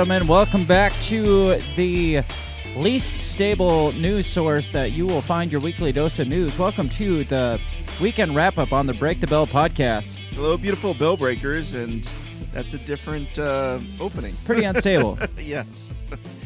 Hello, 0.00 0.08
ladies 0.08 0.22
and 0.22 0.30
gentlemen. 0.30 0.46
Welcome 0.48 0.64
back 0.64 0.92
to 1.08 1.56
the 1.76 2.22
least 2.74 3.14
stable 3.32 3.92
news 3.92 4.24
source 4.24 4.70
that 4.70 4.92
you 4.92 5.04
will 5.04 5.20
find 5.20 5.52
your 5.52 5.60
weekly 5.60 5.92
dose 5.92 6.18
of 6.18 6.26
news. 6.26 6.58
Welcome 6.58 6.88
to 6.90 7.22
the 7.24 7.60
weekend 8.00 8.34
wrap 8.34 8.56
up 8.56 8.72
on 8.72 8.86
the 8.86 8.94
Break 8.94 9.20
the 9.20 9.26
Bell 9.26 9.46
podcast. 9.46 10.06
Hello, 10.30 10.56
beautiful 10.56 10.94
bell 10.94 11.18
breakers, 11.18 11.74
and 11.74 12.10
that's 12.50 12.72
a 12.72 12.78
different 12.78 13.38
uh, 13.38 13.78
opening. 14.00 14.34
Pretty 14.46 14.64
unstable. 14.64 15.18
yes. 15.38 15.90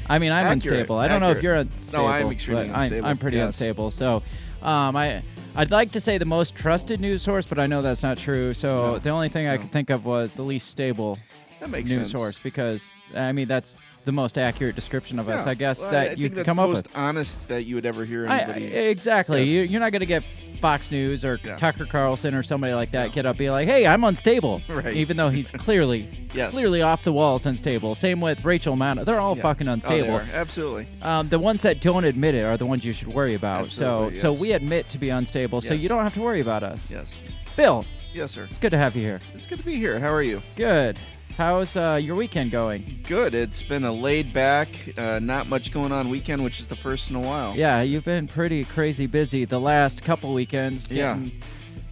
I 0.08 0.18
mean, 0.18 0.32
I'm 0.32 0.46
Accurate, 0.46 0.80
unstable. 0.80 0.96
I 0.96 1.06
don't 1.06 1.20
know 1.20 1.30
if 1.30 1.40
you're 1.40 1.54
unstable. 1.54 2.08
No, 2.08 2.10
I'm 2.10 2.32
extremely 2.32 2.66
but 2.66 2.72
I'm- 2.72 2.82
unstable, 2.82 3.06
I'm, 3.06 3.18
pretty 3.18 3.36
yes. 3.36 3.46
unstable. 3.46 3.92
So, 3.92 4.16
um, 4.62 4.96
I 4.96 5.22
I'd 5.54 5.70
like 5.70 5.92
to 5.92 6.00
say 6.00 6.18
the 6.18 6.24
most 6.24 6.56
trusted 6.56 7.00
news 7.00 7.22
source, 7.22 7.46
but 7.46 7.60
I 7.60 7.66
know 7.66 7.80
that's 7.82 8.02
not 8.02 8.18
true. 8.18 8.52
So 8.52 8.68
No, 8.94 8.98
the 8.98 9.10
only 9.10 9.28
thing 9.28 9.46
I 9.46 9.58
could 9.58 9.70
think 9.70 9.90
of 9.90 10.04
was 10.04 10.32
the 10.32 10.42
least 10.42 10.66
stable 10.68 11.20
That 11.64 11.70
makes 11.70 11.88
news 11.90 12.08
sense. 12.08 12.10
source 12.12 12.38
because 12.38 12.92
I 13.16 13.32
mean 13.32 13.48
that's 13.48 13.76
the 14.04 14.12
most 14.12 14.36
accurate 14.36 14.74
description 14.74 15.18
of 15.18 15.30
us, 15.30 15.44
Yeah. 15.46 15.50
I 15.52 15.54
guess, 15.54 15.80
Well, 15.80 15.90
that 15.92 16.10
I 16.10 16.10
you 16.12 16.16
think 16.28 16.34
that's 16.34 16.46
come 16.46 16.56
the 16.58 16.62
up 16.62 16.68
most 16.68 16.82
with. 16.88 16.96
honest 16.98 17.48
that 17.48 17.64
you 17.64 17.76
would 17.76 17.86
ever 17.86 18.04
hear 18.04 18.26
I, 18.28 18.34
I- 18.36 18.38
anybody. 18.42 18.66
exactly. 18.66 19.40
Yes. 19.44 19.50
You, 19.50 19.62
you're 19.62 19.80
not 19.80 19.92
going 19.92 20.00
to 20.00 20.06
get 20.06 20.22
Fox 20.60 20.90
News 20.90 21.24
or 21.24 21.40
Yeah. 21.42 21.56
Tucker 21.56 21.86
Carlson 21.86 22.34
or 22.34 22.42
somebody 22.42 22.74
like 22.74 22.92
that 22.92 23.12
get 23.12 23.24
up 23.24 23.30
and 23.32 23.38
be 23.38 23.48
like, 23.50 23.66
"Hey, 23.66 23.86
I'm 23.86 24.04
unstable," 24.04 24.60
Right. 24.68 24.92
even 24.92 25.16
though 25.16 25.30
he's 25.30 25.50
clearly, 25.50 26.28
Yes. 26.34 26.52
clearly 26.52 26.82
off 26.82 27.02
the 27.02 27.14
walls 27.14 27.46
unstable. 27.46 27.94
Same 27.94 28.20
with 28.20 28.44
Rachel 28.44 28.76
Maddow. 28.76 29.06
They're 29.06 29.18
all 29.20 29.34
Yeah. 29.36 29.42
fucking 29.42 29.66
Oh, 29.66 29.70
they 29.70 29.74
unstable. 29.74 30.14
are. 30.16 30.26
Absolutely. 30.34 30.86
um, 31.00 31.30
the 31.30 31.38
ones 31.38 31.62
that 31.62 31.80
don't 31.80 32.04
admit 32.04 32.34
it 32.34 32.42
are 32.44 32.58
the 32.58 32.66
ones 32.66 32.84
you 32.84 32.92
should 32.92 33.08
worry 33.08 33.32
about. 33.34 33.64
Absolutely, 33.64 34.14
so, 34.18 34.34
so 34.34 34.38
we 34.40 34.52
admit 34.52 34.90
to 34.90 34.98
be 34.98 35.08
unstable, 35.08 35.62
so 35.62 35.72
Yes. 35.72 35.82
you 35.82 35.88
don't 35.88 36.02
have 36.02 36.12
to 36.14 36.20
worry 36.20 36.42
about 36.42 36.62
us. 36.62 36.90
Yes. 36.90 37.16
Bill, 37.56 37.86
Yes, 38.12 38.32
sir. 38.32 38.44
it's 38.50 38.58
good 38.58 38.70
to 38.70 38.78
have 38.78 38.94
you 38.96 39.02
here. 39.02 39.20
It's 39.34 39.46
good 39.46 39.58
to 39.58 39.64
be 39.64 39.76
here. 39.76 39.98
How 39.98 40.12
are 40.12 40.22
you? 40.22 40.42
Good. 40.56 40.98
How's 41.36 41.76
uh, 41.76 41.98
your 42.00 42.14
weekend 42.14 42.52
going? 42.52 43.00
Good. 43.08 43.34
It's 43.34 43.60
been 43.62 43.82
a 43.84 43.90
laid 43.92 44.32
back, 44.32 44.68
uh, 44.96 45.18
not 45.20 45.48
much 45.48 45.72
going 45.72 45.90
on 45.90 46.08
weekend, 46.08 46.44
which 46.44 46.60
is 46.60 46.68
the 46.68 46.76
first 46.76 47.10
in 47.10 47.16
a 47.16 47.20
while. 47.20 47.56
Yeah, 47.56 47.82
you've 47.82 48.04
been 48.04 48.28
pretty 48.28 48.64
crazy 48.64 49.06
busy 49.06 49.44
the 49.44 49.58
last 49.58 50.04
couple 50.04 50.32
weekends. 50.32 50.88
Yeah. 50.88 51.14
Getting, 51.14 51.32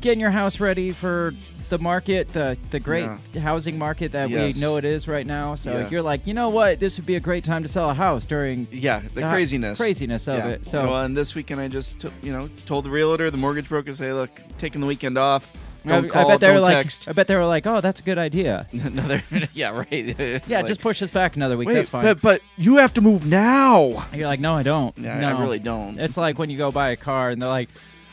getting 0.00 0.20
your 0.20 0.30
house 0.30 0.60
ready 0.60 0.92
for 0.92 1.34
the 1.70 1.78
market, 1.78 2.28
the 2.28 2.56
the 2.70 2.78
great 2.78 3.08
housing 3.42 3.78
market 3.78 4.12
that 4.12 4.28
Yes. 4.30 4.54
we 4.54 4.60
know 4.60 4.76
it 4.76 4.84
is 4.84 5.08
right 5.08 5.26
now. 5.26 5.56
So 5.56 5.72
Yeah. 5.72 5.88
you're 5.88 6.02
like, 6.02 6.26
you 6.28 6.34
know 6.34 6.50
what? 6.50 6.78
This 6.78 6.96
would 6.98 7.06
be 7.06 7.16
a 7.16 7.20
great 7.20 7.42
time 7.44 7.62
to 7.62 7.68
sell 7.68 7.90
a 7.90 7.94
house 7.94 8.26
during 8.26 8.68
Yeah, 8.70 9.00
the 9.14 9.24
Uh, 9.24 9.30
craziness. 9.30 9.78
craziness 9.78 10.28
of 10.28 10.38
yeah. 10.38 10.48
it. 10.50 10.66
So 10.66 10.84
well, 10.86 11.02
and 11.02 11.16
this 11.16 11.34
weekend 11.34 11.60
I 11.60 11.66
just, 11.66 11.98
took, 11.98 12.12
you 12.22 12.30
know, 12.30 12.48
told 12.66 12.84
the 12.84 12.90
realtor, 12.90 13.28
the 13.30 13.38
mortgage 13.38 13.68
broker, 13.68 13.92
say, 13.92 14.12
look, 14.12 14.40
taking 14.58 14.80
the 14.82 14.86
weekend 14.86 15.18
off. 15.18 15.52
Don't 15.86 16.04
I, 16.04 16.08
call, 16.08 16.26
I 16.26 16.28
bet 16.34 16.40
they 16.40 16.50
were 16.50 16.60
like, 16.60 16.72
text. 16.72 17.08
I 17.08 17.12
bet 17.12 17.26
they 17.26 17.36
were 17.36 17.46
like, 17.46 17.66
oh, 17.66 17.80
that's 17.80 18.00
a 18.00 18.02
good 18.02 18.18
idea. 18.18 18.66
Another, 18.72 19.22
yeah, 19.52 19.70
right. 19.70 19.88
Yeah, 20.48 20.58
Like, 20.58 20.66
just 20.66 20.80
push 20.80 21.02
us 21.02 21.10
back 21.10 21.36
another 21.36 21.56
week. 21.56 21.68
Wait, 21.68 21.74
that's 21.74 21.88
fine. 21.88 22.02
but 22.04 22.20
but 22.20 22.42
you 22.56 22.76
have 22.76 22.94
to 22.94 23.00
move 23.00 23.26
now. 23.26 24.04
you're 24.14 24.26
like, 24.26 24.40
no, 24.40 24.54
I 24.54 24.62
don't. 24.62 24.96
Yeah, 24.98 25.20
no. 25.20 25.36
I 25.36 25.40
really 25.40 25.58
don't. 25.58 25.98
It's 25.98 26.16
like 26.16 26.38
when 26.38 26.50
you 26.50 26.58
go 26.58 26.70
buy 26.70 26.90
a 26.90 26.96
car 26.96 27.30
and 27.30 27.40
they're 27.40 27.48
like, 27.48 27.68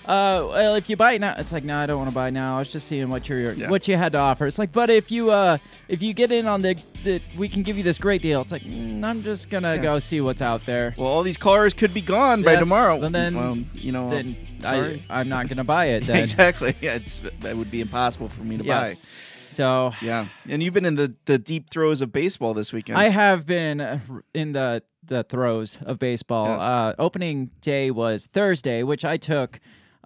uh, 0.05 0.47
well, 0.49 0.75
if 0.75 0.89
you 0.89 0.95
buy 0.95 1.13
it 1.13 1.21
now, 1.21 1.35
it's 1.37 1.51
like, 1.51 1.63
no, 1.63 1.77
I 1.77 1.85
don't 1.85 1.97
want 1.97 2.09
to 2.09 2.15
buy 2.15 2.29
now. 2.29 2.55
I 2.55 2.59
was 2.59 2.71
just 2.71 2.87
seeing 2.87 3.09
what 3.09 3.29
you're, 3.29 3.53
Yeah. 3.53 3.69
what 3.69 3.87
you 3.87 3.95
had 3.97 4.11
to 4.13 4.17
offer. 4.17 4.47
It's 4.47 4.57
like, 4.57 4.71
but 4.71 4.89
if 4.89 5.11
you, 5.11 5.31
uh, 5.31 5.57
if 5.87 6.01
you 6.01 6.13
get 6.13 6.31
in 6.31 6.47
on 6.47 6.61
the, 6.61 6.75
the 7.03 7.21
we 7.37 7.47
can 7.49 7.63
give 7.63 7.77
you 7.77 7.83
this 7.83 7.97
great 7.97 8.21
deal. 8.21 8.41
It's 8.41 8.51
like, 8.51 8.63
mm, 8.63 9.03
I'm 9.03 9.23
just 9.23 9.49
gonna 9.49 9.75
Yeah. 9.75 9.81
go 9.81 9.99
see 9.99 10.21
what's 10.21 10.41
out 10.41 10.65
there. 10.65 10.95
well, 10.97 11.07
all 11.07 11.23
these 11.23 11.37
cars 11.37 11.73
could 11.73 11.93
be 11.93 12.01
gone 12.01 12.41
by 12.43 12.55
tomorrow. 12.55 13.01
and 13.03 13.13
then- 13.13 13.35
Well, 13.35 13.57
you 13.73 13.91
know, 13.91 14.09
then 14.09 14.35
sorry. 14.61 15.03
I, 15.09 15.19
I'm 15.19 15.29
not 15.29 15.47
gonna 15.47 15.63
buy 15.63 15.85
it. 15.87 16.03
Then. 16.07 16.17
exactly. 16.17 16.75
Yeah, 16.81 16.95
it's 16.95 17.27
that 17.41 17.55
would 17.55 17.69
be 17.71 17.81
impossible 17.81 18.29
for 18.29 18.43
me 18.43 18.57
to 18.57 18.63
Yes. 18.63 19.05
So. 19.49 19.91
Yeah, 20.01 20.27
and 20.47 20.63
you've 20.63 20.73
been 20.73 20.85
in 20.85 20.95
the 20.95 21.13
the 21.25 21.37
deep 21.37 21.69
throes 21.69 22.01
of 22.01 22.11
baseball 22.13 22.53
this 22.53 22.71
weekend. 22.71 22.97
I 22.97 23.09
have 23.09 23.45
been 23.45 23.81
uh, 23.81 23.99
in 24.33 24.53
the 24.53 24.83
the 25.03 25.23
throes 25.23 25.77
of 25.85 25.99
baseball. 25.99 26.47
Yes. 26.51 26.61
Uh, 26.61 26.93
opening 26.99 27.51
day 27.61 27.91
was 27.91 28.27
Thursday, 28.27 28.83
which 28.83 29.03
I 29.03 29.17
took 29.17 29.59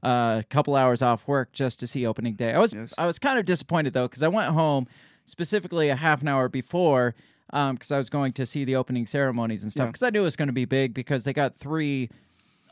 uh, 0.04 0.42
a 0.42 0.46
couple 0.50 0.76
hours 0.76 1.02
off 1.02 1.28
work 1.28 1.52
just 1.54 1.80
to 1.80 1.88
see 1.88 2.06
opening 2.06 2.34
day. 2.36 2.54
I 2.54 2.60
was 2.60 2.74
Yes. 2.74 2.94
I 2.98 3.06
was 3.06 3.20
kind 3.20 3.40
of 3.40 3.46
disappointed 3.46 3.94
though 3.94 4.08
because 4.08 4.22
I 4.24 4.28
went 4.28 4.52
home 4.54 4.88
specifically 5.26 5.90
a 5.90 5.96
half 5.96 6.22
an 6.22 6.28
hour 6.28 6.50
before 6.50 7.16
because 7.48 7.92
I 7.92 7.98
was 7.98 8.10
going 8.10 8.34
to 8.34 8.46
see 8.46 8.66
the 8.66 8.76
opening 8.76 9.06
ceremonies 9.06 9.64
and 9.64 9.72
stuff 9.72 9.86
Yeah. 9.86 9.92
because 9.92 10.04
I 10.04 10.10
knew 10.10 10.22
it 10.22 10.24
was 10.24 10.36
going 10.36 10.48
to 10.48 10.54
be 10.54 10.66
big 10.66 10.94
because 10.94 11.24
they 11.24 11.34
got 11.34 11.56
three 11.56 12.10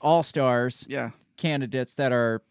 all 0.01 0.23
stars 0.23 0.85
yeah, 0.89 1.11
candidates 1.37 1.93
that 1.93 2.11
are 2.11 2.41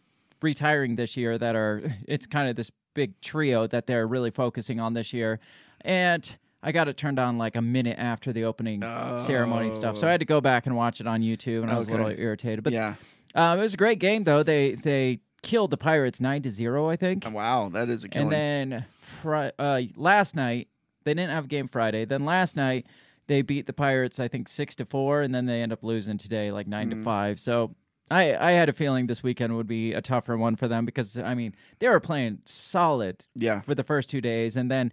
retiring 0.41 0.97
this 0.97 1.17
year 1.17 1.37
that 1.37 1.55
are 1.57 1.83
it's 2.09 2.27
kind 2.27 2.49
of 2.49 2.57
this 2.57 2.71
big 2.95 3.21
trio 3.21 3.67
that 3.67 3.87
they're 3.87 4.07
really 4.07 4.31
focusing 4.31 4.81
on 4.81 4.95
this 4.95 5.13
year 5.13 5.39
and 5.83 6.39
i 6.63 6.73
got 6.73 6.89
it 6.89 6.97
turned 6.97 7.19
on 7.19 7.39
like 7.39 7.57
a 7.57 7.63
minute 7.63 7.97
after 7.99 8.33
the 8.33 8.45
opening 8.45 8.81
ceremony 9.21 9.67
and 9.67 9.75
stuff 9.75 9.97
so 9.97 10.09
i 10.09 10.11
had 10.11 10.19
to 10.21 10.27
go 10.27 10.41
back 10.41 10.67
and 10.67 10.75
watch 10.77 11.01
it 11.01 11.07
on 11.07 11.21
youtube 11.23 11.63
and 11.63 11.71
i 11.71 11.77
was 11.77 11.87
a 11.87 11.91
little 11.91 12.09
irritated 12.09 12.65
but 12.65 12.73
yeah. 12.73 12.95
Um, 13.35 13.59
it 13.59 13.63
was 13.63 13.75
a 13.75 13.77
great 13.77 13.99
game 13.99 14.25
though 14.25 14.43
they 14.43 14.75
they 14.75 15.21
killed 15.43 15.71
the 15.71 15.77
pirates 15.77 16.21
9 16.21 16.43
to 16.43 16.51
0 16.51 16.89
i 16.89 16.97
think 16.97 17.25
Wow, 17.31 17.69
that 17.71 17.89
is 17.89 18.05
a 18.05 18.09
killing. 18.09 18.33
and 18.35 18.73
then 18.73 18.85
fri- 19.01 19.53
uh, 19.59 19.81
last 19.97 20.35
night 20.37 20.69
they 21.05 21.15
didn't 21.15 21.31
have 21.31 21.47
a 21.47 21.49
game 21.49 21.67
Friday. 21.67 22.05
Then 22.05 22.27
last 22.27 22.57
night 22.57 22.87
they 23.27 23.41
beat 23.41 23.67
the 23.67 23.73
Pirates, 23.73 24.21
I 24.21 24.29
think 24.29 24.49
six 24.49 24.75
to 24.75 24.85
four, 24.85 25.23
and 25.23 25.35
then 25.35 25.47
they 25.47 25.63
end 25.63 25.73
up 25.73 25.83
losing 25.83 26.19
today, 26.19 26.53
like 26.53 26.67
9 26.67 26.89
Mm. 26.89 26.91
to 26.99 27.03
five. 27.03 27.41
So 27.41 27.75
I 28.11 28.35
I 28.37 28.51
had 28.53 28.69
a 28.69 28.75
feeling 28.75 29.07
this 29.07 29.23
weekend 29.23 29.57
would 29.57 29.67
be 29.67 29.95
a 29.95 30.03
tougher 30.03 30.37
one 30.37 30.57
for 30.57 30.69
them 30.69 30.85
because 30.85 31.17
I 31.17 31.35
mean 31.35 31.55
they 31.79 31.89
were 31.89 32.01
playing 32.01 32.41
solid 32.45 33.23
yeah, 33.35 33.61
for 33.63 33.75
the 33.75 33.83
first 33.85 34.11
two 34.11 34.21
days, 34.21 34.57
and 34.57 34.71
then 34.71 34.93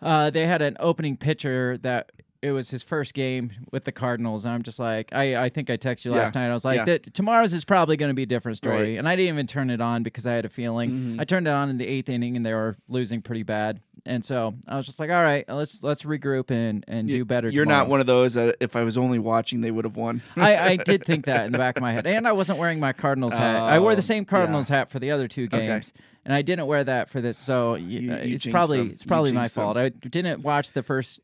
uh, 0.00 0.30
they 0.30 0.46
had 0.46 0.62
an 0.62 0.76
opening 0.78 1.16
pitcher 1.16 1.76
that. 1.78 2.12
It 2.42 2.50
was 2.52 2.70
his 2.70 2.82
first 2.82 3.14
game 3.14 3.50
with 3.72 3.84
the 3.84 3.92
Cardinals, 3.92 4.44
and 4.44 4.54
I'm 4.54 4.62
just 4.62 4.78
like, 4.78 5.12
I, 5.12 5.36
I 5.44 5.48
think 5.48 5.70
I 5.70 5.76
texted 5.76 6.04
you 6.06 6.12
last 6.12 6.34
Yeah. 6.34 6.42
night. 6.42 6.50
I 6.50 6.52
was 6.52 6.64
like, 6.64 6.76
Yeah. 6.78 6.84
that 6.84 7.14
tomorrow's 7.14 7.52
is 7.52 7.64
probably 7.64 7.96
going 7.96 8.10
to 8.10 8.14
be 8.14 8.22
a 8.24 8.26
different 8.26 8.58
story, 8.58 8.76
Right. 8.90 8.98
and 8.98 9.08
I 9.08 9.16
didn't 9.16 9.34
even 9.34 9.46
turn 9.46 9.70
it 9.70 9.80
on 9.80 10.02
because 10.02 10.26
I 10.26 10.32
had 10.34 10.44
a 10.44 10.48
feeling. 10.48 10.90
Mhm. 10.90 11.20
I 11.20 11.24
turned 11.24 11.46
it 11.46 11.50
on 11.50 11.70
in 11.70 11.78
the 11.78 11.86
eighth 11.86 12.08
inning, 12.08 12.36
and 12.36 12.44
they 12.44 12.52
were 12.54 12.76
losing 12.88 13.22
pretty 13.22 13.42
bad, 13.42 13.80
and 14.04 14.24
so 14.24 14.54
I 14.68 14.76
was 14.76 14.86
just 14.86 15.00
like, 15.00 15.10
all 15.10 15.22
right, 15.22 15.44
let's 15.48 15.82
let's 15.82 16.02
regroup 16.02 16.50
and 16.50 16.84
and 16.86 17.08
You- 17.08 17.18
do 17.18 17.24
better. 17.24 17.48
You're 17.48 17.64
not 17.66 17.88
one 17.88 18.00
of 18.00 18.06
those 18.06 18.34
that 18.34 18.56
if 18.60 18.76
I 18.76 18.82
was 18.84 18.96
only 18.98 19.18
watching, 19.18 19.60
they 19.62 19.70
would 19.70 19.84
have 19.84 19.96
won. 19.96 20.20
I, 20.36 20.56
I 20.72 20.76
did 20.76 21.04
think 21.04 21.26
that 21.26 21.46
in 21.46 21.52
the 21.52 21.58
back 21.58 21.76
of 21.76 21.82
my 21.82 21.92
head, 21.92 22.06
and 22.06 22.28
I 22.28 22.32
wasn't 22.32 22.58
wearing 22.58 22.78
my 22.80 22.92
Cardinals 22.92 23.32
hat. 23.34 23.56
I 23.62 23.78
wore 23.78 23.94
the 23.94 23.98
Oh, 23.98 24.00
same 24.02 24.24
Cardinals 24.24 24.68
hat 24.68 24.90
for 24.90 24.98
the 24.98 25.10
other 25.10 25.26
two 25.28 25.44
Okay. 25.44 25.66
games, 25.66 25.92
and 26.24 26.34
I 26.34 26.42
didn't 26.42 26.66
wear 26.66 26.84
that 26.84 27.08
for 27.10 27.20
this. 27.20 27.38
So 27.38 27.74
You- 27.76 28.12
uh, 28.12 28.16
you 28.18 28.34
it's 28.34 28.46
probably 28.46 28.78
them. 28.78 28.90
it's 28.90 29.04
probably 29.04 29.32
my 29.32 29.42
them. 29.44 29.48
fault. 29.48 29.76
I 29.76 29.88
didn't 29.88 30.42
watch 30.42 30.72
the 30.72 30.82
first 30.82 31.20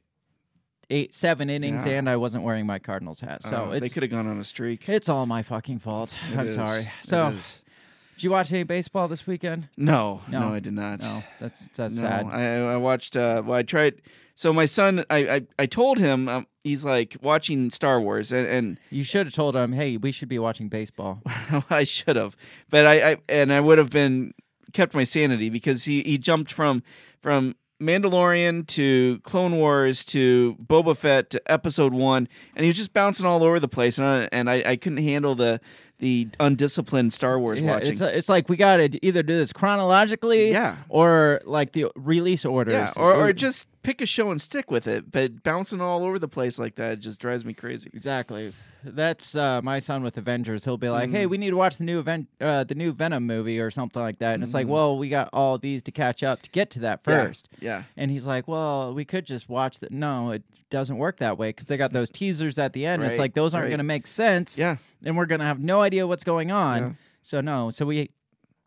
eight 0.92 1.12
seven 1.14 1.48
innings, 1.50 1.84
Yeah. 1.86 1.94
and 1.98 2.08
I 2.08 2.16
wasn't 2.16 2.44
wearing 2.44 2.66
my 2.66 2.78
Cardinals 2.78 3.20
hat. 3.20 3.42
So 3.42 3.66
Uh, 3.66 3.70
it's 3.72 3.80
they 3.82 3.88
could 3.88 4.02
have 4.02 4.10
gone 4.12 4.26
on 4.26 4.38
a 4.38 4.44
streak. 4.44 4.88
it's 4.88 5.08
all 5.08 5.26
my 5.26 5.42
fucking 5.42 5.78
fault. 5.80 6.14
It 6.32 6.38
I'm 6.38 6.46
is. 6.48 6.54
sorry. 6.54 6.84
So, 7.02 7.34
did 8.16 8.22
you 8.24 8.30
watch 8.30 8.52
any 8.52 8.62
baseball 8.62 9.08
this 9.08 9.26
weekend? 9.26 9.68
no, 9.76 10.20
No. 10.28 10.40
no, 10.40 10.54
I 10.54 10.60
did 10.60 10.74
not. 10.74 11.00
No, 11.00 11.22
that's 11.40 11.68
that's 11.74 11.94
No, 11.96 12.02
sad. 12.02 12.26
I, 12.26 12.74
I 12.74 12.76
watched. 12.76 13.16
Uh, 13.16 13.42
well, 13.44 13.56
I 13.58 13.62
tried. 13.62 13.94
So 14.34 14.52
my 14.52 14.66
son, 14.66 15.04
I 15.10 15.18
I, 15.36 15.40
I 15.58 15.66
told 15.66 15.98
him 15.98 16.28
um, 16.28 16.46
he's 16.64 16.84
like 16.84 17.16
watching 17.22 17.70
Star 17.70 18.00
Wars, 18.00 18.32
and, 18.32 18.46
and 18.46 18.80
You 18.90 19.02
should 19.04 19.26
have 19.26 19.34
told 19.34 19.54
him, 19.56 19.72
"Hey, 19.72 19.96
we 19.96 20.12
should 20.12 20.28
be 20.28 20.38
watching 20.38 20.68
baseball." 20.68 21.20
I 21.70 21.84
should 21.84 22.16
have, 22.16 22.36
but 22.70 22.86
I, 22.86 23.12
I 23.12 23.16
and 23.28 23.52
I 23.52 23.60
would 23.60 23.78
have 23.78 23.90
been 23.90 24.32
kept 24.72 24.94
my 24.94 25.04
sanity 25.04 25.50
because 25.50 25.84
he 25.84 26.02
he 26.02 26.16
jumped 26.18 26.50
from 26.52 26.82
from 27.20 27.54
Mandalorian 27.82 28.66
to 28.68 29.18
Clone 29.20 29.56
Wars 29.56 30.04
to 30.06 30.56
Boba 30.64 30.96
Fett 30.96 31.30
to 31.30 31.42
Episode 31.50 31.92
One, 31.92 32.28
and 32.56 32.64
he 32.64 32.68
was 32.68 32.76
just 32.76 32.92
bouncing 32.92 33.26
all 33.26 33.42
over 33.42 33.58
the 33.60 33.68
place, 33.68 33.98
and 33.98 34.06
I, 34.06 34.28
and 34.32 34.48
I, 34.48 34.62
I 34.64 34.76
couldn't 34.76 34.98
handle 35.02 35.34
the 35.34 35.60
the 35.98 36.28
undisciplined 36.40 37.12
Star 37.12 37.38
Wars 37.38 37.60
Yeah, 37.62 37.74
watching. 37.74 37.92
it's 37.92 38.00
uh, 38.02 38.06
it's 38.12 38.28
like 38.28 38.48
we 38.48 38.56
got 38.56 38.78
to 38.78 39.06
either 39.06 39.22
do 39.22 39.36
this 39.36 39.52
chronologically, 39.52 40.50
Yeah. 40.50 40.76
or 40.88 41.40
like 41.44 41.72
the 41.72 41.86
release 41.94 42.44
orders, 42.44 42.72
yeah, 42.72 42.92
or, 42.96 43.14
or 43.14 43.32
just 43.32 43.68
pick 43.82 44.00
a 44.00 44.06
show 44.06 44.30
and 44.30 44.40
stick 44.40 44.70
with 44.70 44.86
it, 44.86 45.10
but 45.10 45.42
bouncing 45.42 45.80
all 45.80 46.04
over 46.04 46.18
the 46.18 46.28
place 46.28 46.58
like 46.58 46.76
that 46.76 47.00
just 47.00 47.20
drives 47.20 47.44
me 47.44 47.52
crazy. 47.52 47.90
exactly. 47.92 48.52
That's 48.84 49.36
uh, 49.36 49.60
my 49.62 49.78
son 49.78 50.02
with 50.02 50.16
Avengers. 50.18 50.64
He'll 50.64 50.76
be 50.76 50.88
like, 50.88 51.10
"Hey, 51.10 51.22
Mm-hmm. 51.22 51.30
we 51.30 51.38
need 51.38 51.50
to 51.50 51.56
watch 51.56 51.78
the 51.78 51.84
new 51.84 52.00
event, 52.00 52.26
uh, 52.40 52.64
the 52.64 52.74
new 52.74 52.92
Venom 52.92 53.24
movie 53.26 53.60
or 53.60 53.70
something 53.70 54.02
like 54.02 54.18
that," 54.18 54.34
and 54.34 54.42
it's 54.42 54.54
like, 54.54 54.66
Mhm. 54.66 54.70
"Well, 54.70 54.98
we 54.98 55.08
got 55.08 55.28
all 55.32 55.56
these 55.56 55.84
to 55.84 55.92
catch 55.92 56.24
up 56.24 56.42
to 56.42 56.50
get 56.50 56.68
to 56.70 56.80
that 56.80 57.00
Yeah, 57.06 57.24
first. 57.26 57.48
Yeah. 57.60 57.82
And 57.96 58.10
he's 58.10 58.26
like, 58.26 58.48
"Well, 58.48 58.92
we 58.92 59.04
could 59.04 59.24
just 59.24 59.48
watch 59.48 59.78
that." 59.80 59.92
No, 59.92 60.32
it 60.32 60.42
doesn't 60.70 60.96
work 60.98 61.18
that 61.18 61.38
way 61.38 61.50
because 61.50 61.66
they 61.66 61.76
got 61.76 61.92
those 61.92 62.10
teasers 62.20 62.58
at 62.58 62.72
the 62.72 62.84
end. 62.84 63.02
Right. 63.02 63.10
It's 63.12 63.20
like 63.20 63.34
those 63.34 63.54
aren't 63.54 63.64
right. 63.66 63.70
going 63.70 63.78
to 63.78 63.84
make 63.84 64.06
sense. 64.08 64.58
Yeah. 64.58 64.76
and 65.04 65.16
we're 65.16 65.26
gonna 65.26 65.44
have 65.44 65.60
no 65.60 65.80
idea 65.80 66.06
what's 66.06 66.24
going 66.24 66.50
on. 66.50 66.78
Yeah. 66.82 66.92
So 67.22 67.40
no, 67.40 67.70
so 67.70 67.86
we 67.86 68.10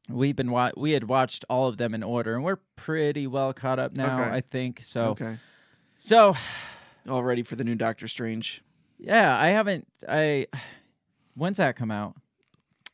we've 0.09 0.35
been 0.35 0.51
wa- 0.51 0.71
we 0.77 0.91
had 0.91 1.05
watched 1.05 1.45
all 1.49 1.67
of 1.67 1.77
them 1.77 1.93
in 1.93 2.03
order, 2.03 2.35
and 2.35 2.43
we're 2.43 2.59
pretty 2.75 3.27
well 3.27 3.53
caught 3.53 3.79
up 3.79 3.93
now. 3.93 4.21
Okay. 4.21 4.29
I 4.37 4.41
think 4.41 4.81
so. 4.83 5.09
Okay. 5.11 5.37
So 5.99 6.35
All 7.09 7.23
ready 7.23 7.43
for 7.43 7.55
the 7.55 7.63
new 7.63 7.75
Doctor 7.75 8.07
Strange. 8.07 8.61
yeah, 8.99 9.37
I 9.39 9.47
haven't. 9.47 9.87
I 10.07 10.47
when's 11.35 11.57
that 11.57 11.75
come 11.75 11.91
out? 11.91 12.15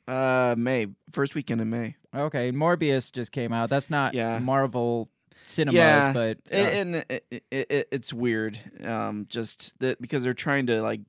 Uh, 0.07 0.55
May 0.57 0.87
first 1.11 1.35
weekend 1.35 1.61
in 1.61 1.69
May. 1.69 1.95
Okay, 2.13 2.51
Morbius 2.51 3.11
just 3.11 3.31
came 3.31 3.53
out. 3.53 3.69
That's 3.69 3.89
not 3.89 4.13
Yeah. 4.13 4.39
Marvel 4.39 5.09
cinemas, 5.45 5.75
yeah, 5.75 6.11
but 6.13 6.37
uh, 6.51 6.55
and 6.55 6.95
it, 7.09 7.25
it, 7.31 7.43
it, 7.51 7.87
it's 7.91 8.11
weird. 8.13 8.59
Um, 8.83 9.25
just 9.29 9.79
that 9.79 10.01
because 10.01 10.23
they're 10.23 10.33
trying 10.33 10.65
to 10.67 10.81
like 10.81 11.01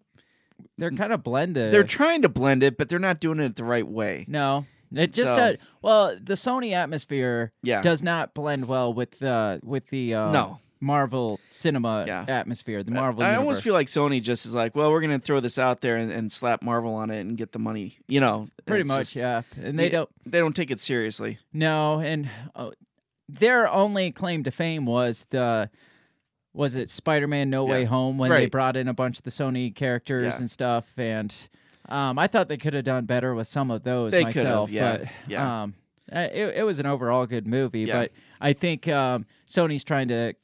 they're 0.79 0.91
kind 0.93 1.13
of 1.13 1.23
blended. 1.25 1.73
they're 1.73 1.83
trying 1.85 2.23
to 2.23 2.29
blend 2.29 2.63
it, 2.63 2.77
but 2.79 2.89
they're 2.89 2.99
not 3.01 3.19
doing 3.19 3.41
it 3.41 3.57
the 3.57 3.65
right 3.65 3.87
way. 3.87 4.25
no, 4.29 4.67
it 4.95 5.13
just 5.13 5.29
So- 5.29 5.37
does. 5.37 5.57
Well, 5.83 6.17
the 6.23 6.35
Sony 6.35 6.73
atmosphere 6.73 7.53
Yeah. 7.63 7.83
does 7.83 8.03
not 8.03 8.35
blend 8.35 8.67
well 8.69 8.93
with 8.93 9.19
the 9.19 9.61
with 9.63 9.89
the 9.89 10.15
uh, 10.15 10.33
No. 10.33 10.59
Marvel 10.81 11.39
cinema 11.53 12.05
Yeah. 12.09 12.25
atmosphere. 12.27 12.83
The 12.83 12.91
Marvel. 12.91 13.23
I 13.23 13.37
almost 13.37 13.63
feel 13.63 13.73
like 13.75 13.87
Sony 13.87 14.21
just 14.21 14.47
is 14.47 14.55
like, 14.55 14.75
well, 14.75 14.91
we're 14.91 15.01
gonna 15.01 15.21
throw 15.21 15.39
this 15.39 15.57
out 15.59 15.81
there 15.81 15.97
and, 15.97 16.11
and 16.11 16.33
slap 16.33 16.61
Marvel 16.63 16.95
on 16.95 17.11
it 17.11 17.21
and 17.21 17.37
get 17.37 17.53
the 17.53 17.59
money. 17.61 17.99
You 18.09 18.19
know, 18.21 18.49
pretty 18.67 18.83
It's 18.83 18.89
much, 18.89 18.99
just- 18.99 19.17
yeah. 19.17 19.43
And 19.63 19.79
they 19.79 19.85
Yeah. 19.85 19.91
don't. 19.91 20.11
They 20.27 20.39
don't 20.41 20.57
take 20.57 20.71
it 20.73 20.81
seriously. 20.81 21.39
No, 21.53 22.01
and 22.01 22.29
uh, 22.57 22.71
their 23.29 23.71
only 23.71 24.11
claim 24.11 24.43
to 24.45 24.51
fame 24.51 24.85
was 24.85 25.27
the 25.31 25.71
was 26.55 26.75
it 26.75 26.91
Spider-Man 26.91 27.49
No 27.49 27.65
Way 27.65 27.83
Yeah. 27.83 27.87
Home 27.87 28.19
when 28.19 28.29
they 28.31 28.37
Right. 28.37 28.51
brought 28.51 28.77
in 28.77 28.87
a 28.89 28.93
bunch 28.93 29.17
of 29.19 29.25
the 29.25 29.31
Sony 29.31 29.75
characters 29.75 30.27
Yeah. 30.35 30.37
and 30.39 30.51
stuff, 30.51 30.87
and 30.99 31.35
um, 31.89 32.19
I 32.19 32.27
thought 32.27 32.49
they 32.49 32.57
could 32.57 32.75
have 32.75 32.85
done 32.85 33.05
better 33.07 33.35
with 33.35 33.49
some 33.49 33.71
of 33.71 33.83
those 33.83 34.13
They 34.13 34.25
myself. 34.25 34.71
yeah, 34.71 34.97
but 34.99 35.09
yeah. 35.29 35.63
um, 35.63 35.75
uh, 36.15 36.29
it, 36.33 36.57
it 36.59 36.63
was 36.65 36.79
an 36.79 36.87
overall 36.87 37.27
good 37.27 37.47
movie, 37.47 37.81
Yeah. 37.81 38.01
but 38.01 38.13
I 38.41 38.53
think 38.53 38.87
um, 38.89 39.27
Sony's 39.49 39.85
trying 39.85 40.09
to 40.09 40.35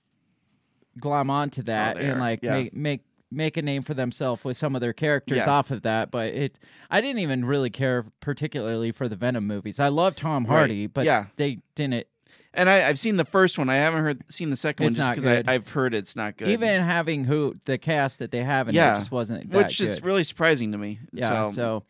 glom 0.99 1.31
onto 1.31 1.63
that 1.63 1.97
Oh, 1.97 2.01
and 2.01 2.21
like 2.21 2.41
yeah. 2.43 2.51
make 2.57 2.75
make 2.75 3.01
make 3.31 3.57
a 3.57 3.63
name 3.63 3.83
for 3.83 3.95
themselves 3.95 4.43
with 4.43 4.57
some 4.57 4.75
of 4.75 4.81
their 4.81 4.93
characters 4.93 5.39
Yeah. 5.39 5.51
off 5.51 5.71
of 5.71 5.83
that 5.83 6.11
but 6.11 6.29
it 6.33 6.59
i 6.91 7.01
didn't 7.03 7.19
even 7.21 7.45
really 7.45 7.69
care 7.71 8.07
particularly 8.21 8.91
for 8.91 9.07
the 9.07 9.15
venom 9.15 9.47
movies 9.47 9.79
i 9.79 9.89
love 9.89 10.17
tom 10.17 10.45
Right. 10.45 10.57
hardy 10.57 10.87
but 10.87 11.05
Yeah. 11.05 11.27
they 11.37 11.59
didn't 11.75 12.07
And 12.55 12.69
I, 12.69 12.89
I've 12.89 12.99
seen 12.99 13.17
the 13.17 13.25
first 13.25 13.59
one. 13.59 13.69
I 13.69 13.77
haven't 13.77 14.01
heard 14.03 14.25
seen 14.31 14.51
the 14.51 14.57
second 14.57 14.87
It's 14.87 14.99
one 14.99 15.07
just 15.07 15.11
because 15.23 15.25
good. 15.25 15.49
I've 15.49 15.69
heard 15.69 15.95
it's 15.95 16.17
not 16.17 16.37
good. 16.37 16.49
even 16.49 16.81
having 16.83 17.25
who 17.25 17.57
the 17.67 17.79
cast 17.79 18.19
that 18.21 18.31
they 18.31 18.43
have 18.43 18.69
in 18.69 18.75
it 18.75 18.79
Yeah. 18.79 18.97
just 18.97 19.11
wasn't 19.11 19.51
that 19.51 19.57
which 19.65 19.81
is 19.81 20.03
really 20.03 20.23
surprising 20.23 20.73
to 20.73 20.79
me. 20.79 20.99
yeah 21.13 21.45
so, 21.45 21.53
so, 21.53 21.85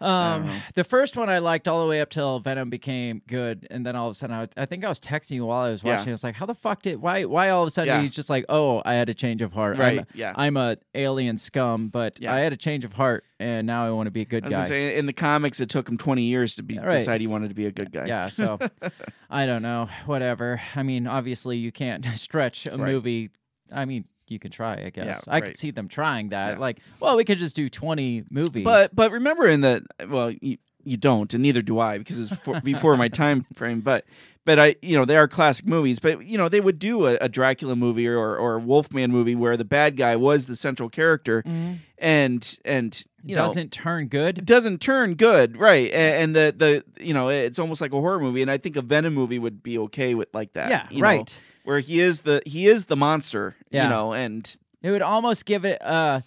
um 0.00 0.60
the 0.74 0.84
first 0.84 1.16
one 1.16 1.28
i 1.28 1.38
liked 1.38 1.68
all 1.68 1.80
the 1.82 1.86
way 1.88 2.00
up 2.00 2.08
till 2.08 2.38
venom 2.40 2.70
became 2.70 3.20
good 3.26 3.66
and 3.70 3.84
then 3.84 3.94
all 3.94 4.08
of 4.08 4.12
a 4.12 4.14
sudden 4.14 4.34
i, 4.34 4.48
I 4.56 4.64
think 4.66 4.84
i 4.84 4.88
was 4.88 4.98
texting 5.00 5.32
you 5.32 5.46
while 5.46 5.66
i 5.66 5.70
was 5.70 5.82
Yeah. 5.82 5.96
watching 5.96 6.10
i 6.10 6.12
was 6.12 6.24
like 6.24 6.34
how 6.36 6.46
the 6.46 6.54
fuck 6.54 6.82
did 6.82 7.00
why 7.02 7.24
why 7.26 7.50
all 7.50 7.62
of 7.62 7.68
a 7.68 7.70
sudden 7.70 7.94
Yeah. 7.94 8.00
he's 8.02 8.12
just 8.12 8.30
like 8.30 8.44
oh 8.48 8.80
i 8.84 8.94
had 8.94 9.08
a 9.10 9.14
change 9.14 9.42
of 9.42 9.52
heart 9.52 9.76
Right, 9.76 9.98
I'm 9.98 9.98
a, 10.00 10.06
yeah. 10.14 10.32
i'm 10.36 10.56
a 10.56 10.76
alien 10.94 11.36
scum 11.38 11.88
but 11.88 12.18
Yeah. 12.20 12.34
i 12.34 12.40
had 12.40 12.52
a 12.52 12.56
change 12.56 12.84
of 12.84 12.94
heart 12.94 13.24
and 13.38 13.66
now 13.66 13.86
i 13.86 13.90
want 13.90 14.06
to 14.06 14.10
be 14.10 14.22
a 14.22 14.24
good 14.26 14.44
I 14.44 14.46
was 14.46 14.54
guy 14.54 14.64
say 14.66 14.96
in 14.96 15.06
the 15.06 15.12
comics, 15.12 15.60
it 15.60 15.68
took 15.68 15.88
him 15.88 15.98
twenty 15.98 16.22
years 16.24 16.56
to 16.56 16.62
be 16.62 16.78
Right. 16.78 16.96
decide 16.98 17.20
he 17.20 17.26
wanted 17.26 17.48
to 17.48 17.54
be 17.54 17.66
a 17.66 17.70
good 17.72 17.92
guy. 17.92 18.06
Yeah, 18.06 18.28
so 18.28 18.58
I 19.30 19.46
don't 19.46 19.62
know. 19.62 19.88
Whatever. 20.06 20.60
I 20.74 20.82
mean, 20.82 21.06
obviously 21.06 21.56
you 21.56 21.72
can't 21.72 22.04
stretch 22.16 22.66
a 22.66 22.70
Right. 22.76 22.92
movie. 22.92 23.30
I 23.72 23.84
mean, 23.84 24.04
you 24.30 24.38
can 24.38 24.50
try, 24.50 24.84
I 24.84 24.90
guess. 24.90 25.26
I 25.26 25.32
right. 25.32 25.44
could 25.44 25.58
see 25.58 25.70
them 25.70 25.88
trying 25.88 26.30
that. 26.30 26.54
Yeah. 26.54 26.58
Like, 26.58 26.78
well, 27.00 27.16
we 27.16 27.24
could 27.24 27.38
just 27.38 27.56
do 27.56 27.68
20 27.68 28.24
movies. 28.30 28.64
But 28.64 28.94
but 28.94 29.12
remember 29.12 29.46
in 29.46 29.60
the 29.60 29.84
well 30.08 30.30
you, 30.30 30.58
you 30.84 30.96
don't 30.96 31.32
and 31.34 31.42
neither 31.42 31.62
do 31.62 31.78
I 31.78 31.98
because 31.98 32.18
it's 32.18 32.40
for, 32.40 32.60
before 32.60 32.96
my 32.96 33.08
time 33.22 33.44
frame. 33.54 33.80
But 33.80 34.04
but 34.44 34.58
I 34.58 34.76
you 34.82 34.96
know 34.96 35.04
they 35.04 35.16
are 35.16 35.28
classic 35.28 35.66
movies. 35.66 35.98
But 35.98 36.24
you 36.24 36.38
know 36.38 36.48
they 36.48 36.60
would 36.60 36.78
do 36.78 37.06
a, 37.06 37.16
a 37.20 37.28
Dracula 37.28 37.76
movie 37.76 38.08
or 38.08 38.36
or 38.36 38.56
a 38.56 38.58
Wolfman 38.60 39.10
movie 39.10 39.34
where 39.34 39.56
the 39.56 39.64
bad 39.64 39.96
guy 39.96 40.16
was 40.16 40.46
the 40.46 40.56
central 40.56 40.88
character 40.88 41.42
mm-hmm. 41.42 41.74
and 41.98 42.58
and 42.64 43.04
you 43.24 43.34
doesn't 43.34 43.72
turn 43.72 44.08
good. 44.08 44.46
doesn't 44.46 44.80
turn 44.80 45.14
good, 45.14 45.56
right? 45.56 45.90
And, 45.92 46.36
and 46.36 46.36
the 46.36 46.84
the 46.96 47.04
you 47.04 47.14
know 47.14 47.28
it's 47.28 47.58
almost 47.58 47.80
like 47.80 47.92
a 47.92 48.00
horror 48.00 48.20
movie, 48.20 48.42
and 48.42 48.50
I 48.50 48.58
think 48.58 48.76
a 48.76 48.82
Venom 48.82 49.14
movie 49.14 49.38
would 49.38 49.62
be 49.62 49.78
okay 49.78 50.14
with 50.14 50.28
like 50.32 50.52
that. 50.54 50.70
Yeah, 50.70 50.86
you 50.90 51.02
know, 51.02 51.08
right. 51.08 51.40
Where 51.64 51.80
he 51.80 52.00
is 52.00 52.22
the 52.22 52.42
he 52.46 52.66
is 52.66 52.86
the 52.86 52.96
monster, 52.96 53.54
Yeah. 53.70 53.84
you 53.84 53.90
know, 53.90 54.12
and 54.12 54.56
It 54.82 54.90
would 54.90 55.02
almost 55.02 55.44
give 55.44 55.64
it 55.64 55.78
a 55.82 56.22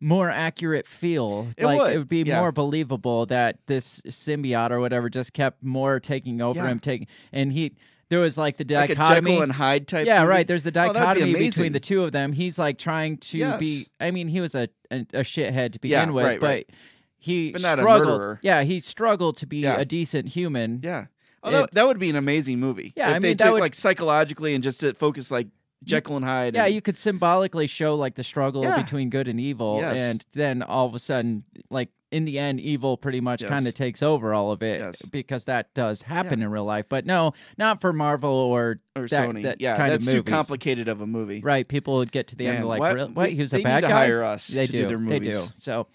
more 0.00 0.30
accurate 0.30 0.86
feel. 0.86 1.48
It 1.56 1.64
like 1.64 1.80
would, 1.80 1.92
it 1.94 1.98
would 1.98 2.08
be 2.08 2.22
yeah. 2.22 2.38
more 2.40 2.52
believable 2.52 3.26
that 3.26 3.58
this 3.66 4.00
symbiote 4.02 4.70
or 4.70 4.80
whatever 4.80 5.08
just 5.08 5.32
kept 5.32 5.62
more 5.62 5.98
taking 6.00 6.40
over 6.40 6.60
Yeah. 6.60 6.66
him 6.68 6.78
taking 6.78 7.06
and 7.32 7.52
he 7.52 7.72
there 8.10 8.20
was 8.20 8.36
like 8.36 8.58
the 8.58 8.64
like 8.64 8.90
dichotomy 8.90 9.30
Jekyll 9.30 9.42
and 9.42 9.52
Hyde 9.52 9.88
type. 9.88 10.06
yeah, 10.06 10.20
movie. 10.20 10.28
right. 10.28 10.46
There's 10.46 10.62
the 10.62 10.68
Oh, 10.68 10.88
be 10.92 10.92
dichotomy 10.92 11.34
between 11.34 11.72
the 11.72 11.80
two 11.80 12.04
of 12.04 12.12
them. 12.12 12.32
He's 12.32 12.58
like 12.58 12.78
trying 12.78 13.16
to 13.16 13.38
Yes. 13.38 13.58
be. 13.58 13.86
I 13.98 14.10
mean, 14.10 14.28
he 14.28 14.40
was 14.42 14.54
a 14.54 14.68
a, 14.90 14.98
a 15.14 15.20
shithead 15.24 15.72
to 15.72 15.78
Yeah, 15.82 16.02
begin 16.04 16.12
with, 16.14 16.24
right, 16.26 16.38
but 16.40 16.46
right. 16.46 16.70
he 17.18 17.50
But 17.52 17.62
not 17.62 17.78
a 17.78 17.82
struggled. 17.82 18.08
murderer. 18.08 18.40
Yeah, 18.42 18.62
he 18.62 18.78
struggled 18.80 19.38
to 19.38 19.46
be 19.46 19.58
Yeah. 19.60 19.80
a 19.80 19.84
decent 19.86 20.28
human. 20.28 20.80
Yeah. 20.84 21.06
Oh, 21.44 21.64
It- 21.64 21.70
that, 21.74 21.86
would 21.86 21.98
be 21.98 22.10
an 22.10 22.16
amazing 22.16 22.58
movie. 22.58 22.92
Yeah, 22.96 23.10
if 23.10 23.16
I 23.16 23.18
they 23.18 23.28
mean, 23.28 23.36
took 23.36 23.52
would- 23.52 23.60
like 23.60 23.74
psychologically 23.74 24.54
and 24.54 24.64
just 24.64 24.80
to 24.80 24.94
focus 24.94 25.30
like 25.30 25.48
Jekyll 25.84 26.16
and 26.16 26.24
Hyde. 26.24 26.54
Yeah, 26.54 26.64
and- 26.64 26.74
you 26.74 26.80
could 26.80 26.96
symbolically 26.96 27.66
show 27.66 27.94
like 27.94 28.14
the 28.14 28.24
struggle 28.24 28.62
Yeah. 28.62 28.80
between 28.80 29.10
good 29.10 29.28
and 29.28 29.38
evil, 29.38 29.78
Yes. 29.80 29.98
and 29.98 30.24
then 30.32 30.62
all 30.62 30.86
of 30.86 30.94
a 30.94 30.98
sudden, 30.98 31.44
like 31.70 31.90
in 32.10 32.24
the 32.26 32.38
end, 32.38 32.60
evil 32.60 32.96
pretty 32.96 33.20
much 33.20 33.42
Yes. 33.42 33.50
kind 33.50 33.66
of 33.66 33.74
takes 33.74 34.00
over 34.00 34.32
all 34.32 34.52
of 34.52 34.62
it 34.62 34.78
Yes. 34.80 35.02
because 35.02 35.46
that 35.46 35.74
does 35.74 36.02
happen 36.02 36.42
in 36.42 36.48
real 36.48 36.64
life. 36.64 36.86
But 36.88 37.04
no, 37.06 37.32
not 37.58 37.80
for 37.80 37.92
Marvel 37.92 38.30
or 38.30 38.78
or 38.96 39.08
that, 39.08 39.28
Sony. 39.28 39.42
that 39.42 39.60
yeah, 39.60 39.76
that's 39.76 40.06
too 40.06 40.22
complicated 40.22 40.86
of 40.86 41.00
a 41.00 41.06
movie. 41.08 41.40
Right, 41.40 41.66
people 41.66 41.96
would 41.96 42.12
get 42.12 42.28
to 42.28 42.36
the 42.36 42.46
end 42.46 42.54
Man, 42.54 42.62
of 42.62 42.68
like, 42.68 42.80
what? 42.80 42.94
"Really? 42.94 43.12
what? 43.12 43.30
He 43.32 43.40
was 43.40 43.52
a 43.52 43.60
bad 43.62 43.82
guy. 43.82 43.90
hire 43.90 44.22
us 44.22 44.46
They 44.46 44.64
to 44.66 44.72
do. 44.72 44.82
do 44.82 44.88
their 44.88 44.98
They 44.98 45.18
do. 45.18 45.42
So, 45.56 45.88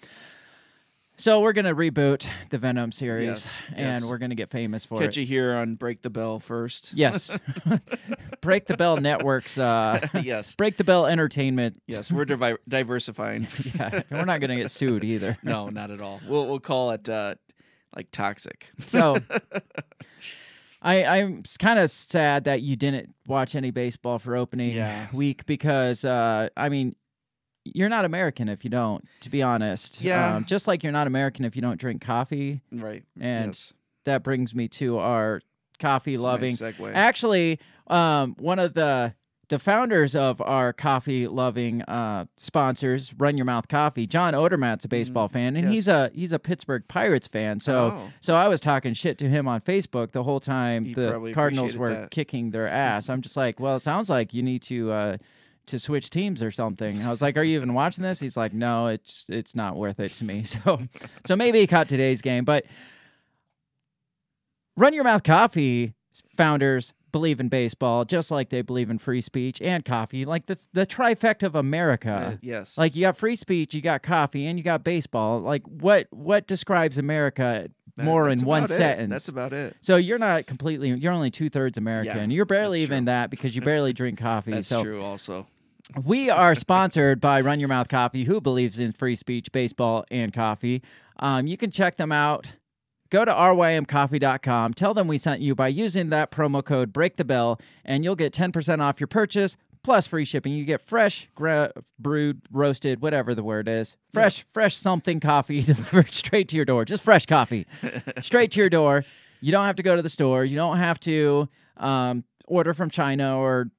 so 1.19 1.41
we're 1.41 1.53
gonna 1.53 1.75
reboot 1.75 2.27
the 2.49 2.57
Venom 2.57 2.91
series, 2.91 3.27
Yes, 3.27 3.57
and 3.75 4.01
yes. 4.01 4.05
we're 4.09 4.17
gonna 4.17 4.33
get 4.35 4.49
famous 4.49 4.83
for 4.85 4.95
Catch 4.97 5.03
it. 5.03 5.07
Catch 5.09 5.17
you 5.17 5.25
here 5.27 5.55
on 5.55 5.75
Break 5.75 6.01
the 6.01 6.09
Bell 6.09 6.39
first. 6.39 6.93
Yes, 6.95 7.37
Break 8.41 8.65
the 8.65 8.75
Bell 8.77 8.97
Networks. 8.97 9.57
Uh, 9.57 10.07
yes. 10.23 10.55
Break 10.55 10.77
the 10.77 10.83
Bell 10.83 11.05
Entertainment. 11.05 11.81
Yes, 11.87 12.11
we're 12.11 12.25
divi- 12.25 12.57
diversifying. 12.67 13.47
Yeah, 13.75 14.01
we're 14.09 14.25
not 14.25 14.41
gonna 14.41 14.55
get 14.55 14.71
sued 14.71 15.03
either. 15.03 15.37
no, 15.43 15.69
not 15.69 15.91
at 15.91 16.01
all. 16.01 16.19
We'll 16.27 16.47
we'll 16.47 16.59
call 16.59 16.91
it 16.91 17.07
uh, 17.09 17.35
like 17.95 18.09
toxic. 18.11 18.71
So, 18.79 19.19
I 20.81 21.03
I'm 21.03 21.43
kind 21.59 21.79
of 21.79 21.89
sad 21.91 22.45
that 22.45 22.61
you 22.61 22.75
didn't 22.75 23.13
watch 23.27 23.55
any 23.55 23.71
baseball 23.71 24.19
for 24.19 24.35
opening 24.35 24.75
Yeah. 24.75 25.07
week 25.13 25.45
because 25.45 26.05
uh, 26.05 26.49
I 26.55 26.69
mean. 26.69 26.95
You're 27.65 27.89
not 27.89 28.05
American 28.05 28.49
if 28.49 28.63
you 28.63 28.69
don't, 28.69 29.03
to 29.21 29.29
be 29.29 29.41
honest. 29.41 30.01
Yeah. 30.01 30.35
Um, 30.35 30.45
just 30.45 30.67
like 30.67 30.81
you're 30.83 30.91
not 30.93 31.07
American 31.07 31.45
if 31.45 31.55
you 31.55 31.61
don't 31.61 31.79
drink 31.79 32.01
coffee. 32.01 32.61
right. 32.71 33.03
And 33.19 33.47
yes. 33.47 33.73
that 34.05 34.23
brings 34.23 34.55
me 34.55 34.67
to 34.69 34.97
our 34.97 35.41
coffee 35.79 36.15
a 36.15 36.19
loving. 36.19 36.51
nice 36.51 36.61
segue. 36.61 36.93
Actually, 36.93 37.59
um, 37.87 38.35
one 38.39 38.59
of 38.59 38.73
the 38.73 39.13
the 39.49 39.57
founders 39.57 40.15
of 40.15 40.39
our 40.41 40.71
coffee 40.71 41.27
loving 41.27 41.81
uh, 41.83 42.25
sponsors, 42.37 43.13
Run 43.17 43.35
Your 43.35 43.45
Mouth 43.45 43.67
Coffee, 43.67 44.05
John 44.05 44.35
Odermatt's 44.35 44.85
a 44.85 44.87
baseball 44.87 45.27
fan, 45.27 45.55
and 45.55 45.65
yes. 45.65 45.73
he's 45.73 45.87
a 45.87 46.11
he's 46.13 46.31
a 46.31 46.37
Pittsburgh 46.39 46.83
Pirates 46.87 47.27
fan. 47.27 47.59
So 47.59 47.93
Oh. 47.97 48.11
so 48.19 48.35
I 48.35 48.47
was 48.47 48.61
talking 48.61 48.93
shit 48.93 49.17
to 49.19 49.27
him 49.29 49.47
on 49.47 49.61
Facebook 49.61 50.11
the 50.11 50.21
whole 50.23 50.39
time 50.39 50.85
He 50.85 50.93
the 50.93 51.31
Cardinals 51.33 51.75
were 51.75 51.93
that. 51.93 52.11
kicking 52.11 52.51
their 52.51 52.67
ass. 52.87 53.09
I'm 53.09 53.21
just 53.21 53.35
like, 53.35 53.59
well, 53.59 53.75
it 53.77 53.81
sounds 53.81 54.09
like 54.09 54.33
you 54.33 54.43
need 54.43 54.61
to. 54.63 54.91
Uh, 54.91 55.17
to 55.69 55.79
switch 55.79 56.09
teams 56.09 56.43
or 56.43 56.51
something. 56.51 57.01
I 57.03 57.09
was 57.09 57.21
like, 57.21 57.37
"Are 57.37 57.43
you 57.43 57.55
even 57.57 57.73
watching 57.73 58.03
this?" 58.03 58.19
He's 58.19 58.37
like, 58.37 58.53
"No, 58.53 58.87
it's 58.87 59.25
it's 59.29 59.55
not 59.55 59.75
worth 59.77 59.99
it 59.99 60.11
to 60.13 60.23
me." 60.23 60.43
So, 60.45 60.81
so 61.25 61.35
maybe 61.35 61.59
he 61.59 61.67
caught 61.67 61.87
today's 61.89 62.21
game, 62.21 62.45
but 62.45 62.65
Run 64.75 64.93
Your 64.93 65.03
Mouth 65.03 65.23
Coffee 65.23 65.93
founders 66.35 66.93
believe 67.11 67.39
in 67.39 67.49
baseball 67.49 68.05
just 68.05 68.29
like 68.29 68.49
they 68.49 68.61
believe 68.61 68.89
in 68.89 68.99
free 68.99 69.19
speech 69.21 69.59
and 69.61 69.83
coffee, 69.83 70.25
like 70.25 70.45
the 70.45 70.57
the 70.73 70.85
trifecta 70.85 71.43
of 71.43 71.55
Uh, 71.55 71.59
America. 71.59 72.37
yes. 72.41 72.77
Like 72.77 72.95
you 72.95 73.01
got 73.01 73.17
free 73.17 73.35
speech, 73.35 73.73
you 73.73 73.81
got 73.81 74.03
coffee, 74.03 74.45
and 74.45 74.57
you 74.59 74.63
got 74.63 74.83
baseball. 74.83 75.39
Like 75.41 75.63
what 75.63 76.07
what 76.11 76.47
describes 76.47 76.97
America 76.97 77.67
That- 77.97 78.03
more 78.05 78.29
in 78.29 78.39
one 78.41 78.63
it. 78.65 78.67
sentence? 78.69 79.09
That's 79.09 79.27
about 79.27 79.53
it. 79.53 79.75
so 79.81 79.97
you're 79.97 80.19
not 80.19 80.45
completely. 80.47 80.91
You're 80.91 81.11
only 81.13 81.31
two 81.31 81.49
thirds 81.49 81.77
American. 81.77 82.31
you're 82.31 82.45
barely 82.45 82.81
even 82.83 82.99
true. 83.03 83.05
that 83.11 83.29
because 83.31 83.55
you 83.55 83.61
barely 83.61 83.91
drink 83.91 84.19
coffee. 84.29 84.51
That's 84.51 84.67
so 84.67 84.83
true. 84.83 85.01
Also. 85.01 85.47
We 86.03 86.29
are 86.29 86.55
sponsored 86.55 87.19
by 87.19 87.41
Run 87.41 87.59
Your 87.59 87.69
Mouth 87.69 87.87
Coffee, 87.87 88.25
who 88.25 88.39
believes 88.39 88.79
in 88.79 88.91
free 88.91 89.15
speech, 89.15 89.51
baseball, 89.51 90.05
and 90.11 90.31
coffee. 90.33 90.81
Um, 91.17 91.47
you 91.47 91.57
can 91.57 91.71
check 91.71 91.97
them 91.97 92.11
out. 92.11 92.53
Go 93.09 93.25
to 93.25 93.31
rymcoffee.com. 93.31 94.75
Tell 94.75 94.93
them 94.93 95.07
we 95.07 95.17
sent 95.17 95.41
you 95.41 95.55
by 95.55 95.67
using 95.67 96.09
that 96.09 96.31
promo 96.31 96.63
code 96.63 96.93
Break 96.93 97.17
the 97.17 97.25
Bell, 97.25 97.59
and 97.83 98.03
you'll 98.03 98.15
get 98.15 98.33
10% 98.33 98.81
off 98.81 98.99
your 98.99 99.07
purchase 99.07 99.57
plus 99.83 100.05
free 100.05 100.25
shipping. 100.25 100.53
You 100.53 100.63
get 100.63 100.81
fresh, 100.81 101.27
gra- 101.33 101.71
brewed, 101.97 102.41
roasted, 102.51 103.01
whatever 103.01 103.33
the 103.33 103.43
word 103.43 103.67
is. 103.67 103.97
Fresh, 104.13 104.45
fresh 104.53 104.75
something 104.75 105.19
coffee 105.19 105.61
delivered 105.63 106.13
straight 106.13 106.49
to 106.49 106.55
your 106.55 106.65
door. 106.65 106.85
Just 106.85 107.03
fresh 107.03 107.25
coffee 107.25 107.65
straight 108.21 108.51
to 108.51 108.59
your 108.59 108.69
door. 108.69 109.05
You 109.41 109.51
don't 109.51 109.65
have 109.65 109.77
to 109.77 109.83
go 109.83 109.95
to 109.95 110.01
the 110.01 110.09
store. 110.09 110.45
You 110.45 110.55
don't 110.55 110.77
have 110.77 110.99
to 111.01 111.49
um, 111.77 112.25
order 112.45 112.73
from 112.73 112.89
China 112.89 113.39
or 113.39 113.71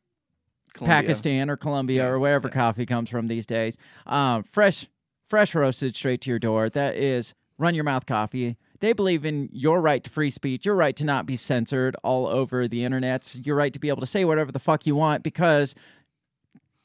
Colombia. 0.73 1.03
Pakistan 1.03 1.51
or 1.51 1.57
Colombia 1.57 2.03
Yeah, 2.03 2.09
or 2.09 2.19
wherever 2.19 2.49
yeah. 2.49 2.55
coffee 2.55 2.87
comes 2.87 3.11
from 3.11 3.29
these 3.29 3.47
days. 3.47 3.77
Um, 4.07 4.43
fresh, 4.45 4.87
fresh 5.29 5.55
roasted 5.55 5.97
straight 5.97 6.21
to 6.23 6.31
your 6.31 6.39
door. 6.39 6.69
That 6.71 6.97
is 6.97 7.35
Run 7.59 7.75
Your 7.75 7.85
Mouth 7.85 8.07
Coffee. 8.07 8.57
They 8.81 8.95
believe 8.95 9.27
in 9.27 9.51
your 9.53 9.81
right 9.81 10.03
to 10.03 10.09
free 10.09 10.31
speech, 10.31 10.65
your 10.65 10.75
right 10.75 10.97
to 10.97 11.05
not 11.05 11.27
be 11.27 11.37
censored 11.37 11.97
all 12.03 12.27
over 12.27 12.67
the 12.67 12.83
internet, 12.85 13.37
your 13.45 13.55
right 13.57 13.73
to 13.73 13.79
be 13.79 13.91
able 13.91 14.01
to 14.01 14.07
say 14.07 14.25
whatever 14.25 14.51
the 14.51 14.59
fuck 14.59 14.87
you 14.87 14.97
want 14.97 15.23
because 15.23 15.75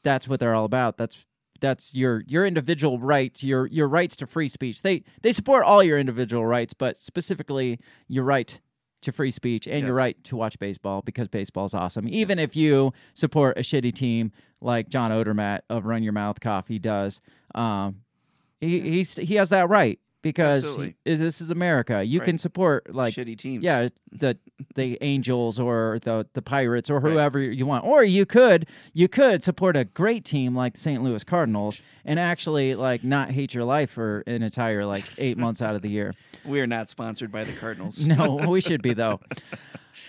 that's 0.02 0.28
what 0.28 0.38
they're 0.38 0.54
all 0.54 0.66
about. 0.66 0.98
That's 0.98 1.16
that's 1.58 1.94
your 1.94 2.22
your 2.26 2.44
individual 2.44 2.98
rights, 2.98 3.42
your 3.42 3.66
your 3.68 3.88
rights 3.88 4.14
to 4.16 4.26
free 4.26 4.48
speech. 4.48 4.82
They 4.82 5.04
they 5.22 5.32
support 5.32 5.64
all 5.64 5.82
your 5.82 5.98
individual 5.98 6.44
rights, 6.44 6.74
but 6.74 6.98
specifically 6.98 7.80
your 8.08 8.24
right 8.24 8.60
to 9.02 9.12
free 9.12 9.30
speech 9.30 9.66
and 9.66 9.80
your 9.80 9.90
Yes. 9.90 9.96
right 9.96 10.24
to 10.24 10.36
watch 10.36 10.58
baseball 10.58 11.02
because 11.02 11.28
baseball's 11.28 11.74
awesome. 11.74 12.08
Even 12.08 12.38
if 12.38 12.56
you 12.56 12.92
support 13.14 13.56
a 13.58 13.60
shitty 13.60 13.94
team 13.94 14.32
like 14.60 14.88
John 14.88 15.10
Odermatt 15.10 15.60
of 15.70 15.84
Run 15.86 16.02
Your 16.02 16.12
Mouth 16.12 16.40
Coffee 16.40 16.78
does, 16.78 17.20
um, 17.54 18.02
he 18.60 18.80
he's, 18.80 19.14
he 19.16 19.34
has 19.34 19.50
that 19.50 19.68
right 19.68 19.98
because 20.32 20.64
Absolutely. 20.64 20.96
he- 21.04 21.14
this 21.14 21.40
is 21.40 21.50
America. 21.50 22.02
You 22.04 22.20
can 22.20 22.38
support 22.38 22.92
like 22.94 23.14
Shitty 23.14 23.38
teams. 23.38 23.62
yeah, 23.64 23.88
the 24.12 24.36
the 24.74 24.98
Angels 25.00 25.58
or 25.60 25.98
the 26.02 26.26
the 26.32 26.42
Pirates 26.42 26.90
or 26.90 26.98
Right. 26.98 27.12
whoever 27.12 27.40
you 27.40 27.66
want. 27.66 27.84
Or 27.84 28.02
you 28.02 28.26
could 28.26 28.66
you 28.92 29.08
could 29.08 29.44
support 29.44 29.76
a 29.76 29.84
great 29.84 30.24
team 30.24 30.54
like 30.54 30.74
the 30.74 30.80
St. 30.80 31.02
Louis 31.02 31.22
Cardinals 31.24 31.80
and 32.04 32.18
actually 32.18 32.74
like 32.74 33.04
not 33.04 33.30
hate 33.30 33.54
your 33.54 33.64
life 33.64 33.90
for 33.90 34.22
an 34.26 34.42
entire 34.42 34.84
like 34.84 35.04
8 35.18 35.38
months 35.38 35.62
out 35.62 35.74
of 35.74 35.82
the 35.82 35.90
year. 35.90 36.14
We 36.44 36.60
are 36.60 36.66
not 36.68 36.88
sponsored 36.88 37.32
by 37.32 37.42
the 37.42 37.52
Cardinals. 37.52 38.06
No, 38.06 38.36
we 38.48 38.60
should 38.60 38.80
be 38.80 38.94
though. 38.94 39.18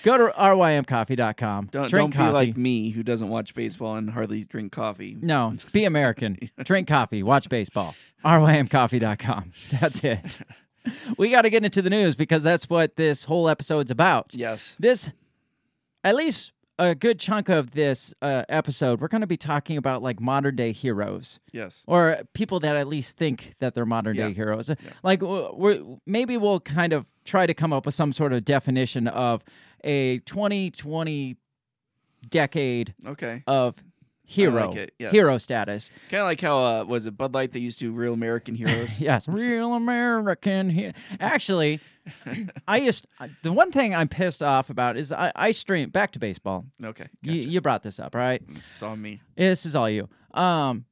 Go 0.04 0.18
to 0.18 0.34
rymcoffee.com. 0.38 1.70
Don't, 1.72 1.89
drink 1.89 2.13
don't 2.16 2.27
be 2.27 2.32
like 2.32 2.58
me 2.58 2.89
who 2.92 3.04
doesn't 3.04 3.30
watch 3.30 3.54
baseball 3.54 3.96
and 3.96 4.10
hardly 4.10 4.44
drink 4.44 4.72
coffee. 4.72 5.18
No, 5.22 5.56
be 5.72 5.86
American. 5.86 6.38
Drink 6.63 6.88
coffee, 6.88 7.24
watch 7.24 7.50
baseball. 7.50 7.96
rymcoffee.com. 8.24 9.54
That's 9.80 10.04
it. 10.04 10.22
We 11.18 11.30
got 11.30 11.42
to 11.42 11.50
get 11.50 11.66
into 11.66 11.82
the 11.82 11.89
news 11.89 12.16
because 12.16 12.44
that's 12.44 12.70
what 12.70 12.96
this 12.96 13.25
whole 13.25 13.50
episode's 13.50 13.92
about. 13.92 14.34
Yes. 14.34 14.75
this 14.80 15.12
at 16.04 16.16
least 16.16 16.54
a 16.80 16.96
good 16.96 17.20
chunk 17.20 17.50
of 17.50 17.72
this 17.72 18.13
uh, 18.22 18.44
episode 18.48 19.01
we're 19.01 19.08
going 19.10 19.22
to 19.22 19.27
be 19.27 19.36
talking 19.36 19.75
about 19.77 20.01
like 20.04 20.22
modern 20.22 20.56
day 20.56 20.72
heroes 20.72 21.39
Yes. 21.51 21.84
or 21.88 22.20
people 22.34 22.60
that 22.62 22.75
at 22.77 22.88
least 22.88 23.18
think 23.18 23.56
that 23.60 23.74
they're 23.74 23.86
modern 23.86 24.16
Yeah. 24.16 24.27
day 24.27 24.34
heroes 24.36 24.72
like 25.04 25.22
we're, 25.22 25.82
maybe 26.06 26.38
we'll 26.38 26.60
kind 26.62 26.94
of 26.94 27.06
try 27.25 27.48
to 27.48 27.54
come 27.56 27.74
up 27.74 27.86
with 27.86 27.96
some 27.96 28.13
sort 28.13 28.32
of 28.32 28.46
definition 28.46 29.08
of 29.08 29.44
a 29.84 30.19
2020 30.19 31.38
decade 32.29 32.93
Okay. 33.05 33.43
of 33.48 33.75
hero 34.25 34.74
it, 34.74 34.93
yes. 35.00 35.12
hero 35.13 35.38
status 35.38 35.89
Kind 36.10 36.19
of 36.22 36.25
like 36.27 36.41
how 36.41 36.57
uh, 36.60 36.84
was 36.84 37.05
it 37.05 37.15
Bud 37.17 37.34
Light? 37.34 37.53
They 37.53 37.60
used 37.62 37.79
to 37.79 37.91
Real 37.93 38.13
American 38.13 38.55
Heroes. 38.55 39.00
yes, 39.00 39.27
real 39.27 39.74
American. 39.74 40.69
He- 40.69 40.91
Actually, 41.19 41.79
I 42.67 42.77
used 42.77 43.07
the 43.43 43.53
one 43.53 43.72
thing 43.72 43.96
I'm 43.96 44.10
pissed 44.10 44.43
off 44.43 44.69
about 44.69 44.98
is 44.98 45.12
I, 45.13 45.31
I 45.36 45.51
stream 45.51 45.89
back 45.91 46.12
to 46.12 46.19
baseball. 46.19 46.65
Okay. 46.84 47.05
You, 47.22 47.36
Gotcha. 47.38 47.50
you 47.50 47.62
brought 47.62 47.84
this 47.84 48.00
up, 48.00 48.15
right? 48.15 48.41
It's 48.72 48.84
all 48.84 48.96
me. 48.98 49.22
This 49.38 49.65
is 49.65 49.75
all 49.75 49.89
you. 49.89 50.10
Um, 50.34 50.86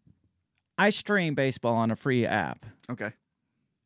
I 0.77 0.89
stream 0.91 1.35
baseball 1.35 1.75
on 1.75 1.91
a 1.91 1.95
free 1.95 2.25
app, 2.25 2.65
Okay. 2.89 3.11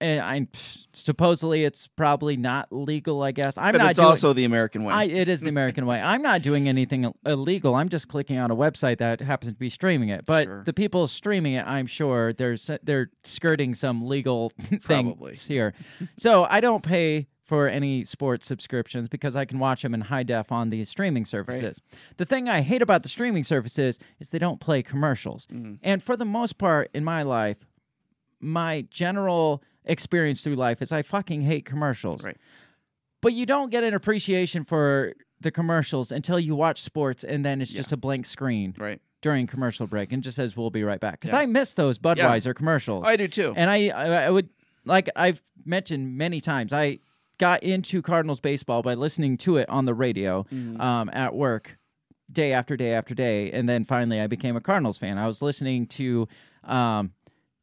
And 0.01 0.21
I 0.21 0.47
supposedly 0.93 1.63
it's 1.63 1.87
probably 1.87 2.37
not 2.37 2.71
legal. 2.71 3.21
I 3.21 3.31
guess 3.31 3.53
I'm 3.57 3.71
but 3.73 3.79
not 3.79 3.89
it's 3.91 3.99
doing. 3.99 4.07
also 4.09 4.33
the 4.33 4.45
American 4.45 4.83
way. 4.83 4.93
I, 4.93 5.03
it 5.03 5.27
is 5.27 5.41
the 5.41 5.49
American 5.49 5.85
way. 5.85 5.99
I'm 6.01 6.21
not 6.21 6.41
doing 6.41 6.67
anything 6.67 7.11
illegal. 7.25 7.75
I'm 7.75 7.89
just 7.89 8.07
clicking 8.07 8.37
on 8.37 8.51
a 8.51 8.55
website 8.55 8.97
that 8.99 9.21
happens 9.21 9.51
to 9.53 9.57
be 9.57 9.69
streaming 9.69 10.09
it. 10.09 10.25
But 10.25 10.45
Sure. 10.45 10.63
the 10.65 10.73
people 10.73 11.07
streaming 11.07 11.53
it, 11.53 11.65
I'm 11.67 11.85
sure 11.87 12.33
they're 12.33 12.57
they're 12.83 13.09
skirting 13.23 13.75
some 13.75 14.05
legal 14.07 14.51
Probably. 14.83 15.31
things 15.31 15.47
here. 15.47 15.73
so 16.17 16.45
I 16.49 16.59
don't 16.61 16.83
pay 16.83 17.27
for 17.43 17.67
any 17.67 18.03
sports 18.05 18.45
subscriptions 18.45 19.07
because 19.09 19.35
I 19.35 19.43
can 19.43 19.57
watch 19.57 19.81
them 19.81 19.95
in 19.95 20.01
high 20.01 20.21
def 20.21 20.51
on 20.51 20.69
these 20.69 20.87
streaming 20.87 21.25
services. 21.25 21.81
The 22.17 22.25
thing 22.25 22.47
I 22.47 22.61
hate 22.61 22.83
about 22.83 23.01
the 23.01 23.09
streaming 23.09 23.43
services 23.43 23.97
is 24.19 24.29
they 24.29 24.37
don't 24.37 24.59
play 24.59 24.83
commercials. 24.83 25.47
Mm-hmm. 25.47 25.73
And 25.81 26.03
for 26.03 26.15
the 26.15 26.25
most 26.25 26.59
part 26.59 26.91
in 26.93 27.03
my 27.03 27.23
life, 27.23 27.57
my 28.39 28.85
general 28.91 29.63
experience 29.91 30.41
through 30.41 30.55
life 30.55 30.81
is 30.81 30.91
I 30.91 31.01
fucking 31.01 31.41
hate 31.43 31.65
commercials 31.65 32.23
Right. 32.23 32.37
but 33.21 33.33
you 33.33 33.45
don't 33.45 33.69
get 33.71 33.83
an 33.83 33.93
appreciation 33.93 34.63
for 34.63 35.13
the 35.41 35.51
commercials 35.51 36.11
until 36.11 36.39
you 36.39 36.55
watch 36.55 36.81
sports 36.81 37.23
and 37.23 37.45
then 37.45 37.61
it's 37.61 37.71
just 37.73 37.91
a 37.91 37.97
blank 37.97 38.25
screen 38.25 38.73
right. 38.77 38.99
during 39.21 39.47
commercial 39.47 39.87
break 39.87 40.11
and 40.11 40.21
just 40.21 40.35
says 40.35 40.55
we'll 40.57 40.69
be 40.69 40.83
right 40.83 40.99
back 40.99 41.19
because 41.19 41.31
Yeah. 41.33 41.39
i 41.39 41.45
miss 41.45 41.73
those 41.73 41.97
budweiser 41.97 42.53
commercials 42.55 43.05
I 43.07 43.15
do 43.15 43.27
too. 43.27 43.53
and 43.55 43.69
I, 43.69 43.87
I 43.89 44.05
I 44.25 44.29
would 44.29 44.49
like 44.85 45.09
i've 45.15 45.41
mentioned 45.65 46.17
many 46.17 46.41
times 46.41 46.73
i 46.73 46.99
got 47.37 47.63
into 47.63 48.01
cardinals 48.01 48.39
baseball 48.41 48.81
by 48.81 48.95
listening 48.95 49.37
to 49.37 49.57
it 49.57 49.69
on 49.69 49.85
the 49.85 49.93
radio 49.93 50.43
Mm-hmm. 50.51 50.81
um, 50.81 51.09
at 51.13 51.33
work 51.33 51.77
day 52.31 52.51
after 52.53 52.75
day 52.77 52.93
after 52.93 53.15
day 53.15 53.49
and 53.51 53.67
then 53.67 53.85
finally 53.85 54.19
i 54.21 54.27
became 54.27 54.55
a 54.57 54.61
cardinals 54.61 54.97
fan 54.97 55.17
i 55.17 55.25
was 55.25 55.41
listening 55.41 55.87
to 55.87 56.27
um, 56.65 57.13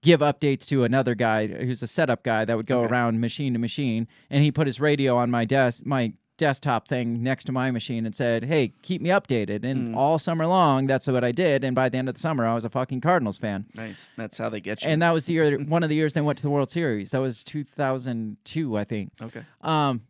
give 0.07 0.21
updates 0.21 0.65
to 0.67 0.85
another 0.85 1.15
guy 1.15 1.47
who's 1.67 1.83
a 1.83 1.87
setup 1.87 2.23
guy 2.23 2.45
that 2.45 2.57
would 2.57 2.67
go 2.67 2.81
Okay. 2.81 2.93
around 2.93 3.21
machine 3.21 3.53
to 3.53 3.59
machine 3.59 4.07
and 4.31 4.43
he 4.45 4.51
put 4.53 4.67
his 4.67 4.79
radio 4.81 5.17
on 5.17 5.31
my 5.31 5.45
desk 5.45 5.83
my 5.85 6.13
desktop 6.39 6.87
thing 6.87 7.23
next 7.23 7.45
to 7.47 7.53
my 7.53 7.71
machine 7.71 8.05
and 8.07 8.15
said 8.15 8.45
hey 8.45 8.73
keep 8.83 9.01
me 9.07 9.09
updated 9.11 9.65
and 9.65 9.79
Mm. 9.95 9.97
all 9.97 10.19
summer 10.19 10.47
long 10.47 10.87
that's 10.87 11.07
what 11.07 11.25
i 11.25 11.33
did 11.33 11.65
and 11.65 11.75
by 11.75 11.89
the 11.89 11.97
end 11.99 12.09
of 12.11 12.15
the 12.15 12.21
summer 12.21 12.45
i 12.47 12.55
was 12.55 12.65
a 12.65 12.69
fucking 12.71 13.01
cardinals 13.01 13.39
fan 13.39 13.65
nice. 13.75 14.09
That's 14.17 14.37
how 14.39 14.49
they 14.51 14.61
get 14.61 14.83
you. 14.85 14.91
and 14.91 15.01
that 15.03 15.13
was 15.13 15.25
the 15.27 15.33
year 15.33 15.59
one 15.77 15.83
of 15.83 15.89
the 15.89 15.95
years 15.97 16.13
they 16.15 16.21
went 16.21 16.37
to 16.39 16.43
the 16.43 16.51
world 16.51 16.71
series 16.71 17.11
that 17.13 17.21
was 17.21 17.43
2002 17.43 18.77
i 18.77 18.85
think 18.85 19.13
okay. 19.23 19.43
um, 19.63 20.03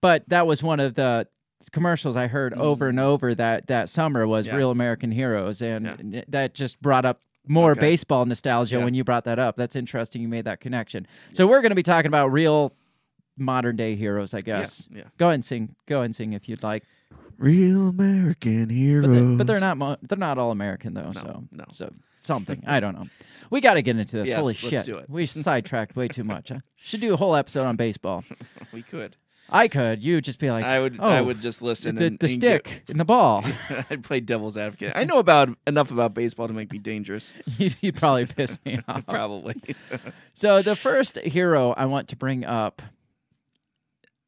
but 0.00 0.24
that 0.28 0.46
was 0.46 0.62
one 0.62 0.80
of 0.80 0.94
the 0.94 1.26
commercials 1.72 2.16
I 2.16 2.26
heard 2.26 2.54
over 2.54 2.88
and 2.88 2.98
over 2.98 3.34
that 3.34 3.66
that 3.68 3.88
summer 3.90 4.26
was 4.26 4.46
Mm. 4.46 4.50
Yeah. 4.52 4.56
Real 4.56 4.70
American 4.70 5.10
Heroes, 5.12 5.60
and 5.60 6.12
Yeah. 6.14 6.22
that 6.28 6.54
just 6.54 6.80
brought 6.80 7.04
up 7.04 7.20
more 7.50 7.72
Okay. 7.72 7.80
baseball 7.80 8.24
nostalgia 8.26 8.76
Yeah. 8.78 8.84
when 8.84 8.94
you 8.94 9.02
brought 9.02 9.24
that 9.24 9.38
up. 9.38 9.56
That's 9.56 9.74
interesting. 9.74 10.22
You 10.22 10.28
made 10.28 10.44
that 10.44 10.60
connection. 10.60 11.06
So 11.32 11.46
we're 11.46 11.60
going 11.60 11.70
to 11.72 11.76
be 11.76 11.82
talking 11.82 12.08
about 12.08 12.28
real 12.28 12.72
modern 13.36 13.74
day 13.76 13.96
heroes, 13.96 14.34
I 14.34 14.40
guess. 14.40 14.86
Yeah. 14.90 15.04
Go 15.18 15.26
ahead 15.26 15.34
and 15.34 15.44
sing. 15.44 15.74
Go 15.86 15.96
ahead 15.96 16.06
and 16.06 16.16
sing 16.16 16.32
if 16.32 16.48
you'd 16.48 16.62
like. 16.62 16.84
Real 17.38 17.88
American 17.88 18.68
Heroes. 18.68 19.36
But, 19.36 19.46
they, 19.46 19.52
they're 19.52 19.60
not. 19.60 19.78
Mo- 19.78 19.96
they're 20.02 20.18
not 20.18 20.38
all 20.38 20.50
American 20.50 20.92
though. 20.94 21.12
so 21.14 21.44
no. 21.50 21.64
so 21.72 21.90
something. 22.22 22.62
I 22.66 22.80
don't 22.80 22.94
know. 22.94 23.06
We 23.50 23.60
got 23.62 23.74
to 23.74 23.82
get 23.82 23.96
into 23.98 24.16
this. 24.18 24.28
Yes, 24.28 24.38
Holy 24.38 24.52
let's 24.52 24.58
shit! 24.60 24.84
do 24.86 24.98
it. 24.98 25.08
We 25.08 25.24
sidetracked 25.26 25.96
way 25.96 26.06
too 26.06 26.22
much. 26.22 26.50
Huh? 26.50 26.58
Should 26.76 27.00
do 27.00 27.14
a 27.14 27.16
whole 27.16 27.34
episode 27.34 27.66
on 27.66 27.76
baseball. 27.76 28.24
We 28.72 28.82
could. 28.82 29.16
I 29.50 29.68
could. 29.68 30.02
You 30.02 30.20
just 30.20 30.38
be 30.38 30.50
like, 30.50 30.64
I 30.64 30.80
would. 30.80 30.96
Oh, 30.98 31.08
I 31.08 31.20
would 31.20 31.40
just 31.40 31.62
listen. 31.62 31.96
the, 31.96 32.06
and, 32.06 32.18
the 32.18 32.26
and 32.26 32.34
stick 32.34 32.82
and 32.88 32.98
the 32.98 33.04
ball. 33.04 33.44
I'd 33.90 34.02
play 34.04 34.20
devil's 34.20 34.56
advocate. 34.56 34.92
I 34.94 35.04
know 35.04 35.18
about 35.18 35.50
enough 35.66 35.90
about 35.90 36.14
baseball 36.14 36.48
to 36.48 36.54
make 36.54 36.72
me 36.72 36.78
dangerous. 36.78 37.34
you'd, 37.58 37.76
you'd 37.80 37.96
probably 37.96 38.26
piss 38.26 38.58
me 38.64 38.80
off. 38.88 39.06
Probably. 39.06 39.60
So 40.34 40.62
the 40.62 40.76
first 40.76 41.18
hero 41.18 41.72
I 41.76 41.86
want 41.86 42.08
to 42.08 42.16
bring 42.16 42.44
up 42.44 42.82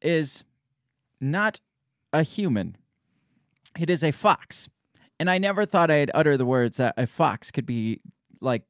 is 0.01 0.43
not 1.19 1.59
a 2.11 2.23
human. 2.23 2.77
It 3.79 3.89
is 3.89 4.03
a 4.03 4.11
fox. 4.11 4.69
And 5.19 5.29
I 5.29 5.37
never 5.37 5.65
thought 5.65 5.89
I'd 5.89 6.11
utter 6.13 6.37
the 6.37 6.45
words 6.45 6.77
that 6.77 6.93
a 6.97 7.07
fox 7.07 7.49
could 7.49 7.65
be 7.65 8.01
like 8.41 8.63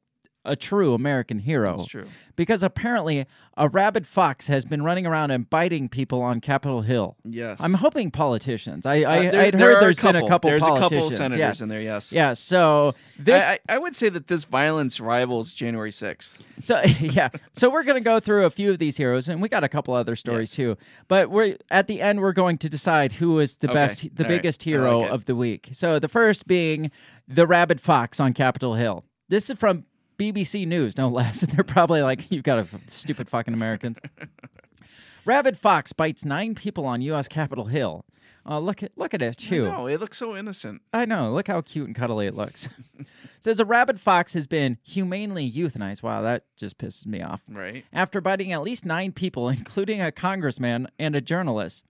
a 0.44 0.56
true 0.56 0.94
American 0.94 1.38
hero. 1.38 1.76
That's 1.76 1.88
true. 1.88 2.06
Because 2.36 2.62
apparently 2.62 3.26
a 3.56 3.68
rabid 3.68 4.06
fox 4.06 4.48
has 4.48 4.64
been 4.64 4.82
running 4.82 5.06
around 5.06 5.30
and 5.30 5.48
biting 5.48 5.88
people 5.88 6.20
on 6.20 6.40
Capitol 6.40 6.82
Hill. 6.82 7.16
Yes. 7.24 7.60
I'm 7.60 7.74
hoping 7.74 8.10
politicians. 8.10 8.84
I, 8.84 8.96
I 8.96 9.28
Uh, 9.28 9.30
there- 9.30 9.40
I'd 9.40 9.54
there 9.58 9.72
heard 9.74 9.82
there's 9.82 9.98
been 9.98 10.16
a 10.16 10.28
couple 10.28 10.50
There's 10.50 10.62
a 10.62 10.66
couple 10.76 11.10
senators 11.10 11.60
yeah. 11.60 11.62
in 11.64 11.68
there. 11.68 11.80
Yes. 11.80 12.12
Yeah, 12.12 12.32
so 12.34 12.94
this 13.18 13.42
I, 13.42 13.60
I, 13.68 13.76
I 13.76 13.78
would 13.78 13.94
say 13.94 14.08
that 14.08 14.26
this 14.26 14.44
violence 14.44 15.00
rivals 15.00 15.52
January 15.52 15.90
6th. 15.90 16.40
So 16.62 16.80
yeah, 17.00 17.28
so 17.54 17.70
we're 17.70 17.84
gonna 17.84 18.00
go 18.00 18.18
through 18.20 18.44
a 18.44 18.50
few 18.50 18.70
of 18.70 18.78
these 18.78 18.96
heroes, 18.96 19.28
and 19.28 19.40
we 19.40 19.48
got 19.48 19.64
a 19.64 19.68
couple 19.68 19.94
other 19.94 20.16
stories 20.16 20.50
Yes. 20.50 20.56
too. 20.56 20.76
But 21.08 21.30
we're 21.30 21.56
at 21.70 21.86
the 21.86 22.00
end, 22.02 22.20
we're 22.20 22.32
going 22.32 22.58
to 22.58 22.68
decide 22.68 23.12
who 23.12 23.38
is 23.38 23.56
the 23.56 23.68
Okay. 23.68 23.74
best, 23.74 24.00
the 24.02 24.08
All 24.24 24.28
right. 24.30 24.36
biggest 24.36 24.62
I 24.62 24.64
hero 24.64 24.98
like 25.00 25.10
of 25.10 25.24
the 25.26 25.36
week. 25.36 25.68
So 25.72 25.98
the 25.98 26.08
first 26.08 26.46
being 26.46 26.90
the 27.28 27.46
rabid 27.46 27.80
fox 27.80 28.18
on 28.20 28.32
Capitol 28.34 28.74
Hill. 28.74 29.04
This 29.28 29.48
is 29.48 29.56
from 29.58 29.84
BBC 30.18 30.66
News, 30.66 30.96
no 30.96 31.08
less. 31.20 31.42
And 31.42 31.52
They're 31.52 31.64
probably 31.64 32.02
like, 32.02 32.30
you've 32.30 32.44
got 32.44 32.58
a 32.58 32.62
f- 32.62 32.80
stupid 32.88 33.28
fucking 33.28 33.54
Americans." 33.54 33.98
rabid 35.24 35.58
fox 35.58 35.92
bites 35.92 36.24
nine 36.24 36.54
people 36.54 36.86
on 36.86 37.00
U.S. 37.02 37.28
Capitol 37.28 37.66
Hill. 37.66 38.04
Uh, 38.46 38.58
look 38.58 38.82
at 38.82 38.92
look 38.96 39.14
at 39.14 39.22
it 39.22 39.38
too. 39.38 39.64
No, 39.64 39.86
it 39.86 39.98
looks 40.00 40.18
so 40.18 40.36
innocent. 40.36 40.82
I 40.92 41.06
know. 41.06 41.32
Look 41.32 41.48
how 41.48 41.62
cute 41.62 41.86
and 41.86 41.96
cuddly 41.96 42.26
it 42.26 42.34
looks. 42.34 42.68
Says 43.40 43.58
a 43.58 43.64
rabid 43.64 44.00
fox 44.00 44.34
has 44.34 44.46
been 44.46 44.78
humanely 44.82 45.50
euthanized. 45.50 46.02
Wow, 46.02 46.20
that 46.22 46.44
just 46.56 46.76
pisses 46.78 47.06
me 47.06 47.22
off. 47.22 47.40
Right. 47.48 47.84
After 47.92 48.20
biting 48.20 48.52
at 48.52 48.62
least 48.62 48.84
nine 48.84 49.12
people, 49.12 49.48
including 49.48 50.00
a 50.00 50.12
congressman 50.12 50.88
and 50.98 51.16
a 51.16 51.20
journalist 51.22 51.84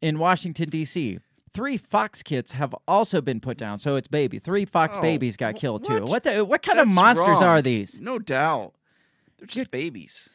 in 0.00 0.18
Washington, 0.18 0.68
D.C. 0.70 1.18
Three 1.54 1.76
fox 1.76 2.22
kits 2.22 2.52
have 2.52 2.74
also 2.88 3.20
been 3.20 3.40
put 3.40 3.58
down. 3.58 3.78
So 3.78 3.96
it's 3.96 4.08
baby. 4.08 4.38
Three 4.38 4.64
fox 4.64 4.96
Oh, 4.96 5.02
babies 5.02 5.36
got 5.36 5.54
killed 5.56 5.86
what? 5.88 6.06
too. 6.06 6.10
What 6.10 6.22
the, 6.24 6.44
what 6.44 6.62
kind 6.62 6.78
of 6.80 6.88
monsters 6.88 7.26
wrong. 7.26 7.42
are 7.42 7.60
these? 7.62 8.00
No 8.00 8.18
doubt. 8.18 8.72
They're 9.38 9.46
just 9.46 9.70
babies. 9.70 10.30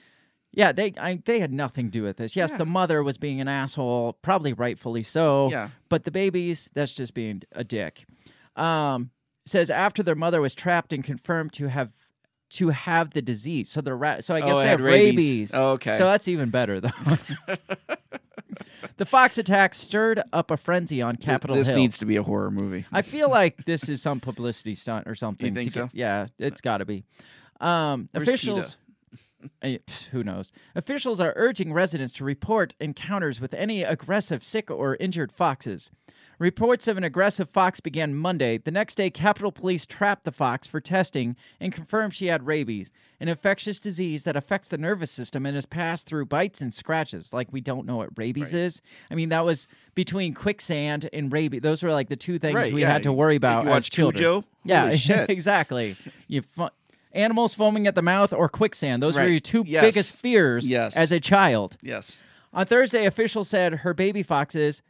Yeah, 0.52 0.72
they 0.72 0.94
I, 1.00 1.20
they 1.26 1.40
had 1.40 1.52
nothing 1.54 1.86
to 1.88 1.92
do 1.92 2.04
with 2.04 2.18
this. 2.18 2.36
Yes, 2.36 2.52
Yeah. 2.52 2.58
the 2.58 2.66
mother 2.66 3.04
was 3.04 3.18
being 3.18 3.42
an 3.42 3.48
asshole, 3.48 4.14
probably 4.22 4.54
rightfully 4.54 5.04
so. 5.04 5.50
Yeah. 5.52 5.70
But 5.90 6.04
the 6.04 6.12
babies, 6.12 6.70
that's 6.74 6.94
just 6.94 7.14
being 7.14 7.44
a 7.52 7.64
dick. 7.64 8.06
Um, 8.56 9.12
says 9.46 9.70
after 9.70 10.04
their 10.04 10.16
mother 10.16 10.42
was 10.42 10.54
trapped 10.56 10.94
and 10.94 11.04
confirmed 11.04 11.54
to 11.54 11.68
have 11.70 11.92
to 12.52 12.70
have 12.70 13.12
the 13.12 13.22
disease. 13.22 13.70
So 13.70 13.82
the 13.82 13.94
ra- 13.94 14.20
so 14.22 14.34
I 14.36 14.42
guess 14.42 14.56
Oh, 14.56 14.60
they 14.60 14.66
had 14.68 14.80
have 14.80 14.82
rabies. 14.82 15.16
rabies. 15.16 15.52
Oh, 15.54 15.72
okay. 15.74 15.98
So 15.98 16.06
that's 16.06 16.28
even 16.28 16.50
better 16.50 16.80
though. 16.80 16.90
the 18.98 19.06
fox 19.06 19.38
attack 19.38 19.74
stirred 19.74 20.22
up 20.34 20.52
a 20.52 20.58
frenzy 20.58 21.02
on 21.02 21.16
Capitol 21.16 21.56
Hill. 21.56 21.62
this 21.62 21.70
Hill. 21.70 21.78
needs 21.78 21.98
to 22.00 22.06
be 22.06 22.16
a 22.16 22.24
horror 22.24 22.52
movie. 22.52 22.86
I 22.92 23.02
feel 23.02 23.30
like 23.30 23.66
this 23.66 23.90
is 23.90 24.02
some 24.02 24.20
publicity 24.20 24.76
stunt 24.76 25.08
or 25.08 25.16
something. 25.16 25.48
You 25.48 25.62
think 25.62 25.72
so? 25.72 25.90
yeah, 25.94 26.28
it's 26.40 26.62
got 26.62 26.78
to 26.80 26.86
be. 26.86 27.04
Um, 27.60 28.10
officials. 28.14 28.78
Eh, 29.62 29.78
Who 30.12 30.24
knows? 30.24 30.52
Officials 30.76 31.20
are 31.20 31.34
urging 31.36 31.72
residents 31.72 32.14
to 32.16 32.24
report 32.24 32.74
encounters 32.80 33.40
with 33.40 33.54
any 33.54 33.84
aggressive, 33.84 34.44
sick, 34.44 34.70
or 34.72 34.98
injured 35.00 35.32
foxes. 35.32 35.92
Reports 36.40 36.88
of 36.88 36.98
an 36.98 37.04
aggressive 37.04 37.50
fox 37.50 37.80
began 37.80 38.14
Monday. 38.14 38.60
The 38.60 38.70
next 38.70 38.94
day, 38.96 39.10
Capitol 39.10 39.52
Police 39.52 39.88
trapped 39.88 40.24
the 40.24 40.32
fox 40.32 40.68
for 40.68 40.80
testing 40.80 41.36
and 41.60 41.74
confirmed 41.74 42.14
she 42.14 42.28
had 42.28 42.46
rabies, 42.46 42.92
an 43.20 43.28
infectious 43.28 43.80
disease 43.80 44.24
that 44.26 44.36
affects 44.36 44.68
the 44.68 44.78
nervous 44.78 45.10
system 45.10 45.48
and 45.48 45.58
is 45.58 45.66
passed 45.66 46.06
through 46.06 46.28
bites 46.28 46.62
and 46.62 46.72
scratches. 46.72 47.34
Like 47.34 47.52
we 47.52 47.60
don't 47.60 47.88
know 47.88 47.98
what 47.98 48.10
rabies 48.16 48.54
Right. 48.54 48.60
is. 48.62 48.84
I 49.10 49.16
mean, 49.16 49.30
that 49.30 49.46
was 49.46 49.68
between 49.96 50.36
quicksand 50.36 51.10
and 51.12 51.32
rabies. 51.34 51.62
Those 51.62 51.82
were 51.82 51.92
like 51.92 52.08
the 52.10 52.16
two 52.16 52.38
things 52.38 52.54
Right, 52.54 52.72
we 52.72 52.82
yeah. 52.82 52.92
had 52.92 53.04
to 53.04 53.12
worry 53.14 53.36
about 53.36 53.64
You 53.64 53.72
as 53.72 53.74
watch 53.74 53.90
children. 53.90 54.18
Cujo? 54.20 54.44
Yeah, 54.64 55.26
exactly. 55.30 55.96
You 56.28 56.44
fu- 56.44 56.70
animals 57.14 57.56
foaming 57.56 57.88
at 57.88 57.96
the 57.96 58.04
mouth 58.04 58.32
or 58.32 58.48
quicksand. 58.48 59.02
Those 59.02 59.16
were 59.18 59.28
your 59.28 59.40
two 59.40 59.64
Yes. 59.66 59.84
biggest 59.84 60.16
fears 60.20 60.68
Yes. 60.68 60.96
as 60.96 61.12
a 61.12 61.20
child. 61.20 61.78
Yes. 61.82 62.22
On 62.54 62.64
Thursday, 62.64 63.06
officials 63.06 63.48
said 63.50 63.74
her 63.80 63.96
baby 63.96 64.22
foxes 64.22 64.84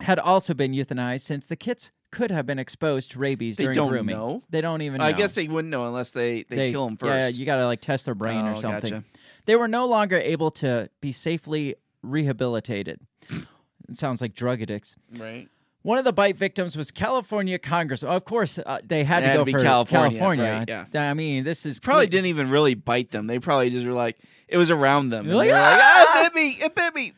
had 0.00 0.18
also 0.18 0.54
been 0.54 0.72
euthanized 0.72 1.22
since 1.22 1.46
the 1.46 1.56
kits 1.56 1.92
could 2.10 2.30
have 2.30 2.46
been 2.46 2.58
exposed 2.58 3.10
to 3.12 3.18
rabies 3.18 3.56
They 3.56 3.64
during 3.64 3.74
don't 3.76 3.88
grooming. 3.90 4.16
know? 4.16 4.42
They 4.48 4.60
don't 4.60 4.80
even 4.82 4.98
know. 4.98 5.04
I 5.04 5.12
guess 5.12 5.34
they 5.34 5.46
wouldn't 5.48 5.70
know 5.70 5.86
unless 5.86 6.10
they, 6.12 6.44
they, 6.44 6.70
kill 6.70 6.86
them 6.86 6.96
first. 6.96 7.34
Yeah, 7.34 7.38
you 7.40 7.44
got 7.44 7.56
to 7.56 7.66
like 7.66 7.80
test 7.80 8.06
their 8.06 8.14
brain 8.14 8.46
or 8.46 8.52
Oh, 8.52 8.60
something. 8.60 8.90
gotcha. 8.90 9.04
They 9.44 9.56
were 9.56 9.68
no 9.68 9.86
longer 9.86 10.16
able 10.16 10.50
to 10.52 10.88
be 11.00 11.12
safely 11.12 11.74
rehabilitated. 12.02 13.00
it 13.30 13.96
sounds 13.96 14.20
like 14.20 14.34
drug 14.34 14.62
addicts. 14.62 14.96
right. 15.16 15.48
One 15.82 15.96
of 15.96 16.04
the 16.04 16.12
bite 16.12 16.36
victims 16.36 16.76
was 16.76 16.90
California 16.90 17.58
Congressman. 17.58 18.12
Of 18.12 18.24
course, 18.24 18.58
uh, 18.58 18.78
they 18.84 19.04
had 19.04 19.22
It 19.22 19.26
to 19.26 19.30
had 19.30 19.36
go 19.38 19.44
to 19.44 19.52
for 19.52 19.60
California, 19.62 20.18
California. 20.18 20.86
right, 20.92 21.00
I 21.08 21.14
mean, 21.14 21.44
this 21.44 21.64
is 21.64 21.78
Probably 21.80 22.08
didn't 22.08 22.26
even 22.26 22.50
really 22.50 22.74
bite 22.74 23.10
them. 23.12 23.26
They 23.28 23.38
probably 23.38 23.70
just 23.70 23.86
were 23.86 23.92
like, 23.92 24.18
it 24.48 24.58
was 24.58 24.70
around 24.72 25.10
them. 25.10 25.28
Like, 25.28 25.48
they 25.48 25.54
were 25.54 25.58
like, 25.60 25.80
"Ah!" 25.80 26.04
ah, 26.08 26.26
it 26.26 26.34
bit 26.34 26.42
me. 26.42 26.48
It 26.64 26.74
bit 26.74 26.94
me. 26.94 27.12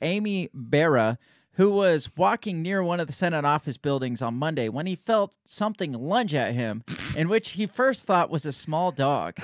Ami 0.00 0.48
Bera, 0.54 1.18
who 1.58 1.70
was 1.70 2.08
walking 2.16 2.62
near 2.62 2.84
one 2.84 3.00
of 3.00 3.08
the 3.08 3.12
Senate 3.12 3.44
office 3.44 3.76
buildings 3.76 4.22
on 4.22 4.34
Monday 4.34 4.68
when 4.68 4.86
he 4.86 4.94
felt 4.94 5.36
something 5.44 5.92
lunge 5.92 6.32
at 6.32 6.54
him, 6.54 6.84
in 7.16 7.28
which 7.28 7.50
he 7.50 7.66
first 7.66 8.06
thought 8.06 8.30
was 8.30 8.46
a 8.46 8.52
small 8.52 8.92
dog. 8.92 9.36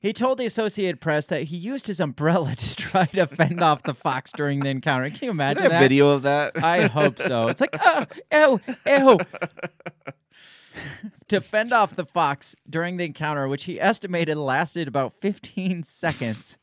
He 0.00 0.12
told 0.12 0.38
the 0.38 0.44
Associated 0.44 1.00
Press 1.00 1.26
that 1.26 1.44
he 1.44 1.56
used 1.56 1.86
his 1.86 1.98
umbrella 1.98 2.54
to 2.58 2.76
try 2.76 3.06
to 3.06 3.26
fend 3.26 3.62
off 3.62 3.82
the 3.82 3.94
fox 3.94 4.32
during 4.32 4.60
the 4.60 4.68
encounter. 4.68 5.08
Can 5.08 5.18
you 5.22 5.30
imagine 5.30 5.68
that? 5.68 5.80
video 5.80 6.10
of 6.10 6.22
that? 6.22 6.62
I 6.62 6.86
hope 6.86 7.18
so. 7.18 7.48
It's 7.48 7.60
like, 7.60 7.74
oh, 7.82 8.06
ew, 8.30 8.60
ew. 8.86 9.18
to 11.28 11.40
fend 11.40 11.72
off 11.72 11.96
the 11.96 12.06
fox 12.06 12.54
during 12.68 12.98
the 12.98 13.04
encounter, 13.06 13.48
which 13.48 13.64
he 13.64 13.80
estimated 13.80 14.36
lasted 14.36 14.88
about 14.88 15.14
15 15.14 15.84
seconds. 15.84 16.58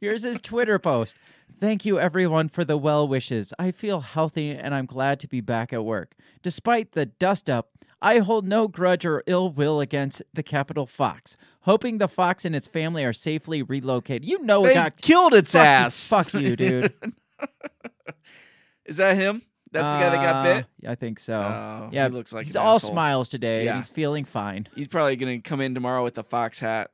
Here's 0.00 0.22
his 0.22 0.40
Twitter 0.40 0.80
post. 0.80 1.16
Thank 1.62 1.86
you, 1.86 2.00
everyone, 2.00 2.48
for 2.48 2.64
the 2.64 2.76
well 2.76 3.06
wishes. 3.06 3.54
I 3.56 3.70
feel 3.70 4.00
healthy 4.00 4.50
and 4.50 4.74
I'm 4.74 4.84
glad 4.84 5.20
to 5.20 5.28
be 5.28 5.40
back 5.40 5.72
at 5.72 5.84
work. 5.84 6.16
Despite 6.42 6.90
the 6.90 7.06
dust 7.06 7.48
up, 7.48 7.70
I 8.02 8.18
hold 8.18 8.44
no 8.48 8.66
grudge 8.66 9.06
or 9.06 9.22
ill 9.28 9.48
will 9.48 9.80
against 9.80 10.24
the 10.34 10.42
Capitol 10.42 10.86
Fox, 10.86 11.36
hoping 11.60 11.98
the 11.98 12.08
fox 12.08 12.44
and 12.44 12.56
its 12.56 12.66
family 12.66 13.04
are 13.04 13.12
safely 13.12 13.62
relocated. 13.62 14.24
You 14.24 14.42
know 14.42 14.64
it 14.66 14.74
got 14.74 15.00
killed 15.00 15.34
its 15.34 15.52
fuck 15.52 15.62
you- 15.62 15.68
ass. 15.68 16.08
Fuck 16.08 16.34
you, 16.34 16.56
dude. 16.56 16.94
Is 18.84 18.96
that 18.96 19.16
him? 19.16 19.42
That's 19.70 19.92
the 19.94 20.00
guy 20.00 20.10
that 20.10 20.32
got 20.32 20.42
bit? 20.44 20.66
Uh, 20.84 20.90
I 20.90 20.94
think 20.96 21.20
so. 21.20 21.34
Oh, 21.34 21.90
yeah, 21.92 22.08
he 22.08 22.12
looks 22.12 22.32
like 22.32 22.46
he's 22.46 22.56
all 22.56 22.74
asshole. 22.74 22.90
smiles 22.90 23.28
today. 23.28 23.66
Yeah. 23.66 23.76
He's 23.76 23.88
feeling 23.88 24.24
fine. 24.24 24.66
He's 24.74 24.88
probably 24.88 25.14
going 25.14 25.40
to 25.40 25.48
come 25.48 25.60
in 25.60 25.76
tomorrow 25.76 26.02
with 26.02 26.18
a 26.18 26.24
fox 26.24 26.58
hat. 26.58 26.90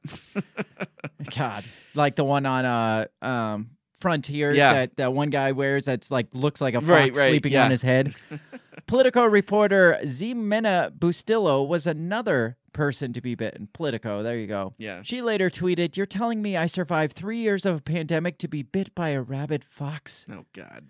God, 1.35 1.65
like 1.95 2.17
the 2.17 2.25
one 2.25 2.45
on 2.45 2.67
uh 2.67 3.07
um 3.23 3.71
Frontier 4.01 4.53
Yeah. 4.53 4.73
that 4.75 4.97
that 4.97 5.13
one 5.13 5.31
guy 5.31 5.53
wears 5.53 5.85
that's 5.85 6.11
like 6.11 6.29
looks 6.33 6.61
like 6.61 6.75
a 6.75 6.81
fox 6.81 6.89
Right, 6.89 7.17
right, 7.17 7.29
sleeping 7.31 7.53
yeah. 7.53 7.65
on 7.65 7.71
his 7.71 7.83
head. 7.83 8.15
Politico 8.87 9.25
reporter 9.25 9.99
Ximena 10.03 10.91
Bustillo 10.97 11.67
was 11.67 11.87
another 11.87 12.57
person 12.73 13.13
to 13.13 13.21
be 13.21 13.35
bitten. 13.35 13.69
Politico, 13.73 14.23
there 14.23 14.39
you 14.39 14.47
go. 14.47 14.75
Yeah. 14.79 15.01
She 15.03 15.21
later 15.21 15.51
tweeted, 15.51 15.97
"You're 15.97 16.07
telling 16.07 16.41
me 16.41 16.57
I 16.57 16.67
survived 16.67 17.15
3 17.17 17.39
years 17.39 17.67
of 17.67 17.77
a 17.79 17.83
pandemic 17.83 18.39
to 18.39 18.49
be 18.49 18.63
bit 18.63 18.95
by 18.95 19.11
a 19.11 19.21
rabid 19.21 19.65
fox?" 19.65 20.27
oh, 20.31 20.45
God. 20.55 20.87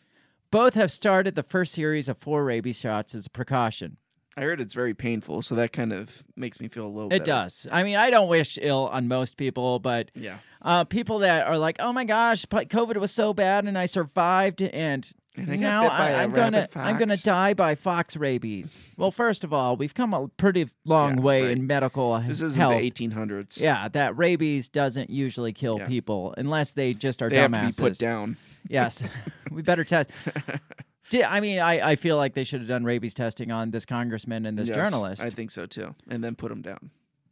Both 0.51 0.75
have 0.75 0.91
started 0.91 1.35
the 1.35 1.43
first 1.43 1.73
series 1.75 2.09
of 2.09 2.17
four 2.19 2.45
rabies 2.45 2.79
shots 2.79 3.15
as 3.15 3.27
a 3.27 3.31
precaution. 3.31 3.97
I 4.39 4.43
heard 4.43 4.61
it's 4.61 4.73
very 4.75 4.95
painful, 4.95 5.43
so 5.43 5.57
that 5.57 5.73
kind 5.73 5.93
of 5.93 6.23
makes 6.37 6.61
me 6.61 6.69
feel 6.69 6.87
a 6.87 6.89
little 6.89 7.09
It 7.13 7.19
better. 7.21 7.25
does. 7.25 7.67
I 7.73 7.83
mean, 7.83 7.97
I 7.97 8.09
don't 8.11 8.29
wish 8.29 8.57
ill 8.63 8.87
on 8.93 9.09
most 9.09 9.37
people, 9.37 9.81
but 9.81 10.11
Yeah. 10.15 10.39
uh, 10.63 10.85
people 10.85 11.19
that 11.21 11.49
are 11.49 11.59
like, 11.59 11.77
"Oh 11.81 11.93
my 11.93 12.05
gosh, 12.05 12.47
COVID 12.47 12.99
was 12.99 13.11
so 13.11 13.35
bad 13.35 13.65
and 13.67 13.77
I 13.77 13.87
survived," 13.87 14.63
and, 14.63 15.11
And 15.37 15.51
I 15.53 15.57
now 15.57 15.89
I, 15.89 16.11
a 16.11 16.17
I'm 16.23 16.31
gonna 16.31 16.61
rabid 16.63 16.77
I'm 16.77 16.99
gonna 16.99 17.17
die 17.17 17.53
by 17.55 17.75
fox 17.75 18.17
rabies. 18.17 18.89
well, 18.97 19.11
first 19.11 19.43
of 19.43 19.53
all, 19.53 19.77
we've 19.77 19.95
come 19.95 20.15
a 20.15 20.29
pretty 20.29 20.69
long 20.85 21.17
Yeah, 21.17 21.23
way 21.23 21.43
right. 21.43 21.51
in 21.53 21.67
medical 21.67 22.19
This 22.21 22.41
isn't 22.43 22.61
the 22.61 22.75
1800s. 22.77 23.61
yeah, 23.61 23.89
that 23.89 24.17
rabies 24.17 24.69
doesn't 24.69 25.11
usually 25.11 25.53
kill 25.53 25.79
Yeah. 25.79 25.87
people 25.87 26.33
unless 26.39 26.75
they 26.75 26.95
just 26.95 27.23
are 27.23 27.29
They 27.29 27.39
have 27.39 27.53
to 27.53 27.67
be 27.67 27.73
put 27.73 27.99
down. 27.99 28.37
Yes, 28.69 29.03
we 29.51 29.63
better 29.63 29.83
test. 29.85 30.11
Di- 31.11 31.25
I 31.25 31.41
mean, 31.41 31.59
I, 31.59 31.91
I 31.93 31.97
feel 31.97 32.17
like 32.17 32.35
they 32.35 32.45
should 32.45 32.61
have 32.61 32.69
done 32.69 32.85
rabies 32.85 33.15
testing 33.15 33.51
on 33.51 33.71
this 33.71 33.85
congressman 33.87 34.45
and 34.47 34.59
this 34.59 34.69
Yes, 34.69 34.77
journalist. 34.77 35.23
I 35.23 35.31
think 35.31 35.51
so 35.51 35.67
too. 35.67 35.95
And 36.09 36.23
then 36.23 36.35
put 36.35 36.49
them 36.51 36.63
down. 36.63 36.91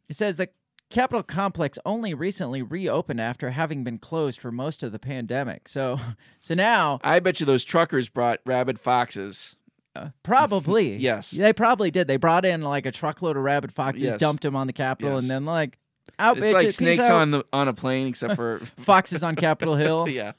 It 0.09 0.15
says 0.15 0.37
the 0.37 0.49
Capitol 0.89 1.21
complex 1.21 1.77
only 1.85 2.13
recently 2.13 2.61
reopened 2.61 3.19
after 3.19 3.49
having 3.51 3.83
been 3.83 3.97
closed 3.97 4.39
for 4.39 4.51
most 4.53 4.83
of 4.83 4.91
the 4.93 4.99
pandemic. 4.99 5.67
So, 5.67 5.99
so 6.39 6.53
now 6.55 6.99
I 7.03 7.19
bet 7.19 7.39
you 7.39 7.45
those 7.45 7.63
truckers 7.65 8.07
brought 8.09 8.39
rabid 8.45 8.79
foxes. 8.79 9.57
uh, 9.95 10.09
probably 10.23 10.95
Yes. 10.97 11.31
they 11.31 11.51
probably 11.53 11.91
did. 11.91 12.07
They 12.07 12.17
brought 12.17 12.45
in 12.45 12.61
like 12.61 12.85
a 12.85 12.91
truckload 12.91 13.35
of 13.37 13.43
rabid 13.43 13.73
foxes, 13.73 14.03
Yes. 14.03 14.19
dumped 14.19 14.43
them 14.43 14.55
on 14.55 14.65
the 14.67 14.73
Capitol, 14.73 15.13
Yes. 15.15 15.23
and 15.23 15.29
then 15.31 15.45
like 15.45 15.77
out 16.19 16.37
It's 16.37 16.47
bitches, 16.47 16.53
like 16.53 16.63
peace 16.67 16.75
snakes 16.77 17.03
out. 17.03 17.11
on 17.21 17.31
the 17.31 17.45
on 17.51 17.67
a 17.67 17.73
plane, 17.73 18.07
except 18.07 18.35
for 18.37 18.59
foxes 18.77 19.21
on 19.23 19.35
Capitol 19.35 19.75
Hill. 19.75 20.07
yeah. 20.07 20.31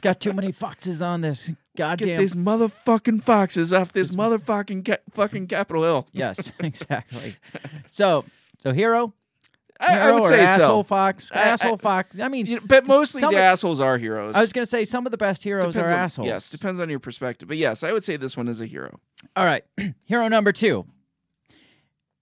Got 0.00 0.18
too 0.20 0.32
many 0.32 0.50
foxes 0.50 1.00
on 1.00 1.20
this 1.20 1.52
Get 1.76 1.98
these 2.18 2.34
motherfucking 2.34 3.22
foxes 3.22 3.72
off 3.72 3.92
this 3.92 4.14
motherfucking 4.14 4.84
ca- 4.86 4.98
fucking 5.12 5.46
Capitol 5.48 5.82
Hill. 5.82 6.08
yes, 6.12 6.52
exactly. 6.60 7.36
So, 7.90 8.24
so 8.62 8.72
hero, 8.72 9.12
I, 9.78 9.86
I 9.98 10.02
hero 10.02 10.14
would 10.14 10.22
or 10.24 10.28
say 10.28 10.40
asshole 10.40 10.82
so. 10.84 10.88
fox, 10.88 11.26
I- 11.32 11.38
I- 11.38 11.42
asshole 11.42 11.76
fox. 11.78 12.18
I 12.18 12.28
mean, 12.28 12.46
You 12.46 12.56
know, 12.56 12.62
but 12.66 12.86
mostly 12.86 13.20
Some 13.20 13.32
the 13.32 13.38
of- 13.38 13.42
assholes 13.44 13.80
are 13.80 13.98
heroes. 13.98 14.34
I 14.34 14.40
was 14.40 14.52
gonna 14.52 14.66
say 14.66 14.84
some 14.84 15.06
of 15.06 15.10
the 15.12 15.18
best 15.18 15.42
heroes 15.42 15.74
Depends 15.74 15.90
are 15.90 15.94
on- 15.94 16.00
assholes. 16.00 16.26
Yes, 16.28 16.48
depends 16.48 16.80
on 16.80 16.88
your 16.90 16.98
perspective. 17.00 17.48
But 17.48 17.58
yes, 17.58 17.82
I 17.82 17.92
would 17.92 18.02
say 18.04 18.16
this 18.16 18.36
one 18.36 18.48
is 18.48 18.60
a 18.60 18.66
hero. 18.66 18.98
All 19.36 19.44
right. 19.44 19.64
Hero 20.04 20.28
number 20.28 20.52
two. 20.52 20.86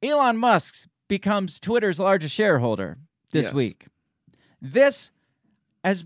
Elon 0.03 0.37
Musk 0.37 0.87
becomes 1.09 1.59
Twitter's 1.61 1.99
largest 1.99 2.35
shareholder 2.35 2.99
this 3.31 3.47
Yes. 3.47 3.55
week. 3.55 3.87
This, 4.61 5.11
as 5.83 6.05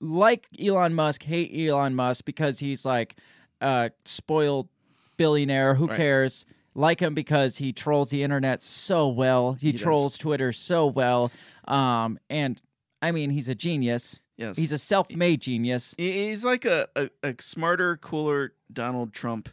like 0.00 0.46
Elon 0.62 0.94
Musk, 0.94 1.22
hate 1.24 1.50
Elon 1.68 1.94
Musk 1.94 2.24
because 2.24 2.58
he's 2.58 2.84
like 2.84 3.16
a 3.60 3.90
spoiled 4.04 4.68
billionaire. 5.16 5.74
Who 5.74 5.86
Right. 5.86 5.96
cares? 5.96 6.46
Like 6.76 7.00
him 7.00 7.14
because 7.14 7.58
he 7.58 7.72
trolls 7.72 8.10
the 8.10 8.22
internet 8.22 8.60
so 8.62 9.08
well. 9.08 9.52
He, 9.54 9.72
does. 9.72 9.80
trolls 9.80 10.18
Twitter 10.18 10.52
so 10.52 10.86
well. 10.86 11.30
Um, 11.68 12.18
and 12.28 12.60
I 13.00 13.12
mean, 13.12 13.30
he's 13.30 13.48
a 13.48 13.54
genius. 13.54 14.18
Yes, 14.36 14.56
He's 14.56 14.72
a 14.72 14.78
self-made 14.78 15.40
genius. 15.42 15.94
He's 15.96 16.44
like 16.44 16.64
a, 16.64 16.88
a, 16.96 17.08
a 17.22 17.34
smarter, 17.38 17.96
cooler 17.96 18.52
Donald 18.72 19.12
Trump, 19.12 19.48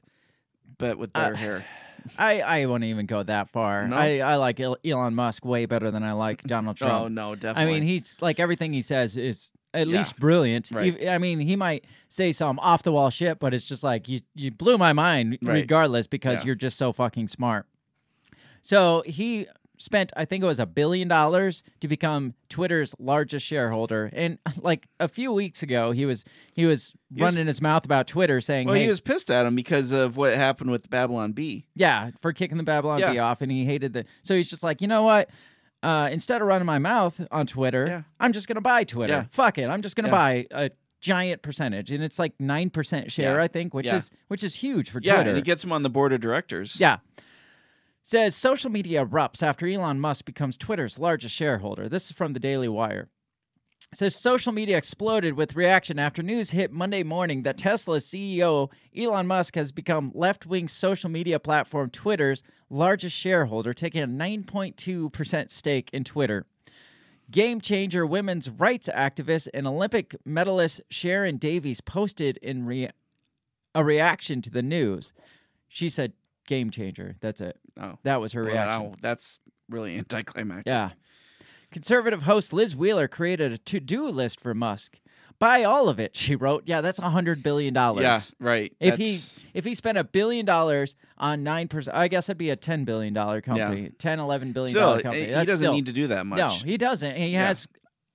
but 0.80 0.98
with 0.98 1.14
better 1.14 1.36
Uh, 1.36 1.38
hair. 1.38 1.66
I, 2.18 2.42
I 2.42 2.66
won't 2.66 2.84
even 2.86 3.06
go 3.06 3.22
that 3.22 3.50
far. 3.52 3.88
No? 3.88 3.96
I, 3.96 4.18
I 4.18 4.36
like 4.38 4.60
Elon 4.60 5.14
Musk 5.14 5.46
way 5.46 5.68
better 5.68 5.92
than 5.92 6.02
I 6.02 6.14
like 6.14 6.42
Donald 6.42 6.78
Trump. 6.78 6.94
Oh 6.94 7.08
no, 7.10 7.36
definitely. 7.36 7.62
I 7.62 7.66
mean, 7.76 7.84
he's 7.88 8.18
like 8.22 8.40
everything 8.40 8.74
he 8.74 8.82
says 8.82 9.18
is 9.18 9.52
at 9.74 9.88
Yeah. 9.88 9.98
least 10.00 10.18
brilliant. 10.20 10.70
Right. 10.72 11.08
I 11.08 11.18
mean, 11.18 11.40
he 11.40 11.56
might 11.56 11.86
say 12.10 12.32
some 12.32 12.60
off 12.60 12.84
the 12.84 12.92
wall 12.92 13.10
shit, 13.10 13.40
but 13.40 13.54
it's 13.54 13.66
just 13.66 13.84
like 13.84 14.08
you 14.10 14.20
you 14.36 14.52
blew 14.52 14.78
my 14.78 14.94
mind 14.94 15.38
Right. 15.42 15.54
regardless 15.62 16.08
because 16.08 16.40
Yeah. 16.40 16.46
you're 16.48 16.56
just 16.56 16.78
so 16.78 16.92
fucking 16.92 17.28
smart. 17.30 17.66
So 18.62 19.04
he 19.06 19.48
spent, 19.80 20.12
I 20.16 20.26
think 20.26 20.44
it 20.44 20.48
was 20.48 20.60
a 20.60 20.68
billion 20.68 21.08
dollars 21.08 21.64
to 21.80 21.88
become 21.88 22.36
Twitter's 22.50 22.94
largest 23.00 23.44
shareholder. 23.46 24.12
And 24.14 24.38
like 24.62 24.88
a 25.00 25.08
few 25.08 25.32
weeks 25.32 25.64
ago, 25.64 25.92
he 25.92 26.06
was 26.06 26.24
he 26.54 26.66
was 26.66 26.94
was- 27.12 27.22
running 27.22 27.48
his 27.48 27.62
mouth 27.62 27.84
about 27.86 28.08
Twitter, 28.08 28.40
saying, 28.42 28.68
Well, 28.68 28.76
"Hey, 28.76 28.84
he 28.84 28.90
was 28.90 29.00
pissed 29.02 29.32
at 29.32 29.46
him 29.46 29.56
because 29.56 29.92
of 29.92 30.18
what 30.18 30.36
happened 30.36 30.70
with 30.70 30.90
Babylon 30.90 31.32
Bee. 31.32 31.66
yeah, 31.76 32.12
for 32.20 32.32
kicking 32.34 32.58
the 32.58 32.64
Babylon 32.64 33.00
Yeah. 33.00 33.14
Bee 33.14 33.20
off," 33.20 33.42
and 33.42 33.52
he 33.52 33.66
hated 33.66 33.94
the. 33.94 34.06
So 34.22 34.36
he's 34.36 34.50
just 34.50 34.64
like, 34.64 34.82
you 34.82 34.88
know 34.88 35.04
what? 35.04 35.30
Uh, 35.84 36.10
instead 36.12 36.42
of 36.42 36.48
running 36.48 36.66
my 36.66 36.78
mouth 36.80 37.20
on 37.32 37.48
Twitter, 37.48 37.86
Yeah. 37.88 38.02
I'm 38.20 38.34
just 38.34 38.48
gonna 38.48 38.62
buy 38.62 38.84
Twitter. 38.84 39.14
Yeah. 39.14 39.26
Fuck 39.30 39.58
it, 39.58 39.66
I'm 39.68 39.82
just 39.82 39.96
gonna 39.96 40.10
Yeah. 40.10 40.12
buy 40.12 40.48
a 40.52 40.70
giant 41.00 41.42
percentage, 41.42 41.92
and 41.92 42.04
it's 42.04 42.20
like 42.20 42.34
nine 42.40 42.70
percent 42.70 43.12
share. 43.12 43.40
I 43.40 43.48
think, 43.48 43.74
which 43.74 43.88
is 43.88 44.12
which 44.28 44.44
is 44.44 44.56
huge 44.56 44.90
for 44.90 45.00
Twitter. 45.02 45.08
Yeah, 45.22 45.28
and 45.28 45.36
he 45.36 45.42
gets 45.42 45.64
him 45.64 45.72
on 45.72 45.82
the 45.84 45.90
board 45.90 46.14
of 46.14 46.22
directors. 46.22 46.80
Yeah. 46.80 46.98
Says 48.04 48.36
social 48.36 48.72
media 48.72 49.06
erupts 49.06 49.44
after 49.44 49.68
Elon 49.68 50.00
Musk 50.00 50.26
becomes 50.26 50.58
Twitter's 50.58 50.98
largest 50.98 51.36
shareholder. 51.36 51.88
This 51.88 52.08
is 52.10 52.12
from 52.16 52.34
the 52.34 52.40
Daily 52.40 52.68
Wire. 52.68 53.10
Says 53.94 54.16
social 54.16 54.54
media 54.54 54.78
exploded 54.78 55.34
with 55.34 55.54
reaction 55.58 56.00
after 56.00 56.24
news 56.24 56.52
hit 56.52 56.72
Monday 56.72 57.04
morning 57.04 57.44
that 57.44 57.58
Tesla's 57.58 58.06
CEO 58.06 58.72
Elon 58.96 59.28
Musk 59.28 59.56
has 59.56 59.74
become 59.74 60.14
left-wing 60.16 60.70
social 60.70 61.10
media 61.10 61.42
platform 61.42 61.90
Twitter's 61.90 62.42
largest 62.70 63.18
shareholder, 63.18 63.74
taking 63.74 64.02
a 64.02 64.08
9.2% 64.08 65.52
stake 65.52 65.90
in 65.92 66.06
Twitter. 66.06 66.46
Game 67.30 67.60
changer 67.60 68.06
women's 68.06 68.50
rights 68.50 68.90
activist 68.96 69.50
and 69.54 69.68
Olympic 69.68 70.16
medalist 70.24 70.80
Sharon 70.90 71.36
Davies 71.36 71.82
posted 71.82 72.38
in 72.38 72.66
rea- 72.66 72.92
a 73.76 73.84
reaction 73.84 74.42
to 74.42 74.50
the 74.50 74.62
news. 74.62 75.12
She 75.68 75.90
said, 75.90 76.14
"Game 76.48 76.70
changer." 76.72 77.18
That's 77.20 77.42
it. 77.42 77.60
Oh, 77.76 77.98
That 78.04 78.22
was 78.22 78.32
her 78.32 78.44
well, 78.46 78.52
reaction. 78.54 78.96
that's 79.02 79.40
really 79.68 79.98
anticlimactic. 79.98 80.66
Yeah. 80.68 80.92
Conservative 81.72 82.24
host 82.24 82.52
Liz 82.54 82.76
Wheeler 82.76 83.08
created 83.08 83.52
a 83.52 83.58
to-do 83.58 84.08
list 84.08 84.40
for 84.40 84.54
Musk. 84.54 85.00
Buy 85.40 85.64
all 85.64 85.90
of 85.90 86.00
it, 86.00 86.16
she 86.16 86.36
wrote. 86.36 86.64
Yeah, 86.68 86.82
that's 86.82 87.00
a 87.00 87.10
hundred 87.10 87.42
billion 87.42 87.74
dollars. 87.74 88.04
Yeah, 88.04 88.22
right. 88.40 88.72
If 88.80 88.98
he 88.98 89.18
if 89.56 89.66
he 89.66 89.74
spent 89.74 89.98
a 89.98 90.04
billion 90.04 90.46
dollars 90.46 90.96
on 91.18 91.42
nine 91.44 91.68
percent, 91.68 91.98
I 91.98 92.10
guess 92.10 92.30
it'd 92.30 92.38
be 92.38 92.52
a 92.52 92.56
ten 92.56 92.84
billion 92.86 93.14
dollar 93.14 93.42
company, 93.42 93.90
ten, 93.98 94.20
eleven 94.20 94.52
billion 94.52 94.70
still, 94.70 94.82
dollar 94.82 95.00
eh, 95.00 95.02
company. 95.02 95.26
he 95.26 95.32
doesn't 95.32 95.58
still- 95.58 95.74
need 95.74 95.88
to 95.88 95.94
do 95.94 96.08
that 96.08 96.28
much. 96.28 96.38
No, 96.38 96.50
he 96.50 96.78
doesn't. 96.78 97.16
He 97.16 97.30
Yeah. 97.30 97.48
has 97.48 97.68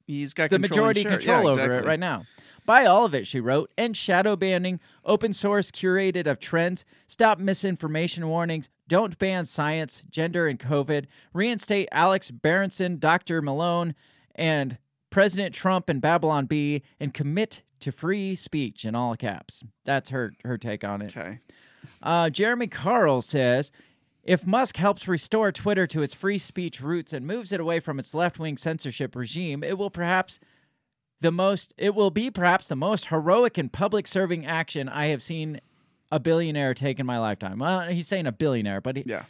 He's 0.07 0.35
got 0.35 0.51
the 0.51 0.61
majority 0.61 1.03
control 1.03 1.45
yeah, 1.57 1.65
over 1.65 1.79
it 1.79 1.85
right 1.85 1.99
now. 1.99 2.27
Buy 2.65 2.85
all 2.85 3.05
of 3.05 3.15
it, 3.15 3.27
she 3.27 3.41
wrote. 3.41 3.73
and 3.77 3.97
shadow 3.97 4.37
banning, 4.37 4.79
open 5.05 5.33
source 5.33 5.71
curated 5.73 6.27
of 6.29 6.39
trends, 6.39 6.85
stop 7.09 7.39
misinformation 7.41 8.29
warnings, 8.29 8.69
don't 8.89 9.19
ban 9.19 9.45
science, 9.47 10.05
gender, 10.11 10.47
and 10.47 10.59
COVID, 10.59 11.07
reinstate 11.33 11.89
Alex 11.93 12.31
Berenson, 12.31 12.99
Dr. 12.99 13.43
Malone, 13.43 13.95
and 14.35 14.79
President 15.11 15.55
Trump 15.55 15.89
and 15.89 16.01
Babylon 16.01 16.47
Bee, 16.47 16.83
and 17.01 17.15
commit 17.15 17.63
to 17.81 17.93
free 17.93 18.35
speech 18.35 18.85
in 18.85 18.95
all 18.95 19.17
caps. 19.17 19.63
That's 19.85 20.11
her 20.11 20.33
her 20.45 20.59
take 20.59 20.85
on 20.85 21.03
it. 21.03 21.17
Okay. 21.17 21.41
Uh, 22.03 22.31
Jeremy 22.31 22.67
Carl 22.67 23.23
says 23.23 23.73
if 24.27 24.45
Musk 24.45 24.77
helps 24.77 25.07
restore 25.07 25.53
Twitter 25.53 25.87
to 25.87 26.03
its 26.03 26.13
free 26.13 26.39
speech 26.39 26.81
roots 26.81 27.13
and 27.13 27.27
moves 27.27 27.53
it 27.53 27.61
away 27.61 27.79
from 27.79 28.01
its 28.01 28.13
left 28.13 28.41
wing 28.41 28.57
censorship 28.57 29.15
regime, 29.15 29.63
it 29.63 29.79
will 29.79 29.91
perhaps 29.91 30.41
the 31.21 31.31
most 31.31 31.73
it 31.79 31.95
will 31.95 32.11
be 32.11 32.31
perhaps 32.31 32.69
the 32.69 32.77
most 32.77 33.07
heroic 33.07 33.57
and 33.57 33.73
public 33.73 34.07
serving 34.07 34.45
action 34.45 34.89
I 34.89 35.07
have 35.07 35.23
seen 35.23 35.61
a 36.13 36.21
billionaire 36.21 36.75
take 36.75 36.99
in 37.01 37.07
my 37.07 37.19
lifetime. 37.19 37.59
Well, 37.59 37.81
he's 37.89 38.07
saying 38.09 38.27
a 38.27 38.33
billionaire, 38.33 38.81
but 38.81 38.97
he, 38.97 39.05
Yeah. 39.07 39.25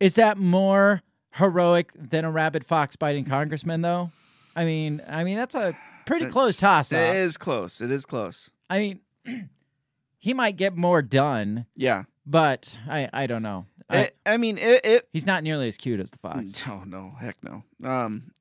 is 0.00 0.14
that 0.16 0.36
more 0.38 1.02
heroic 1.32 1.90
than 1.94 2.24
a 2.24 2.30
rabid 2.30 2.64
fox 2.64 2.96
biting 2.96 3.24
congressman 3.24 3.82
though? 3.82 4.10
I 4.54 4.64
mean, 4.64 5.02
I 5.08 5.24
mean 5.24 5.36
that's 5.36 5.54
a 5.54 5.76
pretty 6.06 6.26
close 6.26 6.56
toss 6.56 6.92
It 6.92 7.16
is 7.16 7.36
close. 7.36 7.80
It 7.80 7.90
is 7.90 8.06
close. 8.06 8.50
I 8.70 8.78
mean, 9.24 9.48
he 10.18 10.34
might 10.34 10.56
get 10.56 10.76
more 10.76 11.02
done, 11.02 11.66
Yeah. 11.76 12.04
but 12.26 12.78
I 12.88 13.08
I 13.12 13.26
don't 13.26 13.42
know. 13.42 13.66
I, 13.88 13.98
I, 13.98 14.10
I 14.34 14.36
mean, 14.36 14.58
it, 14.58 14.84
it 14.84 15.08
He's 15.12 15.26
not 15.26 15.44
nearly 15.44 15.68
as 15.68 15.76
cute 15.76 16.00
as 16.00 16.10
the 16.10 16.18
fox. 16.18 16.66
No, 16.66 16.82
no, 16.84 17.12
heck 17.20 17.36
no. 17.44 17.62
Um, 17.88 18.32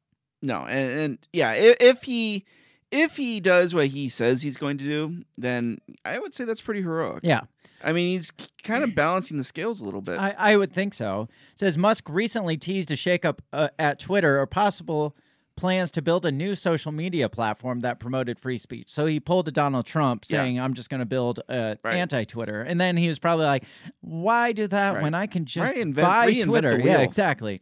no, 0.42 0.66
and, 0.66 1.00
and 1.00 1.18
yeah, 1.34 1.52
if, 1.54 1.78
if 1.80 2.04
he 2.04 2.46
if 2.96 3.18
he 3.18 3.40
does 3.40 3.76
what 3.76 3.88
he 3.88 4.10
says 4.10 4.42
he's 4.42 4.58
going 4.58 4.78
to 4.80 4.86
do, 4.86 5.24
then 5.38 5.78
I 6.04 6.20
would 6.20 6.34
say 6.34 6.44
that's 6.46 6.62
pretty 6.62 6.82
heroic. 6.82 7.20
Yeah, 7.24 7.42
I 7.84 7.92
mean, 7.92 8.16
he's 8.16 8.32
kind 8.64 8.84
of 8.84 8.96
balancing 8.96 9.38
the 9.38 9.44
scales 9.44 9.82
a 9.82 9.86
little 9.86 10.02
bit. 10.02 10.18
I, 10.18 10.34
I 10.38 10.58
would 10.58 10.72
think 10.74 10.94
so. 10.94 11.28
Says 11.56 11.78
Musk 11.78 12.08
recently 12.10 12.58
teased 12.58 12.90
a 12.92 12.96
shakeup 12.96 13.40
uh, 13.54 13.70
at 13.78 14.00
Twitter 14.00 14.40
or 14.40 14.46
possible 14.46 15.16
plans 15.58 15.90
to 15.90 16.02
build 16.02 16.26
a 16.26 16.32
new 16.34 16.54
social 16.54 16.92
media 16.92 17.30
platform 17.30 17.80
that 17.80 17.98
promoted 17.98 18.38
free 18.38 18.58
speech. 18.58 18.90
So 18.90 19.06
he 19.06 19.22
pulled 19.22 19.48
a 19.48 19.52
Donald 19.52 19.86
Trump 19.86 20.26
Yeah. 20.28 20.40
saying, 20.42 20.60
"I'm 20.60 20.74
just 20.74 20.90
going 20.90 21.00
to 21.00 21.06
build 21.06 21.40
a 21.48 21.78
Right. 21.82 21.96
anti-Twitter," 21.96 22.62
and 22.62 22.80
then 22.82 22.98
he 22.98 23.08
was 23.08 23.20
probably 23.20 23.46
like, 23.46 23.64
"Why 24.02 24.52
do 24.52 24.68
that 24.68 24.96
Right. 24.96 25.04
when 25.04 25.14
I 25.14 25.28
can 25.28 25.46
just 25.46 25.72
Right, 25.72 25.80
invent- 25.82 26.06
buy 26.08 26.34
Twitter?" 26.42 26.78
Yeah, 26.80 27.00
exactly. 27.00 27.62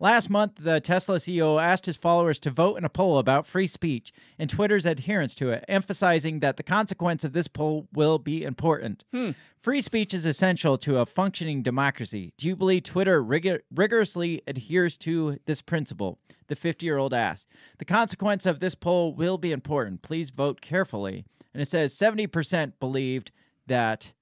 Last 0.00 0.28
month, 0.28 0.56
the 0.58 0.80
Tesla 0.80 1.16
CEO 1.16 1.62
asked 1.62 1.86
his 1.86 1.96
followers 1.96 2.38
to 2.40 2.50
vote 2.50 2.76
in 2.76 2.84
a 2.84 2.88
poll 2.88 3.18
about 3.18 3.46
free 3.46 3.66
speech 3.66 4.12
and 4.38 4.50
Twitter's 4.50 4.86
adherence 4.86 5.34
to 5.36 5.50
it, 5.50 5.64
emphasizing 5.68 6.40
that 6.40 6.56
the 6.56 6.62
consequence 6.62 7.24
of 7.24 7.32
this 7.32 7.48
poll 7.48 7.88
will 7.92 8.18
be 8.18 8.42
important. 8.42 9.04
Free 9.60 9.80
speech 9.80 10.12
is 10.12 10.26
essential 10.26 10.76
to 10.78 10.98
a 10.98 11.06
functioning 11.06 11.62
democracy. 11.62 12.32
Do 12.36 12.48
you 12.48 12.56
believe 12.56 12.82
Twitter 12.82 13.22
rigor- 13.22 13.62
rigorously 13.74 14.42
adheres 14.46 14.98
to 14.98 15.38
this 15.46 15.62
principle? 15.62 16.18
The 16.48 16.56
50 16.56 16.84
year 16.84 16.98
old 16.98 17.14
asked. 17.14 17.46
The 17.78 17.84
consequence 17.86 18.44
of 18.46 18.60
this 18.60 18.74
poll 18.74 19.14
will 19.14 19.38
be 19.38 19.52
important. 19.52 20.02
Please 20.02 20.30
vote 20.30 20.60
carefully. 20.60 21.24
And 21.54 21.62
it 21.62 21.66
says 21.66 21.94
70% 21.94 22.72
believed 22.80 23.30
that 23.66 24.12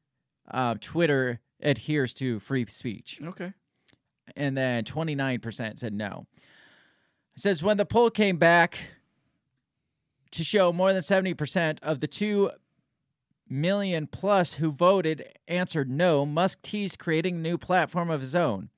uh, 0.51 0.77
Twitter 0.81 1.41
adheres 1.61 2.13
to 2.15 2.39
free 2.41 2.67
speech 2.69 3.21
okay. 3.25 3.53
And 4.37 4.57
then 4.57 4.85
29% 4.85 5.79
said 5.79 5.93
no. 5.93 6.27
It 7.35 7.41
says 7.41 7.63
when 7.63 7.77
the 7.77 7.87
poll 7.87 8.11
came 8.11 8.37
back 8.37 8.79
to 10.33 10.45
show 10.45 10.73
more 10.73 10.93
than 10.93 11.03
70% 11.03 11.79
of 11.83 12.01
the 12.01 12.07
2 12.07 12.51
million 13.49 14.07
plus 14.07 14.55
who 14.55 14.73
voted 14.73 15.25
answered 15.47 15.91
no, 15.91 16.25
Musk 16.27 16.63
teased 16.63 16.99
creating 16.99 17.37
a 17.37 17.41
new 17.41 17.59
platform 17.59 18.11
of 18.11 18.21
his 18.21 18.35
own. 18.35 18.71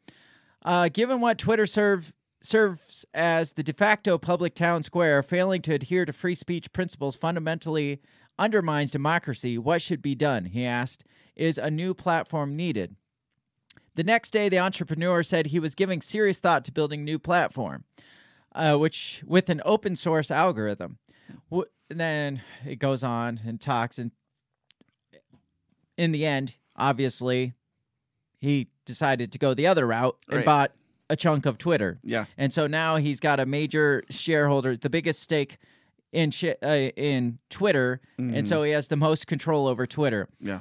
Uh, 0.65 0.89
given 0.89 1.21
what 1.21 1.39
Twitter 1.39 1.67
serve, 1.67 2.13
serves 2.43 3.05
as 3.15 3.53
the 3.53 3.63
de 3.63 3.73
facto 3.73 4.19
public 4.19 4.55
town 4.55 4.83
square, 4.83 5.23
failing 5.23 5.63
to 5.63 5.75
adhere 5.75 6.05
to 6.05 6.13
free 6.13 6.35
speech 6.35 6.73
principles 6.73 7.17
fundamentally 7.17 8.01
undermines 8.39 8.91
democracy. 8.91 9.57
What 9.59 9.83
should 9.83 10.03
be 10.03 10.15
done? 10.15 10.47
He 10.47 10.65
asked. 10.65 11.05
Is 11.37 11.59
a 11.59 11.71
new 11.71 11.95
platform 11.95 12.55
needed? 12.55 12.95
The 13.97 14.05
next 14.05 14.33
day, 14.33 14.49
the 14.49 14.59
entrepreneur 14.59 15.23
said 15.23 15.47
he 15.47 15.59
was 15.61 15.75
giving 15.75 16.01
serious 16.01 16.39
thought 16.41 16.65
to 16.65 16.73
building 16.73 17.05
new 17.05 17.19
platform, 17.19 17.85
uh, 18.55 18.77
which 18.77 19.23
with 19.27 19.49
an 19.49 19.63
open 19.65 19.95
source 19.97 20.31
algorithm. 20.31 20.99
W- 21.51 21.69
and 21.91 22.01
then 22.01 22.43
it 22.67 22.77
goes 22.77 23.05
on 23.05 23.41
and 23.47 23.61
talks, 23.61 23.99
and 23.99 24.11
in 25.97 26.13
the 26.13 26.27
end, 26.27 26.57
obviously, 26.77 27.53
he 28.41 28.69
decided 28.85 29.31
to 29.33 29.39
go 29.39 29.55
the 29.55 29.67
other 29.67 29.87
route 29.87 30.17
and 30.29 30.37
Right. 30.39 30.45
bought 30.45 30.73
a 31.09 31.17
chunk 31.17 31.47
of 31.47 31.59
Twitter. 31.59 32.01
Yeah. 32.03 32.25
And 32.37 32.53
so 32.53 32.67
now 32.67 32.97
he's 32.97 33.21
got 33.21 33.39
a 33.39 33.47
major 33.47 34.03
shareholder, 34.11 34.77
the 34.77 34.91
biggest 34.91 35.21
stake 35.21 35.59
in 36.13 36.31
shi 36.31 36.55
uh, 36.63 36.91
in 36.97 37.39
Twitter, 37.51 38.01
and 38.19 38.47
so 38.49 38.63
he 38.63 38.73
has 38.73 38.89
the 38.89 38.97
most 38.97 39.27
control 39.27 39.67
over 39.67 39.87
Twitter. 39.87 40.29
Yeah. 40.41 40.61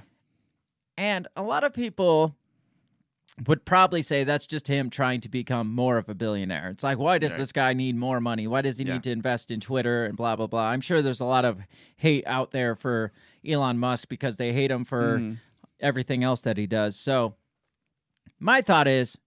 And 0.98 1.28
a 1.36 1.44
lot 1.44 1.64
of 1.64 1.74
people 1.74 2.36
would 3.48 3.66
probably 3.66 4.02
say 4.02 4.24
that's 4.24 4.46
just 4.46 4.68
him 4.68 4.90
trying 4.90 5.20
to 5.22 5.30
become 5.30 5.74
more 5.74 5.98
of 5.98 6.08
a 6.08 6.14
billionaire. 6.14 6.70
It's 6.70 6.84
like, 6.84 7.00
why 7.00 7.18
does 7.18 7.32
Right. 7.32 7.38
this 7.40 7.52
guy 7.52 7.74
need 7.74 7.96
more 7.96 8.22
money? 8.22 8.46
Why 8.48 8.62
does 8.62 8.78
he 8.78 8.84
Yeah. 8.86 8.94
need 8.94 9.04
to 9.04 9.12
invest 9.12 9.50
in 9.50 9.60
Twitter 9.60 10.06
and 10.06 10.16
blah, 10.16 10.36
blah, 10.36 10.48
blah? 10.48 10.68
I'm 10.70 10.82
sure 10.82 11.02
there's 11.02 11.20
a 11.20 11.26
lot 11.26 11.44
of 11.44 11.62
hate 11.98 12.26
out 12.28 12.52
there 12.52 12.76
for 12.76 13.12
Elon 13.46 13.80
Musk 13.80 14.08
because 14.08 14.38
they 14.38 14.54
hate 14.54 14.70
him 14.70 14.86
for 14.86 15.18
Mhm. 15.18 15.40
everything 15.80 16.24
else 16.24 16.42
that 16.42 16.58
he 16.58 16.68
does. 16.68 16.96
So 16.96 17.36
my 18.40 18.62
thought 18.62 18.88
is 18.88 19.18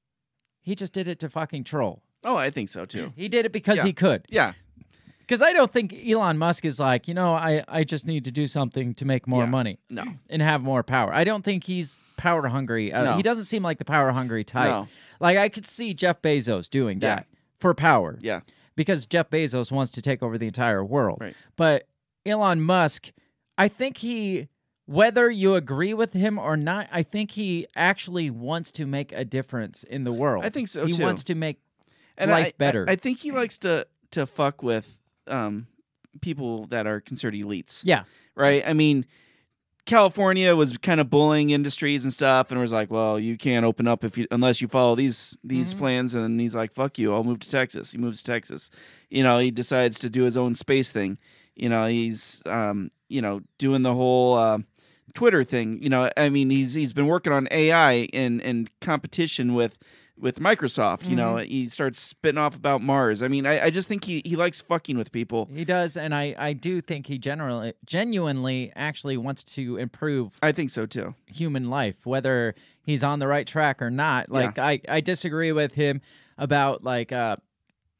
he 0.60 0.74
just 0.76 0.92
did 0.92 1.08
it 1.08 1.18
to 1.20 1.28
fucking 1.28 1.64
troll. 1.64 2.02
Oh, 2.24 2.36
I 2.36 2.50
think 2.50 2.68
so 2.68 2.86
too. 2.86 3.12
He 3.16 3.28
did 3.28 3.44
it 3.44 3.52
because 3.52 3.78
Yeah. 3.78 3.84
he 3.84 3.92
could. 3.92 4.24
Yeah. 4.28 4.52
Because 5.26 5.42
I 5.42 5.52
don't 5.52 5.72
think 5.72 5.92
Elon 6.06 6.38
Musk 6.38 6.64
is 6.64 6.78
like, 6.78 7.08
you 7.08 7.14
know, 7.14 7.34
I, 7.34 7.64
I 7.66 7.82
just 7.84 8.06
need 8.06 8.24
to 8.26 8.30
do 8.30 8.46
something 8.46 8.94
to 8.94 9.04
make 9.04 9.26
more 9.26 9.42
Yeah. 9.44 9.50
money 9.50 9.78
No. 9.90 10.04
and 10.30 10.40
have 10.40 10.62
more 10.62 10.82
power. 10.84 11.12
I 11.12 11.24
don't 11.24 11.44
think 11.44 11.64
he's 11.64 11.98
power 12.16 12.46
hungry. 12.48 12.92
Uh, 12.92 13.04
No. 13.04 13.16
He 13.16 13.22
doesn't 13.22 13.46
seem 13.46 13.62
like 13.62 13.78
the 13.78 13.84
power 13.84 14.12
hungry 14.12 14.44
type. 14.44 14.68
No. 14.70 14.88
Like 15.18 15.36
I 15.36 15.48
could 15.48 15.66
see 15.66 15.94
Jeff 15.94 16.22
Bezos 16.22 16.70
doing 16.70 17.00
Yeah. 17.00 17.16
that 17.16 17.26
for 17.58 17.74
power 17.74 18.18
Yeah. 18.20 18.40
because 18.76 19.04
Jeff 19.06 19.28
Bezos 19.30 19.72
wants 19.72 19.90
to 19.92 20.02
take 20.02 20.22
over 20.22 20.38
the 20.38 20.46
entire 20.46 20.84
world. 20.84 21.18
Right. 21.20 21.34
But 21.56 21.88
Elon 22.24 22.60
Musk, 22.60 23.10
I 23.58 23.66
think 23.68 23.96
he, 23.98 24.46
whether 24.84 25.28
you 25.28 25.56
agree 25.56 25.92
with 25.94 26.12
him 26.12 26.38
or 26.38 26.56
not, 26.56 26.86
I 26.92 27.02
think 27.02 27.32
he 27.32 27.66
actually 27.74 28.30
wants 28.30 28.70
to 28.72 28.86
make 28.86 29.10
a 29.10 29.24
difference 29.24 29.82
in 29.82 30.04
the 30.04 30.12
world. 30.12 30.44
I 30.44 30.50
think 30.50 30.68
so, 30.68 30.86
He 30.86 30.92
too. 30.92 31.02
wants 31.02 31.24
to 31.24 31.34
make 31.34 31.58
and 32.16 32.30
life 32.30 32.46
I, 32.46 32.52
better. 32.58 32.86
I, 32.88 32.92
I 32.92 32.96
think 32.96 33.18
he 33.18 33.32
likes 33.32 33.58
to 33.58 33.88
to 34.12 34.24
fuck 34.24 34.62
with 34.62 34.98
um 35.28 35.66
people 36.20 36.66
that 36.68 36.86
are 36.86 37.00
considered 37.00 37.34
elites. 37.34 37.82
yeah, 37.84 38.04
right? 38.34 38.62
I 38.66 38.72
mean, 38.72 39.04
California 39.84 40.56
was 40.56 40.76
kind 40.78 41.00
of 41.00 41.08
bullying 41.10 41.50
industries 41.50 42.02
and 42.02 42.12
stuff, 42.12 42.50
and 42.50 42.58
was 42.60 42.72
like, 42.72 42.90
"Well, 42.90 43.20
you 43.20 43.36
can't 43.36 43.64
open 43.64 43.86
up 43.86 44.02
if 44.02 44.18
you 44.18 44.26
unless 44.32 44.60
you 44.60 44.66
follow 44.66 44.96
these 44.96 45.36
these 45.44 45.74
Mhm. 45.74 45.78
plans." 45.78 46.14
And 46.14 46.40
he's 46.40 46.56
like, 46.56 46.72
"Fuck 46.72 46.98
you! 46.98 47.14
I'll 47.14 47.22
move 47.22 47.38
to 47.40 47.50
Texas." 47.50 47.92
He 47.92 47.98
moves 47.98 48.18
to 48.18 48.24
Texas. 48.24 48.68
You 49.10 49.22
know, 49.22 49.38
he 49.38 49.52
decides 49.52 49.98
to 50.00 50.10
do 50.10 50.24
his 50.24 50.36
own 50.36 50.54
space 50.56 50.90
thing. 50.90 51.18
You 51.54 51.68
know, 51.68 51.86
he's 51.86 52.42
um, 52.46 52.90
you 53.08 53.22
know 53.22 53.42
doing 53.58 53.82
the 53.82 53.94
whole 53.94 54.34
uh, 54.34 54.58
Twitter 55.14 55.44
thing. 55.44 55.80
You 55.80 55.88
know, 55.88 56.10
I 56.16 56.30
mean, 56.30 56.50
he's 56.50 56.74
he's 56.74 56.92
been 56.92 57.06
working 57.06 57.32
on 57.32 57.46
AI 57.52 58.08
and 58.12 58.40
in 58.40 58.66
competition 58.80 59.54
with 59.54 59.78
with 60.18 60.40
Microsoft. 60.40 61.08
You 61.08 61.16
know, 61.16 61.36
he 61.36 61.68
starts 61.68 62.00
spitting 62.00 62.38
off 62.38 62.56
about 62.56 62.80
Mars. 62.82 63.22
I 63.22 63.28
mean, 63.28 63.44
I, 63.46 63.66
I 63.66 63.70
just 63.70 63.86
think 63.88 64.04
he 64.04 64.22
he 64.24 64.36
likes 64.36 64.60
fucking 64.60 64.96
with 64.96 65.12
people. 65.12 65.48
he 65.52 65.64
does, 65.64 65.96
and 65.96 66.14
I 66.14 66.34
I 66.38 66.52
do 66.52 66.80
think 66.80 67.06
he 67.06 67.18
generally 67.18 67.74
genuinely 67.84 68.72
actually 68.76 69.16
wants 69.16 69.44
to 69.44 69.76
improve 69.76 70.32
I 70.42 70.52
think 70.52 70.70
so 70.70 70.86
too. 70.86 71.14
human 71.26 71.68
life, 71.70 72.04
whether 72.06 72.54
he's 72.82 73.04
on 73.04 73.18
the 73.18 73.28
right 73.28 73.46
track 73.46 73.82
or 73.82 73.90
not. 73.90 74.30
Like 74.30 74.58
I 74.58 74.80
I 74.88 75.00
disagree 75.00 75.52
with 75.52 75.72
him 75.72 76.00
about 76.38 76.82
like 76.84 77.12
uh 77.12 77.36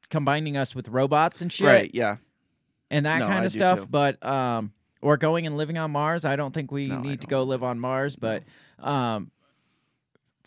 combining 0.09 0.57
us 0.57 0.74
with 0.74 0.88
robots 0.88 1.40
and 1.40 1.52
shit 1.52 1.66
Right? 1.66 1.90
Yeah. 1.92 2.16
and 2.90 3.05
that 3.07 3.18
No, 3.18 3.26
kind 3.26 3.44
of 3.44 3.52
stuff. 3.52 3.81
too. 3.81 3.87
But 3.87 4.24
um, 4.24 4.72
or 5.02 5.16
going 5.16 5.46
and 5.46 5.57
living 5.57 5.79
on 5.79 5.90
Mars. 5.90 6.24
I 6.24 6.37
don't 6.37 6.55
think 6.55 6.70
we 6.72 6.87
No, 6.87 7.00
need 7.00 7.20
to 7.22 7.26
go 7.26 7.42
live 7.42 7.62
on 7.62 7.79
Mars. 7.81 8.16
But 8.16 8.44
um, 8.79 9.31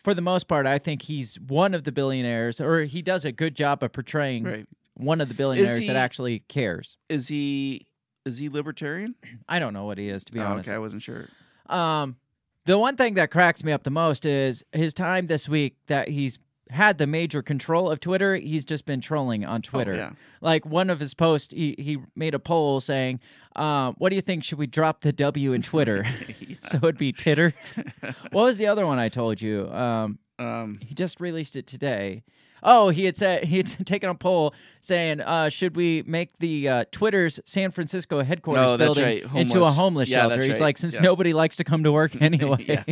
for 0.04 0.14
the 0.14 0.22
most 0.22 0.48
part, 0.48 0.66
I 0.66 0.80
think 0.80 1.04
he's 1.04 1.40
one 1.40 1.74
of 1.74 1.84
the 1.84 1.92
billionaires, 1.92 2.60
or 2.62 2.84
he 2.84 3.02
does 3.02 3.26
a 3.26 3.32
good 3.32 3.56
job 3.56 3.84
of 3.84 3.92
portraying 3.92 4.44
Right. 4.44 4.66
one 4.96 5.22
of 5.22 5.28
the 5.28 5.34
billionaires 5.34 5.78
he- 5.80 5.88
that 5.88 5.96
actually 5.96 6.40
cares. 6.48 6.98
Is 7.10 7.28
he 7.28 7.86
is 8.26 8.38
he 8.38 8.50
libertarian? 8.50 9.16
I 9.48 9.58
don't 9.60 9.74
know 9.74 9.86
what 9.86 9.98
he 9.98 10.10
is 10.10 10.24
to 10.26 10.32
be 10.32 10.40
Oh, 10.40 10.46
honest. 10.46 10.68
okay, 10.70 10.76
I 10.76 10.80
wasn't 10.80 11.02
sure. 11.02 11.26
Um, 11.68 12.18
the 12.66 12.78
one 12.78 12.96
thing 12.96 13.14
that 13.16 13.32
cracks 13.32 13.64
me 13.64 13.72
up 13.72 13.84
the 13.84 13.90
most 13.90 14.26
is 14.26 14.64
his 14.72 14.94
time 14.94 15.28
this 15.28 15.48
week 15.50 15.78
that 15.88 16.10
he's 16.10 16.38
had 16.70 16.98
the 16.98 17.08
major 17.08 17.42
control 17.42 17.90
of 17.90 18.00
Twitter. 18.00 18.36
He's 18.36 18.66
just 18.66 18.86
been 18.86 19.02
trolling 19.02 19.44
on 19.46 19.62
Twitter. 19.62 19.94
Oh, 19.94 19.98
yeah. 19.98 20.12
Like 20.42 20.66
one 20.66 20.90
of 20.90 21.00
his 21.00 21.14
posts, 21.14 21.54
he, 21.54 21.76
he 21.78 21.98
made 22.16 22.34
a 22.34 22.40
poll 22.40 22.80
saying, 22.80 23.20
um, 23.56 23.96
"What 23.98 24.10
do 24.10 24.16
you 24.16 24.22
think? 24.22 24.44
Should 24.44 24.60
we 24.60 24.68
drop 24.68 25.02
the 25.02 25.12
W 25.12 25.54
in 25.54 25.62
Twitter?" 25.62 26.06
so 26.68 26.78
it'd 26.78 26.98
be 26.98 27.12
titter. 27.12 27.54
what 28.32 28.44
was 28.44 28.58
the 28.58 28.68
other 28.68 28.86
one 28.86 29.00
I 29.00 29.10
told 29.10 29.42
you? 29.42 29.70
Um, 29.72 30.20
Um, 30.38 30.80
he 30.82 30.96
just 30.96 31.20
released 31.20 31.56
it 31.56 31.68
today. 31.68 32.24
Oh, 32.64 32.90
he 32.90 33.06
had 33.06 33.16
said 33.18 33.44
he 33.52 33.58
had 33.58 33.68
taken 33.86 34.10
a 34.10 34.16
poll 34.16 34.54
saying, 34.82 35.22
uh, 35.22 35.50
"Should 35.50 35.76
we 35.76 36.04
make 36.06 36.38
the 36.40 36.68
uh, 36.70 36.86
Twitter's 36.92 37.40
San 37.46 37.72
Francisco 37.72 38.22
headquarters 38.24 38.66
Oh, 38.68 38.78
building 38.78 39.04
right. 39.04 39.24
into 39.36 39.62
a 39.62 39.70
Homeless. 39.72 40.10
Yeah, 40.10 40.22
shelter?" 40.28 40.42
He's 40.42 40.52
right. 40.52 40.62
like, 40.62 40.78
"Since 40.78 40.96
Yeah. 40.96 41.02
nobody 41.02 41.34
likes 41.34 41.56
to 41.58 41.64
come 41.64 41.84
to 41.84 41.92
work 41.92 42.12
anyway." 42.22 42.84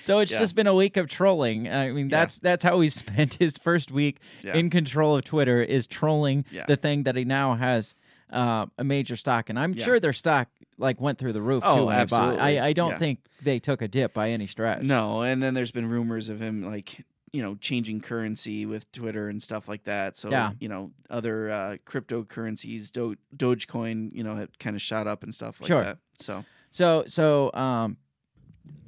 So 0.00 0.18
it's 0.20 0.32
just 0.32 0.54
been 0.54 0.66
a 0.66 0.74
week 0.74 0.96
of 0.96 1.08
trolling. 1.08 1.68
I 1.68 1.90
mean, 1.92 2.08
that's 2.08 2.38
that's 2.38 2.64
how 2.64 2.80
he 2.80 2.88
spent 2.88 3.34
his 3.34 3.56
first 3.58 3.90
week 3.90 4.18
in 4.42 4.70
control 4.70 5.16
of 5.16 5.24
Twitter 5.24 5.62
is 5.62 5.86
trolling 5.86 6.44
the 6.66 6.76
thing 6.76 7.02
that 7.04 7.16
he 7.16 7.24
now 7.24 7.54
has 7.54 7.94
uh, 8.32 8.66
a 8.78 8.84
major 8.84 9.16
stock, 9.16 9.48
and 9.50 9.58
I'm 9.58 9.76
sure 9.78 10.00
their 10.00 10.12
stock 10.12 10.48
like 10.80 11.00
went 11.00 11.18
through 11.18 11.32
the 11.32 11.42
roof 11.42 11.62
Oh, 11.66 11.78
too. 11.80 11.84
when 11.86 11.98
they 11.98 12.04
bought. 12.04 12.20
absolutely. 12.34 12.58
I, 12.60 12.66
I 12.68 12.72
don't 12.72 12.92
Yeah. 12.92 12.98
think 12.98 13.18
they 13.42 13.58
took 13.58 13.82
a 13.82 13.88
dip 13.88 14.14
by 14.14 14.30
any 14.30 14.46
stretch. 14.46 14.82
No, 14.82 15.22
and 15.22 15.42
then 15.42 15.54
there's 15.54 15.72
been 15.72 15.88
rumors 15.88 16.28
of 16.28 16.40
him 16.40 16.62
like 16.62 17.04
you 17.32 17.42
know 17.42 17.54
changing 17.56 18.00
currency 18.00 18.66
with 18.66 18.90
Twitter 18.92 19.28
and 19.28 19.42
stuff 19.42 19.68
like 19.68 19.84
that. 19.84 20.16
So 20.16 20.30
Yeah. 20.30 20.52
you 20.60 20.68
know 20.68 20.92
other 21.10 21.50
uh, 21.50 21.76
cryptocurrencies, 21.86 22.90
Do- 22.92 23.16
Dogecoin, 23.36 24.10
you 24.14 24.22
know, 24.24 24.36
had 24.36 24.58
kind 24.58 24.76
of 24.76 24.82
shot 24.82 25.06
up 25.06 25.22
and 25.22 25.34
stuff 25.34 25.60
like 25.60 25.68
Sure. 25.68 25.82
that. 25.84 25.98
So 26.18 26.44
So 26.70 27.04
so 27.08 27.52
um, 27.54 27.96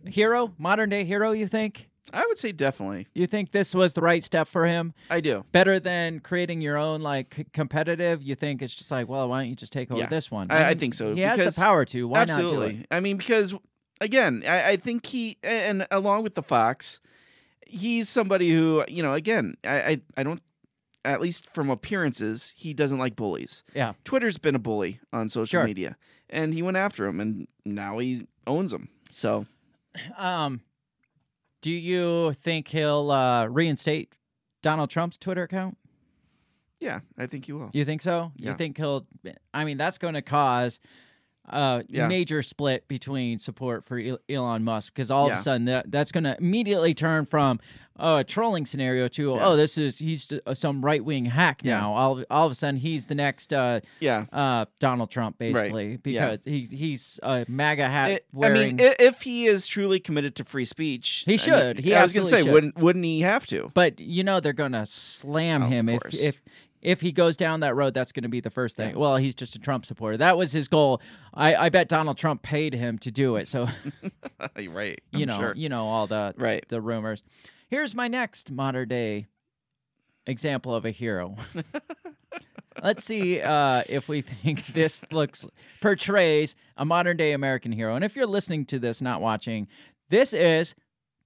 hero, 0.07 0.53
modern 0.59 0.89
day 0.89 1.05
hero. 1.05 1.33
You 1.33 1.47
think? 1.47 1.89
I 2.13 2.27
would 2.27 2.39
say 2.39 2.51
definitely. 2.51 3.07
You 3.15 3.27
think 3.29 3.53
this 3.53 3.73
was 3.73 3.93
the 3.95 4.01
right 4.01 4.25
step 4.25 4.49
for 4.49 4.67
him? 4.67 4.95
I 5.09 5.21
do. 5.21 5.45
Better 5.53 5.79
than 5.79 6.19
creating 6.19 6.61
your 6.61 6.77
own 6.77 7.03
like 7.03 7.35
c- 7.37 7.47
competitive? 7.53 8.21
You 8.21 8.35
think 8.35 8.63
it's 8.63 8.75
just 8.75 8.91
like, 8.91 9.09
well, 9.09 9.29
why 9.29 9.41
don't 9.43 9.51
you 9.51 9.55
just 9.55 9.73
take 9.73 9.93
over 9.93 10.01
Yeah. 10.01 10.09
this 10.09 10.29
one? 10.31 10.49
I- 10.51 10.71
I 10.71 10.75
think 10.75 10.95
so, 10.95 11.15
He 11.15 11.21
has 11.21 11.55
the 11.55 11.61
power 11.61 11.85
to. 11.85 12.09
Why 12.09 12.21
not 12.25 12.27
do 12.27 12.33
Absolutely. 12.33 12.81
it? 12.81 12.87
I 12.91 12.99
mean, 13.01 13.17
because 13.17 13.55
again, 14.01 14.43
I, 14.47 14.71
I 14.71 14.77
think 14.77 15.07
he 15.07 15.37
and 15.45 15.87
along 15.93 16.25
with 16.25 16.35
the 16.35 16.43
Fox, 16.43 17.01
he's 17.71 18.09
somebody 18.09 18.51
who 18.51 18.85
you 18.89 19.03
know. 19.03 19.13
Again, 19.15 19.55
I, 19.65 19.81
I 19.81 20.01
I 20.19 20.23
don't. 20.23 20.41
At 21.03 21.23
least 21.23 21.49
from 21.55 21.71
appearances, 21.71 22.53
he 22.57 22.75
doesn't 22.75 22.99
like 22.99 23.17
bullies. 23.17 23.65
Yeah. 23.75 23.95
Twitter's 24.05 24.37
been 24.37 24.55
a 24.55 24.59
bully 24.59 25.01
on 25.15 25.31
social 25.31 25.47
Sure. 25.61 25.65
media, 25.65 25.97
and 26.29 26.53
he 26.53 26.61
went 26.61 26.77
after 26.77 27.07
him, 27.07 27.21
and 27.21 27.49
now 27.65 27.97
he 27.99 28.27
owns 28.47 28.75
him 28.75 28.89
So 29.09 29.47
Um, 30.19 30.61
do 31.63 31.71
you 31.71 32.35
think 32.35 32.69
he'll 32.69 33.11
uh, 33.11 33.47
reinstate 33.47 34.13
Donald 34.63 34.91
Trump's 34.91 35.17
Twitter 35.17 35.43
account? 35.45 35.79
yeah, 36.81 37.01
I 37.19 37.27
think 37.27 37.47
he 37.47 37.53
will. 37.53 37.71
You 37.73 37.85
think 37.87 38.03
so? 38.03 38.33
You 38.37 38.55
think 38.55 38.77
he'll? 38.77 39.07
I 39.55 39.65
mean, 39.65 39.77
that's 39.79 39.97
going 39.99 40.15
to 40.15 40.23
cause 40.23 40.81
a 41.51 41.85
Yeah. 41.91 42.07
major 42.09 42.43
split 42.43 42.87
between 42.89 43.39
support 43.39 43.85
for 43.85 44.01
Elon 44.29 44.65
Musk 44.65 44.93
because 44.95 45.11
all 45.11 45.27
of 45.31 45.39
a 45.39 45.43
sudden 45.43 45.67
that, 45.67 45.91
that's 45.91 46.13
going 46.13 46.25
to 46.25 46.37
immediately 46.39 46.95
turn 46.95 47.27
from 47.27 47.61
oh, 48.03 48.17
a 48.19 48.25
trolling 48.25 48.65
scenario 48.65 49.09
to 49.09 49.31
Yeah. 49.35 49.47
oh, 49.47 49.57
this 49.57 49.77
is 49.77 49.99
he's 49.99 50.33
uh, 50.47 50.55
some 50.55 50.83
right 50.85 51.05
wing 51.05 51.27
hack 51.27 51.61
Yeah. 51.63 51.81
now. 51.81 51.95
All 51.95 52.25
all 52.31 52.47
of 52.47 52.53
a 52.53 52.55
sudden 52.55 52.77
he's 52.81 53.07
the 53.07 53.15
next 53.15 53.53
uh, 53.53 53.81
Yeah. 54.01 54.25
uh, 54.33 54.65
Donald 54.79 55.11
Trump 55.11 55.39
basically 55.39 55.99
Yeah. 56.05 56.37
because 56.37 56.45
he 56.45 56.61
he's 56.75 57.21
a 57.23 57.45
MAGA 57.49 57.89
hat 57.89 58.23
I- 58.41 58.47
I 58.47 58.51
mean, 58.51 58.79
if 58.81 59.23
he 59.23 59.47
is 59.47 59.67
truly 59.67 60.01
committed 60.01 60.35
to 60.37 60.45
free 60.45 60.65
speech, 60.65 61.25
He 61.27 61.33
I 61.33 61.37
mean, 61.37 61.39
should. 61.39 61.79
He 61.81 61.95
I 61.95 62.03
was 62.03 62.13
gonna 62.15 62.27
say, 62.27 62.43
should. 62.43 62.53
wouldn't 62.53 62.79
wouldn't 62.79 63.05
he 63.05 63.21
have 63.21 63.47
to? 63.49 63.71
But 63.75 64.01
you 64.01 64.25
know 64.25 64.41
they're 64.41 64.53
gonna 64.55 64.87
slam 64.87 65.63
Of 65.65 65.69
him 65.69 65.89
if 65.89 66.03
if 66.15 66.41
if 66.83 67.01
he 67.01 67.13
goes 67.13 67.37
down 67.37 67.61
that 67.61 67.75
road. 67.75 67.95
That's 67.95 68.13
gonna 68.13 68.29
be 68.29 68.41
the 68.41 68.51
first 68.51 68.77
thing. 68.77 68.91
Yeah. 68.91 68.97
Well, 68.97 69.17
he's 69.17 69.35
just 69.35 69.55
a 69.55 69.59
Trump 69.59 69.85
supporter. 69.87 70.17
That 70.17 70.37
was 70.37 70.53
his 70.53 70.69
goal. 70.69 71.01
I, 71.35 71.55
I 71.55 71.69
bet 71.69 71.89
Donald 71.89 72.17
Trump 72.19 72.43
paid 72.43 72.75
him 72.75 72.99
to 73.01 73.11
do 73.11 73.37
it. 73.37 73.49
So 73.49 73.69
right. 74.69 75.01
you 75.13 75.23
I'm 75.23 75.29
know 75.29 75.37
sure. 75.37 75.53
you 75.57 75.69
know 75.69 75.87
all 75.87 76.07
the 76.07 76.35
Right. 76.37 76.65
the 76.69 76.81
rumors. 76.81 77.23
Here's 77.69 77.95
my 77.95 78.09
next 78.09 78.51
modern 78.51 78.89
day 78.89 79.27
example 80.27 80.75
of 80.75 80.85
a 80.85 80.91
hero. 80.91 81.37
Let's 82.83 83.05
see 83.05 83.41
uh, 83.41 83.83
if 83.89 84.09
we 84.09 84.23
think 84.23 84.67
this 84.69 85.03
looks 85.11 85.45
portrays 85.83 86.55
a 86.77 86.85
modern 86.85 87.17
day 87.17 87.33
American 87.33 87.73
hero. 87.73 87.95
And 87.95 88.05
if 88.05 88.17
you're 88.17 88.27
listening 88.27 88.65
to 88.67 88.79
this, 88.79 89.03
not 89.03 89.21
watching, 89.21 89.67
this 90.09 90.33
is 90.33 90.75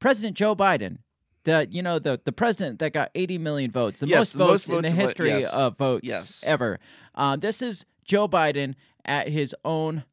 President 0.00 0.36
Joe 0.36 0.56
Biden. 0.56 0.98
The 1.44 1.68
you 1.70 1.82
know 1.82 1.98
the 1.98 2.20
the 2.24 2.32
president 2.32 2.78
that 2.80 2.92
got 2.92 3.10
80 3.14 3.38
million 3.38 3.70
votes, 3.70 4.00
the 4.00 4.06
Yes, 4.06 4.18
most 4.18 4.32
the 4.32 4.38
votes 4.38 4.50
most 4.50 4.68
in 4.68 4.74
votes 4.74 4.82
the 4.82 4.96
of 4.96 5.02
history 5.02 5.28
yes. 5.28 5.52
of 5.52 5.76
votes 5.78 6.06
Yes. 6.08 6.44
ever. 6.46 6.80
Uh, 7.14 7.36
this 7.36 7.60
is 7.62 7.84
Joe 8.04 8.26
Biden 8.28 8.74
at 9.04 9.28
his 9.28 9.54
own 9.64 10.04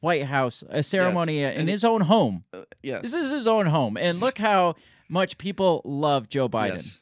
White 0.00 0.24
House, 0.26 0.62
a 0.68 0.82
ceremony 0.82 1.42
in 1.42 1.50
and- 1.60 1.68
his 1.70 1.84
own 1.84 2.02
home. 2.02 2.44
Uh, 2.52 2.64
yes. 2.82 3.00
This 3.02 3.14
is 3.14 3.30
his 3.30 3.46
own 3.46 3.66
home, 3.66 3.96
and 3.96 4.20
look 4.20 4.36
how 4.38 4.74
much 5.08 5.38
people 5.38 5.80
love 5.86 6.28
Joe 6.28 6.48
Biden. 6.50 6.74
Yes. 6.74 7.00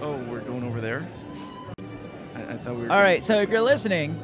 Oh, 0.00 0.16
we're 0.28 0.40
going 0.40 0.64
over 0.64 0.80
there. 0.80 1.06
I, 2.34 2.42
I 2.42 2.56
thought 2.58 2.76
we 2.76 2.82
were. 2.84 2.92
All 2.92 3.00
right, 3.00 3.22
so 3.22 3.40
if 3.40 3.50
you're 3.50 3.60
listening, 3.60 4.20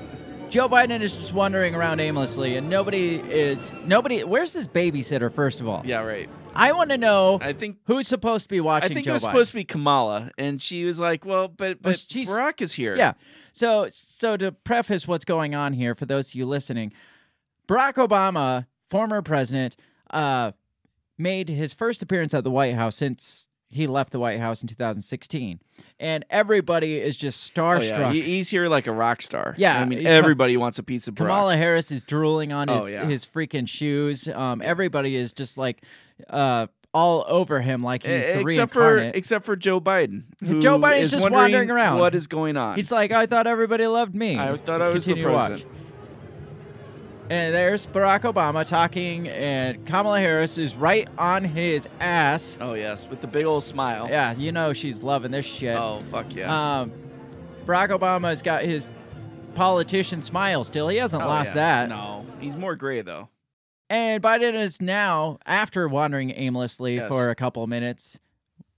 Joe 0.50 0.66
Biden 0.68 1.00
is 1.02 1.14
just 1.16 1.34
wandering 1.34 1.74
around 1.74 2.00
aimlessly, 2.00 2.56
and 2.56 2.70
nobody 2.70 3.16
is 3.16 3.72
nobody. 3.84 4.24
Where's 4.24 4.52
this 4.52 4.66
babysitter? 4.66 5.30
First 5.32 5.60
of 5.60 5.68
all, 5.68 5.82
Yeah. 5.84 6.00
Right. 6.00 6.28
I 6.54 6.72
want 6.72 6.90
to 6.90 6.96
know 6.96 7.38
I 7.42 7.52
think. 7.52 7.76
who's 7.84 8.08
supposed 8.08 8.44
to 8.44 8.48
be 8.48 8.60
watching. 8.60 8.90
I 8.90 8.94
think 8.94 9.04
Joe 9.04 9.10
it 9.10 9.14
was 9.14 9.24
Biden. 9.24 9.30
supposed 9.30 9.50
to 9.50 9.56
be 9.56 9.64
Kamala, 9.64 10.30
and 10.38 10.60
she 10.62 10.84
was 10.86 10.98
like, 10.98 11.24
"Well, 11.26 11.48
but 11.48 11.78
Well, 11.82 11.92
but 11.92 12.04
she's- 12.08 12.28
Barack 12.30 12.62
is 12.62 12.72
here." 12.72 12.96
Yeah. 12.96 13.12
So 13.52 13.88
so 13.90 14.36
to 14.38 14.50
preface 14.52 15.06
what's 15.06 15.26
going 15.26 15.54
on 15.54 15.74
here 15.74 15.94
for 15.94 16.06
those 16.06 16.28
of 16.30 16.34
you 16.34 16.46
listening, 16.46 16.92
Barack 17.68 17.94
Obama, 17.94 18.66
former 18.88 19.20
president, 19.20 19.76
uh, 20.10 20.52
made 21.18 21.50
his 21.50 21.74
first 21.74 22.02
appearance 22.02 22.32
at 22.32 22.42
the 22.44 22.50
White 22.50 22.74
House 22.74 22.96
since 22.96 23.47
he 23.70 23.86
left 23.86 24.12
the 24.12 24.18
White 24.18 24.40
House 24.40 24.62
in 24.62 24.68
2016, 24.68 25.60
and 26.00 26.24
everybody 26.30 26.98
is 26.98 27.16
just 27.16 27.52
Oh, 27.56 27.60
starstruck. 27.62 27.88
yeah. 27.90 28.12
He, 28.12 28.22
he's 28.22 28.48
here 28.50 28.68
like 28.68 28.86
a 28.86 28.92
rock 28.92 29.20
star. 29.22 29.54
Yeah, 29.58 29.80
I 29.80 29.84
mean, 29.84 30.06
everybody 30.06 30.56
wants 30.56 30.78
a 30.78 30.82
piece 30.82 31.06
of 31.08 31.14
Barack. 31.14 31.18
Kamala 31.18 31.56
Harris 31.56 31.90
is 31.90 32.02
drooling 32.02 32.52
on 32.52 32.68
his 32.68 32.82
Oh, 32.82 32.86
yeah. 32.86 33.04
his 33.06 33.26
freaking 33.26 33.68
shoes. 33.68 34.26
Um, 34.28 34.62
everybody 34.62 35.16
is 35.16 35.32
just 35.32 35.58
like 35.58 35.82
uh, 36.30 36.66
all 36.94 37.24
over 37.28 37.60
him, 37.60 37.82
like 37.82 38.02
he's 38.04 38.24
the 38.24 38.40
except 38.40 38.72
for 38.72 38.98
except 38.98 39.44
for 39.44 39.54
Joe 39.56 39.80
Biden. 39.80 40.22
Joe 40.42 40.78
Biden's 40.78 41.06
is 41.06 41.10
just 41.20 41.30
wandering 41.30 41.70
around. 41.70 41.98
What 41.98 42.14
is 42.14 42.26
going 42.26 42.56
on? 42.56 42.74
He's 42.76 42.90
like, 42.90 43.12
I 43.12 43.26
thought 43.26 43.46
everybody 43.46 43.86
loved 43.86 44.14
me. 44.14 44.38
I 44.38 44.56
thought 44.56 44.80
Let's 44.80 44.90
I 44.90 44.92
was 44.94 45.04
the 45.04 45.14
to 45.14 45.28
watch. 45.28 45.64
And 47.30 47.54
there's 47.54 47.86
Barack 47.86 48.20
Obama 48.22 48.66
talking, 48.66 49.28
and 49.28 49.84
Kamala 49.86 50.18
Harris 50.18 50.56
is 50.56 50.74
right 50.74 51.06
on 51.18 51.44
his 51.44 51.86
ass. 52.00 52.56
Oh 52.60 52.72
yes, 52.72 53.08
with 53.10 53.20
the 53.20 53.26
big 53.26 53.44
old 53.44 53.64
smile. 53.64 54.08
Yeah, 54.08 54.34
you 54.34 54.50
know 54.50 54.72
she's 54.72 55.02
loving 55.02 55.30
this 55.30 55.44
shit. 55.44 55.76
Oh 55.76 56.00
fuck 56.10 56.34
yeah. 56.34 56.80
Um, 56.80 56.92
Barack 57.66 57.90
Obama's 57.90 58.40
got 58.40 58.62
his 58.62 58.90
politician 59.54 60.22
smile 60.22 60.64
still. 60.64 60.88
He 60.88 60.96
hasn't 60.96 61.22
Oh, 61.22 61.26
lost 61.26 61.50
yeah. 61.50 61.86
that. 61.86 61.88
No, 61.90 62.24
he's 62.40 62.56
more 62.56 62.76
gray 62.76 63.02
though. 63.02 63.28
And 63.90 64.22
Biden 64.22 64.54
is 64.54 64.80
now, 64.80 65.38
after 65.46 65.86
wandering 65.88 66.30
aimlessly 66.30 66.96
Yes. 66.96 67.08
for 67.08 67.28
a 67.30 67.34
couple 67.34 67.62
of 67.62 67.68
minutes 67.68 68.18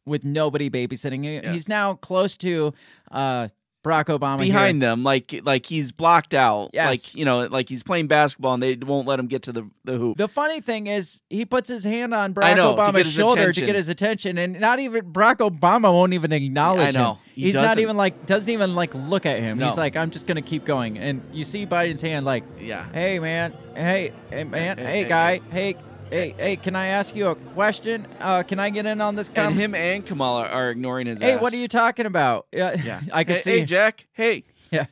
with 0.06 0.24
nobody 0.24 0.68
babysitting, 0.70 1.24
Yes. 1.24 1.52
he's 1.54 1.68
now 1.68 1.94
close 1.94 2.36
to 2.38 2.72
uh, 3.12 3.48
Barack 3.82 4.06
Obama. 4.06 4.42
here. 4.44 4.52
Behind 4.52 4.82
them, 4.82 5.02
like 5.02 5.40
like 5.44 5.64
he's 5.66 5.90
blocked 5.92 6.34
out. 6.34 6.70
Yes. 6.74 6.86
Like 6.88 7.14
you 7.14 7.24
know, 7.24 7.46
like 7.46 7.68
he's 7.68 7.82
playing 7.82 8.08
basketball 8.08 8.54
and 8.54 8.62
they 8.62 8.76
won't 8.76 9.06
let 9.08 9.18
him 9.18 9.26
get 9.26 9.42
to 9.44 9.52
the 9.52 9.68
the 9.84 9.96
hoop. 9.96 10.18
The 10.18 10.28
funny 10.28 10.60
thing 10.60 10.86
is, 10.86 11.22
he 11.30 11.44
puts 11.46 11.68
his 11.68 11.84
hand 11.84 12.12
on 12.12 12.34
Barack 12.34 12.56
know, 12.56 12.74
Obama's 12.74 13.10
shoulder 13.10 13.40
attention. 13.42 13.62
to 13.62 13.66
get 13.66 13.76
his 13.76 13.88
attention, 13.88 14.36
and 14.38 14.60
not 14.60 14.80
even 14.80 15.12
Barack 15.12 15.36
Obama 15.38 15.92
won't 15.92 16.12
even 16.12 16.32
acknowledge 16.32 16.94
I 16.94 16.98
know. 16.98 17.12
him. 17.12 17.18
He 17.34 17.42
He's 17.42 17.54
not 17.54 17.62
doesn't. 17.62 17.78
even 17.82 17.96
like 17.96 18.26
doesn't 18.26 18.50
even 18.50 18.74
like 18.74 18.94
look 18.94 19.24
at 19.24 19.40
him. 19.40 19.58
No. 19.58 19.68
He's 19.68 19.78
like, 19.78 19.96
I'm 19.96 20.10
just 20.10 20.26
gonna 20.26 20.42
keep 20.42 20.64
going, 20.66 20.98
and 20.98 21.22
you 21.32 21.44
see 21.44 21.64
Biden's 21.64 22.02
hand 22.02 22.26
like, 22.26 22.44
yeah. 22.58 22.84
Hey 22.92 23.18
man, 23.18 23.54
hey, 23.74 24.12
hey 24.28 24.44
man, 24.44 24.76
Hey, 24.76 24.84
hey, 24.84 25.02
hey, 25.02 25.08
guy, 25.08 25.40
hey, 25.50 25.76
hey, 26.10 26.34
hey, 26.38 26.56
can 26.56 26.76
I 26.76 26.86
ask 26.88 27.14
you 27.14 27.28
a 27.28 27.34
question? 27.34 28.06
Uh, 28.20 28.42
can 28.42 28.58
I 28.58 28.70
get 28.70 28.86
in 28.86 29.00
on 29.00 29.16
this 29.16 29.30
And 29.34 29.54
him 29.54 29.74
and 29.74 30.04
Kamala 30.04 30.46
are 30.48 30.70
ignoring 30.70 31.06
his 31.06 31.20
Hey, 31.20 31.32
ass. 31.34 31.42
what 31.42 31.52
are 31.52 31.56
you 31.56 31.68
talking 31.68 32.06
about? 32.06 32.46
Yeah, 32.52 32.74
Yeah. 32.82 33.00
I 33.12 33.24
could 33.24 33.36
hey, 33.36 33.42
see. 33.42 33.58
Hey, 33.60 33.64
Jack. 33.64 34.06
Hey. 34.12 34.44
yeah, 34.70 34.86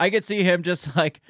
I 0.00 0.10
could 0.10 0.24
see 0.24 0.42
him 0.42 0.62
just 0.62 0.96
like, 0.96 1.20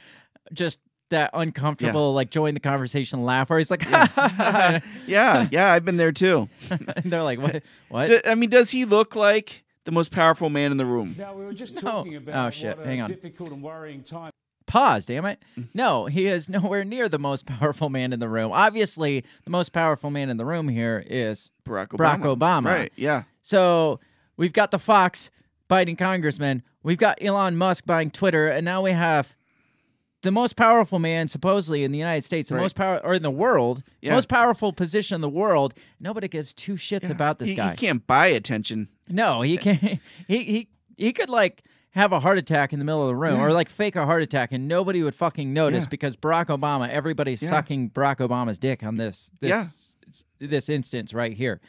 just 0.53 0.79
that 1.11 1.31
uncomfortable, 1.35 2.15
like 2.15 2.31
join 2.31 2.55
the 2.55 2.61
conversation 2.61 3.25
laugh, 3.25 3.51
where 3.51 3.59
he's 3.59 3.71
like, 3.71 3.85
Yeah. 3.85 4.81
yeah. 5.07 5.49
Yeah. 5.51 5.73
I've 5.73 5.85
been 5.85 5.97
there 5.97 6.13
too. 6.13 6.49
and 6.71 6.89
they're 7.05 7.23
like, 7.23 7.39
what? 7.41 7.63
What? 7.89 8.27
I 8.27 8.35
mean, 8.35 8.51
does 8.51 8.71
he 8.71 8.85
look 8.85 9.15
like 9.15 9.65
the 9.85 9.93
most 9.93 10.11
powerful 10.13 10.49
man 10.49 10.71
in 10.71 10.79
the 10.79 10.87
room? 10.87 11.15
Now, 11.19 11.35
we 11.35 11.45
were 11.45 11.53
just 11.53 11.75
No. 11.75 11.81
talking 11.81 12.17
about 12.17 12.47
Oh, 12.47 12.51
shit. 12.51 12.77
what 12.79 12.87
a 12.87 12.89
Hang 12.89 13.03
on. 13.03 13.09
difficult 13.09 13.51
and 13.53 13.63
worrying 13.63 14.03
time 14.03 14.31
Pause, 14.67 15.07
damn 15.07 15.25
it. 15.27 15.43
Mm. 15.59 15.69
No, 15.75 16.07
he 16.07 16.27
is 16.27 16.49
nowhere 16.49 16.85
near 16.85 17.09
the 17.09 17.19
most 17.19 17.47
powerful 17.47 17.91
man 17.91 18.13
in 18.13 18.21
the 18.21 18.29
room. 18.29 18.51
Obviously, 18.53 19.25
the 19.45 19.51
most 19.51 19.73
powerful 19.73 20.11
man 20.11 20.31
in 20.31 20.37
the 20.37 20.45
room 20.45 20.69
here 20.69 21.05
is 21.07 21.51
Barack 21.67 21.89
Obama. 21.89 22.21
Barack 22.21 22.37
Obama. 22.39 22.65
Right. 22.67 22.93
Yeah. 22.97 23.25
So 23.43 24.01
we've 24.37 24.53
got 24.53 24.71
the 24.71 24.79
Fox 24.79 25.31
biting 25.69 25.97
congressman. 25.97 26.63
We've 26.83 26.99
got 26.99 27.19
Elon 27.23 27.57
Musk 27.57 27.87
buying 27.87 28.11
Twitter, 28.11 28.49
and 28.49 28.65
now 28.65 28.83
we 28.83 28.93
have 28.93 29.35
the 30.23 30.31
most 30.31 30.57
powerful 30.57 30.99
man 30.99 31.29
supposedly 31.29 31.85
in 31.85 31.93
the 31.93 31.99
United 31.99 32.25
States, 32.25 32.49
the 32.49 32.55
Right. 32.55 32.63
most 32.63 32.75
power 32.77 32.99
or 33.05 33.13
in 33.13 33.23
the 33.23 33.31
world, 33.31 33.83
Yeah. 34.01 34.15
most 34.15 34.29
powerful 34.29 34.73
position 34.73 35.15
in 35.17 35.21
the 35.21 35.29
world. 35.29 35.75
Nobody 36.01 36.29
gives 36.29 36.55
two 36.55 36.75
shits 36.75 37.11
about 37.11 37.39
this 37.39 37.51
he, 37.51 37.55
guy. 37.55 37.73
He 37.73 37.77
can't 37.77 38.07
buy 38.07 38.29
attention. 38.29 38.89
No, 39.09 39.43
he 39.43 39.59
can't. 39.59 40.01
He 40.27 40.45
he 40.45 40.69
he 40.97 41.13
could 41.13 41.29
like 41.29 41.63
have 41.95 42.13
a 42.13 42.21
heart 42.21 42.39
attack 42.39 42.73
in 42.73 42.79
the 42.79 42.85
middle 42.85 43.03
of 43.03 43.09
the 43.09 43.17
room, 43.17 43.41
or 43.41 43.53
like 43.53 43.69
fake 43.69 43.97
a 43.97 44.05
heart 44.05 44.23
attack, 44.23 44.53
and 44.53 44.67
nobody 44.69 45.03
would 45.03 45.15
fucking 45.15 45.53
notice 45.53 45.85
Yeah. 45.85 45.89
because 45.91 46.17
Barack 46.17 46.47
Obama, 46.47 46.89
everybody's 46.89 47.43
Yeah. 47.43 47.51
sucking 47.51 47.91
Barack 47.91 48.17
Obama's 48.17 48.59
dick 48.59 48.83
on 48.83 48.97
this 48.97 49.31
this 49.41 49.49
Yeah. 49.51 49.67
this 50.41 50.69
instance 50.69 51.15
right 51.15 51.33
here. 51.33 51.61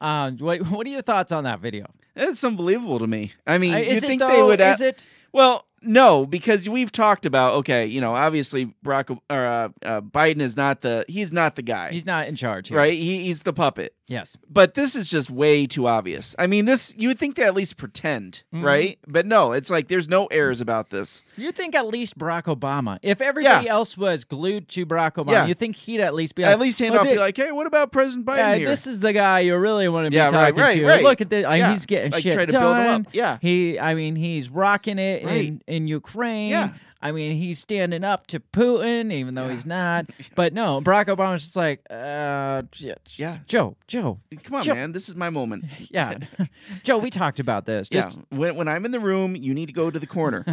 Um, 0.00 0.38
what 0.38 0.62
what 0.70 0.86
are 0.86 0.90
your 0.90 1.02
thoughts 1.02 1.32
on 1.32 1.44
that 1.44 1.60
video? 1.60 1.86
It's 2.14 2.44
unbelievable 2.44 2.98
to 2.98 3.06
me. 3.06 3.32
I 3.46 3.58
mean, 3.58 3.74
Uh, 3.74 3.78
you 3.78 4.00
think 4.00 4.20
though? 4.20 4.28
they 4.28 4.42
would? 4.42 4.60
Is 4.60 4.80
a- 4.80 4.88
it? 4.88 5.04
Well, 5.32 5.66
no, 5.84 6.26
because 6.26 6.68
we've 6.68 6.92
talked 6.92 7.26
about. 7.26 7.54
Okay, 7.54 7.86
you 7.86 8.00
know, 8.00 8.14
obviously 8.14 8.74
Barack 8.84 9.10
or 9.30 9.46
uh, 9.46 9.68
uh, 9.84 10.00
Biden 10.00 10.40
is 10.40 10.56
not 10.56 10.80
the. 10.82 11.04
He's 11.08 11.32
not 11.32 11.56
the 11.56 11.62
guy. 11.62 11.90
He's 11.90 12.06
not 12.06 12.26
in 12.28 12.36
charge 12.36 12.68
here. 12.68 12.76
right. 12.78 12.92
He, 12.92 13.24
he's 13.24 13.42
the 13.42 13.52
puppet. 13.52 13.94
Yes. 14.08 14.36
But 14.50 14.74
this 14.74 14.94
is 14.94 15.08
just 15.08 15.30
way 15.30 15.64
too 15.64 15.86
obvious. 15.86 16.34
I 16.38 16.46
mean, 16.46 16.66
this 16.66 16.94
you 16.98 17.08
would 17.08 17.18
think 17.18 17.36
they 17.36 17.44
at 17.44 17.54
least 17.54 17.76
pretend, 17.78 18.42
Mhm. 18.54 18.62
right? 18.62 18.98
But 19.06 19.24
no, 19.26 19.52
it's 19.52 19.70
like 19.70 19.88
there's 19.88 20.08
no 20.08 20.26
errors 20.26 20.60
about 20.60 20.90
this. 20.90 21.24
You 21.36 21.50
think 21.50 21.74
at 21.74 21.86
least 21.86 22.18
Barack 22.18 22.42
Obama, 22.44 22.98
if 23.02 23.22
everybody 23.22 23.64
Yeah. 23.66 23.72
else 23.72 23.96
was 23.96 24.24
glued 24.24 24.68
to 24.70 24.84
Barack 24.84 25.14
Obama, 25.14 25.32
Yeah. 25.32 25.46
you 25.46 25.54
think 25.54 25.76
he'd 25.76 26.00
at 26.00 26.14
least 26.14 26.34
be 26.34 26.42
like, 26.42 26.52
at 26.52 26.58
least 26.60 26.78
hand 26.78 26.94
"Well, 26.94 27.04
be 27.04 27.16
like, 27.16 27.36
hey, 27.36 27.52
what 27.52 27.66
about 27.66 27.90
President 27.90 28.26
Biden 28.26 28.36
yeah, 28.38 28.54
here? 28.56 28.68
this 28.68 28.86
is 28.86 29.00
the 29.00 29.12
guy 29.14 29.40
you 29.40 29.56
really 29.56 29.88
want 29.88 30.06
to 30.06 30.10
be 30.10 30.16
Yeah, 30.16 30.24
right, 30.26 30.32
talking 30.50 30.56
right, 30.62 30.76
to. 30.78 30.86
right. 30.86 31.02
Look 31.02 31.20
at 31.22 31.30
this. 31.30 31.46
I 31.46 31.60
mean, 31.62 31.70
he's 31.70 31.86
getting 31.86 32.12
Like, 32.12 32.22
shit 32.22 32.34
try 32.34 32.44
to 32.44 32.52
build 32.52 32.76
him 32.76 32.84
done. 32.84 33.06
Yeah. 33.12 33.38
He, 33.40 33.78
I 33.80 33.94
mean, 33.94 34.16
he's 34.16 34.50
rocking 34.50 34.98
it 34.98 35.24
Right. 35.24 35.54
In 35.72 35.88
Ukraine. 35.88 36.50
Yeah. 36.50 36.74
I 37.00 37.10
mean, 37.10 37.36
he's 37.36 37.58
standing 37.58 38.04
up 38.04 38.26
to 38.28 38.38
Putin, 38.38 39.12
even 39.12 39.34
though 39.34 39.46
Yeah. 39.46 39.52
he's 39.52 39.66
not. 39.66 40.06
But 40.36 40.52
no, 40.52 40.80
Barack 40.80 41.06
Obama's 41.06 41.42
just 41.42 41.56
like, 41.56 41.80
uh, 41.90 42.62
Yeah. 42.76 43.38
Joe, 43.46 43.76
Joe, 43.88 44.20
Come 44.44 44.56
on, 44.56 44.62
Joe- 44.62 44.74
man. 44.74 44.92
This 44.92 45.08
is 45.08 45.14
my 45.16 45.30
moment. 45.30 45.64
yeah, 45.90 46.18
Joe. 46.84 46.98
We 46.98 47.10
talked 47.10 47.40
about 47.40 47.66
this. 47.66 47.88
Just 47.88 48.18
yeah. 48.18 48.38
When, 48.38 48.54
when 48.56 48.68
I'm 48.68 48.84
in 48.84 48.90
the 48.92 49.00
room, 49.00 49.34
you 49.34 49.52
need 49.54 49.66
to 49.66 49.72
go 49.72 49.90
to 49.90 49.98
the 49.98 50.06
corner. 50.06 50.44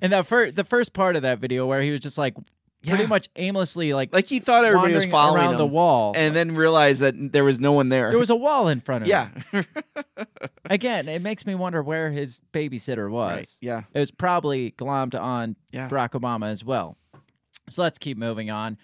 and 0.00 0.12
that 0.12 0.26
first, 0.26 0.56
the 0.56 0.64
first 0.64 0.92
part 0.92 1.16
of 1.16 1.22
that 1.22 1.38
video 1.38 1.66
where 1.66 1.82
he 1.82 1.90
was 1.90 2.00
just 2.00 2.16
like, 2.18 2.34
pretty 2.84 3.06
much 3.06 3.28
aimlessly 3.36 3.92
like, 3.94 4.12
like 4.12 4.26
he 4.26 4.38
thought 4.38 4.64
everybody 4.64 4.94
was 4.94 5.04
wandering 5.04 5.10
following 5.10 5.42
around 5.42 5.52
him, 5.54 5.58
the 5.58 5.66
wall, 5.66 6.12
and 6.16 6.34
then 6.36 6.54
realized 6.54 7.00
that 7.02 7.14
there 7.32 7.44
was 7.44 7.58
no 7.58 7.72
one 7.72 7.88
there. 7.88 8.10
there 8.10 8.18
was 8.18 8.30
a 8.30 8.36
wall 8.36 8.68
in 8.68 8.80
front 8.80 9.02
of 9.02 9.08
him. 9.08 9.34
yeah. 9.52 9.62
Again, 10.70 11.08
it 11.08 11.22
makes 11.22 11.46
me 11.46 11.54
wonder 11.54 11.82
where 11.82 12.10
his 12.10 12.40
babysitter 12.52 13.10
was. 13.10 13.30
right. 13.36 13.48
Yeah. 13.60 13.82
It 13.94 13.98
was 14.00 14.10
probably 14.10 14.72
glommed 14.72 15.18
on 15.20 15.56
Yeah. 15.70 15.88
Barack 15.88 16.10
Obama 16.10 16.50
as 16.50 16.64
well. 16.64 16.96
So 17.70 17.82
let's 17.82 17.98
keep 17.98 18.16
moving 18.18 18.50
on. 18.50 18.78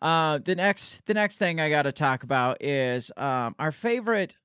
Uh, 0.00 0.38
the 0.38 0.54
next, 0.56 1.04
the 1.06 1.14
next 1.14 1.38
thing 1.38 1.60
I 1.60 1.70
got 1.70 1.82
to 1.82 1.92
talk 1.92 2.24
about 2.24 2.62
is 2.62 3.12
um, 3.16 3.54
our 3.58 3.70
favorite 3.70 4.36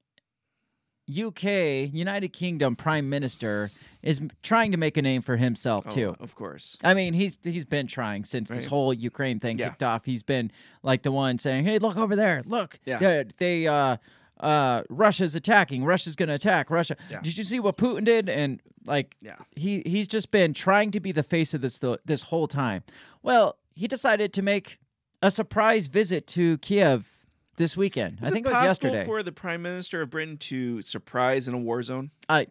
UK, 1.10 1.90
United 1.94 2.34
Kingdom 2.34 2.76
Prime 2.76 3.10
Minister 3.10 3.72
is 4.04 4.22
trying 4.44 4.72
to 4.72 4.78
make 4.78 4.98
a 4.98 5.02
name 5.02 5.22
for 5.22 5.38
himself 5.38 5.86
Oh, 5.88 5.92
too. 5.92 6.16
of 6.20 6.36
course. 6.36 6.78
I 6.84 6.94
mean, 6.94 7.14
he's 7.14 7.38
he's 7.44 7.66
been 7.66 7.88
trying 7.88 8.26
since 8.26 8.50
this 8.50 8.66
whole 8.66 8.94
Ukraine 8.94 9.40
thing 9.40 9.58
Yeah. 9.58 9.70
kicked 9.70 9.84
off. 9.84 10.06
He's 10.06 10.24
been 10.24 10.52
like 10.84 11.04
the 11.04 11.12
one 11.12 11.38
saying, 11.38 11.66
"Hey, 11.66 11.80
look 11.80 11.98
over 11.98 12.16
there! 12.16 12.44
Look, 12.46 12.80
Yeah. 12.86 13.00
they, 13.00 13.26
they 13.38 13.68
uh, 13.68 13.98
uh, 14.40 14.84
Russia's 14.90 15.36
attacking. 15.36 15.84
Russia's 15.84 16.16
going 16.16 16.30
to 16.30 16.36
attack 16.36 16.70
Russia. 16.70 16.96
Yeah. 17.10 17.22
Did 17.22 17.38
you 17.38 17.44
see 17.44 17.60
what 17.60 17.78
Putin 17.78 18.06
did?" 18.06 18.30
And 18.30 18.62
like, 18.86 19.16
Yeah. 19.22 19.36
he 19.56 19.82
he's 19.86 20.08
just 20.08 20.30
been 20.32 20.54
trying 20.54 20.92
to 20.92 21.00
be 21.00 21.12
the 21.12 21.24
face 21.24 21.54
of 21.54 21.62
this 21.62 21.80
th- 21.80 22.00
this 22.06 22.24
whole 22.24 22.48
time. 22.48 22.84
Well, 23.24 23.58
he 23.76 23.88
decided 23.88 24.32
to 24.34 24.42
make 24.42 24.78
a 25.22 25.32
surprise 25.32 25.88
visit 25.88 26.28
to 26.28 26.58
Kiev 26.60 27.17
this 27.58 27.76
weekend. 27.78 28.20
Is 28.22 28.30
I 28.30 28.32
think 28.32 28.46
it 28.46 28.50
it 28.50 28.54
was 28.54 28.56
possible 28.68 28.90
yesterday. 28.90 29.06
for 29.06 29.22
the 29.24 29.32
Prime 29.32 29.62
Minister 29.62 30.02
of 30.02 30.10
Britain 30.10 30.38
to 30.38 30.82
surprise 30.82 31.48
in 31.48 31.54
a 31.54 31.58
war 31.58 31.84
zone? 31.84 32.12
I 32.30 32.48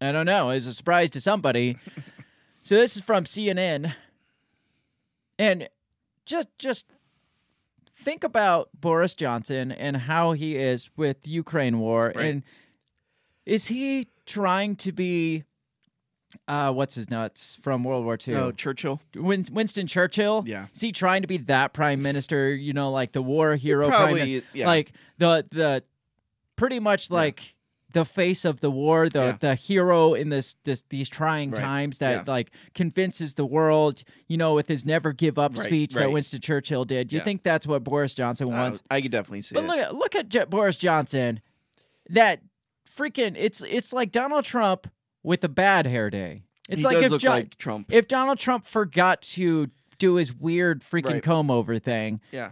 I 0.00 0.12
don't 0.12 0.26
know. 0.26 0.50
It's 0.50 0.66
a 0.66 0.74
surprise 0.74 1.10
to 1.10 1.20
somebody. 1.20 1.78
so 2.62 2.74
this 2.74 2.96
is 2.96 3.02
from 3.02 3.24
CNN, 3.24 3.94
and 5.38 5.68
just 6.26 6.48
just 6.58 6.86
think 7.92 8.24
about 8.24 8.68
Boris 8.78 9.14
Johnson 9.14 9.72
and 9.72 9.96
how 9.96 10.32
he 10.32 10.56
is 10.56 10.90
with 10.96 11.22
the 11.22 11.30
Ukraine 11.30 11.78
war, 11.78 12.12
Right. 12.14 12.26
and 12.26 12.42
is 13.46 13.66
he 13.66 14.08
trying 14.26 14.76
to 14.76 14.92
be? 14.92 15.44
Uh, 16.46 16.72
what's 16.72 16.94
his 16.94 17.08
nuts 17.08 17.56
from 17.62 17.84
World 17.84 18.04
War 18.04 18.18
II? 18.26 18.34
No, 18.34 18.52
Churchill. 18.52 19.00
Win- 19.14 19.46
Winston 19.50 19.86
Churchill. 19.86 20.44
Yeah. 20.46 20.66
Is 20.74 20.80
he 20.80 20.92
trying 20.92 21.22
to 21.22 21.28
be 21.28 21.38
that 21.38 21.72
prime 21.72 22.02
minister? 22.02 22.54
You 22.54 22.72
know, 22.74 22.90
like 22.90 23.12
the 23.12 23.22
war 23.22 23.56
hero. 23.56 23.88
prime 23.88 23.98
Probably, 24.14 24.32
min- 24.34 24.42
yeah. 24.52 24.66
Like 24.66 24.92
the 25.16 25.46
the 25.50 25.82
pretty 26.56 26.80
much 26.80 27.10
like 27.10 27.54
the 27.94 28.04
face 28.04 28.44
of 28.44 28.60
the 28.60 28.70
war, 28.70 29.08
the 29.08 29.18
Yeah. 29.18 29.36
the 29.40 29.54
hero 29.54 30.12
in 30.12 30.28
this 30.28 30.56
this 30.64 30.84
these 30.90 31.08
trying 31.08 31.50
Right. 31.52 31.60
times 31.62 31.96
that 31.98 32.26
Yeah. 32.26 32.32
like 32.32 32.50
convinces 32.74 33.34
the 33.34 33.46
world. 33.46 34.02
You 34.26 34.36
know, 34.36 34.52
with 34.52 34.68
his 34.68 34.84
never 34.84 35.14
give 35.14 35.38
up 35.38 35.56
Right, 35.56 35.66
speech 35.66 35.94
that. 35.94 36.12
Winston 36.12 36.42
Churchill 36.42 36.84
did. 36.84 37.08
Do 37.08 37.16
you 37.16 37.20
Yeah. 37.20 37.24
think 37.24 37.42
that's 37.42 37.66
what 37.66 37.82
Boris 37.84 38.12
Johnson 38.12 38.48
Uh, 38.48 38.58
wants? 38.58 38.82
I 38.90 39.00
could 39.00 39.12
definitely 39.12 39.40
see 39.42 39.54
But 39.54 39.64
it. 39.64 39.66
look 39.68 39.78
at 39.78 39.94
look 39.94 40.14
at 40.36 40.50
Boris 40.50 40.76
Johnson. 40.76 41.40
That 42.10 42.42
freaking 42.94 43.34
it's 43.38 43.62
it's 43.62 43.94
like 43.94 44.12
Donald 44.12 44.44
Trump 44.44 44.88
with 45.22 45.42
a 45.44 45.48
bad 45.48 45.86
hair 45.86 46.10
day. 46.10 46.42
It's 46.68 46.80
he 46.82 46.84
like 46.86 46.96
if 46.98 47.24
like 47.24 47.56
Trump. 47.56 47.92
if 47.92 48.06
Donald 48.08 48.38
Trump 48.38 48.64
forgot 48.64 49.22
to 49.22 49.70
do 49.98 50.14
his 50.16 50.34
weird 50.34 50.82
freaking 50.84 51.04
Right. 51.14 51.22
comb 51.22 51.50
over 51.50 51.78
thing, 51.78 52.20
yeah. 52.30 52.50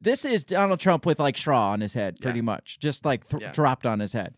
this 0.00 0.24
is 0.24 0.44
Donald 0.44 0.80
Trump 0.80 1.04
with 1.06 1.20
like 1.20 1.36
straw 1.36 1.70
on 1.70 1.80
his 1.80 1.94
head, 1.94 2.18
pretty 2.20 2.38
Yeah. 2.38 2.42
much, 2.44 2.78
just 2.80 3.04
like 3.04 3.28
th- 3.28 3.42
Yeah. 3.42 3.52
dropped 3.52 3.86
on 3.86 4.00
his 4.00 4.12
head. 4.14 4.36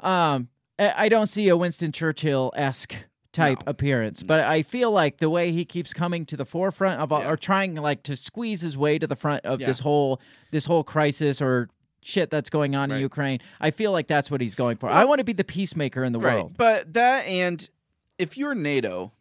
Um, 0.00 0.48
I 0.78 1.04
I 1.04 1.08
don't 1.08 1.26
see 1.26 1.48
a 1.48 1.56
Winston 1.56 1.92
Churchill 1.92 2.52
esque 2.56 2.94
type 3.32 3.62
No. 3.64 3.70
appearance, 3.70 4.22
but 4.22 4.44
I 4.44 4.62
feel 4.62 4.90
like 4.90 5.16
the 5.18 5.30
way 5.30 5.52
he 5.52 5.64
keeps 5.64 5.94
coming 5.94 6.26
to 6.26 6.36
the 6.36 6.44
forefront 6.44 7.00
of, 7.00 7.10
all 7.12 7.20
Yeah. 7.22 7.30
or 7.30 7.36
trying 7.36 7.74
like 7.76 8.02
to 8.04 8.14
squeeze 8.16 8.60
his 8.60 8.76
way 8.76 8.98
to 8.98 9.06
the 9.06 9.16
front 9.16 9.44
of 9.46 9.60
Yeah. 9.60 9.68
this 9.68 9.80
whole 9.80 10.20
this 10.50 10.66
whole 10.66 10.84
crisis 10.84 11.40
or 11.40 11.70
shit 12.02 12.30
that's 12.30 12.50
going 12.50 12.74
on 12.74 12.90
in 12.90 13.00
Ukraine. 13.00 13.40
I 13.60 13.70
feel 13.70 13.92
like 13.92 14.06
that's 14.08 14.30
what 14.30 14.40
he's 14.40 14.54
going 14.54 14.76
for. 14.76 14.88
I 14.90 15.04
want 15.04 15.18
to 15.20 15.24
be 15.24 15.32
the 15.32 15.44
peacemaker 15.44 16.04
in 16.04 16.12
the 16.12 16.18
Right. 16.18 16.34
world. 16.34 16.54
But 16.56 16.92
that 16.94 17.26
and 17.26 17.68
if 18.18 18.36
you're 18.36 18.54
NATO, 18.54 19.12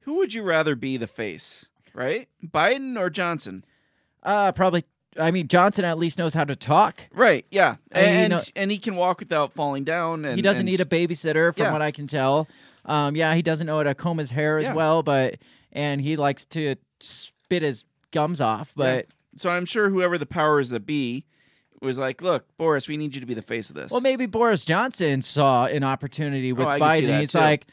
who 0.00 0.14
would 0.16 0.34
you 0.34 0.42
rather 0.42 0.74
be 0.76 0.96
the 0.96 1.06
face? 1.06 1.70
right? 1.94 2.28
Biden 2.46 2.96
or 2.96 3.10
Johnson? 3.10 3.64
Uh, 4.22 4.52
probably. 4.52 4.84
I 5.18 5.32
mean, 5.32 5.48
Johnson 5.48 5.84
at 5.84 5.98
least 5.98 6.16
knows 6.16 6.32
how 6.32 6.44
to 6.44 6.54
talk. 6.54 7.00
Right. 7.12 7.44
Yeah. 7.50 7.76
You 7.92 8.00
And 8.02 8.30
know- 8.30 8.40
and 8.54 8.70
he 8.70 8.78
can 8.78 8.94
walk 8.94 9.18
without 9.18 9.52
falling 9.52 9.82
down. 9.82 10.24
And 10.24 10.36
he 10.36 10.42
doesn't 10.42 10.60
and- 10.60 10.66
need 10.66 10.80
a 10.80 10.84
babysitter, 10.84 11.52
from 11.52 11.64
Yeah. 11.64 11.72
what 11.72 11.82
I 11.82 11.90
can 11.90 12.06
tell. 12.06 12.46
Um, 12.84 13.16
yeah, 13.16 13.34
he 13.34 13.42
doesn't 13.42 13.66
know 13.66 13.78
how 13.78 13.82
to 13.82 13.94
comb 13.96 14.18
his 14.18 14.30
hair 14.30 14.58
as 14.58 14.64
Yeah. 14.64 14.74
well, 14.74 15.02
but 15.02 15.36
and 15.72 16.00
he 16.00 16.16
likes 16.16 16.44
to 16.46 16.76
spit 17.00 17.62
his 17.62 17.82
gums 18.12 18.40
off. 18.40 18.72
But 18.76 19.06
So 19.36 19.50
I'm 19.50 19.64
sure 19.66 19.90
whoever 19.90 20.18
the 20.18 20.26
powers 20.26 20.68
that 20.70 20.86
be 20.86 21.24
was 21.80 21.98
like, 21.98 22.20
"Look, 22.22 22.44
Boris, 22.56 22.88
we 22.88 22.96
need 22.96 23.14
you 23.14 23.20
to 23.20 23.26
be 23.26 23.34
the 23.34 23.42
face 23.42 23.70
of 23.70 23.76
this." 23.76 23.90
well, 23.90 24.00
maybe 24.00 24.26
Boris 24.26 24.64
Johnson 24.64 25.22
saw 25.22 25.66
an 25.66 25.84
opportunity 25.84 26.52
with 26.52 26.66
Oh, 26.66 26.70
I 26.70 26.78
can 26.78 26.92
see 27.00 27.06
Biden. 27.06 27.20
He's 27.20 27.32
too. 27.32 27.38
like, 27.38 27.66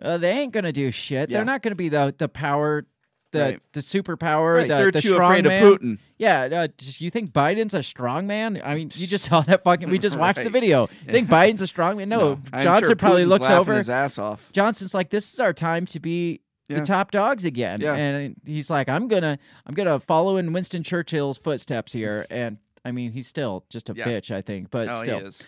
uh, 0.00 0.18
they 0.18 0.30
ain't 0.32 0.52
gonna 0.52 0.72
do 0.72 0.90
shit. 0.90 1.28
Yeah. 1.30 1.38
They're 1.38 1.44
not 1.44 1.62
gonna 1.62 1.74
be 1.74 1.88
the 1.88 2.14
the 2.16 2.28
power. 2.28 2.86
The, 3.30 3.40
Right. 3.42 3.60
the 3.74 3.80
superpower, 3.80 4.56
Right, 4.56 4.68
the, 4.68 4.76
they're 4.76 4.90
the 4.90 5.02
too 5.02 5.14
afraid 5.16 5.44
man. 5.44 5.62
of 5.62 5.78
Putin. 5.80 5.98
Yeah, 6.16 6.44
uh, 6.44 6.68
just, 6.78 7.02
you 7.02 7.10
think 7.10 7.30
Biden's 7.30 7.74
a 7.74 7.82
strong 7.82 8.26
man? 8.26 8.58
I 8.64 8.74
mean, 8.74 8.88
you 8.94 9.06
just 9.06 9.24
saw 9.28 9.42
that 9.42 9.64
fucking. 9.64 9.90
We 9.90 9.98
just 9.98 10.16
watched 10.18 10.42
the 10.42 10.48
video. 10.48 10.88
You 11.06 11.12
think 11.12 11.28
Biden's 11.28 11.60
a 11.60 11.66
strong 11.66 11.98
man? 11.98 12.08
No, 12.08 12.40
I'm 12.54 12.62
Johnson 12.62 12.86
sure 12.88 12.96
probably 12.96 13.24
Putin's 13.24 13.28
looks 13.30 13.50
over. 13.50 13.74
his 13.74 13.90
ass 13.90 14.18
off. 14.18 14.50
Johnson's 14.52 14.94
like, 14.94 15.10
this 15.10 15.30
is 15.34 15.40
our 15.40 15.52
time 15.52 15.84
to 15.88 16.00
be 16.00 16.40
Yeah. 16.70 16.80
the 16.80 16.86
top 16.86 17.10
dogs 17.10 17.44
again. 17.44 17.82
Yeah. 17.82 17.96
And 17.96 18.36
he's 18.46 18.70
like, 18.70 18.88
I'm 18.88 19.08
gonna, 19.08 19.38
I'm 19.66 19.74
gonna 19.74 20.00
follow 20.00 20.38
in 20.38 20.54
Winston 20.54 20.82
Churchill's 20.82 21.36
footsteps 21.36 21.92
here. 21.92 22.24
And 22.30 22.56
I 22.88 22.92
mean, 22.92 23.12
he's 23.12 23.28
still 23.28 23.64
just 23.68 23.88
a 23.90 23.94
Yeah. 23.94 24.06
bitch, 24.08 24.30
I 24.34 24.40
think, 24.42 24.70
but 24.70 24.88
oh, 24.88 24.94
still. 24.96 25.18
he 25.20 25.26
is. 25.26 25.46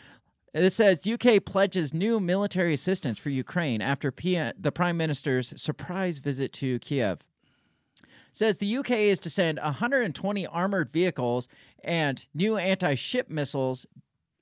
It 0.53 0.70
says 0.70 1.07
UK 1.07 1.45
pledges 1.45 1.95
new 1.95 2.20
military 2.20 2.74
assistance 2.74 3.18
for 3.18 3.30
Ukraine 3.30 3.80
after 3.80 4.11
P- 4.12 4.51
the 4.59 4.70
Prime 4.72 4.97
Minister's 4.97 5.55
surprise 5.61 6.18
visit 6.18 6.53
to 6.55 6.78
Kiev. 6.80 7.20
Says 8.32 8.59
the 8.59 8.76
UK 8.76 8.91
is 8.91 9.18
to 9.20 9.30
send 9.30 9.59
120 9.61 10.47
armored 10.47 10.91
vehicles 10.93 11.49
and 11.82 12.24
new 12.34 12.57
anti-ship 12.57 13.28
missiles 13.30 13.86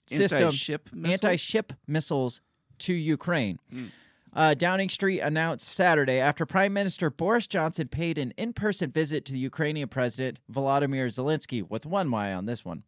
system 0.08 0.44
Anti-ship 0.44 0.90
missile? 0.92 1.12
anti-ship 1.12 1.72
missiles 1.86 2.40
to 2.80 2.94
Ukraine. 2.94 3.58
Mm. 3.72 3.90
Uh, 4.32 4.54
Downing 4.54 4.88
Street 4.88 5.20
announced 5.20 5.72
Saturday 5.72 6.18
after 6.18 6.46
Prime 6.46 6.72
Minister 6.72 7.10
Boris 7.10 7.46
Johnson 7.46 7.88
paid 7.88 8.18
an 8.18 8.32
in-person 8.36 8.90
visit 8.90 9.24
to 9.26 9.32
the 9.32 9.38
Ukrainian 9.38 9.88
President 9.88 10.38
Volodymyr 10.52 11.06
Zelensky 11.06 11.68
with 11.68 11.86
one 11.86 12.10
Y 12.10 12.32
on 12.32 12.46
this 12.46 12.64
one. 12.64 12.84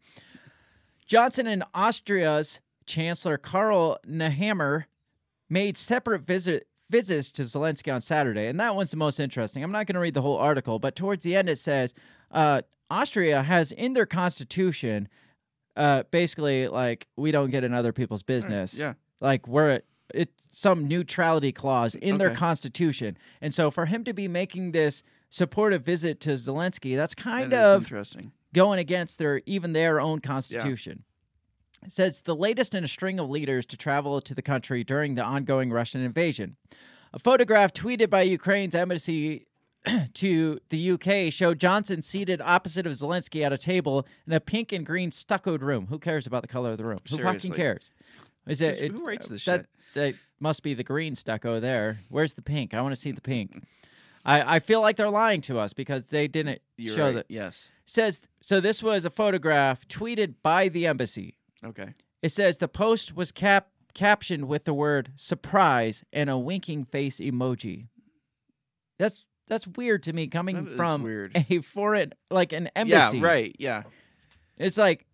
Johnson 1.07 1.47
and 1.47 1.65
Austria's 1.75 2.61
Chancellor 2.87 3.37
Karl 3.39 3.99
Nehammer 4.07 4.85
made 5.49 5.77
separate 5.77 6.23
visit 6.23 6.67
visits 6.89 7.31
to 7.31 7.43
Zelensky 7.43 7.93
on 7.95 8.01
Saturday, 8.01 8.47
and 8.49 8.59
that 8.59 8.75
one's 8.75 8.91
the 8.91 8.97
most 8.97 9.21
interesting. 9.21 9.63
I'm 9.63 9.71
not 9.71 9.87
going 9.87 9.95
to 9.95 10.01
read 10.01 10.15
the 10.15 10.23
whole 10.23 10.37
article, 10.37 10.79
but 10.81 10.97
towards 10.97 11.23
the 11.23 11.37
end 11.37 11.49
it 11.49 11.59
says 11.59 11.95
uh, 12.33 12.63
Austria 12.91 13.43
has 13.43 13.71
in 13.73 13.95
their 13.95 14.07
constitution 14.07 15.09
uh, 15.77 16.03
basically 16.11 16.69
like 16.69 17.07
we 17.17 17.31
don't 17.31 17.51
get 17.51 17.65
in 17.65 17.73
other 17.73 17.93
people's 17.93 18.23
business. 18.23 18.75
Yeah. 18.75 18.95
Like 19.21 19.47
we're 19.47 19.81
it's 20.13 20.33
some 20.53 20.89
neutrality 20.89 21.53
clause 21.53 21.95
in 21.95 22.19
their 22.19 22.35
constitution, 22.35 23.17
and 23.41 23.53
so 23.55 23.71
for 23.71 23.87
him 23.87 24.05
to 24.05 24.13
be 24.13 24.27
making 24.29 24.73
this 24.73 25.03
supportive 25.29 25.83
visit 25.85 26.21
to 26.21 26.31
Zelensky, 26.31 26.97
that's 26.97 27.15
kind 27.15 27.53
That 27.53 27.67
of 27.77 27.83
interesting. 27.83 28.33
going 28.53 28.79
against 28.81 29.19
their 29.19 29.43
even 29.47 29.73
their 29.73 30.01
own 30.01 30.21
constitution. 30.21 31.05
It 31.85 31.93
says 31.93 32.21
the 32.23 32.35
latest 32.37 32.75
in 32.75 32.85
a 32.85 32.89
string 32.89 33.19
of 33.21 33.31
leaders 33.31 33.65
to 33.67 33.77
travel 33.77 34.21
to 34.21 34.35
the 34.35 34.43
country 34.43 34.85
during 34.85 35.15
the 35.15 35.23
ongoing 35.23 35.71
Russian 35.73 36.03
invasion. 36.03 36.57
A 37.15 37.19
photograph 37.19 37.73
tweeted 37.73 38.11
by 38.11 38.23
Ukraine's 38.23 38.75
embassy 38.75 39.47
to 40.15 40.59
the 40.69 40.91
UK 40.91 41.33
showed 41.33 41.59
Johnson 41.59 42.03
seated 42.03 42.41
opposite 42.43 42.87
of 42.87 42.93
Zelensky 42.93 43.43
at 43.47 43.53
a 43.53 43.57
table 43.59 44.07
in 44.27 44.33
a 44.35 44.41
pink 44.41 44.73
and 44.73 44.85
green 44.85 45.11
stuccoed 45.11 45.63
room. 45.63 45.87
Who 45.89 45.99
cares 45.99 46.27
about 46.27 46.43
the 46.43 46.49
color 46.49 46.73
of 46.73 46.77
the 46.79 46.85
room? 46.85 46.99
Who 47.09 47.17
fucking 47.19 47.53
cares? 47.53 47.91
Is 48.47 48.61
it, 48.61 48.79
it- 48.83 48.93
who 48.93 49.07
writes 49.07 49.29
this 49.29 49.45
that, 49.47 49.61
shit? 49.61 49.67
That 49.95 50.15
must 50.39 50.63
be 50.63 50.75
the 50.75 50.85
green 50.85 51.17
stucco 51.17 51.61
there. 51.61 52.01
Where's 52.09 52.35
the 52.35 52.43
pink? 52.43 52.75
I 52.75 52.81
want 52.83 52.95
to 52.95 53.01
see 53.01 53.11
the 53.13 53.21
pink. 53.21 53.63
I, 54.25 54.57
I 54.57 54.59
feel 54.61 54.81
like 54.81 54.97
they're 54.97 55.11
lying 55.11 55.41
to 55.43 55.59
us 55.59 55.73
because 55.73 56.05
they 56.07 56.29
didn't 56.29 56.61
You're 56.77 56.95
show 56.97 57.07
right. 57.07 57.15
that 57.15 57.27
Yes. 57.29 57.71
says 57.87 58.21
so 58.43 58.61
this 58.61 58.83
was 58.83 59.05
a 59.05 59.11
photograph 59.11 59.87
tweeted 59.89 60.35
by 60.43 60.69
the 60.69 60.87
embassy 60.87 61.37
Okay. 61.65 61.95
it 62.23 62.29
says 62.31 62.59
the 62.59 62.69
post 62.69 63.17
was 63.17 63.33
cap 63.33 63.69
captioned 63.95 64.47
with 64.47 64.65
the 64.65 64.75
word 64.75 65.11
surprise 65.17 66.05
and 66.13 66.29
a 66.31 66.37
winking 66.39 66.85
face 66.85 67.19
emoji 67.19 67.87
that's 68.99 69.25
that's 69.49 69.67
weird 69.67 70.03
to 70.05 70.13
me 70.13 70.27
coming 70.29 70.65
That 70.65 70.71
is 70.73 70.77
from 70.77 71.03
weird. 71.03 71.33
a 71.51 71.61
foreign 71.63 72.13
like 72.31 72.53
an 72.53 72.69
embassy 72.77 73.19
Yeah. 73.19 73.27
Right. 73.27 73.57
Yeah. 73.59 73.83
it's 74.59 74.79
like 74.79 75.07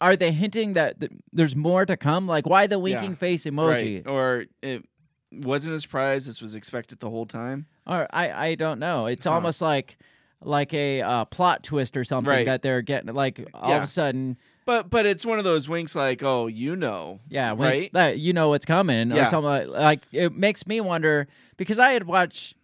are 0.00 0.16
they 0.16 0.32
hinting 0.32 0.74
that 0.74 1.00
th- 1.00 1.12
there's 1.32 1.54
more 1.56 1.86
to 1.86 1.96
come 1.96 2.26
like 2.26 2.46
why 2.46 2.66
the 2.66 2.78
winking 2.78 3.10
Yeah. 3.10 3.16
face 3.16 3.44
emoji 3.44 4.04
Right. 4.04 4.06
Or 4.06 4.44
it 4.62 4.84
wasn't 5.32 5.76
a 5.76 5.80
surprise. 5.80 6.26
This 6.26 6.40
was 6.42 6.54
expected 6.54 7.00
the 7.00 7.10
whole 7.10 7.26
time. 7.26 7.66
or 7.86 8.06
i 8.10 8.46
i 8.48 8.54
don't 8.54 8.78
know 8.78 9.06
it's 9.06 9.26
Huh. 9.26 9.32
almost 9.32 9.60
like 9.60 9.98
like 10.42 10.74
a 10.74 11.00
uh, 11.02 11.24
plot 11.26 11.62
twist 11.62 11.96
or 11.96 12.04
something 12.04 12.30
Right. 12.30 12.46
that 12.46 12.60
they're 12.62 12.82
getting 12.82 13.14
like 13.14 13.40
all 13.54 13.70
Yeah. 13.70 13.76
of 13.78 13.82
a 13.82 13.86
sudden 13.86 14.36
But 14.66 14.90
but 14.90 15.04
it's 15.06 15.24
one 15.26 15.38
of 15.38 15.44
those 15.44 15.68
winks 15.68 15.94
like, 15.94 16.22
oh, 16.22 16.46
you 16.46 16.74
know. 16.76 17.20
Yeah, 17.28 17.52
when 17.52 17.68
Right? 17.68 17.92
that 17.92 18.18
you 18.18 18.32
know 18.32 18.48
what's 18.50 18.64
coming 18.66 19.12
or 19.12 19.16
Yeah. 19.16 19.28
something 19.28 19.48
like, 19.48 19.68
like 19.68 20.00
it 20.12 20.34
makes 20.34 20.66
me 20.66 20.80
wonder 20.80 21.28
because 21.56 21.78
I 21.78 21.92
had 21.92 22.06
watched 22.06 22.56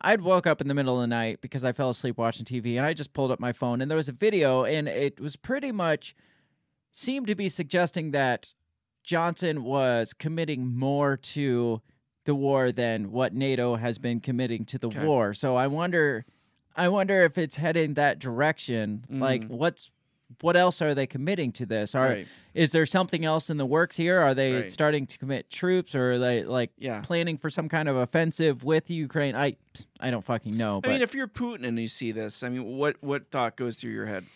I'd 0.00 0.20
woke 0.22 0.46
up 0.46 0.60
in 0.60 0.68
the 0.68 0.74
middle 0.74 0.94
of 0.96 1.00
the 1.00 1.06
night 1.08 1.40
because 1.40 1.64
I 1.64 1.72
fell 1.72 1.90
asleep 1.90 2.18
watching 2.18 2.44
TV 2.44 2.76
and 2.76 2.86
I 2.86 2.92
just 2.94 3.12
pulled 3.12 3.30
up 3.32 3.40
my 3.40 3.52
phone 3.52 3.80
and 3.80 3.90
there 3.90 3.96
was 3.96 4.08
a 4.08 4.12
video 4.12 4.64
and 4.64 4.86
it 4.88 5.18
was 5.20 5.34
pretty 5.36 5.72
much 5.72 6.14
seemed 6.90 7.26
to 7.28 7.34
be 7.34 7.48
suggesting 7.48 8.10
that 8.12 8.54
Johnson 9.04 9.62
was 9.64 10.12
committing 10.12 10.66
more 10.66 11.16
to 11.16 11.80
the 12.24 12.34
war 12.34 12.72
than 12.72 13.10
what 13.10 13.32
NATO 13.32 13.76
has 13.76 13.98
been 13.98 14.20
committing 14.20 14.64
to 14.66 14.78
the 14.78 14.88
Okay. 14.88 15.04
war. 15.04 15.32
So 15.34 15.56
I 15.56 15.66
wonder 15.66 16.24
I 16.76 16.86
wonder 16.88 17.24
if 17.24 17.36
it's 17.36 17.56
heading 17.56 17.94
that 17.94 18.20
direction. 18.20 19.04
Like 19.10 19.42
Mhm. 19.42 19.48
what's 19.48 19.90
what 20.42 20.56
else 20.56 20.80
are 20.82 20.94
they 20.94 21.06
committing 21.06 21.50
to 21.52 21.64
this? 21.66 21.94
Are 21.94 22.08
Right. 22.10 22.26
is 22.54 22.70
there 22.70 22.84
something 22.86 23.24
else 23.24 23.48
in 23.50 23.56
the 23.56 23.64
works 23.66 23.96
here? 23.96 24.18
Are 24.20 24.34
they 24.34 24.54
Right. 24.54 24.70
starting 24.70 25.06
to 25.06 25.18
commit 25.18 25.48
troops, 25.50 25.94
or 25.94 26.10
are 26.12 26.18
they 26.18 26.44
like 26.44 26.70
Yeah. 26.78 27.00
planning 27.00 27.38
for 27.38 27.48
some 27.50 27.68
kind 27.68 27.88
of 27.88 27.96
offensive 27.96 28.62
with 28.62 28.90
Ukraine? 28.90 29.34
I 29.34 29.56
I 29.98 30.10
don't 30.10 30.24
fucking 30.24 30.56
know. 30.56 30.80
But 30.82 30.90
I 30.90 30.92
mean, 30.92 31.02
if 31.02 31.14
you're 31.14 31.26
Putin 31.28 31.64
and 31.66 31.78
you 31.80 31.88
see 31.88 32.12
this, 32.12 32.42
I 32.42 32.50
mean, 32.50 32.62
what 32.64 33.02
what 33.02 33.30
thought 33.30 33.56
goes 33.56 33.76
through 33.76 33.92
your 33.92 34.06
head, 34.06 34.26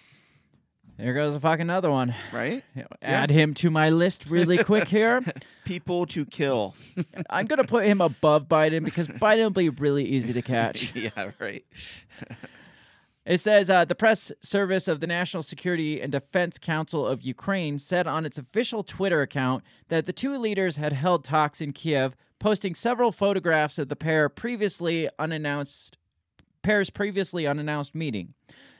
there 1.02 1.14
goes 1.14 1.34
a 1.34 1.40
fucking 1.40 1.62
another 1.62 1.90
one. 1.90 2.14
right? 2.32 2.62
Add 3.02 3.30
him 3.30 3.54
to 3.54 3.70
my 3.70 3.90
list 3.90 4.30
really 4.30 4.62
quick 4.62 4.86
here. 4.86 5.20
People 5.64 6.06
to 6.06 6.24
kill. 6.24 6.76
I'm 7.30 7.46
gonna 7.46 7.64
put 7.64 7.84
him 7.84 8.00
above 8.00 8.46
Biden 8.46 8.84
because 8.84 9.08
Biden 9.08 9.42
will 9.42 9.50
be 9.50 9.68
really 9.68 10.04
easy 10.04 10.32
to 10.32 10.42
catch. 10.42 10.94
yeah. 10.94 11.32
Right. 11.40 11.64
It 13.26 13.38
says 13.38 13.68
uh, 13.68 13.84
the 13.84 13.96
press 13.96 14.30
service 14.40 14.86
of 14.86 15.00
the 15.00 15.08
National 15.08 15.42
Security 15.42 16.00
and 16.00 16.12
Defense 16.12 16.56
Council 16.56 17.04
of 17.04 17.22
Ukraine 17.22 17.80
said 17.80 18.06
on 18.06 18.24
its 18.24 18.38
official 18.38 18.84
Twitter 18.84 19.22
account 19.22 19.64
that 19.88 20.06
the 20.06 20.12
two 20.12 20.36
leaders 20.38 20.76
had 20.76 20.92
held 20.92 21.24
talks 21.24 21.60
in 21.60 21.72
Kiev, 21.72 22.14
posting 22.38 22.76
several 22.76 23.10
photographs 23.10 23.76
of 23.76 23.88
the 23.88 23.96
pair 23.96 24.28
previously 24.28 25.08
unannounced 25.18 25.98
pair's 26.62 26.90
previously 26.90 27.44
unannounced 27.44 27.92
meeting. 27.92 28.34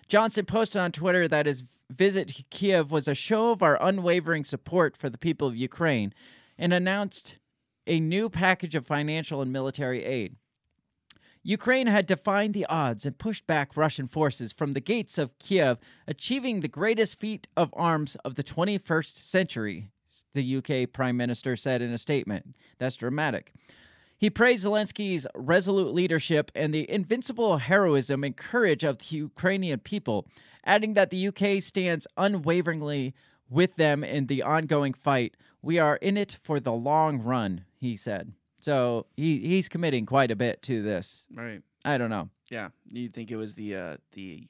Johnson 0.08 0.44
posted 0.44 0.80
on 0.80 0.92
Twitter 0.92 1.26
that 1.28 1.46
his 1.46 1.64
visit 1.90 2.28
to 2.28 2.44
Kiev 2.50 2.90
was 2.90 3.08
a 3.08 3.14
show 3.14 3.50
of 3.50 3.62
our 3.62 3.78
unwavering 3.80 4.44
support 4.44 4.96
for 4.96 5.08
the 5.08 5.18
people 5.18 5.48
of 5.48 5.56
Ukraine 5.56 6.12
and 6.58 6.72
announced 6.72 7.36
a 7.86 8.00
new 8.00 8.28
package 8.28 8.74
of 8.74 8.86
financial 8.86 9.42
and 9.42 9.52
military 9.52 10.04
aid. 10.04 10.36
Ukraine 11.42 11.88
had 11.88 12.06
defied 12.06 12.52
the 12.52 12.66
odds 12.66 13.04
and 13.04 13.18
pushed 13.18 13.48
back 13.48 13.76
Russian 13.76 14.06
forces 14.06 14.52
from 14.52 14.74
the 14.74 14.80
gates 14.80 15.18
of 15.18 15.36
Kiev, 15.38 15.78
achieving 16.06 16.60
the 16.60 16.68
greatest 16.68 17.18
feat 17.18 17.48
of 17.56 17.70
arms 17.72 18.14
of 18.24 18.36
the 18.36 18.44
21st 18.44 19.16
century, 19.16 19.88
the 20.34 20.56
UK 20.56 20.92
Prime 20.92 21.16
Minister 21.16 21.56
said 21.56 21.82
in 21.82 21.92
a 21.92 21.98
statement. 21.98 22.54
That's 22.78 22.94
dramatic. 22.94 23.52
He 24.22 24.30
praised 24.30 24.64
Zelensky's 24.64 25.26
resolute 25.34 25.92
leadership 25.92 26.52
and 26.54 26.72
the 26.72 26.88
invincible 26.88 27.58
heroism 27.58 28.22
and 28.22 28.36
courage 28.36 28.84
of 28.84 28.98
the 28.98 29.16
Ukrainian 29.16 29.80
people, 29.80 30.28
adding 30.64 30.94
that 30.94 31.10
the 31.10 31.26
UK 31.26 31.60
stands 31.60 32.06
unwaveringly 32.16 33.14
with 33.50 33.74
them 33.74 34.04
in 34.04 34.28
the 34.28 34.40
ongoing 34.40 34.94
fight. 34.94 35.36
We 35.60 35.80
are 35.80 35.96
in 35.96 36.16
it 36.16 36.38
for 36.40 36.60
the 36.60 36.70
long 36.70 37.20
run, 37.20 37.64
he 37.80 37.96
said. 37.96 38.32
So 38.60 39.06
he, 39.16 39.40
he's 39.40 39.68
committing 39.68 40.06
quite 40.06 40.30
a 40.30 40.36
bit 40.36 40.62
to 40.62 40.82
this. 40.84 41.26
Right. 41.34 41.62
I 41.84 41.98
don't 41.98 42.10
know. 42.10 42.30
Yeah. 42.48 42.68
You 42.92 43.08
think 43.08 43.32
it 43.32 43.36
was 43.36 43.56
the 43.56 43.74
uh, 43.74 43.96
the 44.12 44.46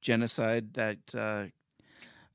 genocide 0.00 0.74
that 0.74 0.98
uh, 1.12 1.46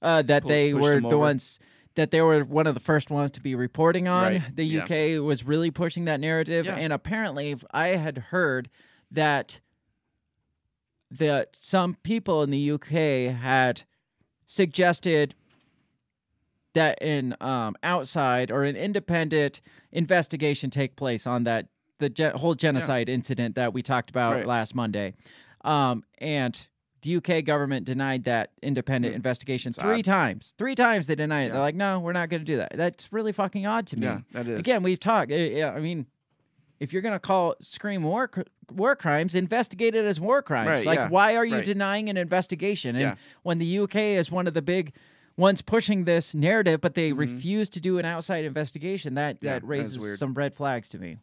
Uh, 0.01 0.21
that 0.23 0.45
they 0.45 0.73
were 0.73 0.99
the 0.99 1.17
ones 1.17 1.59
that 1.95 2.11
they 2.11 2.21
were 2.21 2.43
one 2.43 2.65
of 2.67 2.73
the 2.73 2.79
first 2.79 3.09
ones 3.09 3.31
to 3.31 3.41
be 3.41 3.53
reporting 3.55 4.07
on. 4.07 4.33
Right, 4.33 4.55
The 4.55 4.65
yeah. 4.65 4.83
UK 4.83 5.23
was 5.23 5.43
really 5.43 5.69
pushing 5.71 6.05
that 6.05 6.19
narrative, 6.19 6.65
Yeah. 6.65 6.75
and 6.75 6.91
apparently, 6.91 7.55
I 7.71 7.87
had 7.89 8.17
heard 8.17 8.69
that 9.11 9.59
that 11.11 11.55
some 11.61 11.95
people 12.01 12.41
in 12.41 12.49
the 12.49 12.71
UK 12.71 13.35
had 13.39 13.83
suggested 14.45 15.35
that 16.73 16.99
an 17.03 17.35
um, 17.39 17.75
outside 17.83 18.49
or 18.49 18.63
an 18.63 18.75
independent 18.75 19.61
investigation 19.91 20.71
take 20.71 20.95
place 20.95 21.27
on 21.27 21.43
that 21.43 21.67
the 21.99 22.09
ge- 22.09 22.33
whole 22.33 22.55
genocide 22.55 23.09
incident 23.09 23.53
that 23.53 23.73
we 23.73 23.83
talked 23.83 24.09
about 24.09 24.33
Right. 24.37 24.47
last 24.47 24.73
Monday, 24.73 25.13
um, 25.63 26.03
and 26.17 26.67
the 27.03 27.15
UK 27.17 27.43
government 27.45 27.85
denied 27.85 28.23
that 28.23 28.51
independent 28.61 29.13
Hmm. 29.13 29.17
investigation 29.17 29.71
three 29.71 29.99
odd. 29.99 30.05
times. 30.05 30.53
Three 30.57 30.73
times 30.75 31.07
they 31.07 31.15
denied 31.15 31.43
it. 31.43 31.45
Yeah. 31.47 31.51
They're 31.53 31.61
like, 31.61 31.75
no, 31.75 31.99
we're 31.99 32.13
not 32.13 32.29
going 32.29 32.41
to 32.41 32.45
do 32.45 32.57
that. 32.57 32.71
That's 32.75 33.11
really 33.13 33.31
fucking 33.31 33.65
odd 33.65 33.85
to 33.87 33.97
me. 33.97 34.07
Yeah, 34.07 34.19
that 34.31 34.47
is. 34.47 34.59
Again, 34.59 34.81
we've 34.83 34.99
talked. 34.99 35.31
uh, 35.31 35.35
yeah, 35.35 35.71
I 35.71 35.79
mean, 35.79 36.07
if 36.79 36.91
you're 36.91 37.01
gonna 37.03 37.19
call 37.19 37.55
scream 37.61 38.03
war 38.03 38.29
war 38.73 38.95
crimes, 38.95 39.35
investigate 39.35 39.95
it 39.95 40.03
as 40.03 40.19
war 40.19 40.41
crimes. 40.41 40.67
Right, 40.67 40.85
like, 40.85 40.97
yeah, 40.97 41.07
why 41.09 41.35
are 41.37 41.45
you 41.45 41.57
right. 41.57 41.65
denying 41.65 42.09
an 42.09 42.17
investigation? 42.17 42.95
And 42.95 43.01
Yeah. 43.01 43.15
when 43.43 43.59
the 43.59 43.65
UK 43.79 44.15
is 44.15 44.31
one 44.31 44.47
of 44.47 44.53
the 44.53 44.61
big 44.61 44.91
ones 45.37 45.61
pushing 45.61 46.03
this 46.05 46.33
narrative, 46.35 46.81
but 46.81 46.93
they 46.95 47.11
Mhm. 47.11 47.17
refuse 47.19 47.69
to 47.69 47.79
do 47.79 47.99
an 47.99 48.05
outside 48.05 48.43
investigation, 48.45 49.13
that 49.13 49.39
that 49.41 49.47
that 49.47 49.63
is 49.63 49.67
raises 49.69 49.99
weird. 49.99 50.19
some 50.19 50.33
red 50.33 50.55
flags 50.55 50.89
to 50.89 50.99
me. 50.99 51.17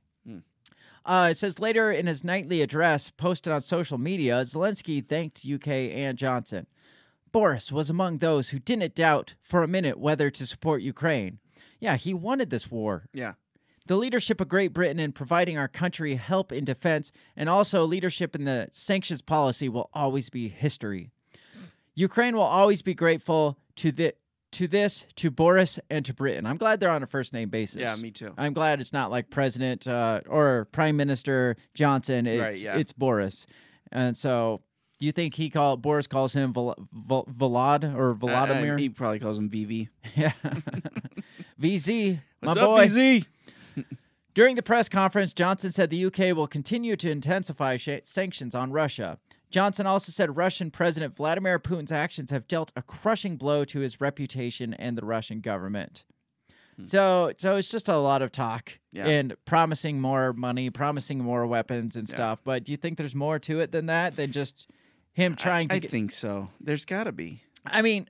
Uh, 1.11 1.31
it 1.33 1.37
says 1.37 1.59
later 1.59 1.91
in 1.91 2.07
his 2.07 2.23
nightly 2.23 2.63
address 2.63 3.11
posted 3.11 3.53
on 3.53 3.61
social 3.61 3.99
media, 3.99 4.43
Zelensky 4.43 5.05
thanked 5.05 5.45
UK 5.45 5.67
and 5.67 6.17
Johnson. 6.17 6.69
Boris 7.33 7.73
was 7.73 7.91
among 7.91 8.19
those 8.19 8.51
who 8.51 8.61
didn't 8.61 8.95
doubt 8.95 9.35
for 9.43 9.65
a 9.65 9.67
minute 9.67 9.99
whether 9.99 10.31
to 10.31 10.47
support 10.47 10.83
Ukraine. 10.83 11.41
Yeah, 11.81 11.97
he 11.97 12.15
wanted 12.15 12.51
this 12.51 12.71
war. 12.71 13.09
Yeah. 13.13 13.33
The 13.89 13.97
leadership 13.97 14.41
of 14.41 14.49
Great 14.49 14.73
Britain 14.73 15.01
in 15.01 15.11
providing 15.11 15.59
our 15.59 15.67
country 15.67 16.15
help 16.15 16.53
in 16.53 16.65
defense 16.65 17.11
and 17.35 17.49
also 17.49 17.85
leadership 17.85 18.37
in 18.37 18.45
the 18.45 18.69
sanctions 18.71 19.21
policy 19.21 19.69
will 19.69 19.91
always 19.93 20.31
be 20.31 20.47
history. 20.47 21.11
Ukraine 21.97 22.37
will 22.37 22.43
always 22.43 22.83
be 22.83 22.95
grateful 22.95 23.59
to 23.75 23.91
the 23.91 24.15
to 24.53 24.67
this, 24.67 25.05
to 25.17 25.31
Boris 25.31 25.79
and 25.89 26.05
to 26.05 26.15
Britain. 26.15 26.47
I'm 26.47 26.57
glad 26.57 26.81
they're 26.81 26.91
on 26.91 27.03
a 27.03 27.07
first 27.07 27.33
name 27.33 27.49
basis. 27.49 27.81
Yeah, 27.81 27.95
me 27.97 28.11
too. 28.11 28.33
I'm 28.37 28.53
glad 28.53 28.81
it's 28.81 28.93
not 28.93 29.11
like 29.11 29.31
President 29.31 29.87
uh, 29.87 30.21
or 30.29 30.67
Prime 30.73 30.97
Minister 30.97 31.57
Johnson. 31.75 32.27
It's, 32.27 32.41
Right, 32.41 32.59
yeah. 32.59 32.77
it's 32.77 32.93
Boris. 32.93 33.47
And 33.93 34.17
so, 34.17 34.63
do 34.99 35.07
you 35.07 35.13
think 35.13 35.35
he 35.35 35.51
call 35.51 35.77
Boris 35.77 36.07
calls 36.07 36.33
him 36.35 36.53
Vol, 36.53 36.75
Vol, 36.93 37.25
Volod 37.27 37.95
or 37.95 38.11
Uh, 38.23 38.27
uh, 38.27 38.77
he 38.77 38.89
probably 38.89 39.19
calls 39.19 39.39
him 39.39 39.49
VV. 39.51 39.89
yeah. 40.17 40.33
VZ, 41.61 42.21
my 42.43 42.49
What's 42.49 42.61
boy. 42.61 42.85
up, 42.85 42.91
VZ? 42.91 43.27
During 44.33 44.57
the 44.57 44.63
press 44.63 44.89
conference, 44.89 45.33
Johnson 45.33 45.73
said 45.73 45.91
the 45.91 46.05
UK 46.05 46.37
will 46.37 46.47
continue 46.47 46.97
to 46.97 47.11
intensify 47.11 47.77
sh- 47.77 47.89
sanctions 48.05 48.55
on 48.55 48.71
Russia. 48.73 49.19
Johnson 49.51 49.87
also 49.87 50.13
said 50.13 50.37
Russian 50.37 50.71
President 50.71 51.15
Vladimir 51.17 51.59
Putin's 51.59 51.93
actions 51.93 52.31
have 52.31 52.47
dealt 52.49 52.73
a 52.77 52.83
crushing 52.83 53.37
blow 53.37 53.65
to 53.67 53.81
his 53.81 54.01
reputation 54.01 54.75
and 54.75 54.97
the 54.97 55.05
Russian 55.05 55.41
government. 55.41 56.05
So, 56.87 57.33
so 57.37 57.57
it's 57.57 57.69
just 57.69 57.89
a 57.89 57.99
lot 57.99 58.23
of 58.23 58.33
talk 58.33 58.79
Hmm. 58.93 58.97
Yeah. 58.97 59.07
and 59.07 59.35
promising 59.45 60.01
more 60.01 60.33
money, 60.33 60.71
promising 60.71 61.19
more 61.19 61.47
weapons 61.47 61.95
and 61.95 62.09
Yeah. 62.09 62.15
stuff. 62.15 62.39
But 62.43 62.65
do 62.65 62.73
you 62.73 62.79
think 62.79 62.97
there's 62.97 63.15
more 63.15 63.39
to 63.41 63.61
it 63.61 63.71
than 63.71 63.87
that? 63.87 64.17
Than 64.17 64.33
just 64.33 64.67
him 65.13 65.37
trying 65.37 65.67
I, 65.67 65.69
to 65.69 65.77
I 65.77 65.79
get? 65.81 65.91
think 65.91 66.11
so. 66.11 66.49
There's 66.61 66.85
got 66.87 67.05
to 67.05 67.13
be. 67.13 67.43
I 67.67 67.83
mean, 67.83 68.07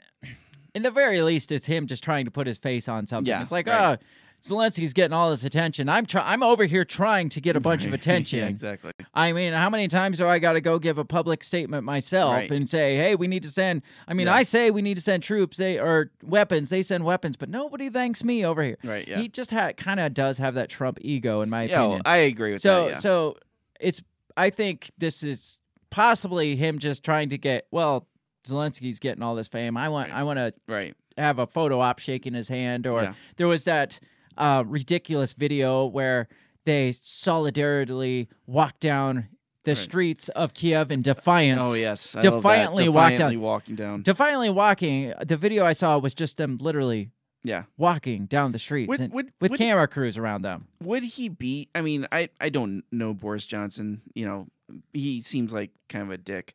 in 0.75 0.83
the 0.85 0.91
very 0.93 1.21
least, 1.23 1.51
it's 1.51 1.67
him 1.67 1.89
just 1.89 2.05
trying 2.05 2.27
to 2.27 2.31
put 2.31 2.47
his 2.47 2.59
face 2.59 2.87
on 2.89 3.09
something. 3.09 3.29
Yeah, 3.29 3.43
it's 3.43 3.51
like, 3.51 3.67
right. 3.67 3.99
oh, 4.01 4.05
Zelensky's 4.43 4.93
getting 4.93 5.13
all 5.13 5.31
this 5.31 5.45
attention. 5.45 5.89
I'm 5.89 6.07
try- 6.07 6.25
I'm 6.33 6.43
over 6.43 6.65
here 6.65 6.85
trying 6.85 7.29
to 7.31 7.41
get 7.41 7.57
a 7.57 7.61
bunch 7.61 7.85
of 7.85 7.93
attention. 8.01 8.39
yeah, 8.41 8.47
exactly. 8.47 8.93
I 9.15 9.33
mean, 9.33 9.53
how 9.53 9.69
many 9.71 9.87
times 9.89 10.19
do 10.19 10.27
I 10.27 10.39
got 10.39 10.55
to 10.55 10.61
go 10.61 10.79
give 10.79 10.99
a 10.99 11.05
public 11.05 11.45
statement 11.45 11.85
myself 11.85 12.33
Right. 12.35 12.51
and 12.51 12.69
say, 12.69 12.97
"Hey, 12.97 13.15
we 13.17 13.27
need 13.29 13.43
to 13.43 13.51
send"? 13.51 13.83
I 14.09 14.15
mean, 14.15 14.27
Yeah. 14.27 14.35
I 14.35 14.43
say 14.43 14.71
we 14.71 14.83
need 14.83 14.95
to 14.97 15.03
send 15.03 15.23
troops, 15.23 15.57
they 15.59 15.79
or 15.79 16.11
weapons. 16.23 16.71
They 16.71 16.83
send 16.83 17.05
weapons, 17.05 17.37
but 17.37 17.49
nobody 17.49 17.91
thanks 17.91 18.25
me 18.25 18.45
over 18.45 18.63
here. 18.63 18.79
Right. 18.83 19.07
Yeah. 19.07 19.19
He 19.21 19.29
just 19.29 19.51
ha- 19.51 19.73
kind 19.73 20.01
of 20.01 20.15
does 20.15 20.39
have 20.39 20.55
that 20.55 20.69
Trump 20.69 20.99
ego, 21.03 21.43
in 21.43 21.51
my 21.51 21.65
yeah, 21.65 21.81
opinion. 21.81 22.03
I 22.05 22.17
agree 22.19 22.53
with 22.53 22.63
so, 22.63 22.87
that. 22.87 22.91
Yeah. 22.91 22.99
so 23.01 23.37
it's. 23.79 24.01
I 24.37 24.51
think 24.51 24.91
this 24.97 25.23
is 25.23 25.59
possibly 25.91 26.57
him 26.57 26.79
just 26.79 27.03
trying 27.05 27.29
to 27.31 27.39
get. 27.39 27.67
Well, 27.71 28.07
Zelensky's 28.47 28.99
getting 28.99 29.23
all 29.23 29.35
this 29.35 29.49
fame. 29.49 29.77
I 29.77 29.89
want. 29.89 30.11
Right. 30.11 30.19
I 30.19 30.23
want 30.23 30.39
to 30.39 30.55
right. 30.69 30.95
have 31.19 31.39
a 31.39 31.47
photo 31.47 31.81
op 31.81 31.99
shaking 31.99 32.33
his 32.33 32.49
hand 32.49 32.87
or 32.87 33.15
there 33.37 33.49
was 33.49 33.65
that 33.65 34.01
uh, 34.41 34.65
ridiculous 34.67 35.35
video 35.35 35.85
where 35.87 36.27
they 36.65 36.93
solidarily 37.03 38.29
walk 38.47 38.81
down 38.81 39.29
the 39.65 39.73
Right. 39.73 39.79
streets 39.79 40.29
of 40.31 40.55
Kiev 40.55 40.91
in 40.91 41.03
defiance. 41.03 41.61
Oh 41.63 41.75
yes. 41.75 42.17
I. 42.17 42.21
Defiantly 42.21 42.85
Defiantly 42.87 43.35
down- 43.37 43.41
walking 43.43 43.75
down. 43.77 44.03
Defiantly 44.03 44.51
walking. 44.51 45.13
The 45.25 45.37
video 45.37 45.65
I 45.67 45.75
saw 45.75 45.99
was 45.99 46.15
just 46.15 46.39
them 46.39 46.57
literally 46.61 47.11
yeah. 47.45 47.65
walking 47.77 48.25
down 48.27 48.53
the 48.53 48.59
streets 48.59 48.89
Would- 48.89 49.01
and- 49.01 49.13
would- 49.13 49.33
with 49.41 49.51
would- 49.53 49.59
camera 49.59 49.87
crews 49.87 50.17
around 50.17 50.43
them. 50.43 50.69
Would 50.83 51.03
he 51.03 51.29
be? 51.29 51.69
I 51.75 51.83
mean, 51.83 52.07
I 52.11 52.31
I 52.41 52.49
don't 52.49 52.85
know 52.91 53.13
Boris 53.13 53.45
Johnson. 53.47 54.01
You 54.15 54.25
know, 54.25 54.47
he 54.95 55.21
seems 55.21 55.53
like 55.53 55.71
kind 55.91 56.05
of 56.05 56.11
a 56.11 56.19
dick. 56.19 56.55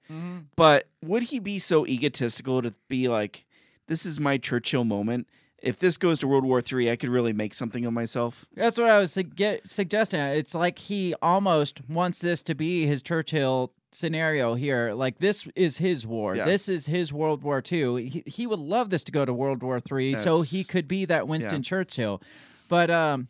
But 0.56 0.88
would 1.04 1.24
he 1.24 1.40
be 1.40 1.60
so 1.60 1.86
egotistical 1.86 2.62
to 2.64 2.74
be 2.90 3.08
like, 3.08 3.46
"This 3.88 4.06
is 4.06 4.20
my 4.20 4.38
Churchill 4.40 4.84
moment. 4.84 5.28
If 5.66 5.80
this 5.80 5.98
goes 5.98 6.20
to 6.20 6.28
World 6.28 6.46
War 6.46 6.62
III, 6.62 6.92
I 6.92 6.96
could 6.96 7.10
really 7.10 7.34
make 7.34 7.54
something 7.54 7.86
of 7.86 7.92
myself." 7.94 8.46
That's 8.56 8.78
what 8.78 8.88
I 8.90 9.00
was 9.00 9.12
sug- 9.12 9.36
get, 9.36 9.70
suggesting. 9.70 10.20
It's 10.22 10.54
like 10.56 10.80
he 10.80 11.14
almost 11.22 11.82
wants 11.90 12.20
this 12.20 12.42
to 12.44 12.56
be 12.56 12.86
his 12.86 13.02
Churchill 13.02 13.74
scenario 13.92 14.56
here. 14.56 14.94
Like 14.94 15.18
this 15.20 15.48
is 15.56 15.78
his 15.78 16.06
war. 16.06 16.36
Yeah. 16.36 16.46
This 16.46 16.70
is 16.70 16.86
his 16.86 17.12
World 17.12 17.42
War 17.44 17.64
II. 17.70 18.08
He, 18.10 18.24
he 18.26 18.46
would 18.48 18.60
love 18.60 18.90
this 18.90 19.04
to 19.06 19.12
go 19.12 19.26
to 19.26 19.34
World 19.34 19.64
War 19.64 19.80
III, 19.92 20.16
so 20.16 20.42
he 20.42 20.64
could 20.64 20.88
be 20.88 21.06
that 21.06 21.28
Winston 21.28 21.62
yeah. 21.64 21.70
Churchill. 21.70 22.22
But 22.70 22.90
um, 22.92 23.28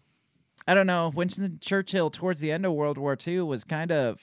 I 0.68 0.74
don't 0.74 0.88
know. 0.88 1.12
Winston 1.14 1.60
Churchill 1.62 2.10
towards 2.10 2.42
the 2.42 2.52
end 2.52 2.66
of 2.66 2.74
World 2.74 2.98
War 2.98 3.18
II 3.26 3.42
was 3.42 3.64
kind 3.64 3.92
of 3.92 4.20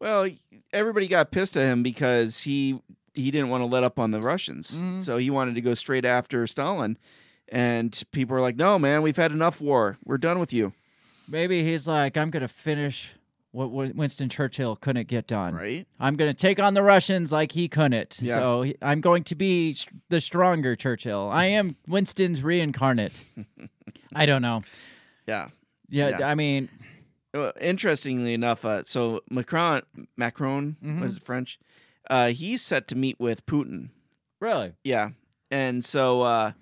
Well, 0.00 0.28
everybody 0.72 1.06
got 1.08 1.30
pissed 1.30 1.56
at 1.56 1.64
him 1.66 1.82
because 1.82 2.42
he 2.42 2.80
he 3.14 3.30
didn't 3.30 3.48
want 3.50 3.62
to 3.62 3.66
let 3.66 3.82
up 3.82 3.98
on 3.98 4.10
the 4.12 4.20
Russians, 4.20 4.80
Mhm. 4.80 5.02
so 5.02 5.18
he 5.18 5.28
wanted 5.28 5.54
to 5.56 5.60
go 5.60 5.74
straight 5.74 6.04
after 6.04 6.46
Stalin. 6.46 6.96
And 7.50 8.02
people 8.12 8.36
are 8.36 8.40
like, 8.40 8.56
"No, 8.56 8.78
man, 8.78 9.02
we've 9.02 9.16
had 9.16 9.32
enough 9.32 9.60
war. 9.60 9.98
We're 10.04 10.18
done 10.18 10.38
with 10.38 10.52
you." 10.52 10.72
maybe 11.30 11.62
he's 11.62 11.86
like 11.86 12.16
I'm 12.16 12.30
gonna 12.30 12.48
finish 12.48 13.10
what 13.50 13.70
Winston 13.70 14.28
Churchill 14.28 14.76
couldn't 14.76 15.08
get 15.08 15.26
done. 15.26 15.54
Right? 15.54 15.86
I'm 15.98 16.16
going 16.16 16.30
to 16.30 16.38
take 16.38 16.60
on 16.60 16.74
the 16.74 16.82
Russians 16.82 17.32
like 17.32 17.52
he 17.52 17.66
couldn't. 17.66 18.18
Yeah. 18.20 18.34
So 18.34 18.66
I'm 18.82 19.00
going 19.00 19.24
to 19.24 19.34
be 19.34 19.74
the 20.10 20.20
stronger 20.20 20.76
Churchill. 20.76 21.30
I 21.32 21.46
am 21.46 21.74
Winston's 21.86 22.42
reincarnate. 22.42 23.24
I 24.14 24.26
don't 24.26 24.42
know. 24.42 24.64
Yeah. 25.26 25.48
Yeah, 25.88 26.18
Yeah. 26.18 26.28
I 26.28 26.34
mean, 26.34 26.68
Well, 27.32 27.52
interestingly 27.58 28.34
enough, 28.34 28.66
uh, 28.66 28.82
so 28.84 29.22
Macron, 29.30 29.80
Macron 30.16 30.76
Mhm. 30.84 31.00
was 31.00 31.16
it 31.16 31.22
French? 31.22 31.58
Uh, 32.08 32.28
he's 32.28 32.60
set 32.60 32.86
to 32.88 32.96
meet 32.96 33.18
with 33.18 33.46
Putin. 33.46 33.88
really. 34.40 34.72
Yeah, 34.84 35.10
and 35.50 35.82
so 35.84 36.20
uh, 36.20 36.52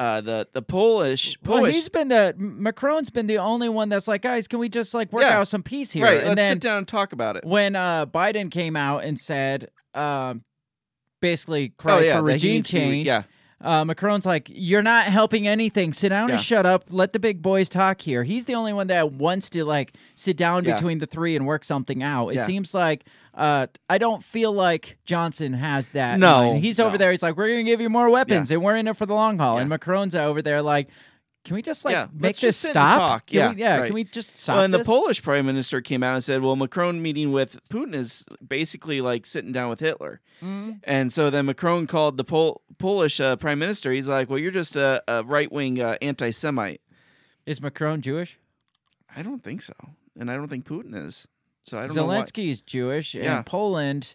uh, 0.00 0.20
the 0.22 0.48
the 0.54 0.62
Polish 0.62 1.36
Well, 1.44 1.64
he's 1.64 1.90
been 1.90 2.08
the 2.08 2.34
Macron's 2.38 3.10
been 3.10 3.26
the 3.26 3.36
only 3.38 3.68
one 3.68 3.90
that's 3.90 4.08
like, 4.08 4.22
guys, 4.22 4.48
can 4.48 4.58
we 4.58 4.68
just 4.70 4.94
like 4.94 5.12
work 5.12 5.22
Yeah. 5.22 5.38
out 5.38 5.46
some 5.48 5.62
peace 5.62 5.90
here? 5.90 6.04
right. 6.04 6.18
and 6.20 6.28
let's 6.28 6.40
then 6.40 6.52
sit 6.54 6.60
down 6.62 6.78
and 6.78 6.88
talk 6.88 7.12
about 7.12 7.36
it. 7.36 7.44
when 7.44 7.76
uh, 7.76 8.06
Biden 8.06 8.50
came 8.50 8.76
out 8.76 9.04
and 9.04 9.20
said, 9.20 9.68
um, 9.94 10.42
basically, 11.20 11.68
cry 11.76 11.92
oh 11.96 11.98
yeah, 12.00 12.16
for 12.16 12.22
regime 12.22 12.62
change. 12.62 13.06
yeah, 13.06 13.24
Uh, 13.62 13.84
Macron's 13.84 14.24
like, 14.24 14.48
you're 14.52 14.82
not 14.82 15.04
helping 15.04 15.46
anything. 15.46 15.92
Sit 15.92 16.08
down 16.08 16.30
and 16.30 16.40
shut 16.40 16.64
up. 16.64 16.84
Let 16.88 17.12
the 17.12 17.18
big 17.18 17.42
boys 17.42 17.68
talk 17.68 18.00
here. 18.00 18.24
He's 18.24 18.46
the 18.46 18.54
only 18.54 18.72
one 18.72 18.86
that 18.86 19.12
wants 19.12 19.50
to 19.50 19.64
like 19.64 19.92
sit 20.14 20.36
down 20.38 20.64
Yeah. 20.64 20.76
between 20.76 20.98
the 20.98 21.06
three 21.06 21.36
and 21.36 21.46
work 21.46 21.64
something 21.64 22.02
out. 22.02 22.28
It 22.30 22.36
Yeah. 22.36 22.46
seems 22.46 22.72
like 22.74 23.04
uh, 23.34 23.68
I 23.88 23.98
don't 23.98 24.24
feel 24.24 24.52
like 24.52 24.98
Johnson 25.04 25.52
has 25.52 25.90
that. 25.90 26.18
No, 26.18 26.50
mind. 26.52 26.64
he's 26.64 26.80
over 26.80 26.98
there. 26.98 27.10
He's 27.12 27.22
like, 27.22 27.36
we're 27.36 27.48
gonna 27.48 27.62
give 27.62 27.80
you 27.80 27.88
more 27.88 28.10
weapons, 28.10 28.50
and 28.50 28.60
we're 28.62 28.74
in 28.76 28.88
it 28.88 28.96
for 28.96 29.06
the 29.06 29.14
long 29.14 29.38
haul. 29.38 29.54
Yeah. 29.54 29.60
And 29.60 29.70
Macron's 29.70 30.14
over 30.16 30.42
there 30.42 30.60
like, 30.62 30.88
can 31.44 31.56
we 31.56 31.62
just 31.62 31.84
like 31.84 31.92
Yeah, 31.92 32.06
make 32.12 32.22
let's 32.22 32.40
this 32.40 32.48
just 32.48 32.60
sit 32.60 32.68
and 32.76 32.90
stop? 32.90 32.98
talk. 32.98 33.26
Can 33.26 33.36
Yeah, 33.36 33.50
we, 33.52 33.60
yeah. 33.60 33.76
right. 33.78 33.86
Can 33.86 33.94
we 33.94 34.04
just 34.04 34.36
stop? 34.38 34.56
Well, 34.56 34.64
and 34.64 34.74
the? 34.74 34.84
Polish 34.84 35.22
prime 35.22 35.46
minister 35.46 35.80
came 35.80 36.02
out 36.02 36.14
and 36.14 36.22
said, 36.24 36.42
"Well, 36.42 36.54
Macron 36.56 37.00
meeting 37.02 37.32
with 37.32 37.58
Putin 37.70 37.94
is 37.94 38.24
basically 38.46 39.00
like 39.00 39.24
sitting 39.26 39.52
down 39.52 39.70
with 39.70 39.80
Hitler." 39.80 40.20
Mhm. 40.42 40.80
And 40.84 41.12
so 41.12 41.30
then 41.30 41.46
Macron 41.46 41.86
called 41.86 42.16
the 42.18 42.24
Pol- 42.24 42.60
Polish 42.78 43.20
uh, 43.20 43.36
prime 43.36 43.58
minister. 43.58 43.90
He's 43.92 44.08
like, 44.08 44.28
"Well, 44.28 44.38
you're 44.38 44.50
just 44.50 44.76
a, 44.76 45.02
a 45.08 45.22
right 45.24 45.50
wing 45.50 45.80
uh, 45.80 45.96
anti 46.02 46.30
Semite." 46.30 46.80
Is 47.46 47.60
Macron 47.60 48.02
Jewish? 48.02 48.38
I 49.16 49.22
don't 49.22 49.42
think 49.42 49.62
so, 49.62 49.72
and 50.18 50.30
I 50.30 50.36
don't 50.36 50.48
think 50.48 50.66
Putin 50.66 50.94
is. 50.94 51.26
So 51.62 51.78
I 51.78 51.86
don't 51.86 51.96
know. 51.96 52.06
Zelensky 52.06 52.50
is 52.50 52.60
Jewish, 52.60 53.14
Yeah. 53.14 53.38
and 53.38 53.46
Poland 53.46 54.14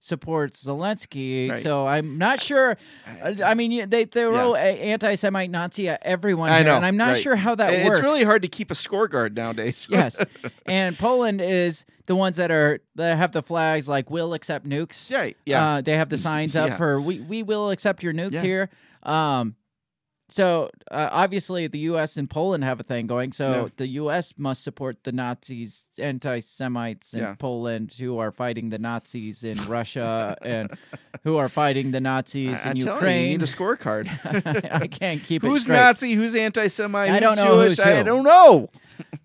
supports 0.00 0.64
Zelensky. 0.64 1.50
Right. 1.50 1.58
So 1.62 1.86
I'm 1.86 2.18
not 2.18 2.40
sure. 2.40 2.76
uh, 3.22 3.34
I 3.44 3.54
mean, 3.54 3.88
they 3.88 4.04
they 4.04 4.04
throw 4.04 4.54
a 4.54 4.58
anti-Semite 4.58 5.50
Nazi 5.50 5.88
everyone 5.88 6.50
I 6.50 6.58
here, 6.58 6.66
know, 6.66 6.76
and 6.76 6.86
I'm 6.86 6.96
not 6.96 7.08
right. 7.14 7.22
sure 7.22 7.36
how 7.36 7.54
that 7.54 7.72
it's 7.72 7.84
works. 7.84 7.98
It's 7.98 8.04
really 8.04 8.24
hard 8.24 8.42
to 8.42 8.48
keep 8.48 8.70
a 8.70 8.74
scorecard 8.74 9.34
nowadays. 9.34 9.88
yes, 9.90 10.18
and 10.66 10.96
Poland 10.98 11.40
is 11.40 11.84
the 12.06 12.14
ones 12.14 12.36
that 12.36 12.50
are 12.50 12.80
that 12.94 13.16
have 13.18 13.32
the 13.32 13.42
flags 13.42 13.88
like 13.88 14.10
"Will 14.10 14.34
accept 14.34 14.66
nukes." 14.66 15.10
right. 15.14 15.36
Yeah. 15.44 15.66
Uh, 15.76 15.80
they 15.80 15.96
have 15.96 16.08
the 16.08 16.18
signs 16.28 16.54
up 16.56 16.70
Yeah. 16.70 16.76
for 16.76 17.00
"We 17.00 17.20
we 17.20 17.42
will 17.42 17.70
accept 17.70 18.02
your 18.02 18.12
nukes 18.12 18.34
Yeah. 18.34 18.42
here." 18.42 18.70
Um, 19.02 19.56
so 20.28 20.70
uh, 20.90 21.08
obviously 21.12 21.66
the 21.68 21.78
U.S. 21.90 22.16
and 22.16 22.28
Poland 22.28 22.64
have 22.64 22.80
a 22.80 22.82
thing 22.82 23.06
going. 23.06 23.32
So 23.32 23.70
the 23.76 23.86
U.S. 24.02 24.34
must 24.36 24.64
support 24.64 25.04
the 25.04 25.12
Nazis, 25.12 25.84
anti-Semites 25.98 27.14
in 27.14 27.20
Yeah. 27.20 27.34
Poland 27.38 27.92
who 27.98 28.18
are 28.18 28.32
fighting 28.32 28.70
the 28.70 28.78
Nazis 28.78 29.44
in 29.44 29.56
Russia 29.68 30.36
and 30.42 30.70
who 31.24 31.36
are 31.36 31.48
fighting 31.48 31.90
the 31.92 32.00
Nazis 32.00 32.58
I, 32.64 32.70
in 32.72 32.76
am 32.76 32.76
telling 32.78 32.78
you, 32.78 32.86
you 32.86 32.92
Ukraine. 32.94 33.28
need 33.28 33.42
a 33.42 33.46
scorecard. 33.46 34.72
I 34.82 34.86
can't 34.88 35.22
keep 35.22 35.44
it 35.44 35.46
who's 35.46 35.62
straight. 35.62 35.76
Nazi? 35.76 36.12
Who's 36.14 36.34
anti-Semite? 36.34 37.10
I 37.10 37.20
don't 37.20 37.36
know 37.36 37.56
Jewish? 37.56 37.70
who's 37.70 37.80
I 37.80 38.02
don't 38.02 38.24
know. 38.24 38.68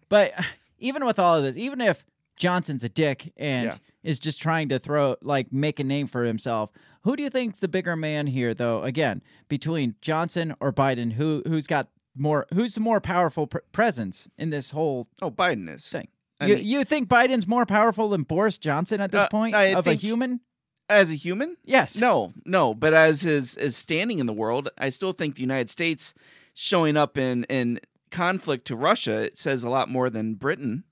But 0.10 0.34
even 0.78 1.06
with 1.06 1.20
all 1.20 1.36
of 1.38 1.44
this, 1.44 1.56
even 1.56 1.80
if 1.80 2.04
Johnson's 2.36 2.84
a 2.84 2.90
dick 2.90 3.32
and 3.38 3.66
Yeah. 3.68 3.78
is 4.04 4.20
just 4.20 4.42
trying 4.42 4.68
to 4.70 4.78
throw 4.80 5.16
like 5.22 5.54
make 5.54 5.80
a 5.80 5.84
name 5.86 6.08
for 6.08 6.24
himself, 6.26 6.70
who 7.04 7.16
do 7.16 7.24
you 7.24 7.30
think's 7.30 7.60
the 7.60 7.68
bigger 7.68 7.96
man 7.96 8.28
here 8.28 8.54
though? 8.54 8.84
Again, 8.84 9.22
between 9.48 9.96
Johnson 10.02 10.56
or 10.60 10.72
Biden, 10.74 11.14
who 11.14 11.42
who's 11.48 11.68
got 11.68 11.88
more 12.16 12.46
who's 12.54 12.76
the 12.76 12.82
more 12.82 13.00
powerful 13.02 13.48
pr- 13.48 13.60
presence 13.72 14.28
in 14.38 14.50
this 14.50 14.72
whole 14.72 15.08
Oh, 15.22 15.32
Biden 15.32 15.74
is. 15.74 15.88
thing? 15.88 16.08
I 16.40 16.48
you, 16.48 16.56
mean- 16.56 16.66
you 16.66 16.84
think 16.84 17.08
Biden's 17.10 17.48
more 17.48 17.66
powerful 17.66 18.10
than 18.10 18.24
Boris 18.24 18.58
Johnson 18.58 19.00
at 19.02 19.12
this 19.12 19.22
Uh, 19.22 19.28
point 19.30 19.56
I 19.56 19.66
of 19.66 19.88
a 19.88 19.94
human? 19.94 20.42
As 20.90 21.12
a 21.12 21.16
human? 21.16 21.56
Yes. 21.64 21.96
No, 22.02 22.34
no. 22.46 22.74
But 22.74 22.94
as 22.94 23.22
his, 23.22 23.56
his 23.56 23.78
standing 23.78 24.20
in 24.20 24.26
the 24.26 24.34
world, 24.34 24.68
I 24.78 24.90
still 24.90 25.14
think 25.14 25.36
the 25.36 25.42
United 25.42 25.70
States 25.70 26.14
showing 26.54 26.98
up 26.98 27.18
in, 27.18 27.46
in 27.46 27.80
conflict 28.10 28.66
to 28.68 28.76
Russia 28.76 29.20
it 29.22 29.38
says 29.38 29.64
a 29.64 29.70
lot 29.70 29.88
more 29.88 30.10
than 30.10 30.34
Britain, 30.34 30.84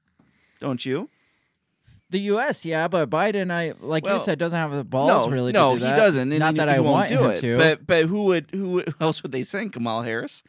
don't 0.62 0.86
you? 0.86 1.10
The 2.12 2.20
U.S. 2.22 2.66
Yeah, 2.66 2.88
but 2.88 3.10
Biden, 3.10 3.52
I 3.52 3.74
like 3.80 4.04
Well, 4.04 4.16
you 4.16 4.20
said, 4.20 4.40
doesn't 4.40 4.58
have 4.58 4.72
the 4.72 4.84
balls 4.84 5.28
no, 5.28 5.32
really. 5.32 5.52
no, 5.52 5.76
to 5.76 5.80
do 5.80 5.86
he 5.86 5.92
doesn't. 5.92 6.32
And 6.32 6.40
Not 6.40 6.56
that 6.56 6.68
I 6.70 6.80
won't 6.80 6.92
want 6.94 7.10
do 7.10 7.20
him 7.24 7.32
it. 7.32 7.40
to. 7.42 7.58
But 7.58 7.86
but 7.86 8.06
who 8.06 8.24
would 8.26 8.50
who 8.52 8.84
else 9.00 9.22
would 9.22 9.32
they 9.32 9.44
send? 9.44 9.74
Kamala 9.74 10.04
Harris. 10.04 10.44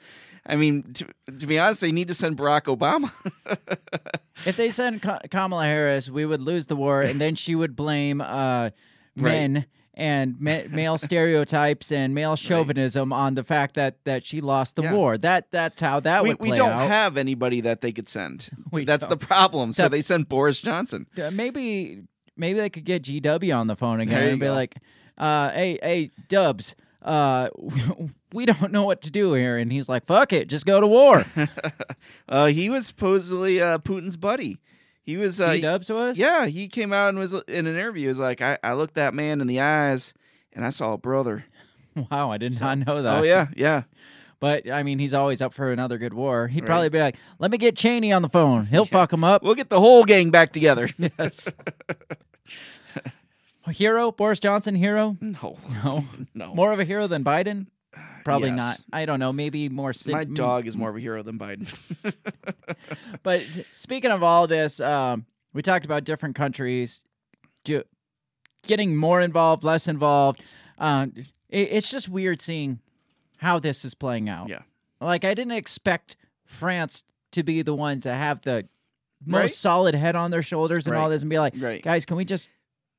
I 0.46 0.56
mean, 0.56 0.94
to, 0.94 1.06
to 1.38 1.46
be 1.46 1.58
honest, 1.58 1.82
they 1.82 1.92
need 1.92 2.08
to 2.08 2.14
send 2.14 2.38
Barack 2.38 2.62
Obama. 2.74 3.12
If 4.46 4.56
they 4.56 4.70
send 4.70 5.02
Ka- 5.02 5.20
Kamala 5.30 5.64
Harris, 5.64 6.08
we 6.08 6.24
would 6.24 6.40
lose 6.42 6.66
the 6.66 6.76
war, 6.76 7.02
and 7.02 7.20
then 7.20 7.34
she 7.34 7.54
would 7.54 7.76
blame 7.76 8.22
uh, 8.22 8.70
men 9.14 9.66
and 10.00 10.36
ma- 10.40 10.62
male 10.70 10.96
stereotypes 11.08 11.92
and 11.92 12.14
male 12.14 12.34
chauvinism 12.34 13.12
on 13.12 13.34
the 13.34 13.44
fact 13.44 13.74
that 13.74 13.96
that 14.04 14.24
she 14.26 14.40
lost 14.40 14.76
the 14.76 14.82
Yeah. 14.82 14.94
war. 14.94 15.18
That 15.18 15.50
that's 15.52 15.80
how 15.80 16.00
that 16.00 16.22
we 16.22 16.30
would 16.30 16.40
we 16.40 16.50
don't 16.52 16.70
out. 16.70 16.88
have 16.88 17.16
anybody 17.16 17.60
that 17.60 17.80
they 17.82 17.92
could 17.92 18.08
send. 18.08 18.48
We 18.72 18.84
That's 18.84 19.06
don't. 19.06 19.18
the 19.18 19.26
problem. 19.26 19.72
So 19.72 19.82
That- 19.84 19.90
they 19.92 20.00
send 20.00 20.28
Boris 20.28 20.60
Johnson. 20.60 21.06
Maybe 21.32 22.02
maybe 22.36 22.58
they 22.60 22.70
could 22.70 22.84
get 22.84 23.02
GW 23.02 23.54
on 23.56 23.66
the 23.66 23.76
phone 23.76 24.00
again 24.00 24.28
and 24.30 24.40
be 24.40 24.46
go. 24.46 24.52
like, 24.54 24.76
uh, 25.18 25.50
"Hey, 25.50 25.78
hey, 25.82 26.10
Dubs." 26.28 26.74
Uh, 27.02 27.48
we 28.32 28.46
don't 28.46 28.70
know 28.72 28.84
what 28.84 29.02
to 29.02 29.10
do 29.10 29.32
here, 29.34 29.56
and 29.58 29.70
he's 29.72 29.88
like, 29.88 30.06
"Fuck 30.06 30.32
it, 30.32 30.48
just 30.48 30.66
go 30.66 30.80
to 30.80 30.86
war." 30.86 31.24
Uh, 32.28 32.46
he 32.46 32.70
was 32.70 32.86
supposedly 32.86 33.60
uh, 33.60 33.78
Putin's 33.78 34.16
buddy. 34.16 34.58
He 35.10 35.16
was. 35.16 35.40
Uh, 35.40 35.54
G 35.54 35.60
Dubs 35.62 35.90
was, 35.90 36.16
Yeah, 36.18 36.46
he 36.46 36.68
came 36.68 36.92
out 36.92 37.08
and 37.10 37.18
was 37.18 37.32
in 37.32 37.66
an 37.66 37.74
interview. 37.74 38.02
He 38.02 38.08
was 38.08 38.18
like, 38.20 38.40
I, 38.40 38.58
I 38.62 38.74
looked 38.74 38.94
that 38.94 39.12
man 39.14 39.40
in 39.40 39.46
the 39.46 39.60
eyes 39.60 40.14
and 40.52 40.64
I 40.64 40.68
saw 40.70 40.92
a 40.92 40.98
brother. 40.98 41.44
Wow, 42.10 42.30
I 42.30 42.38
did 42.38 42.58
not 42.60 42.78
know 42.78 43.02
that. 43.02 43.18
oh 43.18 43.22
yeah, 43.24 43.48
yeah. 43.56 43.82
But 44.38 44.70
I 44.70 44.84
mean, 44.84 45.00
he's 45.00 45.12
always 45.12 45.42
up 45.42 45.52
for 45.52 45.72
another 45.72 45.98
good 45.98 46.14
war. 46.14 46.46
He'd 46.46 46.60
Right. 46.60 46.66
probably 46.66 46.88
be 46.88 47.00
like, 47.00 47.16
"Let 47.40 47.50
me 47.50 47.58
get 47.58 47.76
Cheney 47.76 48.12
on 48.12 48.22
the 48.22 48.28
phone. 48.28 48.66
He'll 48.66 48.84
fuck 48.84 49.12
him 49.12 49.24
up." 49.24 49.42
We'll 49.42 49.56
get 49.56 49.70
the 49.70 49.80
whole 49.80 50.04
gang 50.04 50.30
back 50.30 50.52
together. 50.52 50.88
Yes. 51.18 51.50
A 53.66 53.72
hero, 53.72 54.12
Boris 54.12 54.38
Johnson, 54.38 54.76
hero? 54.76 55.16
no, 55.20 55.58
No. 55.84 56.04
no. 56.32 56.54
More 56.54 56.72
of 56.72 56.78
a 56.78 56.84
hero 56.84 57.06
than 57.08 57.24
Biden? 57.24 57.66
Probably 58.24 58.48
Yes. 58.50 58.56
not. 58.58 58.80
I 58.92 59.06
don't 59.06 59.18
know. 59.20 59.32
Maybe 59.32 59.68
more. 59.68 59.92
Sid- 59.92 60.12
My 60.12 60.24
dog 60.24 60.66
is 60.66 60.76
more 60.76 60.90
of 60.90 60.96
a 60.96 61.00
hero 61.00 61.22
than 61.22 61.38
Biden. 61.38 61.68
But 63.22 63.42
speaking 63.72 64.10
of 64.10 64.22
all 64.22 64.46
this, 64.46 64.80
um, 64.80 65.26
we 65.52 65.62
talked 65.62 65.84
about 65.84 66.04
different 66.04 66.34
countries 66.36 67.02
do, 67.64 67.82
getting 68.66 68.96
more 68.96 69.20
involved, 69.20 69.64
less 69.64 69.88
involved. 69.88 70.42
Um, 70.78 71.12
it, 71.48 71.68
it's 71.72 71.90
just 71.90 72.08
weird 72.08 72.40
seeing 72.40 72.80
how 73.38 73.58
this 73.58 73.84
is 73.84 73.94
playing 73.94 74.28
out. 74.28 74.48
yeah, 74.48 74.62
Like 75.00 75.24
I 75.24 75.34
didn't 75.34 75.52
expect 75.52 76.16
France 76.44 77.04
to 77.32 77.42
be 77.42 77.62
the 77.62 77.74
one 77.74 78.00
to 78.02 78.12
have 78.12 78.42
the 78.42 78.68
most 79.24 79.40
Right. 79.42 79.50
solid 79.50 79.94
head 79.94 80.16
on 80.16 80.30
their 80.30 80.42
shoulders 80.42 80.86
and 80.86 80.96
all 80.96 81.08
this, 81.10 81.22
and 81.22 81.30
be 81.30 81.38
like, 81.38 81.54
right. 81.58 81.82
guys, 81.82 82.06
can 82.06 82.16
we 82.16 82.24
just, 82.24 82.48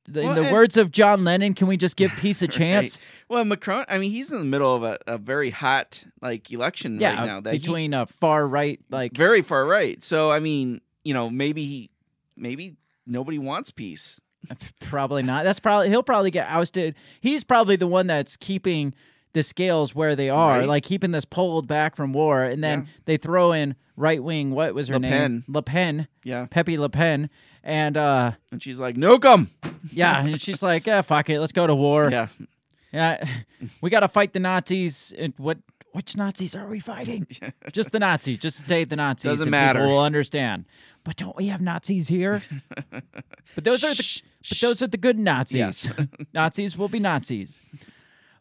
the, 0.06 0.20
in 0.20 0.26
Well, 0.26 0.34
the 0.34 0.42
and- 0.42 0.52
words 0.52 0.76
of 0.76 0.90
John 0.90 1.24
Lennon, 1.24 1.54
can 1.54 1.66
we 1.68 1.76
just 1.76 1.96
give 1.96 2.10
peace 2.16 2.42
a 2.42 2.46
Right. 2.46 2.52
chance? 2.52 3.00
Well, 3.28 3.44
Macron. 3.44 3.84
I 3.88 3.98
mean, 3.98 4.10
he's 4.10 4.32
in 4.32 4.38
the 4.38 4.44
middle 4.44 4.74
of 4.74 4.82
a, 4.82 4.98
a 5.06 5.18
very 5.18 5.50
hot 5.50 6.04
like 6.20 6.50
election 6.50 7.00
Yeah, 7.00 7.10
right 7.14 7.18
uh, 7.20 7.26
now. 7.26 7.40
That 7.40 7.52
he- 7.54 7.58
between 7.60 7.94
a 7.94 8.06
far 8.06 8.46
right, 8.46 8.80
like 8.90 9.16
very 9.16 9.42
far 9.42 9.64
right. 9.64 10.02
So 10.02 10.30
I 10.30 10.40
mean, 10.40 10.80
you 11.04 11.14
know, 11.14 11.30
maybe 11.30 11.64
he, 11.64 11.90
maybe 12.36 12.76
nobody 13.06 13.38
wants 13.38 13.70
peace. 13.70 14.20
probably 14.80 15.22
not. 15.22 15.44
That's 15.44 15.60
probably 15.60 15.88
he'll 15.88 16.02
probably 16.02 16.30
get 16.32 16.48
ousted. 16.48 16.96
He's 17.20 17.44
probably 17.44 17.76
the 17.76 17.86
one 17.86 18.08
that's 18.08 18.36
keeping 18.36 18.92
the 19.34 19.42
scales 19.42 19.94
where 19.94 20.14
they 20.14 20.28
are, 20.28 20.58
Right. 20.58 20.68
like 20.68 20.82
keeping 20.84 21.10
this 21.12 21.24
pulled 21.24 21.66
back 21.66 21.96
from 21.96 22.12
war, 22.12 22.42
and 22.42 22.62
then 22.62 22.80
Yeah. 22.80 22.86
they 23.06 23.16
throw 23.16 23.52
in 23.52 23.76
right 23.96 24.22
wing. 24.22 24.50
What 24.50 24.74
was 24.74 24.88
her 24.88 24.94
Le 24.94 25.00
name? 25.00 25.10
Pen. 25.10 25.44
Le 25.48 25.62
Pen, 25.62 26.08
Yeah, 26.24 26.46
Pepe 26.50 26.76
Le 26.78 26.88
Pen, 26.88 27.30
and 27.64 27.96
uh, 27.96 28.32
and 28.50 28.62
she's 28.62 28.78
like, 28.80 28.96
"No, 28.96 29.18
come." 29.18 29.50
yeah, 29.92 30.20
and 30.24 30.40
she's 30.40 30.62
like, 30.62 30.86
yeah, 30.86 31.02
fuck 31.02 31.30
it, 31.30 31.40
let's 31.40 31.52
go 31.52 31.66
to 31.66 31.74
war. 31.74 32.10
Yeah, 32.10 32.28
Yeah, 32.92 33.24
we 33.80 33.88
got 33.90 34.00
to 34.00 34.08
fight 34.08 34.32
the 34.34 34.40
Nazis. 34.40 35.14
And 35.16 35.32
what? 35.38 35.58
Which 35.92 36.16
Nazis 36.16 36.54
are 36.54 36.66
we 36.68 36.80
fighting? 36.80 37.26
Just 37.72 37.90
the 37.92 37.98
Nazis. 37.98 38.38
Just 38.38 38.66
say 38.66 38.84
the 38.84 38.96
Nazis. 38.96 39.24
Doesn't 39.30 39.50
matter. 39.50 39.80
We'll 39.86 40.00
understand. 40.00 40.64
But 41.04 41.16
don't 41.16 41.36
we 41.36 41.48
have 41.48 41.60
Nazis 41.60 42.08
here? 42.08 42.42
but 42.90 43.64
those 43.64 43.84
are 43.84 43.94
the 43.94 44.02
Shh, 44.02 44.22
but 44.48 44.58
those 44.60 44.80
are 44.82 44.86
the 44.86 44.96
good 44.96 45.18
Nazis. 45.18 45.56
Yes. 45.58 45.90
Nazis 46.34 46.78
will 46.78 46.88
be 46.88 46.98
Nazis. 46.98 47.60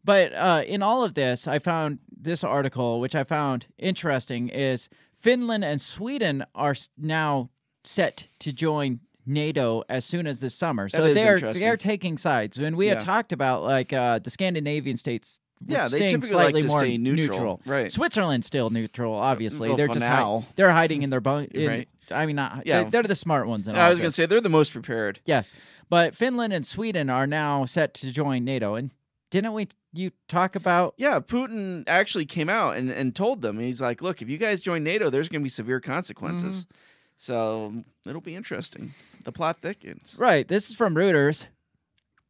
But 0.03 0.33
uh, 0.33 0.63
in 0.65 0.81
all 0.81 1.03
of 1.03 1.13
this, 1.13 1.47
I 1.47 1.59
found 1.59 1.99
this 2.15 2.43
article, 2.43 2.99
which 2.99 3.15
I 3.15 3.23
found 3.23 3.67
interesting, 3.77 4.49
is 4.49 4.89
Finland 5.19 5.63
and 5.63 5.79
Sweden 5.79 6.43
are 6.55 6.75
now 6.97 7.49
set 7.83 8.27
to 8.39 8.51
join 8.51 8.99
NATO 9.25 9.83
as 9.87 10.03
soon 10.05 10.25
as 10.27 10.39
this 10.39 10.55
summer. 10.55 10.89
so 10.89 11.05
is 11.05 11.15
they're 11.15 11.39
they're 11.53 11.77
taking 11.77 12.17
sides. 12.17 12.57
When 12.57 12.75
we 12.75 12.87
had 12.87 12.99
talked 12.99 13.31
about 13.31 13.63
like 13.63 13.93
uh, 13.93 14.19
the 14.19 14.29
Scandinavian 14.31 14.97
states. 14.97 15.39
Yeah, 15.63 15.87
they 15.87 15.99
typically 16.09 16.31
like 16.35 16.45
slightly 16.55 16.61
to 16.63 16.67
more 16.67 16.79
stay 16.79 16.97
neutral. 16.97 17.61
Right. 17.67 17.91
Switzerland's 17.91 18.47
still 18.47 18.71
neutral, 18.71 19.13
obviously. 19.13 19.67
well, 19.69 19.77
they're 19.77 19.87
just 19.87 20.03
hi- 20.03 20.43
they're 20.55 20.71
hiding 20.71 21.03
in 21.03 21.11
their 21.11 21.21
bunk. 21.21 21.51
in- 21.51 21.67
Right. 21.69 21.87
I 22.09 22.25
mean, 22.25 22.35
not 22.35 22.65
Yeah. 22.65 22.81
they're, 22.81 22.89
they're 22.89 23.03
the 23.03 23.15
smart 23.15 23.47
ones. 23.47 23.67
In 23.67 23.75
I 23.75 23.87
was 23.87 23.99
going 23.99 24.09
to 24.09 24.15
say 24.15 24.25
they're 24.25 24.41
the 24.41 24.49
most 24.49 24.73
prepared. 24.73 25.19
Yes, 25.23 25.53
but 25.87 26.15
Finland 26.15 26.51
and 26.51 26.65
Sweden 26.65 27.11
are 27.11 27.27
now 27.27 27.65
set 27.65 27.93
to 27.95 28.11
join 28.11 28.43
NATO. 28.43 28.73
And 28.73 28.89
didn't 29.31 29.53
we? 29.53 29.67
You 29.93 30.11
talk 30.27 30.55
about? 30.55 30.93
Yeah, 30.97 31.19
Putin 31.19 31.83
actually 31.87 32.25
came 32.25 32.49
out 32.49 32.75
and, 32.77 32.91
and 32.91 33.15
told 33.15 33.41
them. 33.41 33.57
He's 33.57 33.81
like, 33.81 34.01
look, 34.01 34.21
if 34.21 34.29
you 34.29 34.37
guys 34.37 34.61
join 34.61 34.83
NATO, 34.83 35.09
there's 35.09 35.27
going 35.29 35.41
to 35.41 35.43
be 35.43 35.49
severe 35.49 35.79
consequences. 35.79 36.65
Mm-hmm. 36.65 36.75
So 37.17 37.83
it'll 38.05 38.21
be 38.21 38.35
interesting. 38.35 38.93
The 39.23 39.31
plot 39.31 39.57
thickens. 39.61 40.15
Right. 40.19 40.47
This 40.47 40.69
is 40.69 40.75
from 40.75 40.95
Reuters. 40.95 41.45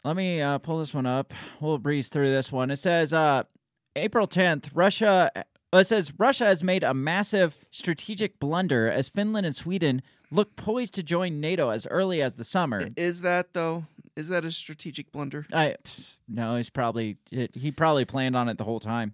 Let 0.04 0.16
me 0.16 0.42
uh, 0.42 0.58
pull 0.60 0.80
this 0.80 0.94
one 0.94 1.06
up. 1.06 1.34
We'll 1.60 1.78
breeze 1.78 2.10
through 2.10 2.32
this 2.32 2.52
one. 2.52 2.72
It 2.72 2.78
says 2.78 3.14
uh, 3.14 3.44
April 3.96 4.28
10th, 4.28 4.70
Russia. 4.74 5.32
well, 5.72 5.82
It 5.82 5.86
says 5.88 6.12
Russia 6.18 6.46
has 6.46 6.64
made 6.64 6.84
a 6.84 6.94
massive 6.94 7.66
strategic 7.72 8.40
blunder 8.40 8.90
as 8.90 9.10
Finland 9.10 9.46
and 9.46 9.56
Sweden 9.56 10.02
look 10.32 10.56
poised 10.56 10.94
to 10.96 11.04
join 11.04 11.40
NATO 11.40 11.70
as 11.70 11.88
early 11.88 12.22
as 12.22 12.36
the 12.36 12.44
summer. 12.44 12.90
Is 12.96 13.22
that, 13.22 13.54
though? 13.54 13.86
Is 14.16 14.28
that 14.30 14.44
a 14.46 14.52
strategic 14.52 15.12
blunder? 15.12 15.46
I 15.54 15.76
no, 16.28 16.56
he's 16.58 16.70
probably 16.70 17.18
it, 17.32 17.56
he 17.56 17.72
probably 17.72 18.06
planned 18.06 18.36
on 18.36 18.50
it 18.50 18.58
the 18.58 18.64
whole 18.64 18.80
time. 18.80 19.14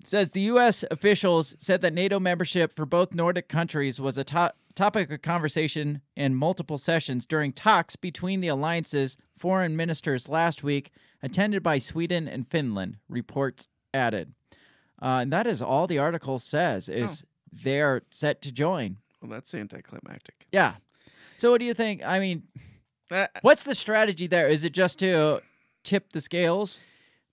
It 0.00 0.06
says 0.06 0.30
the 0.30 0.40
U.S. 0.42 0.84
officials 0.90 1.54
said 1.58 1.80
that 1.82 1.92
NATO 1.92 2.18
membership 2.18 2.74
for 2.74 2.86
both 2.86 3.12
Nordic 3.14 3.48
countries 3.48 4.00
was 4.00 4.16
a 4.16 4.24
to- 4.24 4.54
topic 4.74 5.10
of 5.10 5.20
conversation 5.22 6.00
in 6.16 6.34
multiple 6.34 6.78
sessions 6.78 7.26
during 7.26 7.52
talks 7.52 7.96
between 7.96 8.40
the 8.40 8.48
alliance's 8.48 9.16
foreign 9.36 9.76
ministers 9.76 10.28
last 10.28 10.62
week, 10.62 10.90
attended 11.22 11.62
by 11.62 11.78
Sweden 11.78 12.28
and 12.28 12.48
Finland. 12.48 12.96
Reports 13.08 13.68
added, 13.92 14.32
uh, 15.02 15.20
and 15.22 15.32
that 15.32 15.46
is 15.46 15.60
all 15.60 15.86
the 15.86 15.98
article 15.98 16.38
says 16.38 16.88
is 16.88 17.24
they 17.52 17.80
are 17.80 18.02
set 18.10 18.40
to 18.42 18.52
join. 18.52 18.98
Well, 19.20 19.30
that's 19.30 19.54
anticlimactic. 19.54 20.46
Yeah. 20.52 20.74
So 21.36 21.50
what 21.50 21.60
do 21.60 21.66
you 21.66 21.74
think? 21.74 22.02
I 22.04 22.18
mean, 22.18 22.44
Uh, 23.10 23.26
What's 23.42 23.64
the 23.64 23.74
strategy 23.74 24.26
there? 24.26 24.48
Is 24.48 24.64
it 24.64 24.72
just 24.72 24.98
to 25.00 25.40
tip 25.84 26.12
the 26.12 26.20
scales? 26.20 26.78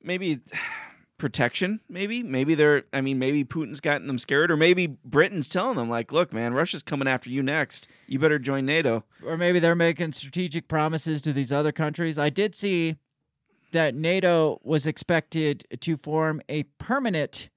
maybe 0.02 0.40
protection. 1.18 1.80
Maybe 1.90 2.22
maybe 2.24 2.56
they're. 2.56 2.84
I 2.94 3.02
mean, 3.02 3.20
maybe 3.20 3.44
Putin's 3.44 3.80
gotten 3.80 4.08
them 4.08 4.20
scared, 4.20 4.52
or 4.52 4.58
maybe 4.58 4.88
Britain's 5.04 5.48
telling 5.48 5.76
them 5.76 5.90
like, 5.90 6.12
"Look, 6.12 6.32
man, 6.34 6.54
Russia's 6.54 6.84
coming 6.84 7.08
after 7.08 7.30
you 7.30 7.42
next. 7.44 7.88
You 8.08 8.20
better 8.20 8.40
join 8.40 8.66
NATO." 8.66 9.04
or 9.26 9.38
maybe 9.38 9.60
they're 9.60 9.76
making 9.76 10.14
strategic 10.14 10.68
promises 10.68 11.22
to 11.24 11.34
these 11.34 11.52
other 11.52 11.72
countries. 11.72 12.18
I 12.18 12.30
did 12.30 12.56
see 12.56 12.96
that 13.72 13.96
NATO 13.96 14.60
was 14.64 14.88
expected 14.88 15.66
to 15.82 15.98
form 15.98 16.42
a 16.48 16.64
permanent 16.80 17.50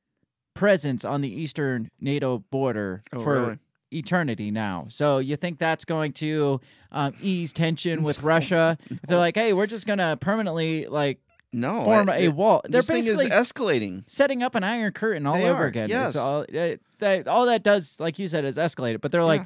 presence 0.54 1.04
on 1.04 1.20
the 1.20 1.28
eastern 1.32 1.90
NATO 2.00 2.38
border 2.50 3.02
Oh, 3.12 3.20
for 3.22 3.40
really? 3.40 3.58
Eternity 3.92 4.50
now. 4.50 4.86
So 4.88 5.18
you 5.18 5.36
think 5.36 5.58
that's 5.58 5.84
going 5.84 6.12
to 6.14 6.60
um, 6.92 7.14
ease 7.20 7.52
tension 7.52 8.02
with 8.04 8.22
Russia? 8.22 8.78
If 8.90 9.02
they're 9.02 9.18
like, 9.18 9.36
hey, 9.36 9.52
we're 9.52 9.66
just 9.66 9.86
going 9.86 9.98
to 9.98 10.16
permanently 10.20 10.86
like 10.86 11.18
No, 11.52 11.84
form 11.84 12.08
I- 12.10 12.16
a 12.16 12.20
it- 12.26 12.34
wall. 12.34 12.60
They're 12.64 12.80
This 12.80 12.86
thing 12.88 12.98
is 12.98 13.08
basically 13.08 13.30
escalting. 13.30 14.04
setting 14.06 14.42
up 14.42 14.54
an 14.54 14.64
iron 14.64 14.92
curtain 14.92 15.26
all 15.26 15.34
They 15.34 15.48
over 15.48 15.64
are, 15.64 15.66
again. 15.66 15.88
yes. 15.88 16.16
All, 16.16 16.42
it, 16.48 16.80
that, 16.98 17.26
all 17.28 17.46
that 17.46 17.62
does, 17.62 17.96
like 17.98 18.18
you 18.18 18.28
said, 18.28 18.44
is 18.44 18.56
escalate 18.56 18.94
it. 18.94 19.00
But 19.00 19.12
they're 19.12 19.24
like, 19.24 19.42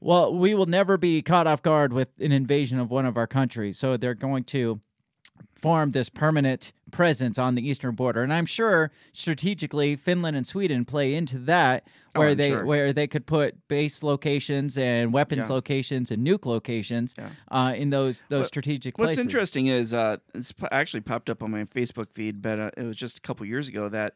well, 0.00 0.34
we 0.34 0.54
will 0.54 0.66
never 0.66 0.96
be 0.96 1.22
caught 1.22 1.46
off 1.46 1.62
guard 1.62 1.92
with 1.92 2.08
an 2.20 2.32
invasion 2.32 2.78
of 2.78 2.90
one 2.90 3.06
of 3.06 3.16
our 3.16 3.26
countries. 3.26 3.78
So 3.78 3.96
they're 3.96 4.14
going 4.14 4.44
to 4.44 4.80
form 5.60 5.90
this 5.92 6.08
permanent 6.10 6.72
presence 6.90 7.38
on 7.38 7.54
the 7.56 7.68
eastern 7.68 7.94
border. 7.94 8.22
And 8.22 8.32
I'm 8.32 8.46
sure 8.46 8.90
strategically 9.12 9.96
Finland 9.96 10.36
and 10.36 10.46
Sweden 10.46 10.84
play 10.84 11.14
into 11.14 11.38
that 11.40 11.84
Oh, 12.14 12.20
where 12.20 12.28
I'm 12.30 12.36
they 12.38 12.48
sure. 12.50 12.64
where 12.64 12.92
they 12.94 13.06
could 13.06 13.26
put 13.26 13.68
base 13.68 14.02
locations 14.02 14.78
and 14.78 15.12
weapons 15.12 15.46
Yeah. 15.48 15.52
locations 15.54 16.10
and 16.10 16.26
nuke 16.26 16.46
locations 16.46 17.14
Yeah. 17.18 17.28
uh, 17.50 17.74
in 17.76 17.90
those 17.90 18.22
those 18.30 18.42
What- 18.42 18.46
strategic 18.48 18.96
What's 18.98 19.08
places. 19.16 19.24
interesting 19.24 19.66
is 19.66 19.92
uh, 19.92 20.16
it's 20.34 20.54
actually 20.70 21.00
popped 21.02 21.28
up 21.28 21.42
on 21.42 21.50
my 21.50 21.64
Facebook 21.64 22.10
feed, 22.12 22.40
but 22.40 22.58
uh, 22.58 22.70
it 22.76 22.84
was 22.84 22.96
just 22.96 23.18
a 23.18 23.20
couple 23.20 23.44
years 23.44 23.68
ago 23.68 23.88
that 23.90 24.14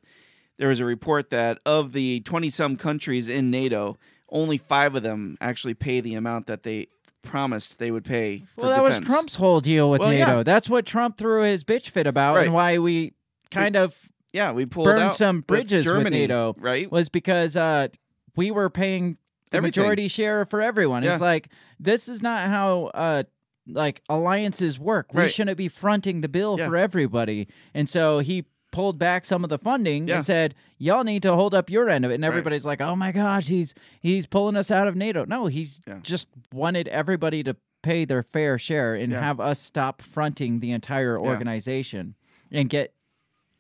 there 0.57 0.69
was 0.69 0.81
a 0.81 0.85
report 0.87 1.31
that 1.31 1.59
of 1.67 1.93
the 1.93 2.21
twenty 2.21 2.49
some 2.51 2.77
countries 2.77 3.29
in 3.29 3.51
NATO, 3.51 3.99
only 4.31 4.57
five 4.57 4.95
of 4.95 5.03
them 5.03 5.37
actually 5.41 5.75
pay 5.75 6.01
the 6.01 6.15
amount 6.15 6.47
that 6.47 6.63
they 6.63 6.87
promised 7.23 7.79
they 7.79 7.91
would 7.91 8.05
pay. 8.05 8.39
For 8.55 8.63
Well, 8.63 8.71
that 8.71 8.83
defense. 8.83 9.01
was 9.01 9.09
Trump's 9.15 9.35
whole 9.37 9.61
deal 9.61 9.91
with 9.91 10.01
Well, 10.01 10.13
yeah. 10.13 10.27
NATO. 10.27 10.43
That's 10.43 10.69
what 10.69 10.87
Trump 10.87 11.17
threw 11.17 11.43
his 11.43 11.65
bitch 11.65 11.89
fit 11.91 12.07
about, 12.07 12.37
Right. 12.37 12.47
and 12.47 12.55
why 12.55 12.79
we 12.79 13.13
kind 13.51 13.77
of 13.77 13.95
Yeah, 14.33 14.53
we 14.53 14.65
pulled 14.67 14.87
burned 14.87 15.01
out 15.01 15.17
some 15.17 15.41
bridges 15.41 15.87
with 15.87 15.97
Germany, 15.97 16.19
NATO, 16.21 16.55
right? 16.59 16.91
was 16.91 17.09
because 17.09 17.57
uh, 17.57 17.89
we 18.37 18.51
were 18.51 18.71
paying 18.71 19.19
the 19.51 19.57
Everything. 19.59 19.83
majority 19.83 20.09
share 20.09 20.45
for 20.45 20.63
everyone. 20.63 21.03
Yeah. 21.03 21.13
It's 21.13 21.21
like 21.21 21.49
this 21.81 22.09
is 22.09 22.23
not 22.23 22.49
how 22.49 22.91
uh, 22.95 23.25
like 23.67 24.03
alliances 24.09 24.79
work. 24.79 25.13
We 25.13 25.23
Right. 25.23 25.31
shouldn't 25.33 25.59
be 25.59 25.69
fronting 25.69 26.21
the 26.21 26.29
bill 26.29 26.57
Yeah. 26.59 26.69
for 26.69 26.77
everybody, 26.77 27.49
and 27.75 27.89
so 27.89 28.21
he 28.21 28.45
pulled 28.71 28.99
back 28.99 29.25
some 29.25 29.43
of 29.45 29.51
the 29.51 29.59
funding 29.59 30.07
Yeah. 30.09 30.17
and 30.17 30.25
said 30.25 30.55
y'all 30.79 31.05
need 31.05 31.23
to 31.25 31.35
hold 31.35 31.55
up 31.55 31.69
your 31.71 31.89
end 31.89 32.05
of 32.05 32.11
it 32.11 32.15
and 32.15 32.25
everybody's 32.25 32.65
like 32.65 32.81
oh 32.81 32.95
my 32.97 33.11
gosh 33.13 33.49
he's 33.49 33.75
he's 34.01 34.27
pulling 34.27 34.57
us 34.57 34.71
out 34.71 34.87
of 34.89 34.95
nato 34.97 35.25
no 35.25 35.47
he 35.47 35.69
Yeah. 35.87 35.99
just 36.03 36.29
wanted 36.53 36.87
everybody 36.89 37.43
to 37.43 37.57
pay 37.83 38.05
their 38.05 38.23
fair 38.23 38.59
share 38.59 38.95
and 38.95 39.13
Yeah. 39.13 39.21
have 39.23 39.41
us 39.41 39.59
stop 39.59 40.03
fronting 40.03 40.61
the 40.61 40.71
entire 40.73 41.19
organization 41.19 42.15
and 42.53 42.69
get 42.69 42.95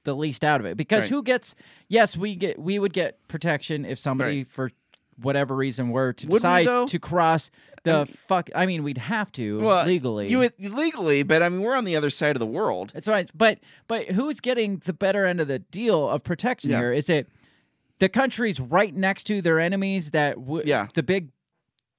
the 0.04 0.14
least 0.14 0.44
out 0.44 0.60
of 0.60 0.66
it 0.66 0.76
because 0.76 1.04
Right. 1.04 1.10
who 1.10 1.22
gets 1.22 1.54
yes 1.88 2.16
we 2.16 2.34
get 2.34 2.58
we 2.58 2.78
would 2.78 2.92
get 2.92 3.18
protection 3.28 3.84
if 3.84 3.98
somebody 3.98 4.38
Right. 4.38 4.48
for 4.50 4.70
whatever 5.22 5.54
reason 5.56 5.90
were 5.90 6.12
to 6.14 6.26
Would 6.26 6.32
we, 6.32 6.38
decide 6.38 6.66
though? 6.66 6.86
to 6.86 6.98
cross 6.98 7.50
the 7.82 8.06
fuck 8.28 8.50
i 8.54 8.66
mean 8.66 8.82
we'd 8.82 8.98
have 8.98 9.32
to 9.32 9.58
Well, 9.60 9.86
legally 9.86 10.28
You 10.28 10.38
would- 10.40 10.52
legally, 10.58 11.22
but 11.22 11.42
I 11.42 11.48
mean, 11.48 11.62
we're 11.62 11.74
on 11.76 11.84
the 11.86 11.96
other 11.96 12.10
side 12.10 12.36
of 12.36 12.40
the 12.40 12.46
world. 12.46 12.90
that's 12.94 13.08
right 13.08 13.30
but 13.34 13.58
but 13.88 14.08
who's 14.10 14.40
getting 14.40 14.82
the 14.84 14.92
better 14.92 15.24
end 15.24 15.40
of 15.40 15.48
the 15.48 15.60
deal 15.60 16.08
of 16.08 16.22
protection 16.22 16.70
Yeah. 16.70 16.78
here 16.78 16.92
is 16.92 17.08
it 17.08 17.28
the 17.98 18.08
countries 18.10 18.60
right 18.60 18.94
next 18.94 19.24
to 19.24 19.40
their 19.42 19.58
enemies 19.60 20.10
that 20.10 20.34
w- 20.36 20.62
Yeah. 20.66 20.88
the 20.94 21.02
big 21.02 21.30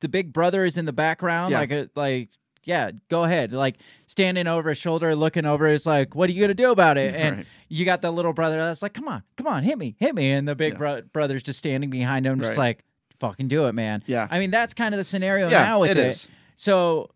the 0.01 0.09
big 0.09 0.31
brother 0.33 0.65
is 0.65 0.77
in 0.77 0.85
the 0.85 0.93
background 0.93 1.51
Yeah. 1.51 1.59
like 1.59 1.71
a, 1.71 1.89
like 1.95 2.29
yeah 2.63 2.91
go 3.09 3.23
ahead 3.23 3.51
like 3.51 3.77
standing 4.05 4.45
over 4.45 4.69
his 4.69 4.77
shoulder 4.77 5.15
looking 5.15 5.45
over 5.47 5.67
it's 5.67 5.87
like 5.87 6.13
what 6.13 6.29
are 6.29 6.33
you 6.33 6.41
gonna 6.41 6.53
do 6.53 6.69
about 6.71 6.97
it 6.99 7.15
and 7.23 7.37
Right. 7.37 7.45
you 7.69 7.85
got 7.85 8.01
the 8.03 8.11
little 8.11 8.33
brother 8.33 8.57
that's 8.57 8.83
like 8.83 8.93
come 8.93 9.07
on 9.07 9.23
come 9.35 9.47
on 9.47 9.63
hit 9.63 9.79
me 9.79 9.95
hit 9.99 10.13
me 10.13 10.31
and 10.31 10.47
the 10.47 10.53
big 10.53 10.73
Yeah. 10.73 10.77
bro- 10.77 11.01
brother's 11.11 11.41
just 11.41 11.57
standing 11.57 11.89
behind 11.89 12.27
him 12.27 12.39
just 12.39 12.57
Right. 12.57 12.67
like 12.77 12.83
fucking 13.21 13.47
do 13.47 13.67
it 13.67 13.73
man 13.73 14.03
Yeah. 14.07 14.27
i 14.29 14.39
mean 14.39 14.51
that's 14.51 14.73
kind 14.73 14.93
of 14.93 14.97
the 14.97 15.03
scenario 15.05 15.47
Yeah, 15.47 15.63
now 15.63 15.79
with 15.81 15.91
it 15.91 15.97
it, 15.97 16.07
is. 16.07 16.27
so 16.57 17.09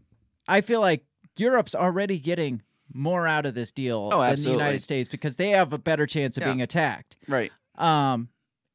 i 0.47 0.61
feel 0.61 0.79
like 0.79 1.03
europe's 1.37 1.75
already 1.75 2.17
getting 2.19 2.61
more 2.93 3.27
out 3.27 3.45
of 3.45 3.53
this 3.55 3.71
deal 3.73 4.09
Oh, 4.13 4.21
than 4.21 4.39
the 4.41 4.51
united 4.51 4.81
states 4.81 5.09
because 5.09 5.35
they 5.35 5.49
have 5.49 5.73
a 5.73 5.77
better 5.77 6.05
chance 6.05 6.37
of 6.37 6.41
Yeah. 6.43 6.47
being 6.49 6.61
attacked 6.61 7.17
Right. 7.27 7.51
um, 7.77 8.29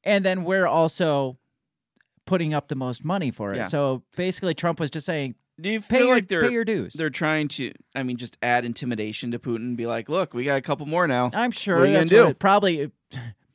and 0.04 0.24
then 0.24 0.44
we're 0.44 0.66
also 0.66 1.38
putting 2.26 2.52
up 2.54 2.68
the 2.68 2.74
most 2.76 3.04
money 3.04 3.30
for 3.30 3.52
it. 3.52 3.56
Yeah. 3.56 3.66
So 3.66 4.02
basically, 4.16 4.54
Trump 4.54 4.78
was 4.78 4.88
just 4.90 5.04
saying, 5.04 5.34
Do 5.60 5.68
you 5.68 5.80
pay 5.80 5.96
feel 5.98 6.06
your, 6.06 6.14
like 6.14 6.28
they're 6.28 6.42
pay 6.42 6.52
your 6.52 6.64
dues. 6.64 6.92
they're 6.94 7.10
trying 7.10 7.48
to? 7.48 7.72
I 7.94 8.02
mean, 8.04 8.16
just 8.18 8.36
add 8.40 8.64
intimidation 8.64 9.32
to 9.32 9.38
Putin. 9.40 9.56
and 9.56 9.76
Be 9.76 9.86
like, 9.86 10.08
look, 10.08 10.32
we 10.32 10.44
got 10.44 10.56
a 10.56 10.62
couple 10.62 10.86
more 10.86 11.06
now. 11.08 11.30
I'm 11.34 11.50
sure 11.50 11.76
What 11.78 11.82
are 11.84 11.86
you 11.88 11.92
that's 11.94 12.08
gonna 12.10 12.22
what 12.22 12.26
do? 12.28 12.30
it- 12.30 12.38
probably, 12.38 12.90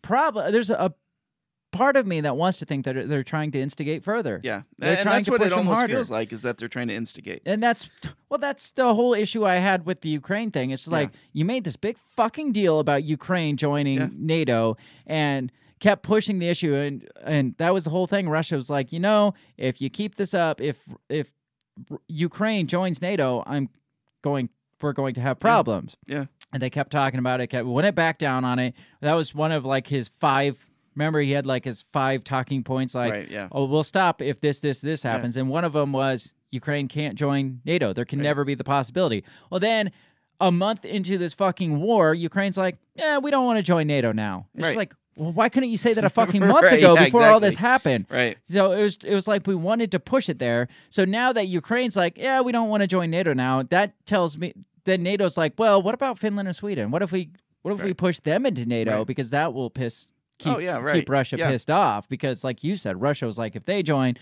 probably. 0.01 0.51
There's 0.51 0.69
a 0.69 0.93
part 1.76 1.95
of 1.97 2.07
me 2.07 2.21
that 2.21 2.38
wants 2.38 2.57
to 2.59 2.65
think 2.65 2.86
that 2.86 3.07
they're 3.09 3.23
trying 3.23 3.51
to 3.51 3.59
instigate 3.59 4.03
further. 4.03 4.39
Yeah, 4.43 4.61
They're 4.80 4.93
and 4.95 5.01
trying 5.03 5.15
that's 5.15 5.26
to 5.26 5.32
what 5.32 5.41
it 5.41 5.53
almost 5.53 5.78
harder. 5.78 5.93
feels 5.95 6.09
like 6.09 6.32
is 6.34 6.41
that 6.43 6.57
they're 6.57 6.67
trying 6.69 6.88
to 6.88 6.93
instigate. 6.95 7.41
And 7.45 7.61
that's 7.61 7.89
well, 8.30 8.38
that's 8.38 8.71
the 8.71 8.93
whole 8.95 9.13
issue 9.13 9.45
I 9.45 9.55
had 9.55 9.86
with 9.86 10.01
the 10.01 10.09
Ukraine 10.09 10.51
thing. 10.51 10.71
It's 10.71 10.88
like 10.88 11.11
you 11.34 11.45
made 11.45 11.63
this 11.63 11.76
big 11.76 11.97
fucking 12.15 12.51
deal 12.53 12.80
about 12.80 13.03
Ukraine 13.03 13.57
joining 13.57 13.97
Yeah. 13.97 14.09
NATO 14.17 14.78
and 15.05 15.51
kept 15.80 16.03
pushing 16.03 16.39
the 16.39 16.47
issue 16.47 16.73
and 16.73 17.07
and 17.23 17.55
that 17.57 17.73
was 17.73 17.84
the 17.84 17.89
whole 17.89 18.07
thing. 18.07 18.30
Russia 18.30 18.55
was 18.55 18.69
like, 18.69 18.91
you 18.93 18.99
know, 18.99 19.34
if 19.57 19.82
you 19.82 19.89
keep 19.89 20.15
this 20.15 20.34
up, 20.34 20.61
if 20.61 20.78
if 21.09 21.28
Ukraine 22.07 22.67
joins 22.67 23.01
NATO, 23.01 23.43
I'm 23.45 23.69
going 24.21 24.49
we're 24.82 24.93
going 24.93 25.15
to 25.15 25.21
have 25.21 25.39
problems. 25.39 25.95
Yeah. 26.05 26.26
And 26.53 26.61
they 26.61 26.69
kept 26.69 26.91
talking 26.91 27.19
about 27.19 27.41
it, 27.41 27.47
kept 27.47 27.65
wouldn't 27.65 27.95
back 27.95 28.17
down 28.17 28.45
on 28.45 28.59
it. 28.59 28.76
That 29.01 29.13
was 29.13 29.34
one 29.34 29.51
of 29.51 29.65
like 29.65 29.88
his 29.88 30.09
five 30.19 30.63
remember 30.96 31.20
he 31.22 31.32
had 31.32 31.46
like 31.46 31.66
his 31.66 31.84
five 31.93 32.24
talking 32.24 32.64
points 32.64 32.96
like 32.96 33.12
right. 33.12 33.30
Yeah. 33.30 33.48
oh, 33.52 33.66
we'll 33.66 33.84
stop 33.84 34.22
if 34.22 34.39
this, 34.41 34.60
this, 34.60 34.82
this 34.82 35.04
happens. 35.04 35.38
And 35.38 35.50
one 35.50 35.64
of 35.64 35.74
them 35.74 35.91
was 35.91 36.34
Ukraine 36.52 36.88
can't 36.88 37.16
join 37.16 37.62
NATO. 37.66 37.93
There 37.93 38.06
can 38.06 38.20
Right. 38.20 38.24
never 38.24 38.43
be 38.46 38.56
the 38.56 38.64
possibility. 38.64 39.24
Well, 39.50 39.60
then 39.60 39.91
a 40.39 40.52
month 40.52 40.86
into 40.86 41.18
this 41.18 41.34
fucking 41.34 41.80
war, 41.80 42.14
Ukraine's 42.14 42.58
like, 42.58 42.78
yeah, 42.96 43.18
we 43.18 43.32
don't 43.32 43.46
want 43.46 43.58
to 43.58 43.64
join 43.64 43.88
NATO 43.88 44.12
now. 44.12 44.48
It's 44.56 44.68
Right. 44.68 44.78
like, 44.78 44.93
well, 45.18 45.32
why 45.32 45.48
couldn't 45.48 45.70
you 45.70 45.78
say 45.78 45.93
that 45.93 46.04
a 46.04 46.10
fucking 46.22 46.41
month 46.41 46.64
Right, 46.66 46.80
ago 46.80 46.93
yeah, 46.96 47.06
before 47.06 47.24
all 47.24 47.39
this 47.39 47.56
happened? 47.56 48.06
Right. 48.10 48.38
So 48.50 48.72
it 48.74 48.82
was 48.84 48.98
it 49.04 49.14
was 49.16 49.28
like 49.28 49.48
we 49.48 49.56
wanted 49.56 49.91
to 49.91 50.00
push 50.00 50.28
it 50.30 50.39
there. 50.39 50.68
So 50.89 51.06
now 51.06 51.32
that 51.34 51.48
Ukraine's 51.48 51.96
like, 51.96 52.18
yeah, 52.18 52.41
we 52.41 52.52
don't 52.52 52.70
want 52.70 52.82
to 52.82 52.88
join 52.88 53.10
NATO 53.12 53.34
now, 53.34 53.64
that 53.64 53.93
tells 54.06 54.38
me 54.38 54.54
then 54.84 55.02
NATO's 55.04 55.36
like, 55.38 55.54
well, 55.58 55.82
what 55.82 55.96
about 55.96 56.20
Finland 56.20 56.48
and 56.48 56.56
Sweden? 56.56 56.91
What 56.91 57.02
if 57.02 57.12
we 57.12 57.30
what 57.64 57.74
if 57.74 57.84
we 57.84 57.93
push 57.93 58.20
them 58.20 58.46
into 58.46 58.66
NATO 58.66 58.98
Right. 59.00 59.08
because 59.08 59.30
that 59.32 59.54
will 59.54 59.70
piss 59.72 60.06
keep 60.40 60.54
Oh, 60.54 60.58
yeah, 60.60 60.82
keep. 60.94 61.10
Russia 61.10 61.38
Yeah. 61.38 61.50
pissed 61.52 61.70
off 61.72 62.08
because 62.10 62.44
like 62.44 62.64
you 62.64 62.76
said, 62.76 63.02
Russia 63.02 63.26
was 63.26 63.38
like, 63.38 63.56
if 63.56 63.66
they 63.66 63.84
join, 63.84 64.16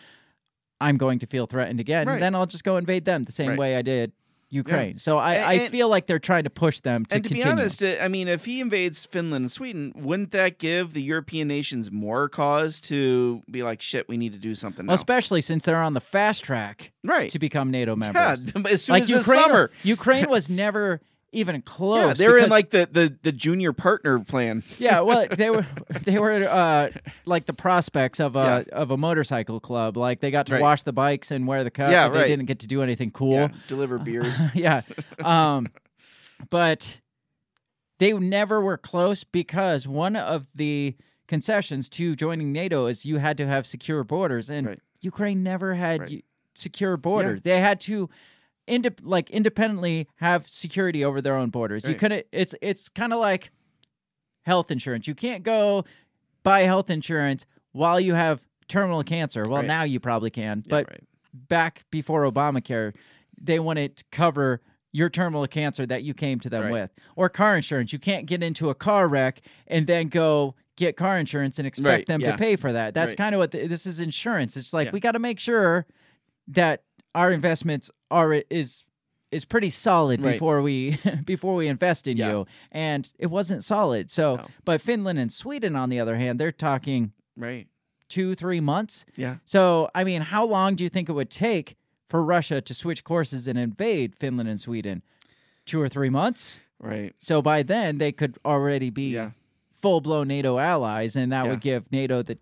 I'm 0.81 0.97
going 0.97 1.19
to 1.19 1.25
feel 1.25 1.47
threatened 1.47 1.79
again. 1.79 2.07
Right. 2.07 2.19
Then 2.19 2.35
I'll 2.35 2.45
just 2.45 2.63
go 2.63 2.77
invade 2.77 3.05
them 3.05 3.23
the 3.23 3.31
same 3.31 3.49
Right. 3.51 3.59
way 3.59 3.75
I 3.77 3.81
did 3.81 4.11
Ukraine. 4.49 4.99
So 4.99 5.17
I, 5.17 5.33
And- 5.35 5.45
I 5.63 5.67
feel 5.69 5.89
like 5.89 6.05
they're 6.05 6.19
trying 6.19 6.43
to 6.43 6.49
push 6.51 6.79
them 6.81 7.05
to 7.05 7.15
and 7.15 7.23
to 7.23 7.29
continue. 7.29 7.43
be 7.45 7.49
honest, 7.49 7.81
uh, 7.83 7.95
I 7.99 8.07
mean, 8.07 8.27
if 8.27 8.45
he 8.45 8.59
invades 8.61 9.03
Finland 9.05 9.43
and 9.45 9.51
Sweden, 9.51 9.93
wouldn't 9.95 10.31
that 10.31 10.59
give 10.59 10.93
the 10.93 11.01
European 11.01 11.47
nations 11.47 11.91
more 11.91 12.29
cause 12.29 12.79
to 12.81 13.41
be 13.49 13.63
like, 13.63 13.81
shit, 13.81 14.07
we 14.07 14.15
need 14.17 14.33
to 14.33 14.37
do 14.39 14.53
something 14.53 14.85
now? 14.85 14.93
especially 14.93 15.41
since 15.41 15.63
they're 15.65 15.81
on 15.81 15.93
the 15.95 16.01
fast 16.01 16.43
track 16.43 16.91
right. 17.03 17.31
to 17.31 17.39
become 17.39 17.71
NATO 17.71 17.93
Yeah. 17.99 18.11
members. 18.11 18.53
As 18.71 18.83
soon 18.83 18.93
like 18.93 19.03
as 19.03 19.09
Ukraine, 19.09 19.37
this 19.37 19.45
summer. 19.45 19.71
Ukraine 19.83 20.29
was 20.29 20.49
never 20.49 21.01
even 21.33 21.59
close. 21.61 22.07
Yeah, 22.07 22.13
they're 22.13 22.37
in 22.37 22.49
like 22.49 22.69
the, 22.69 22.87
the, 22.91 23.17
the 23.23 23.31
junior 23.31 23.73
partner 23.73 24.19
plan. 24.19 24.63
yeah, 24.79 25.01
well, 25.01 25.27
they 25.31 25.49
were 25.49 25.65
they 26.03 26.17
were 26.19 26.43
uh, 26.47 26.89
like 27.25 27.45
the 27.45 27.53
prospects 27.53 28.19
of 28.19 28.35
a 28.35 28.65
Yeah. 28.69 28.75
of 28.77 28.91
a 28.91 28.97
motorcycle 28.97 29.59
club. 29.59 29.97
Like 29.97 30.19
they 30.21 30.31
got 30.31 30.45
to 30.47 30.53
Right. 30.53 30.61
wash 30.61 30.83
the 30.83 30.93
bikes 30.93 31.31
and 31.31 31.47
wear 31.47 31.63
the 31.63 31.71
cup, 31.71 31.91
Yeah, 31.91 32.07
but 32.07 32.13
they 32.13 32.19
right. 32.19 32.27
didn't 32.27 32.45
get 32.45 32.59
to 32.59 32.67
do 32.67 32.81
anything 32.83 33.11
cool. 33.11 33.33
Yeah, 33.33 33.47
deliver 33.67 33.97
beers. 34.09 34.39
yeah. 34.53 34.81
Um, 35.23 35.67
but 36.49 36.97
they 37.99 38.13
never 38.13 38.59
were 38.61 38.77
close 38.77 39.23
because 39.23 39.87
one 39.87 40.15
of 40.15 40.47
the 40.55 40.95
concessions 41.27 41.87
to 41.89 42.15
joining 42.15 42.51
NATO 42.51 42.87
is 42.87 43.05
you 43.05 43.17
had 43.17 43.37
to 43.37 43.47
have 43.47 43.65
secure 43.65 44.03
borders, 44.03 44.49
and 44.49 44.67
Right. 44.67 44.79
Ukraine 45.01 45.43
never 45.43 45.73
had 45.75 45.99
Right. 46.01 46.09
u- 46.11 46.21
secure 46.55 46.97
borders. 46.97 47.41
They 47.41 47.59
had 47.59 47.79
to. 47.81 48.09
Inde- 48.67 49.01
like 49.03 49.29
independently 49.29 50.07
have 50.17 50.47
security 50.47 51.03
over 51.03 51.21
their 51.21 51.35
own 51.35 51.49
borders. 51.49 51.83
You 51.83 51.89
Right. 51.89 51.99
couldn't. 51.99 52.27
It's 52.31 52.55
it's 52.61 52.87
kind 52.89 53.11
of 53.11 53.19
like 53.19 53.51
health 54.43 54.71
insurance. 54.71 55.07
You 55.07 55.15
can't 55.15 55.43
go 55.43 55.83
buy 56.43 56.61
health 56.61 56.89
insurance 56.89 57.45
while 57.71 57.99
you 57.99 58.13
have 58.13 58.41
terminal 58.67 59.03
cancer. 59.03 59.47
Well, 59.47 59.61
Right. 59.61 59.67
now 59.67 59.83
you 59.83 59.99
probably 59.99 60.29
can, 60.29 60.59
Yeah, 60.65 60.69
but 60.69 60.89
right. 60.89 61.03
back 61.33 61.85
before 61.91 62.23
Obamacare, 62.23 62.95
they 63.41 63.59
wouldn't 63.59 64.03
cover 64.11 64.61
your 64.91 65.09
terminal 65.09 65.47
cancer 65.47 65.85
that 65.85 66.03
you 66.03 66.13
came 66.13 66.39
to 66.39 66.49
them 66.49 66.69
with, 66.69 66.91
or 67.15 67.27
car 67.27 67.55
insurance. 67.55 67.91
You 67.91 67.99
can't 67.99 68.25
get 68.27 68.43
into 68.43 68.69
a 68.69 68.75
car 68.75 69.07
wreck 69.07 69.41
and 69.67 69.87
then 69.87 70.07
go 70.07 70.55
get 70.75 70.95
car 70.95 71.17
insurance 71.17 71.57
and 71.57 71.67
expect 71.67 72.07
them 72.07 72.21
yeah. 72.21 72.31
to 72.31 72.37
pay 72.37 72.55
for 72.55 72.71
that. 72.71 72.93
That's 72.93 73.13
kind 73.15 73.33
of 73.35 73.39
what 73.39 73.51
the, 73.51 73.67
this 73.67 73.85
is 73.85 73.99
insurance. 73.99 74.55
It's 74.55 74.71
like 74.73 74.87
Yeah. 74.87 74.91
we 74.91 74.99
got 74.99 75.13
to 75.13 75.19
make 75.19 75.39
sure 75.39 75.85
that 76.47 76.83
our 77.15 77.31
investments 77.31 77.91
are 78.11 78.33
is 78.49 78.85
is 79.31 79.45
pretty 79.45 79.69
solid 79.71 80.21
Right. 80.21 80.33
before 80.33 80.61
we 80.61 80.99
before 81.25 81.55
we 81.55 81.67
invest 81.67 82.07
in 82.07 82.17
Yeah. 82.17 82.29
you. 82.31 82.45
And 82.71 83.11
it 83.17 83.27
wasn't 83.27 83.63
solid. 83.63 84.11
So, 84.11 84.35
No. 84.35 84.47
but 84.63 84.79
Finland 84.81 85.17
and 85.19 85.31
Sweden, 85.31 85.75
on 85.75 85.89
the 85.89 85.99
other 85.99 86.17
hand, 86.17 86.39
they're 86.39 86.51
talking 86.51 87.13
Right. 87.35 87.67
two 88.09 88.35
three 88.35 88.59
months. 88.59 89.05
Yeah. 89.15 89.37
So, 89.43 89.89
I 89.95 90.03
mean, 90.03 90.21
how 90.21 90.45
long 90.45 90.75
do 90.75 90.83
you 90.83 90.89
think 90.89 91.09
it 91.09 91.13
would 91.13 91.31
take 91.31 91.77
for 92.09 92.23
Russia 92.23 92.61
to 92.61 92.73
switch 92.75 93.03
courses 93.03 93.47
and 93.47 93.57
invade 93.57 94.15
Finland 94.15 94.49
and 94.49 94.59
Sweden? 94.59 95.01
Two 95.65 95.81
or 95.81 95.89
three 95.89 96.09
months. 96.09 96.59
Right. 96.79 97.15
So 97.17 97.41
by 97.41 97.63
then 97.63 97.97
they 97.97 98.11
could 98.11 98.37
already 98.45 98.89
be 98.91 99.09
Yeah. 99.15 99.31
full 99.73 99.99
blown 100.01 100.27
NATO 100.27 100.59
allies, 100.59 101.15
and 101.15 101.31
that 101.31 101.45
Yeah. 101.45 101.49
would 101.51 101.61
give 101.61 101.91
NATO 101.91 102.21
the 102.21 102.37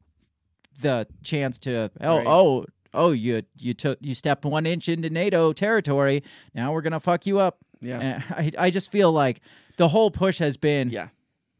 the 0.81 1.07
chance 1.23 1.57
to 1.59 1.89
oh 2.01 2.17
Right. 2.17 2.27
oh 2.27 2.65
oh 2.93 3.11
you 3.11 3.43
you 3.57 3.73
took 3.73 3.97
you 4.01 4.13
stepped 4.15 4.45
one 4.45 4.65
inch 4.65 4.87
into 4.89 5.09
NATO 5.09 5.53
territory. 5.53 6.23
Now 6.53 6.73
we're 6.73 6.81
gonna 6.81 6.99
fuck 6.99 7.25
you 7.25 7.39
up. 7.39 7.57
Yeah. 7.81 7.99
And 7.99 8.23
I 8.29 8.65
I 8.67 8.69
just 8.69 8.91
feel 8.91 9.11
like 9.11 9.41
the 9.77 9.87
whole 9.89 10.11
push 10.11 10.39
has 10.39 10.57
been 10.57 10.89
Yeah. 10.89 11.07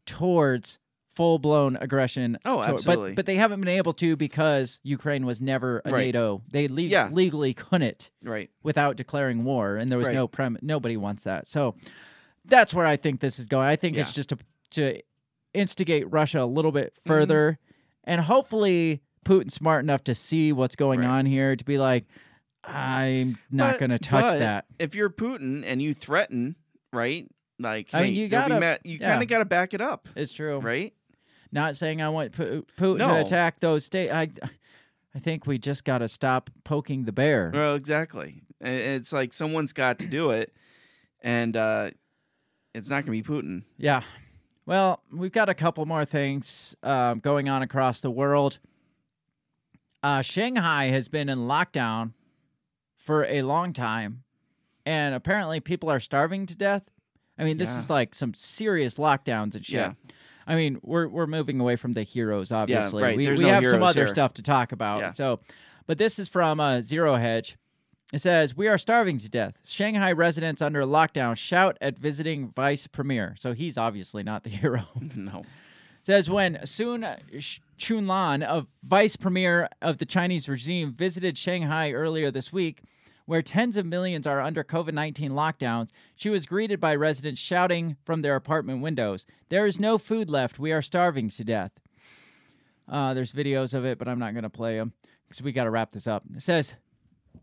towards 0.06 0.78
full 1.10 1.38
blown 1.38 1.76
aggression. 1.76 2.38
Oh, 2.44 2.62
absolutely. 2.62 3.10
But 3.10 3.16
but 3.16 3.26
they 3.26 3.36
haven't 3.36 3.60
been 3.60 3.68
able 3.68 3.92
to 3.94 4.16
because 4.16 4.80
Ukraine 4.82 5.26
was 5.26 5.42
never 5.42 5.82
a 5.84 5.90
Right. 5.90 6.06
NATO. 6.06 6.42
They 6.50 6.68
le- 6.68 6.82
Yeah. 6.82 7.10
legally 7.12 7.52
couldn't 7.52 8.10
Right. 8.24 8.50
without 8.62 8.96
declaring 8.96 9.44
war, 9.44 9.76
and 9.76 9.90
there 9.90 9.98
was 9.98 10.08
Right. 10.08 10.14
no 10.14 10.26
prem. 10.26 10.56
Nobody 10.62 10.96
wants 10.96 11.24
that. 11.24 11.46
So 11.46 11.74
that's 12.46 12.72
where 12.72 12.86
I 12.86 12.96
think 12.96 13.20
this 13.20 13.38
is 13.38 13.46
going. 13.46 13.66
I 13.68 13.76
think 13.76 13.96
it's 13.96 14.12
just 14.14 14.30
to 14.30 14.38
to 14.70 15.02
instigate 15.52 16.10
Russia 16.10 16.40
a 16.40 16.46
little 16.46 16.72
bit 16.72 16.94
Mm-hmm. 16.94 17.08
further, 17.08 17.58
and 18.04 18.22
hopefully 18.22 19.02
Putin's 19.24 19.54
smart 19.54 19.84
enough 19.84 20.04
to 20.04 20.14
see 20.14 20.52
what's 20.52 20.76
going 20.76 21.00
Right. 21.00 21.06
on 21.08 21.26
here 21.26 21.54
to 21.56 21.64
be 21.64 21.78
like, 21.78 22.04
I'm 22.64 23.38
not 23.50 23.78
going 23.78 23.90
to 23.90 23.98
touch 23.98 24.38
that. 24.38 24.66
If 24.78 24.94
you're 24.94 25.10
Putin 25.10 25.62
and 25.66 25.82
you 25.82 25.94
threaten, 25.94 26.56
right? 26.92 27.28
Like, 27.58 27.88
I 27.92 28.02
mean, 28.04 28.14
you 28.14 28.28
gotta- 28.28 28.80
you 28.84 28.98
yeah. 29.00 29.10
kind 29.10 29.22
of 29.22 29.28
got 29.28 29.38
to 29.38 29.44
back 29.44 29.74
it 29.74 29.80
up, 29.80 30.08
It's 30.16 30.32
true. 30.32 30.58
right? 30.60 30.92
Not 31.50 31.76
saying 31.76 32.00
I 32.00 32.08
want 32.08 32.32
Pu- 32.32 32.64
Putin 32.78 32.98
No. 32.98 33.08
to 33.14 33.20
attack 33.20 33.60
those 33.60 33.84
states. 33.84 34.12
I, 34.12 34.28
I 35.14 35.18
think 35.18 35.46
we 35.46 35.58
just 35.58 35.84
got 35.84 35.98
to 35.98 36.08
stop 36.08 36.50
poking 36.64 37.04
the 37.04 37.12
bear. 37.12 37.50
Well, 37.52 37.74
exactly. 37.74 38.42
It's 38.60 39.12
like 39.12 39.32
someone's 39.32 39.72
got 39.72 39.98
to 39.98 40.06
do 40.06 40.30
it, 40.30 40.52
and 41.20 41.56
uh, 41.56 41.90
it's 42.74 42.88
not 42.88 43.04
going 43.04 43.22
to 43.22 43.28
be 43.28 43.42
Putin. 43.42 43.64
Yeah. 43.76 44.02
Well, 44.64 45.02
we've 45.12 45.32
got 45.32 45.48
a 45.48 45.54
couple 45.54 45.84
more 45.84 46.04
things 46.04 46.74
um, 46.84 47.18
going 47.18 47.48
on 47.48 47.62
across 47.62 48.00
the 48.00 48.10
world. 48.10 48.58
Uh, 50.02 50.22
Shanghai 50.22 50.86
has 50.86 51.08
been 51.08 51.28
in 51.28 51.40
lockdown 51.40 52.12
for 52.96 53.24
a 53.26 53.42
long 53.42 53.72
time, 53.72 54.24
and 54.84 55.14
apparently 55.14 55.60
people 55.60 55.90
are 55.90 56.00
starving 56.00 56.46
to 56.46 56.56
death. 56.56 56.82
I 57.38 57.44
mean, 57.44 57.56
this 57.58 57.70
Yeah. 57.70 57.78
is 57.80 57.90
like 57.90 58.14
some 58.14 58.34
serious 58.34 58.96
lockdowns 58.96 59.54
and 59.54 59.64
shit. 59.64 59.74
Yeah. 59.74 59.92
I 60.46 60.56
mean, 60.56 60.78
we're 60.82 61.06
we're 61.08 61.26
moving 61.28 61.60
away 61.60 61.76
from 61.76 61.92
the 61.92 62.02
heroes, 62.02 62.50
obviously. 62.50 63.00
Yeah, 63.00 63.06
right. 63.08 63.16
We, 63.16 63.26
There's 63.26 63.38
we 63.38 63.44
no 63.44 63.52
have 63.52 63.66
some 63.66 63.82
other 63.82 64.00
here. 64.06 64.08
stuff 64.08 64.34
to 64.34 64.42
talk 64.42 64.72
about. 64.72 64.98
Yeah. 65.00 65.12
So, 65.12 65.40
but 65.86 65.98
this 65.98 66.18
is 66.18 66.28
from 66.28 66.58
uh, 66.58 66.80
Zero 66.80 67.14
Hedge. 67.14 67.56
It 68.12 68.20
says, 68.20 68.56
"We 68.56 68.66
are 68.66 68.76
starving 68.76 69.18
to 69.18 69.28
death. 69.28 69.54
Shanghai 69.64 70.10
residents 70.12 70.60
under 70.60 70.82
lockdown 70.82 71.36
shout 71.36 71.78
at 71.80 71.96
visiting 71.96 72.50
vice 72.50 72.88
premier." 72.88 73.36
So 73.38 73.52
he's 73.52 73.78
obviously 73.78 74.24
not 74.24 74.42
the 74.42 74.50
hero. 74.60 74.84
No. 75.14 75.44
Says 76.02 76.28
when 76.28 76.64
Sun 76.66 77.06
Chunlan, 77.78 78.42
a 78.42 78.66
vice 78.82 79.16
premier 79.16 79.68
of 79.80 79.98
the 79.98 80.06
Chinese 80.06 80.48
regime, 80.48 80.92
visited 80.92 81.38
Shanghai 81.38 81.92
earlier 81.92 82.30
this 82.30 82.52
week, 82.52 82.82
where 83.24 83.42
tens 83.42 83.76
of 83.76 83.86
millions 83.86 84.26
are 84.26 84.40
under 84.40 84.64
COVID 84.64 84.92
19 84.92 85.30
lockdowns, 85.30 85.90
she 86.16 86.28
was 86.28 86.44
greeted 86.44 86.80
by 86.80 86.94
residents 86.94 87.40
shouting 87.40 87.96
from 88.04 88.22
their 88.22 88.36
apartment 88.36 88.82
windows, 88.82 89.24
There 89.48 89.66
is 89.66 89.78
no 89.78 89.96
food 89.96 90.28
left. 90.28 90.58
We 90.58 90.72
are 90.72 90.82
starving 90.82 91.30
to 91.30 91.44
death. 91.44 91.72
Uh, 92.88 93.14
there's 93.14 93.32
videos 93.32 93.72
of 93.74 93.84
it, 93.84 93.98
but 93.98 94.08
I'm 94.08 94.18
not 94.18 94.34
going 94.34 94.42
to 94.42 94.50
play 94.50 94.76
them 94.76 94.92
because 95.24 95.40
we 95.40 95.52
got 95.52 95.64
to 95.64 95.70
wrap 95.70 95.92
this 95.92 96.06
up. 96.06 96.24
It 96.34 96.42
says, 96.42 96.74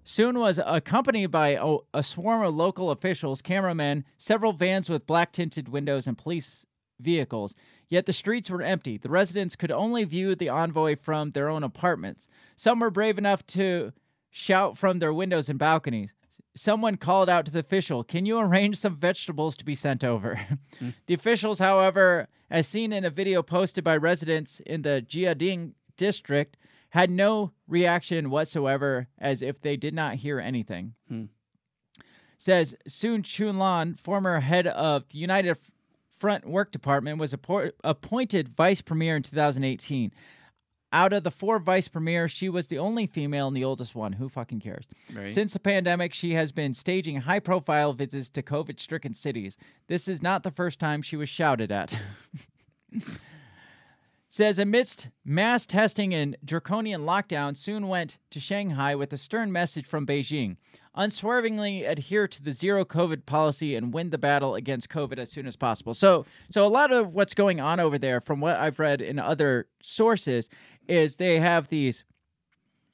Soon 0.04 0.38
was 0.38 0.60
accompanied 0.64 1.32
by 1.32 1.50
a, 1.50 1.78
a 1.94 2.04
swarm 2.04 2.44
of 2.44 2.54
local 2.56 2.92
officials, 2.92 3.42
cameramen, 3.42 4.06
several 4.18 4.54
vans 4.54 4.90
with 4.90 5.08
black 5.08 5.32
tinted 5.32 5.70
windows, 5.70 6.08
and 6.08 6.18
police 6.18 6.66
vehicles. 7.00 7.56
Yet 7.90 8.06
the 8.06 8.14
streets 8.14 8.50
were 8.50 8.62
empty. 8.62 8.98
The 8.98 9.10
residents 9.10 9.56
could 9.56 9.72
only 9.72 10.04
view 10.04 10.36
the 10.36 10.50
envoy 10.50 10.96
from 10.96 11.32
their 11.32 11.50
own 11.50 11.64
apartments. 11.64 12.30
Some 12.56 12.80
were 12.80 12.92
brave 12.92 13.18
enough 13.18 13.46
to 13.48 13.94
shout 14.30 14.78
from 14.78 15.00
their 15.00 15.14
windows 15.14 15.50
and 15.50 15.58
balconies. 15.58 16.14
Someone 16.56 16.98
called 16.98 17.30
out 17.30 17.46
to 17.48 17.52
the 17.52 17.60
official, 17.60 18.04
Can 18.04 18.26
you 18.26 18.38
arrange 18.38 18.78
some 18.78 18.96
vegetables 18.96 19.56
to 19.58 19.66
be 19.66 19.76
sent 19.76 20.04
over? 20.04 20.40
Mm. 20.82 20.94
the 21.08 21.14
officials, 21.14 21.60
however, 21.60 22.28
as 22.50 22.66
seen 22.68 22.94
in 22.94 23.04
a 23.04 23.10
video 23.10 23.44
posted 23.44 23.84
by 23.84 23.98
residents 23.98 24.62
in 24.62 24.84
the 24.84 25.04
Jiading 25.06 25.74
district, 25.98 26.56
had 26.92 27.10
no 27.10 27.52
reaction 27.68 28.30
whatsoever 28.30 29.08
as 29.18 29.42
if 29.42 29.60
they 29.60 29.76
did 29.76 29.94
not 29.94 30.16
hear 30.16 30.40
anything. 30.40 30.94
Hmm. 31.10 31.26
Says 32.38 32.76
Sun 32.88 33.24
Chunlan, 33.24 34.00
former 34.00 34.40
head 34.40 34.68
of 34.68 35.10
the 35.10 35.18
United 35.18 35.58
Front 36.20 36.46
Work 36.46 36.72
Department, 36.72 37.18
was 37.18 37.34
appo- 37.34 37.72
appointed 37.84 38.50
vice 38.50 38.82
premier 38.82 39.16
in 39.16 39.24
2018. 39.24 40.12
Out 40.92 41.14
of 41.14 41.24
the 41.24 41.32
four 41.32 41.60
vice 41.60 41.88
premiers, 41.88 42.32
she 42.32 42.50
was 42.50 42.68
the 42.68 42.80
only 42.80 43.06
female 43.06 43.48
and 43.48 43.56
the 43.56 43.64
oldest 43.64 43.94
one. 43.94 44.14
Who 44.14 44.28
fucking 44.28 44.60
cares? 44.60 44.88
Right. 45.14 45.32
Since 45.32 45.54
the 45.54 45.60
pandemic, 45.60 46.16
she 46.16 46.34
has 46.34 46.52
been 46.52 46.74
staging 46.74 47.22
high 47.22 47.40
profile 47.40 47.94
visits 47.94 48.28
to 48.30 48.42
COVID 48.42 48.80
stricken 48.80 49.14
cities. 49.14 49.56
This 49.88 50.08
is 50.08 50.22
not 50.22 50.42
the 50.42 50.52
first 50.52 50.80
time 50.80 51.04
she 51.04 51.16
was 51.16 51.30
shouted 51.30 51.72
at. 51.72 51.96
Says 54.30 54.60
amidst 54.60 55.10
mass 55.24 55.66
testing 55.66 56.14
and 56.14 56.38
draconian 56.44 57.02
lockdown, 57.02 57.56
soon 57.56 57.88
went 57.88 58.18
to 58.32 58.40
Shanghai 58.40 58.96
with 58.96 59.14
a 59.14 59.18
stern 59.18 59.52
message 59.52 59.86
from 59.86 60.06
Beijing. 60.08 60.58
Unswervingly 61.00 61.86
adhere 61.86 62.28
to 62.28 62.44
the 62.44 62.52
zero 62.52 62.84
COVID 62.84 63.26
policy 63.26 63.74
and 63.74 63.94
win 63.94 64.10
the 64.10 64.18
battle 64.18 64.54
against 64.56 64.90
COVID 64.90 65.18
as 65.18 65.32
soon 65.32 65.48
as 65.48 65.56
possible. 65.56 65.94
So, 65.94 66.26
so 66.52 66.66
a 66.66 66.68
lot 66.68 66.92
of 66.92 67.14
what's 67.14 67.34
going 67.34 67.62
on 67.62 67.80
over 67.80 67.98
there, 67.98 68.20
from 68.20 68.42
what 68.42 68.58
I've 68.58 68.80
read 68.80 69.00
in 69.02 69.18
other 69.18 69.68
sources, 69.82 70.50
is 70.90 71.16
they 71.16 71.40
have 71.40 71.70
these 71.70 72.04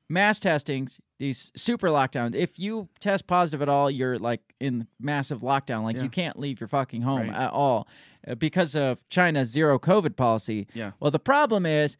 mass 0.07 0.39
testings, 0.39 0.99
these 1.17 1.51
super 1.55 1.87
lockdowns. 1.87 2.35
If 2.35 2.59
you 2.59 2.89
test 2.99 3.25
positive 3.25 3.63
at 3.63 3.69
all, 3.69 3.89
you're 3.89 4.19
like 4.19 4.41
in 4.59 4.85
massive 4.99 5.39
lockdown. 5.41 5.83
Like 5.83 5.95
Yeah. 5.95 6.03
you 6.03 6.09
can't 6.09 6.37
leave 6.37 6.59
your 6.59 6.67
fucking 6.69 7.01
home 7.01 7.29
Right. 7.29 7.35
at 7.45 7.51
all 7.51 7.87
uh, 8.27 8.35
because 8.35 8.75
of 8.75 9.07
China's 9.09 9.49
zero 9.49 9.79
COVID 9.79 10.15
policy. 10.15 10.67
Yeah. 10.75 10.91
Well, 10.99 11.09
the 11.09 11.17
problem 11.17 11.65
is, 11.65 11.97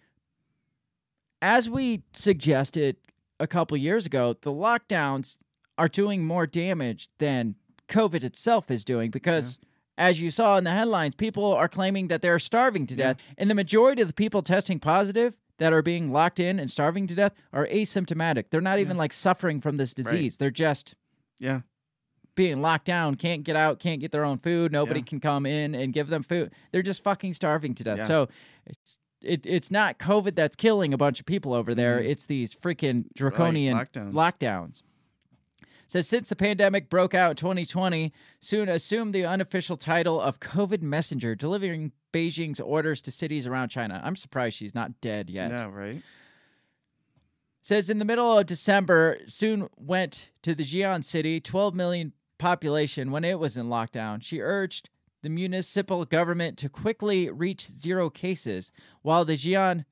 as 1.41 1.68
we 1.68 2.03
suggested 2.14 2.97
a 3.39 3.47
couple 3.47 3.76
years 3.76 4.06
ago, 4.06 4.36
the 4.41 4.51
lockdowns 4.51 5.38
are 5.78 5.88
doing 5.90 6.24
more 6.26 6.46
damage 6.48 7.10
than 7.20 7.56
COVID 7.90 8.24
itself 8.24 8.70
is 8.72 8.84
doing 8.84 9.12
because. 9.12 9.60
As 9.98 10.20
you 10.20 10.30
saw 10.30 10.58
in 10.58 10.66
the 10.66 10.72
headlines, 10.72 11.16
people 11.16 11.54
are 11.54 11.70
claiming 11.70 12.10
that 12.10 12.22
they're 12.22 12.38
starving 12.38 12.86
to 12.88 12.96
Yeah. 12.96 13.14
death. 13.14 13.18
And 13.38 13.50
the 13.50 13.56
majority 13.56 14.02
of 14.02 14.10
the 14.10 14.14
people 14.14 14.42
testing 14.42 14.78
positive 14.78 15.38
that 15.58 15.72
are 15.72 15.82
being 15.82 16.12
locked 16.12 16.38
in 16.38 16.60
and 16.60 16.70
starving 16.70 17.08
to 17.08 17.16
death 17.16 17.32
are 17.54 17.66
asymptomatic. 17.68 18.50
They're 18.50 18.60
not 18.60 18.80
even 18.80 18.98
like 18.98 19.14
suffering 19.14 19.62
from 19.62 19.78
this 19.78 19.94
disease. 19.94 20.36
They're 20.36 20.52
just 20.52 20.96
Yeah. 21.40 21.62
being 22.36 22.62
locked 22.62 22.84
down, 22.84 23.16
can't 23.16 23.46
get 23.46 23.56
out, 23.56 23.80
can't 23.80 24.02
get 24.02 24.12
their 24.12 24.26
own 24.26 24.38
food. 24.38 24.74
Nobody 24.74 25.00
Yeah. 25.00 25.06
can 25.06 25.22
come 25.22 25.46
in 25.46 25.74
and 25.74 25.94
give 25.94 26.10
them 26.10 26.24
food. 26.24 26.52
They're 26.74 26.82
just 26.82 27.02
fucking 27.02 27.34
starving 27.34 27.74
to 27.76 27.84
death. 27.86 28.00
Yeah. 28.00 28.06
So 28.06 28.28
it's 28.66 29.00
it, 29.22 29.46
it's 29.46 29.72
not 29.72 29.98
COVID 29.98 30.36
that's 30.36 30.58
killing 30.58 30.94
a 30.94 30.98
bunch 30.98 31.22
of 31.22 31.26
people 31.26 31.54
over 31.54 31.74
there. 31.74 32.00
Mm-hmm. 32.00 32.10
It's 32.12 32.26
these 32.26 32.54
freaking 32.54 33.06
draconian 33.16 33.78
lockdowns. 33.78 34.12
lockdowns. 34.12 34.82
Says 35.88 36.08
since 36.08 36.30
the 36.30 36.36
pandemic 36.36 36.90
broke 36.90 37.14
out 37.14 37.32
in 37.32 37.36
2020, 37.36 38.12
Soon 38.40 38.70
assumed 38.70 39.14
the 39.14 39.26
unofficial 39.26 39.78
title 39.78 40.20
of 40.20 40.40
COVID 40.40 40.82
messenger, 40.82 41.36
delivering 41.36 41.92
Beijing's 42.12 42.60
orders 42.60 43.02
to 43.04 43.12
cities 43.12 43.46
around 43.46 43.70
China. 43.70 44.02
I'm 44.04 44.16
surprised 44.16 44.58
she's 44.58 44.76
not 44.76 45.00
dead 45.02 45.30
yet. 45.30 45.52
Yeah. 45.52 45.70
Right. 45.72 46.02
Says 47.62 47.90
in 47.90 48.00
the 48.00 48.06
middle 48.06 48.38
of 48.38 48.46
December, 48.46 49.18
Soon 49.28 49.68
went 49.76 50.30
to 50.44 50.54
the 50.56 50.64
Xi'an 50.64 51.04
city, 51.04 51.40
12 51.40 51.74
million 51.74 52.14
population, 52.38 53.12
when 53.12 53.24
it 53.24 53.40
was 53.40 53.58
in 53.58 53.68
lockdown. 53.68 54.24
She 54.24 54.40
urged 54.40 54.90
the 55.24 55.30
municipal 55.30 56.06
government 56.06 56.58
to 56.60 56.70
quickly 56.70 57.30
reach 57.32 57.68
zero 57.68 58.10
cases, 58.12 58.72
while 59.02 59.26
the 59.26 59.36
Xi'an 59.36 59.86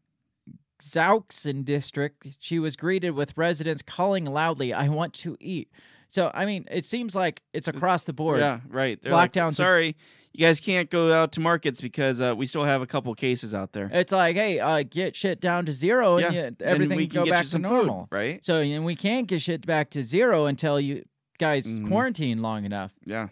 Zhaoxin 0.92 1.66
district, 1.66 2.28
she 2.40 2.60
was 2.60 2.76
greeted 2.76 3.12
with 3.12 3.34
residents 3.38 3.82
calling 3.82 4.26
loudly, 4.26 4.74
I 4.74 4.88
want 4.90 5.14
to 5.16 5.38
eat. 5.40 5.70
So 6.08 6.30
I 6.34 6.46
mean, 6.46 6.66
it 6.70 6.86
seems 6.86 7.16
like 7.16 7.42
it's 7.54 7.68
across 7.68 8.04
the 8.04 8.14
board. 8.14 8.40
Yeah, 8.40 8.60
right. 8.70 9.02
They're 9.02 9.12
like, 9.12 9.34
Lockdowns 9.34 9.56
Sorry, 9.56 9.96
you 10.34 10.46
guys 10.46 10.60
can't 10.60 10.90
go 10.90 11.12
out 11.12 11.32
to 11.34 11.40
markets 11.42 11.82
because 11.82 12.22
uh, 12.22 12.36
we 12.38 12.46
still 12.46 12.66
have 12.66 12.82
a 12.82 12.88
couple 12.88 13.14
cases 13.16 13.56
out 13.56 13.74
there. 13.74 13.90
It's 13.92 14.12
like, 14.12 14.36
hey, 14.36 14.60
uh, 14.60 14.84
get 14.88 15.16
shit 15.16 15.42
down 15.42 15.66
to 15.66 15.74
zero, 15.74 16.18
and 16.18 16.34
yeah, 16.36 16.42
you, 16.50 16.56
everything 16.62 16.92
and 16.92 16.98
we 16.98 17.08
can 17.08 17.24
go 17.24 17.30
back 17.30 17.46
to 17.48 17.58
normal. 17.60 18.02
food, 18.12 18.16
right? 18.16 18.46
So 18.46 18.60
and 18.60 18.86
we 18.86 18.96
can't 18.96 19.28
get 19.28 19.42
shit 19.42 19.66
back 19.66 19.90
to 19.92 20.04
zero 20.04 20.46
until 20.46 20.80
you 20.80 21.04
guys 21.40 21.66
Mhm. 21.66 21.88
quarantine 21.88 22.42
long 22.42 22.64
enough. 22.66 22.92
Yeah. 23.06 23.30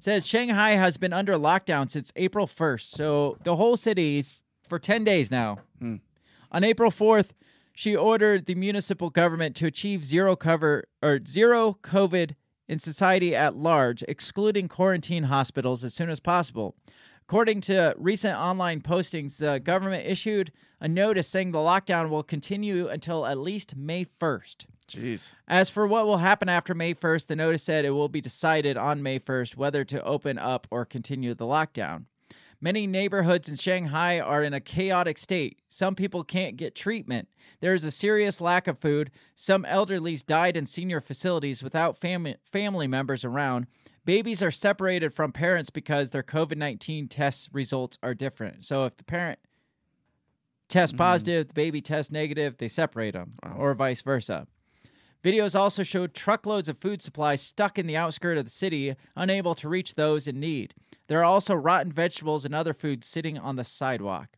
says 0.00 0.26
Shanghai 0.26 0.70
has 0.70 0.96
been 0.96 1.12
under 1.12 1.34
lockdown 1.34 1.90
since 1.90 2.10
April 2.16 2.46
1st. 2.46 2.90
So 2.90 3.36
the 3.44 3.54
whole 3.56 3.76
city's 3.76 4.42
for 4.66 4.78
10 4.78 5.04
days 5.04 5.30
now. 5.30 5.58
Hmm. 5.78 5.96
On 6.50 6.64
April 6.64 6.90
4th, 6.90 7.30
she 7.74 7.94
ordered 7.96 8.46
the 8.46 8.54
municipal 8.54 9.10
government 9.10 9.54
to 9.56 9.66
achieve 9.66 10.04
zero 10.04 10.36
cover 10.36 10.84
or 11.02 11.20
zero 11.26 11.78
COVID 11.82 12.34
in 12.68 12.78
society 12.78 13.34
at 13.34 13.56
large, 13.56 14.04
excluding 14.08 14.68
quarantine 14.68 15.24
hospitals 15.24 15.84
as 15.84 15.94
soon 15.94 16.10
as 16.10 16.20
possible. 16.20 16.76
According 17.22 17.60
to 17.62 17.94
recent 17.96 18.36
online 18.36 18.80
postings, 18.80 19.36
the 19.36 19.60
government 19.60 20.06
issued 20.06 20.50
a 20.80 20.88
notice 20.88 21.28
saying 21.28 21.52
the 21.52 21.58
lockdown 21.58 22.10
will 22.10 22.24
continue 22.24 22.88
until 22.88 23.24
at 23.24 23.38
least 23.38 23.76
May 23.76 24.04
1st. 24.04 24.66
Jeez. 24.88 25.36
As 25.46 25.70
for 25.70 25.86
what 25.86 26.06
will 26.06 26.18
happen 26.18 26.48
after 26.48 26.74
May 26.74 26.94
1st, 26.94 27.28
the 27.28 27.36
notice 27.36 27.62
said 27.62 27.84
it 27.84 27.90
will 27.90 28.08
be 28.08 28.20
decided 28.20 28.76
on 28.76 29.02
May 29.02 29.20
1st 29.20 29.56
whether 29.56 29.84
to 29.84 30.02
open 30.02 30.38
up 30.38 30.66
or 30.70 30.84
continue 30.84 31.34
the 31.34 31.44
lockdown. 31.44 32.06
Many 32.62 32.86
neighborhoods 32.86 33.48
in 33.48 33.56
Shanghai 33.56 34.20
are 34.20 34.42
in 34.42 34.52
a 34.52 34.60
chaotic 34.60 35.16
state. 35.16 35.60
Some 35.68 35.94
people 35.94 36.22
can't 36.22 36.56
get 36.58 36.74
treatment. 36.74 37.28
There 37.60 37.72
is 37.72 37.84
a 37.84 37.90
serious 37.90 38.38
lack 38.40 38.66
of 38.66 38.78
food. 38.78 39.10
Some 39.34 39.64
elderlies 39.64 40.24
died 40.24 40.58
in 40.58 40.66
senior 40.66 41.00
facilities 41.00 41.62
without 41.62 41.98
fami- 41.98 42.36
family 42.44 42.86
members 42.86 43.24
around. 43.24 43.66
Babies 44.04 44.42
are 44.42 44.50
separated 44.50 45.14
from 45.14 45.32
parents 45.32 45.70
because 45.70 46.10
their 46.10 46.22
COVID 46.22 46.56
19 46.56 47.08
test 47.08 47.48
results 47.52 47.98
are 48.02 48.14
different. 48.14 48.62
So 48.64 48.84
if 48.84 48.96
the 48.96 49.04
parent 49.04 49.38
tests 50.68 50.94
mm. 50.94 50.98
positive, 50.98 51.48
the 51.48 51.54
baby 51.54 51.80
tests 51.80 52.12
negative, 52.12 52.58
they 52.58 52.68
separate 52.68 53.12
them, 53.12 53.30
Wow. 53.42 53.56
or 53.56 53.74
vice 53.74 54.02
versa. 54.02 54.46
Videos 55.22 55.58
also 55.58 55.82
showed 55.82 56.14
truckloads 56.14 56.68
of 56.68 56.78
food 56.78 57.02
supplies 57.02 57.42
stuck 57.42 57.78
in 57.78 57.86
the 57.86 57.96
outskirts 57.96 58.38
of 58.38 58.44
the 58.46 58.50
city, 58.50 58.94
unable 59.16 59.54
to 59.54 59.68
reach 59.68 59.94
those 59.94 60.26
in 60.26 60.40
need. 60.40 60.74
There 61.08 61.20
are 61.20 61.24
also 61.24 61.54
rotten 61.54 61.92
vegetables 61.92 62.44
and 62.44 62.54
other 62.54 62.72
food 62.72 63.04
sitting 63.04 63.36
on 63.36 63.56
the 63.56 63.64
sidewalk. 63.64 64.28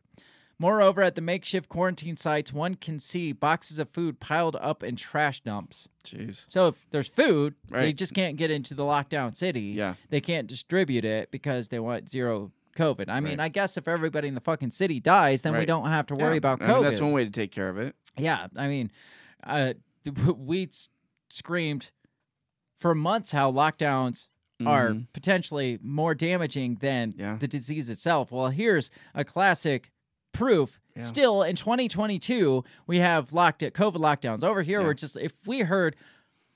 Moreover, 0.59 1.01
at 1.01 1.15
the 1.15 1.21
makeshift 1.21 1.67
quarantine 1.67 2.15
sites, 2.15 2.53
one 2.53 2.75
can 2.75 2.99
see 2.99 3.31
boxes 3.31 3.79
of 3.79 3.89
food 3.89 4.19
piled 4.19 4.55
up 4.57 4.83
in 4.83 4.95
trash 4.95 5.41
dumps. 5.41 5.87
Jeez. 6.05 6.45
So 6.49 6.67
if 6.67 6.75
there's 6.91 7.07
food, 7.07 7.55
they 7.69 7.77
Right. 7.77 7.95
just 7.95 8.13
can't 8.13 8.37
get 8.37 8.51
into 8.51 8.73
the 8.73 8.83
lockdown 8.83 9.35
city. 9.35 9.61
Yeah. 9.75 9.95
They 10.09 10.21
can't 10.21 10.47
distribute 10.47 11.05
it 11.05 11.31
because 11.31 11.69
they 11.69 11.79
want 11.79 12.09
zero 12.09 12.51
COVID. 12.77 13.09
I 13.09 13.19
mean, 13.19 13.39
Right. 13.39 13.45
I 13.45 13.49
guess 13.49 13.77
if 13.77 13.87
everybody 13.87 14.27
in 14.27 14.35
the 14.35 14.41
fucking 14.41 14.71
city 14.71 14.99
dies, 14.99 15.41
then 15.41 15.53
we 15.53 15.59
Right. 15.59 15.67
don't 15.67 15.89
have 15.89 16.05
to 16.07 16.15
worry 16.15 16.33
Yeah. 16.33 16.37
about 16.37 16.61
I 16.61 16.65
COVID. 16.65 16.73
mean, 16.75 16.83
that's 16.83 17.01
one 17.01 17.11
way 17.13 17.25
to 17.25 17.31
take 17.31 17.51
care 17.51 17.69
of 17.69 17.77
it. 17.77 17.95
Yeah, 18.17 18.47
I 18.55 18.67
mean, 18.67 18.91
uh, 19.43 19.73
we 20.37 20.69
screamed 21.29 21.91
for 22.79 22.93
months 22.95 23.31
how 23.31 23.51
lockdowns 23.51 24.27
are 24.65 24.89
Mhm. 24.89 25.07
potentially 25.13 25.79
more 25.81 26.13
damaging 26.15 26.75
than 26.75 27.13
Yeah. 27.17 27.37
the 27.37 27.47
disease 27.47 27.89
itself. 27.89 28.31
Well, 28.31 28.49
here's 28.49 28.91
a 29.13 29.23
classic 29.25 29.91
proof. 30.31 30.79
Yeah. 30.95 31.01
Still 31.03 31.41
in 31.43 31.55
2022, 31.55 32.63
we 32.87 32.97
have 32.99 33.33
locked 33.33 33.61
COVID 33.61 33.95
lockdowns. 33.95 34.43
Over 34.43 34.61
here, 34.61 34.79
Yeah. 34.81 34.85
we're 34.87 34.93
just 34.93 35.15
if 35.15 35.33
we 35.45 35.59
heard. 35.61 35.95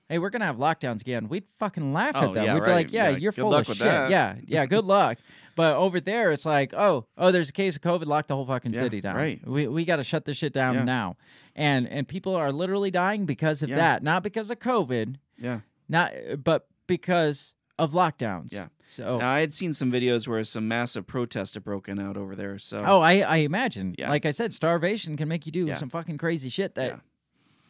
Hey, 0.10 0.20
we're 0.20 0.30
gonna 0.30 0.46
have 0.46 0.56
lockdowns 0.58 1.02
again. 1.02 1.28
We'd 1.28 1.44
fucking 1.50 1.92
laugh 1.92 2.14
Oh, 2.16 2.30
at 2.30 2.34
them. 2.34 2.54
We'd 2.56 2.64
be 2.64 2.72
like, 2.72 2.94
"Yeah, 2.94 3.10
you're 3.10 3.34
full 3.34 3.54
of 3.54 3.66
shit." 3.66 3.80
that. 3.80 4.10
Yeah, 4.10 4.36
yeah, 4.46 4.66
good 4.66 4.86
luck. 4.96 5.18
But 5.58 5.76
over 5.76 6.00
there, 6.00 6.32
it's 6.32 6.46
like, 6.46 6.74
"Oh, 6.74 7.08
oh, 7.18 7.32
there's 7.32 7.50
a 7.50 7.54
case 7.54 7.76
of 7.76 7.82
COVID. 7.82 8.06
Lock 8.06 8.28
the 8.28 8.36
whole 8.36 8.46
fucking 8.46 8.74
Yeah, 8.74 8.80
city 8.80 9.02
down. 9.02 9.16
right. 9.18 9.46
We 9.46 9.68
we 9.68 9.84
got 9.84 9.98
to 9.98 10.04
shut 10.06 10.24
this 10.24 10.38
shit 10.38 10.54
down 10.54 10.76
Yeah. 10.76 10.84
now." 10.86 11.18
And 11.56 11.86
and 11.90 12.08
people 12.08 12.34
are 12.36 12.52
literally 12.54 12.92
dying 12.92 13.26
because 13.26 13.62
of 13.64 13.70
Yeah. 13.70 13.76
that, 13.76 14.04
not 14.04 14.24
because 14.24 14.50
of 14.52 14.60
COVID, 14.60 15.16
Yeah. 15.38 15.60
not 15.90 16.14
but 16.44 16.68
because 16.86 17.54
of 17.78 17.92
lockdowns. 17.92 18.54
Yeah. 18.54 18.68
So 18.90 19.18
Now, 19.18 19.30
I 19.30 19.42
had 19.42 19.54
seen 19.54 19.74
some 19.74 19.92
videos 19.92 20.28
where 20.30 20.42
some 20.46 20.66
massive 20.68 21.06
protests 21.08 21.56
have 21.56 21.64
broken 21.66 22.00
out 22.00 22.16
over 22.16 22.36
there. 22.38 22.58
So 22.58 22.78
Oh, 22.86 23.02
I, 23.02 23.20
I 23.20 23.38
imagine. 23.38 23.96
Yeah. 24.00 24.10
Like 24.10 24.26
I 24.26 24.32
said, 24.32 24.54
starvation 24.54 25.18
can 25.18 25.28
make 25.28 25.46
you 25.46 25.52
do 25.52 25.76
some 25.76 25.90
fucking 25.90 26.18
crazy 26.20 26.48
shit 26.48 26.76
that 26.76 27.02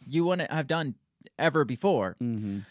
you 0.06 0.26
wouldn't 0.26 0.52
have 0.52 0.68
done 0.68 0.94
ever 1.40 1.66
before. 1.66 2.16
Mhm. 2.22 2.66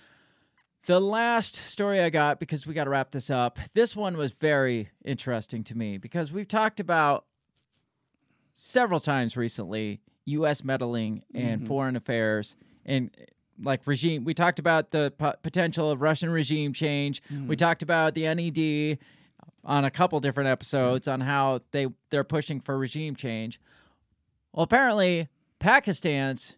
The 0.87 1.01
last 1.01 1.57
story 1.57 2.01
I 2.01 2.11
got, 2.11 2.39
because 2.39 2.67
we 2.67 2.73
got 2.75 2.85
to 2.85 2.91
wrap 2.91 3.11
this 3.11 3.29
up, 3.29 3.59
this 3.75 3.97
one 3.97 4.17
was 4.17 4.31
very 4.33 4.91
interesting 5.05 5.65
to 5.65 5.77
me 5.77 5.99
because 5.99 6.31
we've 6.33 6.47
talked 6.49 6.79
about 6.79 7.25
several 8.55 9.01
times 9.01 9.37
recently 9.37 10.01
U.S. 10.27 10.63
meddling 10.65 11.25
in 11.35 11.61
Mhm. 11.61 11.67
foreign 11.67 11.97
affairs 11.97 12.57
and 12.85 13.11
like 13.61 13.87
regime. 13.87 14.25
We 14.25 14.33
talked 14.35 14.59
about 14.59 14.91
the 14.93 15.13
po- 15.17 15.35
potential 15.43 15.91
of 15.91 16.03
Russian 16.03 16.31
regime 16.31 16.73
change. 16.73 17.23
We 17.47 17.57
talked 17.57 17.83
about 17.83 18.15
the 18.15 18.27
NED 18.27 18.99
on 19.65 19.85
a 19.85 19.91
couple 19.91 20.21
different 20.21 20.49
episodes 20.49 21.09
on 21.09 21.21
how 21.23 21.63
they 21.73 21.89
they're 22.11 22.23
pushing 22.25 22.61
for 22.61 22.79
regime 22.79 23.17
change. 23.17 23.61
Well, 24.53 24.63
apparently 24.65 25.29
Pakistan's 25.59 26.57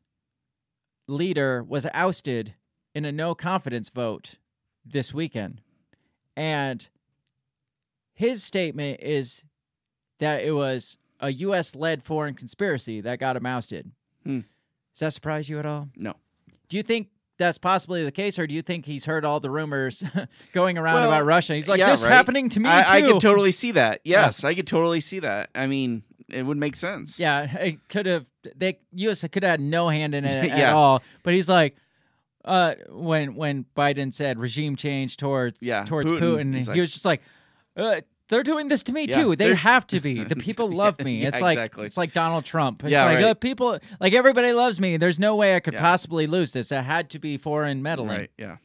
leader 1.07 1.63
was 1.63 1.87
ousted 1.95 2.55
in 2.99 3.05
a 3.05 3.13
no 3.13 3.33
confidence 3.35 3.89
vote 3.91 4.35
this 4.85 5.15
weekend. 5.15 5.61
And 6.37 6.87
his 8.13 8.43
statement 8.43 9.01
is 9.01 9.45
that 10.19 10.43
it 10.43 10.51
was 10.53 10.99
a 11.21 11.31
US 11.31 11.77
led 11.77 12.03
foreign 12.03 12.35
conspiracy 12.35 13.01
that 13.01 13.21
got 13.21 13.37
him 13.37 13.47
ousted. 13.47 13.93
Hmm. 14.27 14.41
Does 14.95 15.01
that 15.01 15.13
surprise 15.13 15.49
you 15.49 15.61
at 15.61 15.67
all? 15.67 15.89
No. 15.97 16.15
Do 16.69 16.77
you 16.77 16.83
think 16.83 17.09
that's 17.39 17.57
possibly 17.57 18.05
the 18.05 18.11
case, 18.11 18.37
or 18.37 18.49
do 18.49 18.55
you 18.55 18.63
think 18.63 18.85
he's 18.85 19.05
heard 19.05 19.25
all 19.25 19.39
the 19.39 19.51
rumors 19.51 20.03
going 20.53 20.77
around 20.77 20.95
Well, 20.95 21.09
about 21.13 21.25
Russia? 21.25 21.55
He's 21.55 21.69
like, 21.69 21.79
yeah, 21.79 21.91
this 21.91 22.03
right. 22.03 22.11
happening 22.13 22.49
to 22.49 22.59
me 22.61 22.69
I, 22.69 22.83
too. 22.83 22.91
I 23.07 23.13
could 23.13 23.21
totally 23.21 23.53
see 23.53 23.71
that. 23.73 24.01
Yes, 24.05 24.43
I 24.43 24.55
could 24.57 24.67
totally 24.67 25.01
see 25.01 25.21
that. 25.21 25.51
I 25.55 25.69
mean, 25.69 26.03
it 26.29 26.43
would 26.43 26.57
make 26.57 26.75
sense. 26.75 27.21
Yeah, 27.21 27.43
it 27.59 27.89
could 27.89 28.07
have. 28.07 28.27
They 28.57 28.81
U.S. 28.95 29.21
could 29.29 29.45
have 29.45 29.51
had 29.53 29.61
no 29.61 29.89
hand 29.89 30.17
in 30.17 30.25
it 30.25 30.31
at 30.51 30.59
Yeah. 30.59 30.75
all. 30.75 31.01
But 31.23 31.35
he's 31.35 31.49
like, 31.49 31.77
uh, 32.49 32.75
when 32.89 33.35
when 33.37 33.65
Biden 33.77 34.13
said 34.13 34.39
regime 34.39 34.75
change 34.77 35.17
towards 35.17 35.59
Yeah, 35.61 35.85
towards 35.85 36.11
Putin, 36.11 36.21
Putin, 36.21 36.59
he 36.59 36.65
like- 36.65 36.77
was 36.79 36.93
just 36.93 37.05
like, 37.05 37.23
uh, 37.77 38.01
they're 38.29 38.43
doing 38.43 38.69
this 38.69 38.83
to 38.85 38.93
me 38.93 39.07
Yeah, 39.07 39.23
too. 39.23 39.37
They 39.37 39.55
have 39.55 39.87
to 39.89 40.01
be. 40.01 40.23
The 40.33 40.37
people 40.37 40.69
love 40.71 40.99
me. 41.01 41.23
Yeah, 41.23 41.29
it's 41.29 41.41
like 41.41 41.57
exactly. 41.57 41.87
it's 41.87 41.97
like 41.97 42.13
Donald 42.13 42.45
Trump. 42.45 42.85
It's 42.85 42.93
Yeah, 42.93 43.05
like 43.05 43.17
right. 43.17 43.25
uh, 43.25 43.35
people 43.35 43.79
like 44.01 44.13
everybody 44.13 44.53
loves 44.53 44.79
me. 44.81 44.97
There's 44.99 45.19
no 45.19 45.35
way 45.37 45.57
I 45.57 45.61
could 45.61 45.77
possibly 45.77 46.27
lose 46.27 46.53
this. 46.53 46.71
It 46.73 46.83
had 46.83 47.09
to 47.11 47.19
be 47.19 47.39
foreign 47.39 47.83
meddling. 47.83 48.09
Right. 48.19 48.31
Yeah. 48.37 48.57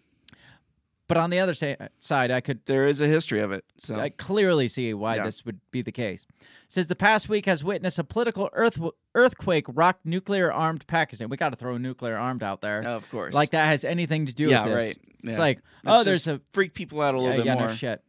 But 1.07 1.17
on 1.17 1.29
the 1.31 1.39
other 1.39 1.53
sa- 1.53 1.75
uh, 1.79 1.87
side, 1.99 2.31
I 2.31 2.39
could 2.39 2.61
There 2.65 2.85
is 2.87 3.01
a 3.01 3.07
history 3.07 3.41
of 3.41 3.51
it. 3.51 3.65
So 3.77 3.99
I 3.99 4.09
clearly 4.09 4.67
see 4.69 4.93
why 4.93 5.17
Yeah. 5.17 5.25
this 5.25 5.45
would 5.45 5.59
be 5.69 5.81
the 5.81 5.91
case. 5.91 6.25
Says 6.69 6.87
the 6.87 6.95
past 6.95 7.27
week 7.27 7.45
has 7.45 7.63
witnessed 7.63 7.99
a 7.99 8.03
political 8.05 8.49
earth 8.53 8.79
earthquake 9.13 9.65
rock 9.67 9.99
nuclear 10.05 10.51
armed 10.51 10.87
Pakistan. 10.87 11.27
We 11.29 11.37
got 11.37 11.49
to 11.49 11.55
throw 11.57 11.77
nuclear 11.77 12.15
armed 12.17 12.41
out 12.41 12.61
there. 12.61 12.81
of 12.87 13.09
course. 13.11 13.33
Like 13.33 13.51
that 13.51 13.65
has 13.65 13.83
anything 13.83 14.25
to 14.27 14.33
do 14.33 14.47
Yeah, 14.47 14.65
with 14.65 14.73
this. 14.75 14.83
right. 14.83 14.97
It's 15.25 15.37
like, 15.37 15.59
Let's 15.83 16.01
oh, 16.01 16.03
there's 16.03 16.27
a 16.27 16.39
freak 16.51 16.73
people 16.73 17.01
out 17.01 17.13
a 17.15 17.17
little 17.17 17.31
yeah, 17.31 17.37
bit 17.37 17.45
yeah, 17.47 17.55
more. 17.55 17.67
no 17.67 17.73
shit. 17.73 18.01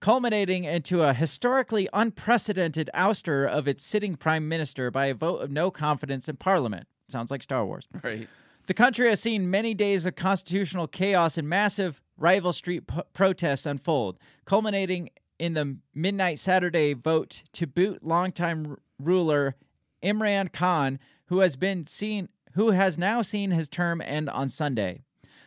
Culminating 0.00 0.64
into 0.64 1.02
a 1.02 1.14
historically 1.14 1.88
unprecedented 1.92 2.90
ouster 2.94 3.48
of 3.48 3.66
its 3.68 3.84
sitting 3.84 4.16
prime 4.16 4.48
minister 4.48 4.90
by 4.90 5.06
a 5.06 5.14
vote 5.14 5.38
of 5.38 5.50
no 5.50 5.70
confidence 5.70 6.28
in 6.28 6.36
parliament. 6.36 6.86
Sounds 7.08 7.30
like 7.30 7.42
Star 7.42 7.64
Wars. 7.64 7.86
Right. 8.02 8.28
The 8.66 8.74
country 8.74 9.08
has 9.08 9.20
seen 9.20 9.48
many 9.50 9.74
days 9.74 10.04
of 10.04 10.14
constitutional 10.16 10.86
chaos 10.86 11.38
and 11.38 11.48
massive 11.48 12.01
rival 12.16 12.52
street 12.52 12.86
p- 12.86 13.00
protests 13.12 13.66
unfold, 13.66 14.18
culminating 14.44 15.10
in 15.38 15.54
the 15.54 15.76
midnight 15.94 16.38
Saturday 16.38 16.94
vote 16.94 17.42
to 17.52 17.66
boot 17.66 18.04
longtime 18.04 18.66
r- 18.70 18.78
ruler 18.98 19.56
Imran 20.02 20.52
Khan, 20.52 20.98
who 21.26 21.40
has 21.40 21.56
been 21.56 21.86
seen 21.86 22.28
who 22.54 22.70
has 22.70 22.98
now 22.98 23.22
seen 23.22 23.50
his 23.50 23.68
term 23.68 24.02
end 24.02 24.28
on 24.28 24.48
Sunday. 24.48 25.04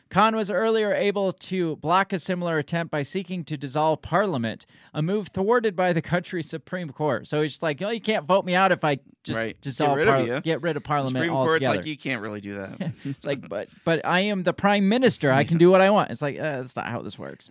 Khan 0.09 0.35
was 0.35 0.51
earlier 0.51 0.93
able 0.93 1.33
to 1.33 1.75
block 1.77 2.13
a 2.13 2.19
similar 2.19 2.57
attempt 2.59 2.91
by 2.91 3.03
seeking 3.03 3.43
to 3.45 3.57
dissolve 3.57 4.01
parliament, 4.01 4.65
a 4.93 5.01
move 5.01 5.29
thwarted 5.29 5.75
by 5.75 5.93
the 5.93 6.01
country's 6.01 6.47
Supreme 6.49 6.89
Court. 6.91 7.27
So 7.27 7.41
he's 7.41 7.53
just 7.53 7.63
like, 7.63 7.81
oh, 7.81 7.89
you 7.89 7.99
can't 7.99 8.25
vote 8.25 8.45
me 8.45 8.53
out 8.55 8.71
if 8.71 8.83
I 8.83 8.99
just 9.23 9.37
Right. 9.37 9.47
Get 9.55 9.61
dissolve 9.61 9.97
rid 9.97 10.07
of 10.07 10.27
you. 10.27 10.41
get 10.41 10.61
rid 10.61 10.77
of 10.77 10.83
parliament 10.83 11.15
Supreme 11.15 11.31
Court's 11.31 11.67
like 11.67 11.85
you 11.85 11.97
can't 11.97 12.21
really 12.21 12.41
do 12.41 12.57
that. 12.57 12.91
It's 13.03 13.25
like, 13.25 13.49
but 13.49 13.67
but 13.83 14.05
I 14.05 14.21
am 14.21 14.43
the 14.43 14.53
prime 14.53 14.87
minister. 14.87 15.31
I 15.31 15.43
can 15.43 15.57
do 15.57 15.71
what 15.71 15.81
I 15.81 15.89
want. 15.89 16.11
It's 16.11 16.21
like 16.21 16.37
uh, 16.37 16.61
that's 16.61 16.75
not 16.75 16.85
how 16.87 17.01
this 17.01 17.17
works. 17.17 17.49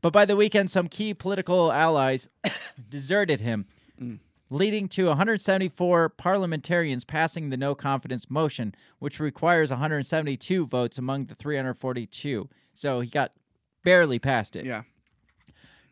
But 0.00 0.12
by 0.12 0.24
the 0.24 0.36
weekend, 0.36 0.70
some 0.70 0.88
key 0.88 1.14
political 1.14 1.70
allies 1.72 2.28
deserted 2.90 3.40
him. 3.40 3.66
Leading 4.50 4.88
to 4.88 5.06
174 5.06 6.10
parliamentarians 6.10 7.04
passing 7.04 7.50
the 7.50 7.56
no 7.56 7.74
confidence 7.74 8.30
motion, 8.30 8.74
which 8.98 9.20
requires 9.20 9.70
172 9.70 10.66
votes 10.66 10.98
among 10.98 11.26
the 11.26 11.34
342. 11.34 12.48
So 12.74 13.00
he 13.00 13.08
got 13.08 13.32
barely 13.82 14.18
past 14.18 14.56
it. 14.56 14.64
Yeah. 14.64 14.82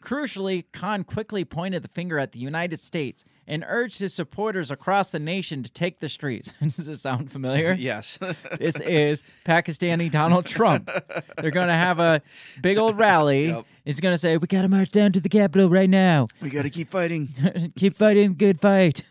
Crucially, 0.02 0.64
Khan 0.72 1.04
quickly 1.04 1.44
pointed 1.44 1.82
the 1.82 1.88
finger 1.88 2.18
at 2.18 2.32
the 2.32 2.40
United 2.40 2.80
States 2.80 3.24
and 3.52 3.62
urged 3.68 3.98
his 3.98 4.14
supporters 4.14 4.70
across 4.70 5.10
the 5.10 5.18
nation 5.18 5.62
to 5.62 5.70
take 5.70 6.00
the 6.00 6.08
streets. 6.08 6.54
Does 6.62 6.76
this 6.78 7.02
sound 7.02 7.30
familiar? 7.30 7.76
Yes. 7.82 8.18
This 8.58 8.80
is 8.80 9.22
Pakistani 9.44 10.10
Donald 10.10 10.46
Trump. 10.46 10.88
They're 11.36 11.50
going 11.50 11.68
to 11.68 11.74
have 11.74 11.98
a 11.98 12.22
big 12.62 12.78
old 12.78 12.98
rally. 12.98 13.48
Yep. 13.48 13.66
He's 13.84 14.00
going 14.00 14.14
to 14.14 14.18
say, 14.18 14.36
We 14.38 14.46
got 14.46 14.62
to 14.62 14.68
march 14.68 14.90
down 14.90 15.12
to 15.12 15.20
the 15.20 15.28
Capitol 15.28 15.68
right 15.68 15.90
now. 15.90 16.28
we 16.40 16.48
got 16.48 16.62
to 16.62 16.70
keep 16.70 16.88
fighting. 16.88 17.72
Keep 17.76 17.94
fighting, 17.94 18.34
good 18.34 18.60
fight. 18.60 19.04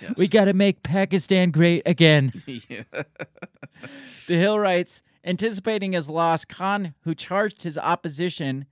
Yes. 0.00 0.14
We 0.16 0.28
got 0.28 0.46
to 0.46 0.54
make 0.54 0.82
Pakistan 0.82 1.50
great 1.50 1.82
again. 1.86 2.32
yeah. 2.68 2.82
The 4.26 4.34
Hill 4.34 4.58
writes, 4.58 5.02
anticipating 5.24 5.92
his 5.92 6.08
loss, 6.08 6.44
Khan, 6.44 6.94
who 7.02 7.14
charged 7.14 7.62
his 7.62 7.78
opposition, 7.78 8.66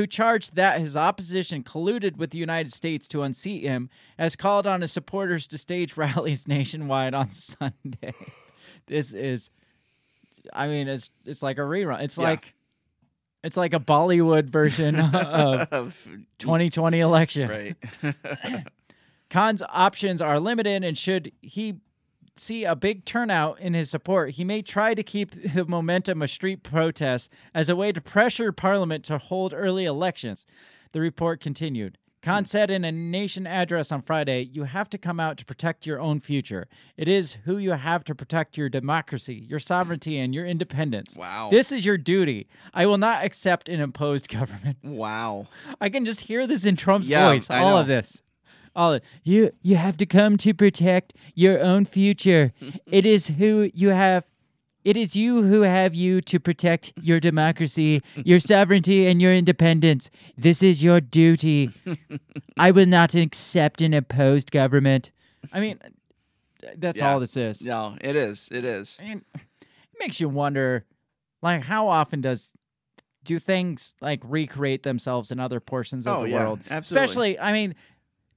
who 0.00 0.06
charged 0.06 0.56
that 0.56 0.80
his 0.80 0.96
opposition 0.96 1.62
colluded 1.62 2.16
with 2.16 2.30
the 2.30 2.38
United 2.38 2.72
States 2.72 3.06
to 3.06 3.20
unseat 3.22 3.62
him, 3.62 3.90
has 4.18 4.34
called 4.34 4.66
on 4.66 4.80
his 4.80 4.90
supporters 4.90 5.46
to 5.46 5.58
stage 5.58 5.94
rallies 5.98 6.48
nationwide 6.48 7.12
on 7.12 7.30
Sunday. 7.30 8.14
this 8.86 9.12
is, 9.12 9.50
I 10.54 10.68
mean, 10.68 10.88
it's 10.88 11.10
it's 11.26 11.42
like 11.42 11.58
a 11.58 11.60
rerun. 11.60 12.00
It's 12.00 12.16
Yeah. 12.16 12.24
like, 12.30 12.54
it's 13.44 13.58
like 13.58 13.74
a 13.74 13.78
Bollywood 13.78 14.48
version 14.48 14.98
of 15.00 15.68
Of- 15.70 16.08
2020 16.38 16.98
election. 17.00 17.50
right. 17.50 17.76
Khan's 19.28 19.62
options 19.68 20.22
are 20.22 20.40
limited, 20.40 20.82
and 20.82 20.96
should 20.96 21.30
he 21.42 21.76
see 22.40 22.64
a 22.64 22.74
big 22.74 23.04
turnout 23.04 23.60
in 23.60 23.74
his 23.74 23.90
support, 23.90 24.30
he 24.30 24.44
may 24.44 24.62
try 24.62 24.94
to 24.94 25.02
keep 25.02 25.30
the 25.54 25.64
momentum 25.64 26.22
of 26.22 26.30
street 26.30 26.62
protests 26.62 27.28
as 27.54 27.68
a 27.68 27.76
way 27.76 27.92
to 27.92 28.00
pressure 28.00 28.52
Parliament 28.52 29.04
to 29.04 29.18
hold 29.18 29.54
early 29.54 29.84
elections. 29.84 30.46
The 30.92 31.00
report 31.00 31.40
continued. 31.40 31.98
Khan 32.22 32.42
hmm. 32.42 32.46
said 32.46 32.70
in 32.70 32.84
a 32.84 32.92
nation 32.92 33.46
address 33.46 33.90
on 33.90 34.02
Friday, 34.02 34.42
You 34.42 34.64
have 34.64 34.90
to 34.90 34.98
come 34.98 35.18
out 35.20 35.38
to 35.38 35.44
protect 35.44 35.86
your 35.86 36.00
own 36.00 36.20
future. 36.20 36.68
It 36.96 37.08
is 37.08 37.38
who 37.44 37.56
you 37.56 37.72
have 37.72 38.04
to 38.04 38.14
protect 38.14 38.58
your 38.58 38.68
democracy, 38.68 39.46
your 39.48 39.58
sovereignty, 39.58 40.18
and 40.18 40.34
your 40.34 40.46
independence. 40.46 41.16
Wow. 41.16 41.48
This 41.50 41.72
is 41.72 41.84
your 41.84 41.96
duty. 41.96 42.48
I 42.74 42.86
will 42.86 42.98
not 42.98 43.24
accept 43.24 43.68
an 43.68 43.80
imposed 43.80 44.28
government. 44.38 44.78
wow. 44.82 45.46
I 45.80 45.88
can 45.88 46.04
just 46.04 46.20
hear 46.20 46.46
this 46.46 46.64
in 46.64 46.76
Trump's 46.76 47.08
Yeah, 47.08 47.30
voice. 47.30 47.48
I 47.48 47.60
all 47.60 47.70
know. 47.72 47.80
of 47.80 47.86
this. 47.86 48.22
All 48.76 48.94
of, 48.94 49.02
you 49.24 49.50
you 49.62 49.76
have 49.76 49.96
to 49.98 50.06
come 50.06 50.36
to 50.38 50.54
protect 50.54 51.14
your 51.34 51.58
own 51.60 51.84
future. 51.84 52.52
it 52.86 53.04
is 53.06 53.28
who 53.28 53.70
you 53.74 53.88
have 53.90 54.24
it 54.82 54.96
is 54.96 55.14
you 55.14 55.42
who 55.42 55.60
have 55.62 55.94
you 55.94 56.22
to 56.22 56.40
protect 56.40 56.92
your 57.02 57.20
democracy, 57.20 58.02
your 58.16 58.40
sovereignty 58.52 59.06
and 59.06 59.20
your 59.20 59.34
independence. 59.34 60.08
This 60.38 60.62
is 60.62 60.82
your 60.82 61.00
duty. 61.02 61.70
I 62.56 62.70
will 62.70 62.86
not 62.86 63.14
accept 63.14 63.82
an 63.82 63.92
opposed 63.92 64.50
government. 64.50 65.10
I 65.52 65.60
mean 65.60 65.78
that's 66.76 66.98
Yeah. 67.00 67.12
all 67.12 67.20
this 67.20 67.36
is. 67.36 67.60
No, 67.62 67.96
it 68.00 68.16
is. 68.16 68.48
It 68.52 68.64
is. 68.64 68.98
And 69.02 69.22
it 69.34 69.98
makes 69.98 70.20
you 70.20 70.28
wonder 70.28 70.84
like 71.42 71.62
how 71.62 71.88
often 71.88 72.20
does 72.20 72.52
do 73.24 73.38
things 73.38 73.94
like 74.00 74.20
recreate 74.24 74.82
themselves 74.82 75.30
in 75.30 75.38
other 75.38 75.60
portions 75.60 76.06
of 76.06 76.16
Oh, 76.16 76.22
the 76.22 76.30
yeah, 76.30 76.38
world 76.42 76.60
absolutely. 76.70 77.04
especially 77.04 77.38
i 77.40 77.52
mean 77.52 77.74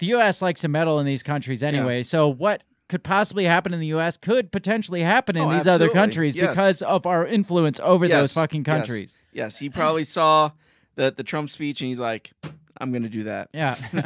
the 0.05 0.13
us 0.13 0.41
likes 0.41 0.61
to 0.61 0.67
meddle 0.67 0.99
in 0.99 1.05
these 1.05 1.23
countries 1.23 1.63
anyway 1.63 2.03
so 2.03 2.27
what 2.27 2.63
could 2.89 3.03
possibly 3.03 3.45
happen 3.45 3.73
in 3.73 3.79
the 3.79 3.87
us 3.87 4.17
could 4.17 4.51
potentially 4.51 5.01
happen 5.01 5.35
in 5.37 5.43
Oh, 5.43 5.53
these 5.57 5.67
other 5.67 5.89
countries 5.89 6.35
Yes. 6.35 6.49
because 6.49 6.81
of 6.81 7.05
our 7.05 7.25
influence 7.25 7.79
over 7.83 8.07
those 8.07 8.29
Yes, 8.29 8.33
fucking 8.33 8.61
yes. 8.61 8.65
countries 8.77 9.17
Yes, 9.31 9.57
he 9.59 9.69
probably 9.69 10.03
saw 10.03 10.51
the 10.95 11.11
the 11.15 11.23
Trump 11.23 11.49
speech 11.49 11.81
and 11.81 11.87
he's 11.87 11.99
like, 11.99 12.33
I'm 12.79 12.91
going 12.91 13.03
to 13.03 13.09
do 13.09 13.23
that. 13.23 13.49
yeah 13.53 13.75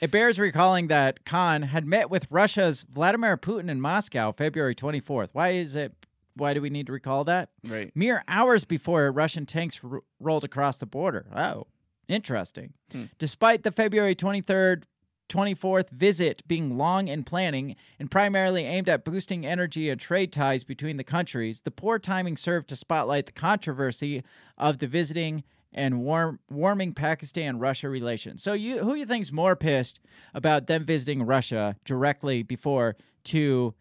it 0.00 0.10
bears 0.10 0.38
recalling 0.38 0.88
that 0.88 1.24
khan 1.24 1.62
had 1.62 1.86
met 1.86 2.10
with 2.10 2.26
russia's 2.30 2.84
vladimir 2.92 3.36
putin 3.36 3.70
in 3.70 3.80
moscow 3.80 4.32
february 4.32 4.74
24th 4.74 5.28
why 5.32 5.50
is 5.50 5.74
it 5.76 5.92
why 6.34 6.54
do 6.54 6.60
we 6.62 6.70
need 6.70 6.86
to 6.86 6.92
recall 6.92 7.24
that 7.24 7.50
Right. 7.66 7.90
mere 7.94 8.24
hours 8.26 8.64
before 8.64 9.10
Russian 9.12 9.44
tanks 9.44 9.80
r- 9.84 10.00
rolled 10.18 10.44
across 10.44 10.78
the 10.78 10.86
border. 10.86 11.26
Oh, 11.36 11.66
interesting. 12.08 12.74
Hmm. 12.90 13.04
Despite 13.18 13.62
the 13.62 13.72
February 13.72 14.14
23rd, 14.14 14.84
24th 15.28 15.88
visit 15.90 16.46
being 16.46 16.76
long 16.76 17.08
in 17.08 17.24
planning 17.24 17.74
and 17.98 18.10
primarily 18.10 18.64
aimed 18.64 18.88
at 18.88 19.02
boosting 19.02 19.46
energy 19.46 19.88
and 19.88 19.98
trade 19.98 20.30
ties 20.30 20.62
between 20.62 20.98
the 20.98 21.04
countries, 21.04 21.62
the 21.62 21.70
poor 21.70 21.98
timing 21.98 22.36
served 22.36 22.68
to 22.68 22.76
spotlight 22.76 23.24
the 23.26 23.32
controversy 23.32 24.22
of 24.58 24.78
the 24.78 24.86
visiting 24.86 25.42
and 25.72 26.00
warm, 26.00 26.38
warming 26.50 26.92
Pakistan 26.92 27.58
Russia 27.58 27.88
relations. 27.88 28.42
So, 28.42 28.52
you 28.52 28.80
who 28.80 28.94
you 28.94 29.06
think's 29.06 29.32
more 29.32 29.56
pissed 29.56 30.00
about 30.34 30.66
them 30.66 30.84
visiting 30.84 31.22
Russia 31.22 31.76
directly 31.86 32.42
before 32.42 32.96
to 33.24 33.74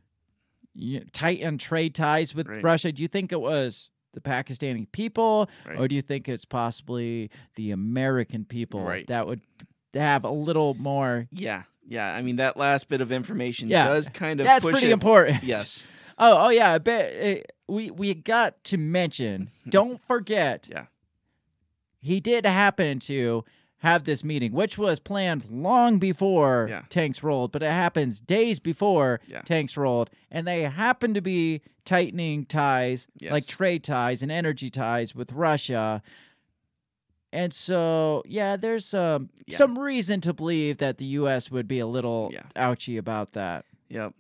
you 0.74 1.02
tighten 1.12 1.58
trade 1.58 1.94
ties 1.94 2.34
with 2.34 2.48
Right. 2.48 2.64
Russia? 2.64 2.94
Do 2.94 3.02
you 3.02 3.10
think 3.10 3.34
it 3.34 3.42
was 3.42 3.90
the 4.14 4.22
Pakistani 4.22 4.92
people, 4.92 5.50
Right. 5.66 5.80
or 5.80 5.88
do 5.88 5.96
you 5.96 6.02
think 6.02 6.28
it's 6.28 6.46
possibly 6.46 7.30
the 7.56 7.72
American 7.72 8.46
people 8.46 8.82
Right. 8.82 9.08
that 9.08 9.28
would 9.28 9.42
have 9.94 10.24
a 10.26 10.30
little 10.32 10.74
more? 10.76 11.28
Yeah. 11.32 11.64
Yeah. 11.88 12.14
I 12.14 12.22
mean, 12.22 12.36
that 12.38 12.58
last 12.58 12.90
bit 12.90 13.02
of 13.02 13.12
information 13.12 13.70
Yeah. 13.70 13.86
does 13.86 14.10
kind 14.10 14.40
of 14.40 14.46
That's 14.46 14.66
pretty 14.66 14.88
it- 14.88 14.92
important. 14.92 15.44
Yes. 15.44 15.88
Oh, 16.18 16.46
oh 16.48 16.50
yeah. 16.50 16.74
I 16.74 16.78
bet 16.78 17.40
uh, 17.40 17.42
we 17.68 17.90
we 17.90 18.14
got 18.14 18.64
to 18.66 18.78
mention. 18.78 19.50
don't 19.68 20.00
forget. 20.06 20.68
Yeah. 20.70 20.86
He 22.00 22.20
did 22.20 22.46
happen 22.46 23.00
to 23.02 23.44
have 23.82 24.04
this 24.04 24.24
meeting, 24.24 24.52
which 24.52 24.78
was 24.78 25.00
planned 25.00 25.46
long 25.50 25.98
before 25.98 26.68
Yeah. 26.70 26.84
tanks 26.90 27.24
rolled, 27.24 27.52
but 27.52 27.64
it 27.64 27.72
happens 27.72 28.22
days 28.22 28.60
before 28.60 29.20
Yeah. 29.28 29.42
tanks 29.42 29.76
rolled, 29.76 30.10
and 30.30 30.48
they 30.48 30.62
happen 30.64 31.14
to 31.16 31.22
be 31.22 31.62
tightening 31.84 32.46
ties, 32.46 33.08
like 33.22 33.48
trade 33.48 33.84
ties 33.84 34.22
and 34.22 34.32
energy 34.32 34.70
ties 34.70 35.16
with 35.16 35.32
Russia. 35.32 36.04
And 37.34 37.54
so, 37.54 38.22
yeah, 38.28 38.56
there's 38.56 38.86
some 38.86 39.30
Yeah. 39.48 39.58
some 39.58 39.80
reason 39.80 40.22
to 40.22 40.34
believe 40.34 40.78
that 40.78 40.98
the 41.00 41.06
U.S. 41.06 41.50
would 41.50 41.68
be 41.68 41.80
a 41.80 41.88
little 41.88 42.32
ouchy 42.56 42.98
about 42.98 43.34
that 43.34 43.66
Yep. 43.90 44.14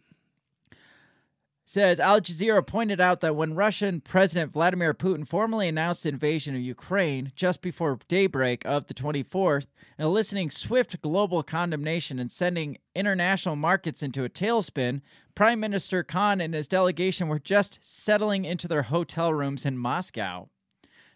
Says 1.72 2.02
Al 2.02 2.20
Jazeera 2.20 2.68
pointed 2.68 3.00
out 3.00 3.22
that 3.22 3.34
when 3.34 3.54
Russian 3.56 4.02
President 4.02 4.52
Vladimir 4.52 4.94
Putin 4.94 5.26
formally 5.26 5.70
announced 5.70 6.04
the 6.04 6.10
invasion 6.10 6.54
of 6.54 6.60
Ukraine 6.60 7.32
just 7.34 7.62
before 7.62 7.98
daybreak 8.10 8.66
of 8.66 8.88
the 8.88 8.94
24th, 8.94 9.68
eliciting 9.98 10.50
swift 10.50 11.02
global 11.02 11.44
condemnation 11.44 12.20
and 12.20 12.30
sending 12.30 12.78
international 12.94 13.56
markets 13.56 14.04
into 14.04 14.26
a 14.26 14.30
tailspin, 14.30 15.00
Prime 15.34 15.62
Minister 15.62 16.04
Khan 16.04 16.42
and 16.42 16.54
his 16.54 16.68
delegation 16.68 17.30
were 17.30 17.40
just 17.40 17.80
settling 17.82 18.44
into 18.44 18.68
their 18.68 18.82
hotel 18.84 19.34
rooms 19.34 19.66
in 19.66 19.78
Moscow. 19.78 20.50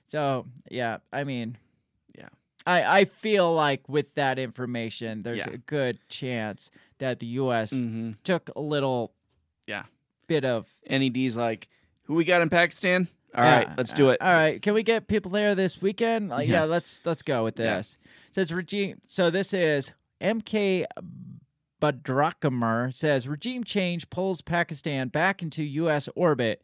So, 0.07 0.45
yeah, 0.71 0.99
I 1.11 1.25
mean, 1.25 1.57
Yeah. 2.17 2.29
I, 2.65 2.99
I 3.01 3.03
feel 3.03 3.53
like 3.53 3.89
with 3.89 4.15
that 4.15 4.39
information, 4.39 5.23
there's 5.23 5.39
Yeah. 5.39 5.49
a 5.51 5.57
good 5.57 5.99
chance 6.07 6.71
that 6.99 7.19
the 7.19 7.25
U.S. 7.43 7.73
Mm-hmm. 7.73 8.11
took 8.23 8.49
a 8.55 8.61
little 8.61 9.11
Yeah. 9.67 9.83
Bit 10.27 10.45
of 10.45 10.67
NED's 10.89 11.37
like, 11.37 11.67
who 12.03 12.15
we 12.15 12.25
got 12.25 12.41
in 12.41 12.49
Pakistan? 12.49 13.07
All 13.35 13.43
right, 13.43 13.67
Yeah. 13.67 13.73
let's 13.77 13.91
do 13.93 14.09
it. 14.11 14.21
All 14.21 14.31
right, 14.31 14.61
can 14.61 14.73
we 14.73 14.81
get 14.83 15.07
people 15.07 15.31
there 15.31 15.55
this 15.55 15.81
weekend? 15.81 16.29
Like, 16.29 16.47
yeah. 16.47 16.61
Yeah. 16.61 16.63
let's 16.65 17.01
let's 17.03 17.21
go 17.21 17.43
with 17.43 17.55
this. 17.57 17.97
Says 18.31 18.51
regime. 18.53 19.01
So 19.07 19.29
this 19.29 19.53
is 19.53 19.91
MK 20.21 20.85
Bhadrakumar 21.81 22.93
says 22.95 23.27
regime 23.27 23.63
change 23.63 24.09
pulls 24.09 24.41
Pakistan 24.41 25.09
back 25.09 25.41
into 25.41 25.63
U.S. 25.63 26.07
orbit. 26.15 26.63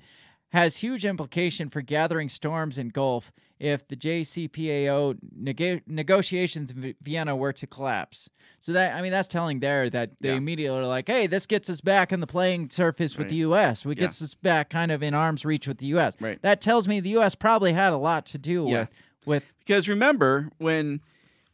Has 0.54 0.78
huge 0.78 1.06
implication 1.06 1.70
for 1.70 1.82
gathering 1.82 2.28
storms 2.28 2.78
in 2.78 2.90
Gulf 2.90 3.32
if 3.62 3.88
the 3.88 3.96
JCPOA 3.96 5.18
neg- 5.36 5.84
negotiations 5.88 6.72
in 6.72 6.82
V- 6.82 6.96
Vienna 7.02 7.36
were 7.36 7.54
to 7.54 7.68
collapse. 7.68 8.30
So 8.60 8.74
that 8.74 8.96
I 8.96 9.02
mean 9.02 9.12
that's 9.12 9.28
telling 9.28 9.60
there 9.60 9.90
that 9.90 10.18
they 10.20 10.30
Yeah. 10.30 10.36
immediately 10.36 10.80
are 10.80 10.86
like, 10.88 11.08
hey, 11.08 11.28
this 11.28 11.46
gets 11.46 11.70
us 11.70 11.80
back 11.82 12.12
in 12.12 12.20
the 12.20 12.28
playing 12.28 12.70
surface 12.72 13.18
with 13.18 13.30
the 13.30 13.36
U.S. 13.38 13.86
We 13.86 13.94
Yeah. 13.96 14.02
gets 14.02 14.22
us 14.22 14.34
back 14.34 14.70
kind 14.70 14.92
of 14.92 15.02
in 15.04 15.14
arm's 15.14 15.46
reach 15.46 15.68
with 15.68 15.78
the 15.78 15.86
U.S. 15.88 16.16
Right. 16.20 16.42
That 16.42 16.62
tells 16.62 16.88
me 16.88 17.00
the 17.00 17.10
U.S. 17.12 17.36
probably 17.36 17.74
had 17.74 17.94
a 17.94 17.98
lot 17.98 18.26
to 18.28 18.38
do 18.38 18.66
Yeah. 18.68 18.80
with 18.82 18.90
with 19.26 19.54
Because 19.60 19.88
remember 19.88 20.50
when 20.58 21.02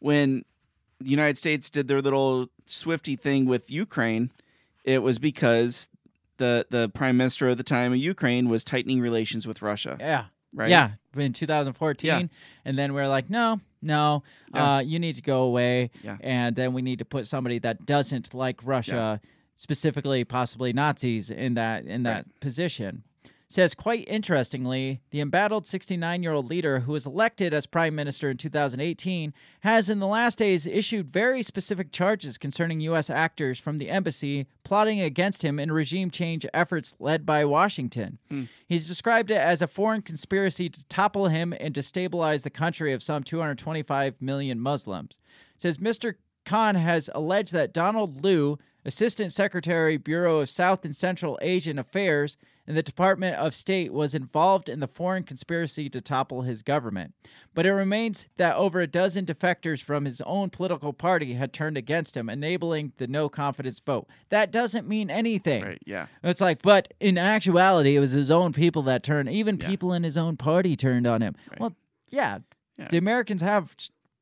when 0.00 0.44
the 1.00 1.10
United 1.10 1.36
States 1.38 1.68
did 1.70 1.88
their 1.88 2.00
little 2.00 2.48
Swifty 2.66 3.16
thing 3.16 3.46
with 3.46 3.70
Ukraine, 3.70 4.30
it 4.84 5.02
was 5.02 5.18
because 5.18 5.88
the 6.38 6.66
the 6.70 6.88
prime 6.88 7.16
minister 7.18 7.48
of 7.48 7.56
the 7.58 7.62
time 7.64 7.92
of 7.92 7.98
Ukraine 7.98 8.48
was 8.48 8.64
tightening 8.64 9.00
relations 9.00 9.46
with 9.46 9.60
Russia. 9.62 9.96
yeah 10.00 10.24
Right. 10.54 10.70
yeah 10.70 10.90
in 11.16 11.32
2014, 11.32 12.08
Yeah. 12.08 12.22
and 12.64 12.78
then 12.78 12.94
we're 12.94 13.08
like, 13.08 13.28
no, 13.28 13.60
no, 13.82 14.22
Yeah. 14.54 14.76
uh, 14.76 14.80
you 14.80 14.98
need 15.00 15.14
to 15.16 15.22
go 15.22 15.40
away, 15.42 15.90
Yeah. 16.04 16.16
and 16.20 16.54
then 16.54 16.72
we 16.72 16.80
need 16.82 17.00
to 17.00 17.04
put 17.04 17.26
somebody 17.26 17.58
that 17.60 17.86
doesn't 17.86 18.32
like 18.34 18.60
Russia, 18.64 19.20
specifically 19.56 20.24
possibly 20.24 20.72
Nazis, 20.72 21.30
in 21.30 21.54
that 21.54 21.86
in 21.86 22.04
that 22.04 22.26
position. 22.40 23.02
Says 23.50 23.74
quite 23.74 24.06
interestingly, 24.08 25.00
the 25.10 25.20
embattled 25.20 25.66
69 25.66 26.22
year 26.22 26.32
old 26.32 26.50
leader 26.50 26.80
who 26.80 26.92
was 26.92 27.06
elected 27.06 27.54
as 27.54 27.64
prime 27.64 27.94
minister 27.94 28.28
in 28.28 28.36
2018 28.36 29.32
has 29.60 29.88
in 29.88 30.00
the 30.00 30.06
last 30.06 30.36
days 30.36 30.66
issued 30.66 31.10
very 31.10 31.42
specific 31.42 31.90
charges 31.90 32.36
concerning 32.36 32.80
U.S. 32.82 33.08
actors 33.08 33.58
from 33.58 33.78
the 33.78 33.88
embassy 33.88 34.46
plotting 34.64 35.00
against 35.00 35.42
him 35.42 35.58
in 35.58 35.72
regime 35.72 36.10
change 36.10 36.44
efforts 36.52 36.94
led 36.98 37.24
by 37.24 37.42
Washington. 37.46 38.18
Hmm. 38.28 38.44
He's 38.66 38.86
described 38.86 39.30
it 39.30 39.38
as 39.38 39.62
a 39.62 39.66
foreign 39.66 40.02
conspiracy 40.02 40.68
to 40.68 40.84
topple 40.84 41.28
him 41.28 41.54
and 41.58 41.72
destabilize 41.72 42.42
the 42.42 42.50
country 42.50 42.92
of 42.92 43.02
some 43.02 43.22
225 43.22 44.20
million 44.20 44.60
Muslims. 44.60 45.18
Says 45.56 45.78
Mr. 45.78 46.16
Khan 46.44 46.74
has 46.74 47.08
alleged 47.14 47.54
that 47.54 47.72
Donald 47.72 48.22
Lu, 48.22 48.58
Assistant 48.84 49.32
Secretary, 49.32 49.96
Bureau 49.96 50.40
of 50.40 50.50
South 50.50 50.84
and 50.84 50.94
Central 50.94 51.38
Asian 51.40 51.78
Affairs 51.78 52.36
in 52.68 52.74
the 52.74 52.82
Department 52.82 53.34
of 53.36 53.54
State, 53.54 53.92
was 53.92 54.14
involved 54.14 54.68
in 54.68 54.78
the 54.78 54.86
foreign 54.86 55.22
conspiracy 55.24 55.88
to 55.88 56.00
topple 56.00 56.42
his 56.42 56.62
government. 56.62 57.14
But 57.54 57.64
it 57.66 57.72
remains 57.72 58.28
that 58.36 58.54
over 58.56 58.80
a 58.80 58.86
dozen 58.86 59.24
defectors 59.26 59.82
from 59.82 60.04
his 60.04 60.20
own 60.20 60.50
political 60.50 60.92
party 60.92 61.32
had 61.34 61.52
turned 61.52 61.78
against 61.78 62.16
him, 62.16 62.28
enabling 62.28 62.92
the 62.98 63.06
no 63.06 63.28
confidence 63.30 63.80
vote. 63.80 64.06
That 64.28 64.52
doesn't 64.52 64.86
mean 64.86 65.10
anything. 65.10 65.64
Right. 65.64 65.82
Yeah. 65.86 66.06
It's 66.22 66.42
like, 66.42 66.60
but 66.62 66.92
in 67.00 67.16
actuality, 67.16 67.96
it 67.96 68.00
was 68.00 68.10
his 68.12 68.30
own 68.30 68.52
people 68.52 68.82
that 68.82 69.02
turned. 69.02 69.30
Even 69.30 69.56
Yeah. 69.58 69.66
people 69.66 69.92
in 69.94 70.02
his 70.04 70.18
own 70.18 70.36
party 70.36 70.76
turned 70.76 71.06
on 71.06 71.22
him. 71.22 71.34
Right. 71.50 71.60
Well, 71.60 71.74
yeah, 72.10 72.40
Yeah. 72.78 72.88
the 72.90 72.98
Americans 72.98 73.40
have. 73.42 73.74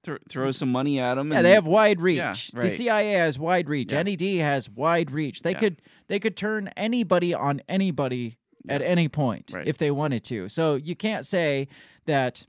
Th- 0.07 0.19
throw 0.28 0.53
some 0.53 0.73
money 0.73 0.99
at 0.99 1.16
them. 1.16 1.31
Yeah, 1.33 1.43
they 1.43 1.51
have 1.53 1.66
wide 1.66 2.01
reach. 2.01 2.16
Yeah, 2.19 2.35
The. 2.55 2.70
CIA 2.70 3.12
has 3.12 3.39
wide 3.39 3.69
reach. 3.69 3.93
Yeah. 3.93 4.03
NED 4.03 4.23
has 4.41 4.70
wide 4.70 5.11
reach. 5.11 5.43
They 5.43 5.51
Yeah. 5.53 5.59
could 5.59 5.83
they 6.09 6.19
could 6.19 6.37
turn 6.37 6.69
anybody 6.77 7.35
on 7.35 7.61
anybody 7.69 8.39
at 8.69 8.81
any 8.83 9.09
point 9.09 9.51
Right. 9.55 9.66
if 9.66 9.77
they 9.78 9.91
wanted 9.91 10.24
to. 10.24 10.49
So 10.49 10.77
you 10.77 10.97
can't 10.97 11.27
say 11.27 11.69
that 12.07 12.47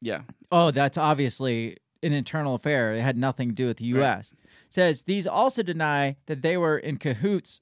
Yeah. 0.00 0.22
oh, 0.52 0.70
that's 0.70 0.98
obviously 0.98 1.76
an 2.02 2.12
internal 2.12 2.54
affair. 2.54 2.92
It 2.94 3.00
had 3.02 3.16
nothing 3.16 3.48
to 3.50 3.54
do 3.54 3.66
with 3.66 3.78
the 3.78 3.92
Right. 3.92 4.00
U.S. 4.00 4.32
Says 4.70 5.02
these 5.02 5.26
also 5.26 5.62
deny 5.62 6.16
that 6.26 6.42
they 6.42 6.56
were 6.56 6.78
in 6.78 6.96
cahoots 6.98 7.60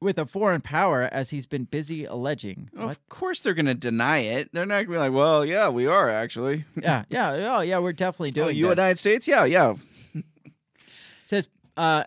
with 0.00 0.18
a 0.18 0.26
foreign 0.26 0.60
power, 0.60 1.08
as 1.10 1.30
he's 1.30 1.46
been 1.46 1.64
busy 1.64 2.04
alleging. 2.04 2.70
What? 2.72 2.90
Of 2.90 3.08
course 3.08 3.40
they're 3.40 3.54
gonna 3.54 3.74
deny 3.74 4.18
it. 4.18 4.50
They're 4.52 4.66
not 4.66 4.86
gonna 4.86 4.96
be 4.96 4.98
like, 4.98 5.12
well, 5.12 5.44
yeah, 5.44 5.68
we 5.68 5.86
are 5.86 6.08
actually. 6.08 6.64
yeah, 6.80 7.04
yeah, 7.08 7.56
oh, 7.56 7.60
yeah. 7.60 7.78
We're 7.78 7.92
definitely 7.92 8.30
Oh, 8.30 8.46
doing. 8.46 8.56
you 8.56 8.64
this. 8.66 8.70
United 8.70 8.98
States? 8.98 9.26
Yeah, 9.28 9.44
yeah. 9.44 9.74
says 11.24 11.48
uh, 11.76 12.04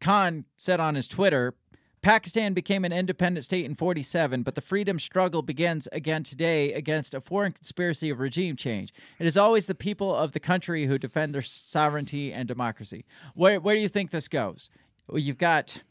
Khan 0.00 0.44
said 0.56 0.80
on 0.80 0.94
his 0.94 1.08
Twitter. 1.08 1.54
Pakistan 2.02 2.54
became 2.54 2.84
an 2.84 2.92
independent 2.92 3.44
state 3.44 3.64
in 3.64 3.74
47, 3.74 4.44
but 4.44 4.54
the 4.54 4.60
freedom 4.60 5.00
struggle 5.00 5.42
begins 5.42 5.88
again 5.90 6.22
today 6.22 6.72
against 6.72 7.14
a 7.14 7.20
foreign 7.20 7.50
conspiracy 7.50 8.10
of 8.10 8.20
regime 8.20 8.54
change. 8.54 8.94
It 9.18 9.26
is 9.26 9.36
always 9.36 9.66
the 9.66 9.74
people 9.74 10.14
of 10.14 10.30
the 10.30 10.38
country 10.38 10.86
who 10.86 10.98
defend 10.98 11.34
their 11.34 11.42
sovereignty 11.42 12.32
and 12.32 12.46
democracy. 12.46 13.04
Where, 13.34 13.58
where 13.58 13.74
do 13.74 13.80
you 13.80 13.88
think 13.88 14.12
this 14.12 14.28
goes? 14.28 14.70
Well, 15.08 15.18
you've 15.18 15.38
got 15.38 15.82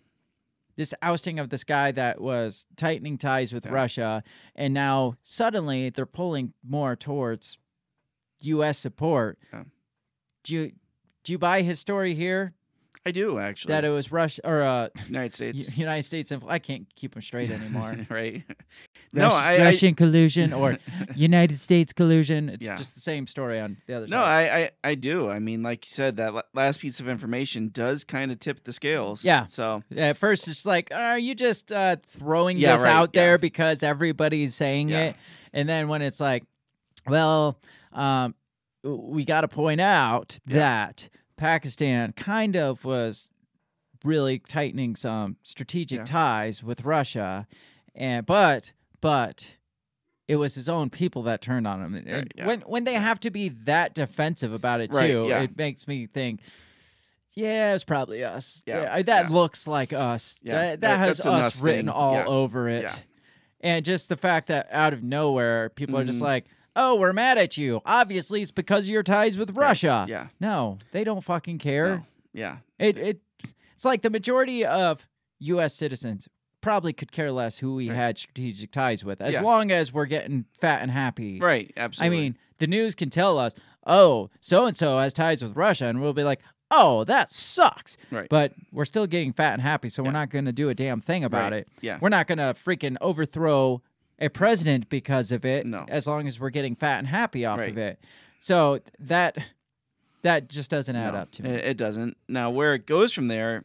this 0.78 0.94
ousting 1.02 1.40
of 1.40 1.50
this 1.50 1.64
guy 1.64 1.92
that 1.92 2.20
was 2.22 2.66
tightening 2.76 3.18
ties 3.18 3.54
with 3.54 3.66
Yeah. 3.66 3.72
Russia, 3.72 4.24
and 4.56 4.74
now 4.74 5.16
suddenly 5.24 5.90
they're 5.90 6.06
pulling 6.06 6.54
more 6.68 6.96
towards 6.96 7.58
U.S. 8.42 8.78
support. 8.78 9.40
Yeah. 9.54 9.64
Do 10.44 10.54
you 10.56 10.72
do 11.24 11.32
you 11.32 11.38
buy 11.40 11.62
his 11.64 11.80
story 11.80 12.14
here 12.14 12.54
I 13.06 13.12
do 13.12 13.40
actually. 13.40 13.72
that 13.72 13.84
it 13.86 13.90
was 13.90 14.12
Russia 14.12 14.42
or 14.44 14.62
uh, 14.62 14.90
United 15.08 15.34
States. 15.34 15.76
United 15.78 16.04
States? 16.04 16.32
Infl- 16.32 16.50
I 16.50 16.60
can't 16.60 16.88
keep 16.96 17.14
them 17.14 17.22
straight 17.24 17.50
anymore. 17.52 17.96
right. 18.10 18.44
No, 19.14 19.30
I, 19.30 19.56
I 19.56 19.66
Russian 19.66 19.96
collusion 19.96 20.52
or 20.54 20.78
United 21.16 21.60
States 21.60 21.94
collusion. 21.94 22.50
It's 22.50 22.66
Yeah. 22.66 22.76
just 22.76 22.96
the 22.96 23.00
same 23.02 23.28
story 23.28 23.60
on 23.60 23.78
the 23.88 23.94
other 23.96 24.08
no, 24.08 24.18
side. 24.18 24.50
I, 24.50 24.60
I 24.60 24.72
I 24.92 24.96
do. 24.96 25.30
I 25.30 25.40
mean, 25.40 25.64
like 25.64 25.86
you 25.86 25.92
said, 25.92 26.18
that 26.18 26.34
last 26.54 26.80
piece 26.80 27.00
of 27.00 27.08
information 27.08 27.70
does 27.70 28.04
kind 28.04 28.32
of 28.32 28.40
tip 28.40 28.64
the 28.64 28.74
scales. 28.74 29.24
Yeah. 29.24 29.46
So 29.46 29.84
At 29.96 30.18
first, 30.18 30.48
it's 30.48 30.66
like, 30.66 30.92
are 30.92 31.18
you 31.20 31.36
just 31.36 31.72
uh, 31.72 31.98
throwing 32.06 32.58
Yeah, 32.58 32.76
this 32.76 32.86
right, 32.86 32.94
out 32.94 33.14
there 33.14 33.32
yeah. 33.34 33.38
because 33.38 33.84
everybody's 33.84 34.56
saying 34.56 34.90
Yeah. 34.90 35.04
it? 35.06 35.16
And 35.54 35.70
then 35.70 35.88
when 35.88 36.02
it's 36.02 36.20
like, 36.20 36.44
well, 37.08 37.58
um, 37.94 38.36
we 38.84 39.24
got 39.26 39.42
to 39.42 39.48
point 39.48 39.82
out 39.82 40.40
Yeah. 40.46 40.58
that 40.58 41.10
Pakistan 41.38 42.12
kind 42.14 42.56
of 42.56 42.84
was 42.86 43.30
really 44.04 44.40
tightening 44.40 44.96
some 44.96 45.38
strategic 45.44 46.00
Yeah. 46.00 46.06
ties 46.06 46.62
with 46.64 46.84
Russia, 46.84 47.48
and 47.96 48.26
but 48.26 48.72
but 49.06 49.56
it 50.28 50.36
was 50.38 50.56
his 50.56 50.68
own 50.68 50.90
people 50.90 51.24
that 51.24 51.42
turned 51.42 51.68
on 51.68 51.82
him. 51.82 51.94
Right, 52.06 52.32
yeah. 52.36 52.46
When 52.48 52.62
when 52.62 52.84
they 52.84 52.96
have 52.96 53.20
to 53.22 53.30
be 53.32 53.50
that 53.66 53.94
defensive 53.94 54.54
about 54.54 54.82
it 54.82 54.94
Right, 54.94 55.08
too, 55.08 55.26
yeah. 55.28 55.42
it 55.44 55.56
makes 55.58 55.88
me 55.88 56.08
think. 56.08 56.42
Yeah, 57.36 57.76
it's 57.76 57.84
probably 57.84 58.24
us. 58.24 58.64
Yeah, 58.66 58.90
I- 58.92 59.02
that 59.04 59.28
yeah. 59.30 59.36
looks 59.36 59.68
like 59.68 59.92
us. 59.94 60.40
Yeah, 60.42 60.54
that, 60.54 60.82
that 60.82 60.82
that- 60.82 61.00
has 61.00 61.26
us 61.26 61.62
written 61.62 61.88
thing. 61.88 61.90
all 61.94 62.14
Yeah. 62.16 62.26
over 62.26 62.70
it. 62.70 62.84
Yeah. 62.84 62.96
And 63.62 63.84
just 63.86 64.10
the 64.10 64.16
fact 64.18 64.48
that 64.48 64.68
out 64.72 64.94
of 64.94 65.04
nowhere, 65.04 65.70
people 65.70 65.98
are 65.98 66.04
just 66.06 66.20
Mhm. 66.20 66.24
like, 66.24 66.46
"Oh, 66.76 66.96
we're 66.96 67.14
mad 67.14 67.38
at 67.38 67.58
you. 67.58 67.82
Obviously, 67.86 68.42
it's 68.42 68.52
because 68.52 68.86
of 68.86 68.90
your 68.90 69.04
ties 69.04 69.38
with 69.38 69.52
Russia." 69.58 70.06
yeah. 70.08 70.28
No, 70.40 70.78
they 70.92 71.04
don't 71.04 71.24
fucking 71.24 71.58
care. 71.60 71.98
No. 71.98 72.06
Yeah. 72.34 72.58
It 72.80 72.98
it 72.98 73.22
it's 73.74 73.84
like 73.86 74.02
the 74.02 74.10
majority 74.10 74.66
of 74.66 75.06
U.S. 75.40 75.74
citizens 75.76 76.30
probably 76.66 76.94
could 76.94 77.12
care 77.12 77.32
less 77.32 77.60
who 77.60 77.76
we 77.76 77.90
Right. 77.90 77.96
had 77.96 78.18
strategic 78.18 78.72
ties 78.72 79.06
with, 79.06 79.22
as 79.22 79.34
Yeah. 79.36 79.42
long 79.42 79.72
as 79.72 79.94
we're 79.94 80.08
getting 80.08 80.46
fat 80.60 80.82
and 80.82 80.90
happy. 80.90 81.40
Right. 81.40 81.72
Absolutely. 81.78 82.18
I 82.18 82.20
mean, 82.22 82.38
the 82.58 82.66
news 82.66 82.96
can 82.96 83.12
tell 83.12 83.38
us, 83.38 83.54
"Oh, 83.86 84.32
so 84.42 84.66
and 84.66 84.76
so 84.76 84.98
has 84.98 85.14
ties 85.14 85.44
with 85.44 85.56
Russia," 85.56 85.86
and 85.86 86.02
we'll 86.02 86.14
be 86.14 86.24
like, 86.24 86.42
"Oh, 86.72 87.04
that 87.04 87.30
sucks." 87.30 87.98
Right. 88.10 88.28
But 88.30 88.54
we're 88.72 88.86
still 88.86 89.06
getting 89.06 89.32
fat 89.32 89.54
and 89.54 89.62
happy, 89.62 89.90
so 89.90 90.02
we're 90.02 90.10
not 90.12 90.32
going 90.32 90.46
to 90.46 90.52
do 90.52 90.70
a 90.70 90.74
damn 90.74 91.02
thing 91.02 91.24
about 91.24 91.52
Right. 91.52 91.60
it. 91.62 91.68
Yeah. 91.82 92.00
We're 92.02 92.10
not 92.10 92.26
going 92.26 92.40
to 92.40 92.56
freaking 92.56 92.98
overthrow 93.00 93.84
a 94.18 94.30
president 94.30 94.90
because 94.90 95.32
of 95.32 95.46
it, 95.46 95.68
No. 95.68 95.86
as 95.88 96.08
long 96.08 96.28
as 96.28 96.40
we're 96.40 96.50
getting 96.50 96.76
fat 96.76 96.98
and 96.98 97.08
happy 97.08 97.46
off 97.46 97.60
Right. 97.60 97.70
of 97.70 97.78
it. 97.78 98.00
So 98.40 98.80
that 99.00 99.38
that 100.24 100.50
just 100.50 100.72
doesn't 100.72 100.96
add 100.96 101.14
No, 101.14 101.20
up 101.20 101.32
to 101.34 101.44
me. 101.44 101.52
It 101.52 101.78
doesn't. 101.78 102.18
Now, 102.28 102.50
where 102.50 102.74
it 102.74 102.88
goes 102.88 103.14
from 103.14 103.28
there, 103.28 103.64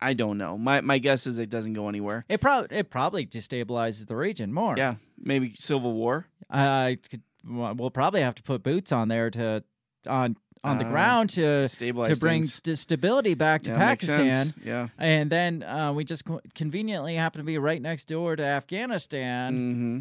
I 0.00 0.12
don't 0.14 0.36
know. 0.38 0.58
My 0.58 0.80
my 0.82 0.98
guess 0.98 1.26
is 1.26 1.38
it 1.38 1.48
doesn't 1.50 1.72
go 1.72 1.88
anywhere. 1.88 2.24
It 2.28 2.40
probably 2.40 2.76
it 2.76 2.90
probably 2.90 3.26
destabilizes 3.26 4.06
the 4.06 4.16
region 4.16 4.52
more. 4.52 4.74
Yeah. 4.76 4.96
Maybe 5.18 5.54
civil 5.58 5.92
war. 5.94 6.26
uh, 6.50 6.92
could- 7.10 7.22
well, 7.48 7.90
probably 7.90 8.20
have 8.22 8.34
to 8.34 8.42
put 8.42 8.62
boots 8.64 8.90
on 8.92 9.08
there 9.08 9.30
to 9.30 9.62
on 10.08 10.36
on 10.64 10.78
the 10.78 10.84
Uh, 10.84 10.90
ground 10.90 11.30
to 11.30 11.68
Stabilize 11.68 12.12
to 12.14 12.20
bring 12.20 12.44
st- 12.44 12.76
stability 12.76 13.34
back 13.34 13.62
to 13.62 13.70
Yeah, 13.70 13.76
Pakistan. 13.78 14.52
Yeah. 14.64 14.88
And 14.98 15.30
then 15.30 15.62
uh, 15.62 15.92
we 15.92 16.02
just 16.04 16.24
co- 16.24 16.40
conveniently 16.56 17.14
happen 17.14 17.38
to 17.40 17.44
be 17.44 17.56
right 17.56 17.80
next 17.80 18.08
door 18.08 18.34
to 18.36 18.42
Afghanistan. 18.44 19.54
Mm-hmm. 19.54 19.98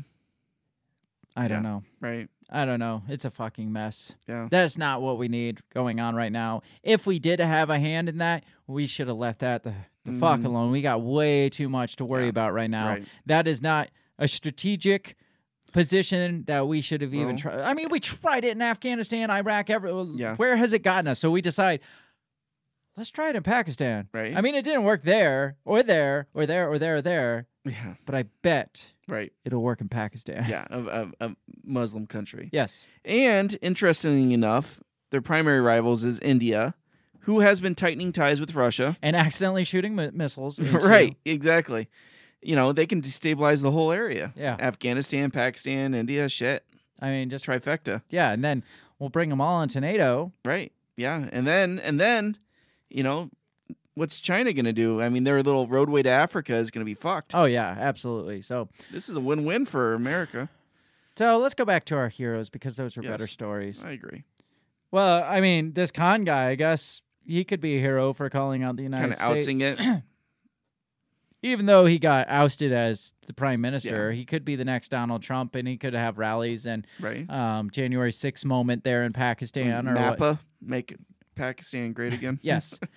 I 1.36 1.48
don't 1.48 1.64
know. 1.64 1.84
Right. 2.02 2.30
I 2.50 2.66
don't 2.66 2.80
know. 2.80 3.02
It's 3.10 3.26
a 3.26 3.32
fucking 3.32 3.72
mess. 3.74 4.14
Yeah. 4.28 4.48
That's 4.52 4.78
not 4.78 5.02
what 5.02 5.18
we 5.18 5.28
need 5.28 5.62
going 5.74 6.00
on 6.00 6.16
right 6.16 6.32
now. 6.32 6.62
If 6.84 7.08
we 7.08 7.18
did 7.20 7.40
have 7.40 7.70
a 7.70 7.80
hand 7.80 8.08
in 8.10 8.20
that, 8.20 8.44
we 8.68 8.86
should 8.88 9.08
have 9.08 9.18
left 9.18 9.40
that 9.40 9.64
the, 9.64 9.74
the 10.04 10.14
fuck 10.20 10.40
Mhm. 10.42 10.46
alone. 10.46 10.72
We 10.72 10.82
got 10.82 11.02
way 11.02 11.50
too 11.50 11.70
much 11.70 11.96
to 11.98 12.06
worry 12.06 12.24
Yeah, 12.24 12.30
about 12.30 12.54
right 12.54 12.70
now. 12.70 12.88
right. 12.88 13.06
That 13.26 13.48
is 13.48 13.62
not 13.62 13.90
a 14.20 14.28
strategic 14.28 15.16
position 15.74 16.44
that 16.46 16.68
we 16.68 16.82
should 16.82 17.02
have 17.02 17.14
even 17.14 17.36
tried. 17.36 17.60
I 17.60 17.74
mean, 17.74 17.90
we 17.90 18.00
tried 18.00 18.46
it 18.46 18.52
in 18.56 18.62
Afghanistan, 18.62 19.30
Iraq, 19.30 19.70
every 19.70 19.92
Yeah. 20.16 20.36
where 20.36 20.56
has 20.56 20.72
it 20.72 20.80
gotten 20.84 21.08
us? 21.08 21.20
So 21.20 21.32
we 21.32 21.42
decide 21.42 21.82
let's 22.96 23.10
try 23.10 23.30
it 23.30 23.36
in 23.36 23.44
Pakistan. 23.44 24.08
Right. 24.14 24.36
I 24.38 24.40
mean, 24.42 24.56
it 24.56 24.62
didn't 24.64 24.84
work 24.86 25.04
there 25.04 25.58
or 25.66 25.84
there 25.84 26.28
or 26.34 26.46
there 26.46 26.70
or 26.72 26.80
there 26.80 26.98
or 26.98 27.02
there, 27.02 27.48
Yeah. 27.66 27.96
but 28.06 28.16
I 28.16 28.24
bet 28.42 28.92
Right. 29.08 29.32
it'll 29.44 29.62
work 29.62 29.82
in 29.82 29.90
Pakistan. 29.90 30.46
Yeah. 30.50 30.66
Of 30.70 30.88
of 30.88 31.14
a 31.20 31.36
Muslim 31.64 32.08
country. 32.08 32.50
yes. 32.52 32.86
And 33.04 33.58
interestingly 33.62 34.34
enough, 34.34 34.80
their 35.12 35.22
primary 35.22 35.62
rivals 35.62 36.04
is 36.04 36.20
India, 36.20 36.74
who 37.20 37.40
has 37.42 37.60
been 37.60 37.76
tightening 37.76 38.12
ties 38.12 38.40
with 38.40 38.56
Russia. 38.56 38.98
And 39.02 39.16
accidentally 39.16 39.64
shooting 39.64 39.96
mi- 39.96 40.10
missiles. 40.12 40.58
into- 40.60 40.78
right. 40.80 41.16
Exactly. 41.26 41.88
You 42.42 42.56
know, 42.56 42.74
they 42.74 42.86
can 42.86 43.02
destabilize 43.02 43.62
the 43.64 43.72
whole 43.72 43.92
area. 43.92 44.34
Yeah. 44.36 44.56
Afghanistan, 44.60 45.32
Pakistan, 45.32 45.94
India, 45.96 46.30
shit. 46.30 46.64
I 47.00 47.10
mean, 47.10 47.30
just 47.30 47.46
Trifecta. 47.46 48.02
yeah, 48.10 48.32
and 48.32 48.44
then 48.44 48.64
we'll 49.00 49.10
bring 49.10 49.30
them 49.30 49.42
all 49.42 49.62
into 49.62 49.82
NATO. 49.82 50.32
Right. 50.46 50.72
Yeah. 50.98 51.28
And 51.32 51.46
then 51.46 51.80
and 51.80 52.00
then, 52.00 52.38
you 52.90 53.04
know, 53.04 53.30
what's 53.96 54.20
China 54.20 54.54
going 54.54 54.66
to 54.66 54.74
do? 54.74 55.02
I 55.02 55.10
mean, 55.10 55.24
their 55.24 55.42
little 55.42 55.68
roadway 55.68 56.04
to 56.04 56.10
Africa 56.10 56.56
is 56.56 56.70
going 56.72 56.82
to 56.82 56.86
be 56.86 56.94
fucked. 56.94 57.34
Oh 57.34 57.46
yeah, 57.46 57.76
absolutely. 57.80 58.42
So 58.42 58.70
This 58.92 59.10
is 59.10 59.16
a 59.16 59.22
win-win 59.22 59.66
for 59.66 59.94
America. 59.94 60.50
so 61.18 61.38
let's 61.38 61.56
go 61.56 61.66
back 61.66 61.86
to 61.86 61.96
our 61.96 62.10
heroes 62.10 62.50
because 62.50 62.76
those 62.76 62.96
were 62.96 63.04
better 63.04 63.28
stories. 63.28 63.84
I 63.84 63.92
agree. 63.92 64.24
Well, 64.92 65.24
I 65.28 65.42
mean, 65.42 65.74
this 65.74 65.92
Khan 65.92 66.24
guy, 66.24 66.50
I 66.50 66.56
guess 66.56 67.02
he 67.26 67.44
could 67.44 67.60
be 67.60 67.78
a 67.78 67.80
hero 67.82 68.14
for 68.14 68.30
calling 68.30 68.64
out 68.64 68.76
the 68.78 68.84
United 68.84 69.18
States. 69.18 69.46
Kind 69.48 69.62
of 69.62 69.80
outsing 69.80 69.96
it. 69.98 70.04
Even 71.42 71.68
though 71.68 71.86
he 71.86 72.00
got 72.00 72.28
ousted 72.28 72.72
as 72.72 73.14
the 73.28 73.34
prime 73.34 73.62
minister, 73.62 74.12
he 74.12 74.26
could 74.26 74.44
be 74.44 74.56
the 74.56 74.66
next 74.66 74.90
Donald 74.90 75.22
Trump, 75.22 75.54
and 75.54 75.68
he 75.68 75.78
could 75.78 75.94
have 75.94 76.18
rallies 76.18 76.66
and 76.66 76.88
right? 77.00 77.30
um, 77.30 77.70
January 77.70 78.12
6th 78.12 78.44
moment 78.46 78.84
there 78.84 79.04
in 79.04 79.12
Pakistan 79.14 79.88
or 79.88 79.94
what. 79.94 80.20
Napa 80.20 80.40
make 80.60 80.96
Pakistan 81.36 81.94
great 81.94 82.14
again. 82.14 82.40
Yes. 82.44 82.80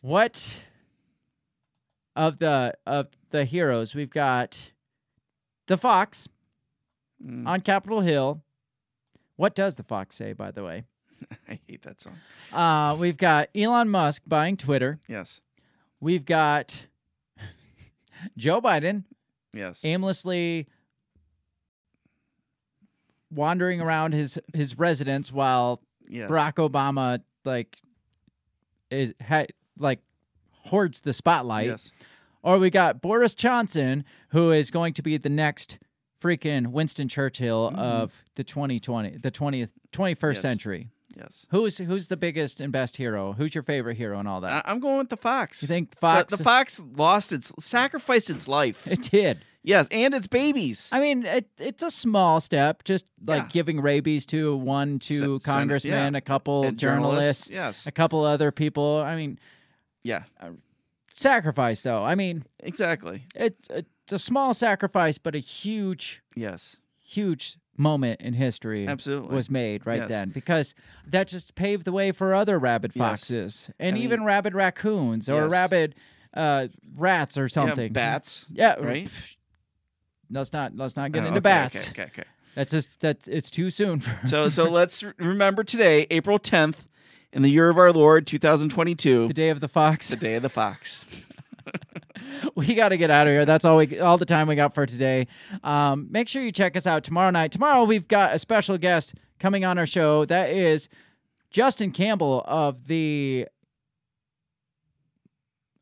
what 0.00 0.54
of 2.16 2.38
the 2.38 2.74
of 2.86 3.08
the 3.30 3.44
heroes 3.44 3.94
we've 3.94 4.10
got 4.10 4.70
the 5.66 5.76
Fox 5.76 6.28
Mm, 7.24 7.48
on 7.48 7.60
Capitol 7.62 8.00
Hill. 8.00 8.42
What 9.34 9.56
does 9.56 9.74
the 9.74 9.82
Fox 9.82 10.14
say, 10.14 10.32
by 10.34 10.52
the 10.52 10.62
way? 10.62 10.84
I 11.48 11.58
hate 11.66 11.82
that 11.82 12.00
song. 12.00 12.16
Uh, 12.52 12.96
we've 12.96 13.16
got 13.16 13.48
Elon 13.56 13.88
Musk 13.88 14.22
buying 14.24 14.56
Twitter. 14.56 15.00
Yes. 15.08 15.40
We've 15.98 16.24
got 16.24 16.86
Joe 18.36 18.60
Biden 18.60 19.02
Yes. 19.52 19.84
aimlessly 19.84 20.68
wandering 23.30 23.80
around 23.80 24.12
his 24.12 24.38
his 24.54 24.78
residence 24.78 25.32
while 25.32 25.82
yes. 26.08 26.30
Barack 26.30 26.54
Obama 26.54 27.20
like 27.44 27.78
is 28.92 29.12
ha, 29.26 29.44
like 29.78 30.00
hoards 30.64 31.00
the 31.00 31.12
spotlight. 31.12 31.66
Yes. 31.66 31.90
Or 32.42 32.58
we 32.58 32.70
got 32.70 33.00
Boris 33.00 33.34
Johnson, 33.34 34.04
who 34.30 34.52
is 34.52 34.70
going 34.70 34.94
to 34.94 35.02
be 35.02 35.16
the 35.16 35.28
next 35.28 35.78
freaking 36.22 36.68
Winston 36.68 37.08
Churchill 37.08 37.70
Mhm. 37.70 37.78
of 37.78 38.24
the 38.36 38.44
2020, 38.44 39.18
the 39.18 39.30
20th, 39.30 39.70
21st 39.92 40.36
Yes. 40.36 40.42
century. 40.42 40.90
Yes. 41.16 41.46
Who's 41.50 41.78
who's 41.78 42.08
the 42.08 42.16
biggest 42.16 42.60
and 42.60 42.72
best 42.72 42.96
hero? 42.96 43.32
Who's 43.32 43.54
your 43.54 43.64
favorite 43.64 43.96
hero 43.96 44.18
and 44.20 44.28
all 44.28 44.40
that? 44.42 44.64
I- 44.66 44.70
I'm 44.70 44.78
going 44.78 44.98
with 44.98 45.08
the 45.08 45.16
fox. 45.16 45.62
you 45.62 45.68
think 45.68 45.90
The- 45.92 45.96
Fox? 45.96 46.30
The, 46.36 46.42
fox 46.44 46.80
lost 46.96 47.32
its, 47.32 47.52
sacrificed 47.58 48.30
its 48.30 48.46
life. 48.46 48.86
it 48.86 49.02
did. 49.10 49.38
yes, 49.64 49.88
and 49.90 50.14
its 50.14 50.28
babies. 50.28 50.88
I 50.92 51.00
mean, 51.00 51.24
it, 51.26 51.48
it's 51.58 51.82
a 51.82 51.90
small 51.90 52.40
step, 52.40 52.84
just 52.84 53.04
like 53.26 53.44
Yeah. 53.44 53.48
giving 53.50 53.80
rabies 53.80 54.26
to 54.26 54.56
one, 54.56 55.00
two 55.00 55.18
Senate, 55.18 55.42
congressmen, 55.44 56.14
yeah. 56.14 56.18
a 56.18 56.20
couple 56.20 56.64
and 56.64 56.78
journalists, 56.78 57.50
Yes. 57.50 57.86
a 57.86 57.92
couple 57.92 58.24
other 58.24 58.52
people. 58.52 59.02
I 59.04 59.16
mean, 59.16 59.38
Yeah. 60.08 60.24
sacrifice 61.14 61.82
though. 61.82 62.04
I 62.04 62.14
mean, 62.14 62.44
Exactly. 62.60 63.24
it, 63.34 63.56
it's 63.70 64.12
a 64.12 64.18
small 64.18 64.54
sacrifice, 64.54 65.18
but 65.18 65.34
a 65.34 65.38
huge, 65.38 66.22
Yes. 66.34 66.76
huge 67.00 67.56
moment 67.76 68.20
in 68.20 68.34
history 68.34 68.86
Absolutely. 68.88 69.34
was 69.34 69.48
made 69.50 69.86
right 69.86 70.00
Yes. 70.00 70.08
then 70.08 70.30
because 70.30 70.74
that 71.06 71.28
just 71.28 71.54
paved 71.54 71.84
the 71.84 71.92
way 71.92 72.10
for 72.12 72.34
other 72.34 72.58
rabid 72.58 72.92
Yes. 72.94 73.02
foxes 73.08 73.70
and 73.78 73.96
I 73.96 74.00
even 74.00 74.20
mean- 74.20 74.26
rabid 74.26 74.54
raccoons 74.54 75.28
or 75.28 75.42
Yes. 75.44 75.52
rabid 75.52 75.94
uh, 76.34 76.68
rats 76.96 77.38
or 77.38 77.44
Yeah, 77.44 77.48
something. 77.48 77.92
bats. 77.92 78.46
Yeah, 78.52 78.74
right? 78.80 79.08
Let's 80.30 80.52
not 80.52 80.76
let's 80.76 80.94
not 80.96 81.10
get 81.12 81.22
Oh, 81.24 81.28
into 81.28 81.38
okay, 81.38 81.42
bats. 81.42 81.90
Okay. 81.90 82.02
Okay. 82.02 82.10
okay. 82.22 82.28
That's 82.54 82.72
just 82.72 82.88
that's 83.00 83.26
it's 83.28 83.50
too 83.50 83.70
soon 83.70 84.00
for 84.00 84.26
So 84.26 84.48
so 84.50 84.64
let's 84.70 85.02
remember 85.18 85.64
today, 85.64 86.06
April 86.10 86.38
10th, 86.38 86.84
in 87.32 87.42
the 87.42 87.50
year 87.50 87.68
of 87.68 87.78
our 87.78 87.92
Lord 87.92 88.26
2022, 88.26 89.28
the 89.28 89.34
day 89.34 89.48
of 89.50 89.60
the 89.60 89.68
fox. 89.68 90.08
the 90.08 90.16
day 90.16 90.34
of 90.34 90.42
the 90.42 90.48
fox. 90.48 91.04
we 92.54 92.74
got 92.74 92.88
to 92.90 92.96
get 92.96 93.10
out 93.10 93.26
of 93.26 93.32
here. 93.32 93.44
That's 93.44 93.64
all 93.64 93.76
we 93.76 93.98
all 94.00 94.16
the 94.18 94.24
time 94.24 94.48
we 94.48 94.54
got 94.54 94.74
for 94.74 94.86
today. 94.86 95.26
Um, 95.62 96.08
make 96.10 96.28
sure 96.28 96.42
you 96.42 96.52
check 96.52 96.76
us 96.76 96.86
out 96.86 97.04
tomorrow 97.04 97.30
night. 97.30 97.52
Tomorrow 97.52 97.84
we've 97.84 98.08
got 98.08 98.34
a 98.34 98.38
special 98.38 98.78
guest 98.78 99.14
coming 99.38 99.64
on 99.64 99.78
our 99.78 99.86
show. 99.86 100.24
That 100.24 100.50
is 100.50 100.88
Justin 101.50 101.90
Campbell 101.92 102.42
of 102.46 102.86
the. 102.86 103.46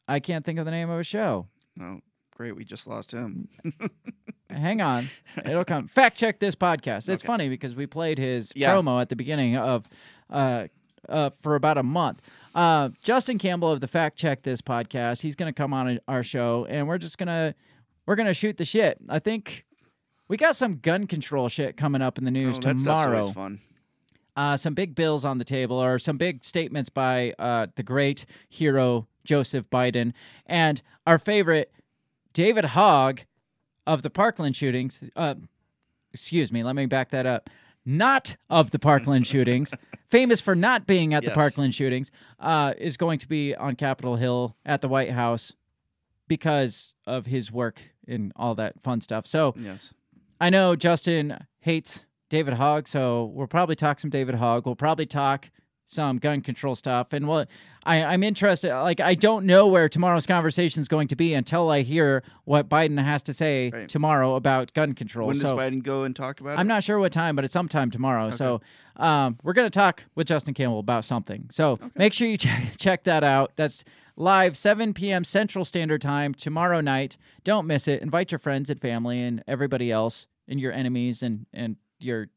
I 0.09 0.21
can't 0.21 0.45
think 0.45 0.59
of 0.59 0.65
the 0.65 0.71
name 0.71 0.89
of 0.91 1.01
a 1.01 1.05
show. 1.05 1.47
Oh, 1.81 2.01
great. 2.35 2.57
We 2.57 2.65
just 2.65 2.87
lost 2.87 3.13
him. 3.13 3.49
Hang 4.51 4.81
on, 4.81 5.09
it'll 5.45 5.65
come. 5.65 5.89
Fact 5.89 6.17
check 6.17 6.39
this 6.39 6.55
podcast. 6.55 7.09
It's 7.09 7.23
Okay. 7.23 7.27
funny 7.27 7.49
because 7.49 7.75
we 7.75 7.87
played 7.87 8.19
his 8.19 8.53
Yeah. 8.57 8.73
promo 8.73 9.01
at 9.01 9.09
the 9.09 9.17
beginning 9.17 9.57
of, 9.57 9.89
uh, 10.31 10.69
uh, 11.09 11.31
for 11.41 11.55
about 11.55 11.79
a 11.79 11.83
month. 11.83 12.21
Uh, 12.55 12.91
Justin 13.03 13.39
Campbell 13.39 13.71
of 13.71 13.81
the 13.81 13.89
Fact 13.89 14.17
Check 14.17 14.43
This 14.43 14.61
podcast. 14.61 15.23
He's 15.23 15.37
going 15.37 15.53
to 15.53 15.57
come 15.57 15.73
on 15.73 16.01
our 16.09 16.23
show, 16.23 16.67
and 16.69 16.89
we're 16.89 16.99
just 16.99 17.19
gonna 17.19 17.55
we're 18.07 18.17
gonna 18.17 18.35
shoot 18.35 18.57
the 18.57 18.65
shit. 18.65 18.99
I 19.09 19.19
think 19.19 19.65
we 20.29 20.37
got 20.37 20.57
some 20.57 20.79
gun 20.79 21.07
control 21.07 21.49
shit 21.49 21.77
coming 21.77 22.03
up 22.03 22.19
in 22.19 22.25
the 22.25 22.31
news 22.31 22.59
oh, 22.59 22.61
that 22.63 22.79
tomorrow. 22.79 23.19
always 23.19 23.31
fun. 23.31 23.61
Uh, 24.37 24.57
some 24.57 24.75
big 24.75 24.95
bills 24.95 25.25
on 25.25 25.39
the 25.39 25.45
table, 25.45 25.83
or 25.83 25.99
some 25.99 26.19
big 26.19 26.45
statements 26.45 26.91
by 26.91 27.33
uh, 27.39 27.67
the 27.77 27.83
great 27.83 28.27
hero 28.49 29.07
Joseph 29.25 29.69
Biden, 29.71 30.13
and 30.45 30.83
our 31.07 31.19
favorite 31.19 31.73
David 32.33 32.67
Hogg 32.67 33.21
of 33.87 34.03
the 34.03 34.11
Parkland 34.11 34.57
shootings. 34.57 35.03
Uh, 35.15 35.37
excuse 36.13 36.51
me, 36.53 36.63
let 36.63 36.77
me 36.77 36.87
back 36.87 37.11
that 37.11 37.27
up. 37.27 37.49
Not 37.87 38.37
of 38.51 38.73
the 38.73 38.79
Parkland 38.79 39.27
shootings, 39.29 39.73
famous 40.09 40.41
for 40.41 40.55
not 40.55 40.87
being 40.87 41.15
at 41.15 41.25
the 41.25 41.31
Parkland 41.31 41.75
shootings, 41.75 42.11
uh, 42.41 42.75
is 42.77 42.97
going 42.97 43.19
to 43.21 43.29
be 43.29 43.55
on 43.55 43.77
Capitol 43.77 44.17
Hill 44.17 44.57
at 44.67 44.81
the 44.81 44.89
White 44.89 45.13
House 45.13 45.53
because 46.29 46.95
of 47.07 47.27
his 47.27 47.53
work 47.53 47.81
and 48.09 48.33
all 48.37 48.55
that 48.57 48.81
fun 48.83 49.01
stuff. 49.01 49.27
So 49.27 49.55
Yes. 49.57 49.95
I 50.41 50.51
know 50.51 50.77
Justin 50.77 51.47
hates 51.61 52.05
David 52.29 52.55
Hogg, 52.55 52.89
so 52.89 53.25
we'll 53.33 53.47
probably 53.47 53.77
talk 53.77 54.01
some 54.01 54.11
David 54.11 54.35
Hogg. 54.35 54.67
We'll 54.67 54.75
probably 54.77 55.07
talk 55.07 55.51
some 55.89 56.19
gun 56.19 56.41
control 56.41 56.75
stuff, 56.75 57.13
and 57.13 57.27
what 57.29 57.49
I, 57.85 58.03
I'm 58.03 58.23
interested. 58.25 58.71
Like 58.75 58.99
I 59.01 59.15
don't 59.15 59.47
know 59.47 59.67
where 59.69 59.89
tomorrow's 59.89 60.27
conversation 60.27 60.81
is 60.83 60.89
going 60.89 61.09
to 61.09 61.17
be 61.17 61.33
until 61.33 61.71
I 61.71 61.83
hear 61.83 62.23
what 62.45 62.69
Biden 62.69 63.03
has 63.03 63.23
to 63.25 63.33
say 63.33 63.71
Right. 63.71 63.89
tomorrow 63.89 64.35
about 64.35 64.75
gun 64.75 64.93
control. 64.95 65.29
When 65.29 65.39
does 65.39 65.53
Biden 65.53 65.83
go 65.83 66.03
and 66.03 66.15
talk 66.15 66.41
about 66.41 66.59
I'm 66.59 66.67
it? 66.67 66.69
not 66.69 66.83
sure 66.83 66.99
what 66.99 67.13
time, 67.13 67.37
but 67.37 67.45
it's 67.45 67.53
sometime 67.55 67.91
tomorrow. 67.93 68.31
So 68.31 68.61
um, 68.97 69.39
we're 69.45 69.53
going 69.53 69.67
to 69.67 69.79
talk 69.79 70.03
with 70.17 70.27
Justin 70.27 70.53
Campbell 70.55 70.81
about 70.81 71.05
something. 71.05 71.47
So 71.51 71.79
make 71.95 72.13
sure 72.13 72.27
you 72.27 72.37
check, 72.37 72.73
check 72.77 73.05
that 73.05 73.23
out. 73.23 73.53
That's 73.55 73.85
live 74.17 74.57
7 74.57 74.93
p.m. 74.93 75.23
Central 75.23 75.65
Standard 75.65 76.03
Time 76.03 76.35
tomorrow 76.35 76.81
night. 76.81 77.17
Don't 77.45 77.67
miss 77.67 77.87
it. 77.87 78.03
Invite 78.03 78.33
your 78.33 78.39
friends 78.41 78.71
and 78.71 78.81
family 78.81 79.23
and 79.23 79.45
everybody 79.47 79.93
else 79.93 80.27
and 80.49 80.59
your 80.59 80.73
enemies 80.73 81.23
and, 81.23 81.47
and 81.53 81.77
your 82.01 82.29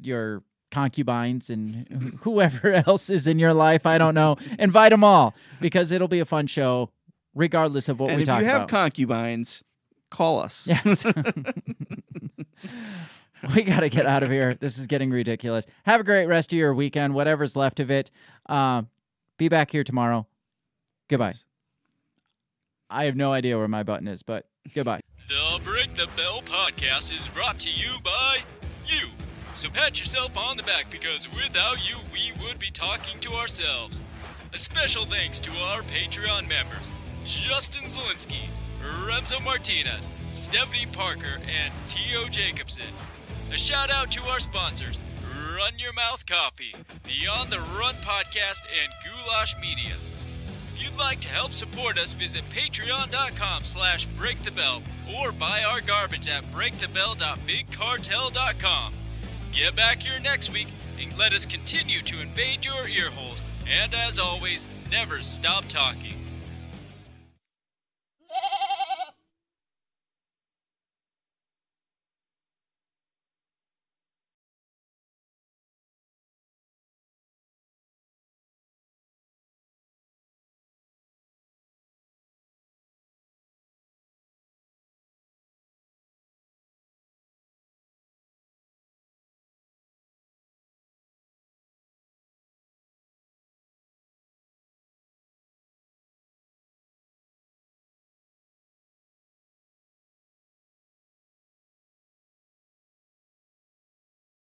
your 0.00 0.42
concubines 0.72 1.48
and 1.48 2.18
whoever 2.22 2.72
else 2.86 3.08
is 3.10 3.28
in 3.28 3.38
your 3.38 3.54
life. 3.54 3.86
I 3.86 3.98
don't 3.98 4.14
know. 4.14 4.36
Invite 4.58 4.90
them 4.90 5.04
all 5.04 5.34
because 5.60 5.92
it'll 5.92 6.08
be 6.08 6.18
a 6.18 6.24
fun 6.24 6.48
show 6.48 6.90
regardless 7.34 7.88
of 7.88 8.00
what 8.00 8.10
and 8.10 8.18
we 8.18 8.24
talk 8.24 8.40
about. 8.40 8.42
if 8.42 8.46
you 8.46 8.48
have 8.50 8.62
about. 8.62 8.68
concubines, 8.68 9.62
call 10.10 10.40
us. 10.40 10.66
Yes. 10.84 11.06
we 13.54 13.62
got 13.62 13.80
to 13.80 13.88
get 13.88 14.06
out 14.06 14.22
of 14.22 14.30
here. 14.30 14.54
This 14.54 14.78
is 14.78 14.86
getting 14.86 15.10
ridiculous. 15.10 15.66
Have 15.84 16.00
a 16.00 16.04
great 16.04 16.26
rest 16.26 16.52
of 16.52 16.58
your 16.58 16.74
weekend, 16.74 17.14
whatever's 17.14 17.54
left 17.56 17.80
of 17.80 17.90
it. 17.90 18.10
Um, 18.46 18.88
be 19.38 19.48
back 19.48 19.70
here 19.70 19.84
tomorrow. 19.84 20.26
Goodbye. 21.08 21.32
I 22.88 23.04
have 23.04 23.16
no 23.16 23.32
idea 23.32 23.58
where 23.58 23.68
my 23.68 23.82
button 23.82 24.06
is, 24.06 24.22
but 24.22 24.46
goodbye. 24.74 25.00
The 25.28 25.60
Break 25.64 25.94
the 25.94 26.08
Bell 26.16 26.42
podcast 26.42 27.14
is 27.16 27.26
brought 27.28 27.58
to 27.60 27.70
you 27.70 27.90
by 28.04 28.38
you. 28.86 29.08
So 29.54 29.68
pat 29.70 29.98
yourself 29.98 30.36
on 30.36 30.56
the 30.56 30.62
back 30.62 30.90
because 30.90 31.28
without 31.30 31.88
you, 31.88 31.96
we 32.12 32.32
would 32.42 32.58
be 32.58 32.70
talking 32.70 33.18
to 33.20 33.32
ourselves. 33.32 34.02
A 34.52 34.58
special 34.58 35.04
thanks 35.04 35.38
to 35.40 35.50
our 35.52 35.82
Patreon 35.82 36.48
members 36.48 36.90
Justin 37.24 37.84
Zielinski, 37.84 38.48
Remzo 39.06 39.42
Martinez, 39.44 40.08
Stephanie 40.30 40.86
Parker, 40.86 41.38
and 41.62 41.72
T.O. 41.88 42.28
Jacobson. 42.28 42.88
A 43.52 43.56
shout 43.56 43.90
out 43.90 44.10
to 44.12 44.22
our 44.24 44.40
sponsors 44.40 44.98
Run 45.54 45.78
Your 45.78 45.92
Mouth 45.92 46.24
Coffee, 46.26 46.74
the 47.04 47.28
On 47.30 47.50
the 47.50 47.60
Run 47.78 47.94
podcast, 47.96 48.60
and 48.82 48.90
Goulash 49.04 49.54
Media. 49.60 49.92
If 49.92 50.78
you'd 50.82 50.96
like 50.98 51.20
to 51.20 51.28
help 51.28 51.52
support 51.52 51.98
us, 51.98 52.14
visit 52.14 52.42
patreon.com 52.50 53.64
slash 53.64 54.08
breakthebell 54.08 54.82
or 55.16 55.30
buy 55.30 55.62
our 55.62 55.80
garbage 55.82 56.26
at 56.28 56.42
breakthebell.bigcartel.com. 56.46 58.92
Get 59.52 59.76
back 59.76 60.00
here 60.00 60.18
next 60.18 60.50
week 60.50 60.68
and 60.98 61.16
let 61.18 61.34
us 61.34 61.44
continue 61.44 62.00
to 62.00 62.22
invade 62.22 62.64
your 62.64 62.88
earholes. 62.88 63.42
And 63.70 63.94
as 63.94 64.18
always, 64.18 64.66
never 64.90 65.20
stop 65.20 65.66
talking. 65.68 66.21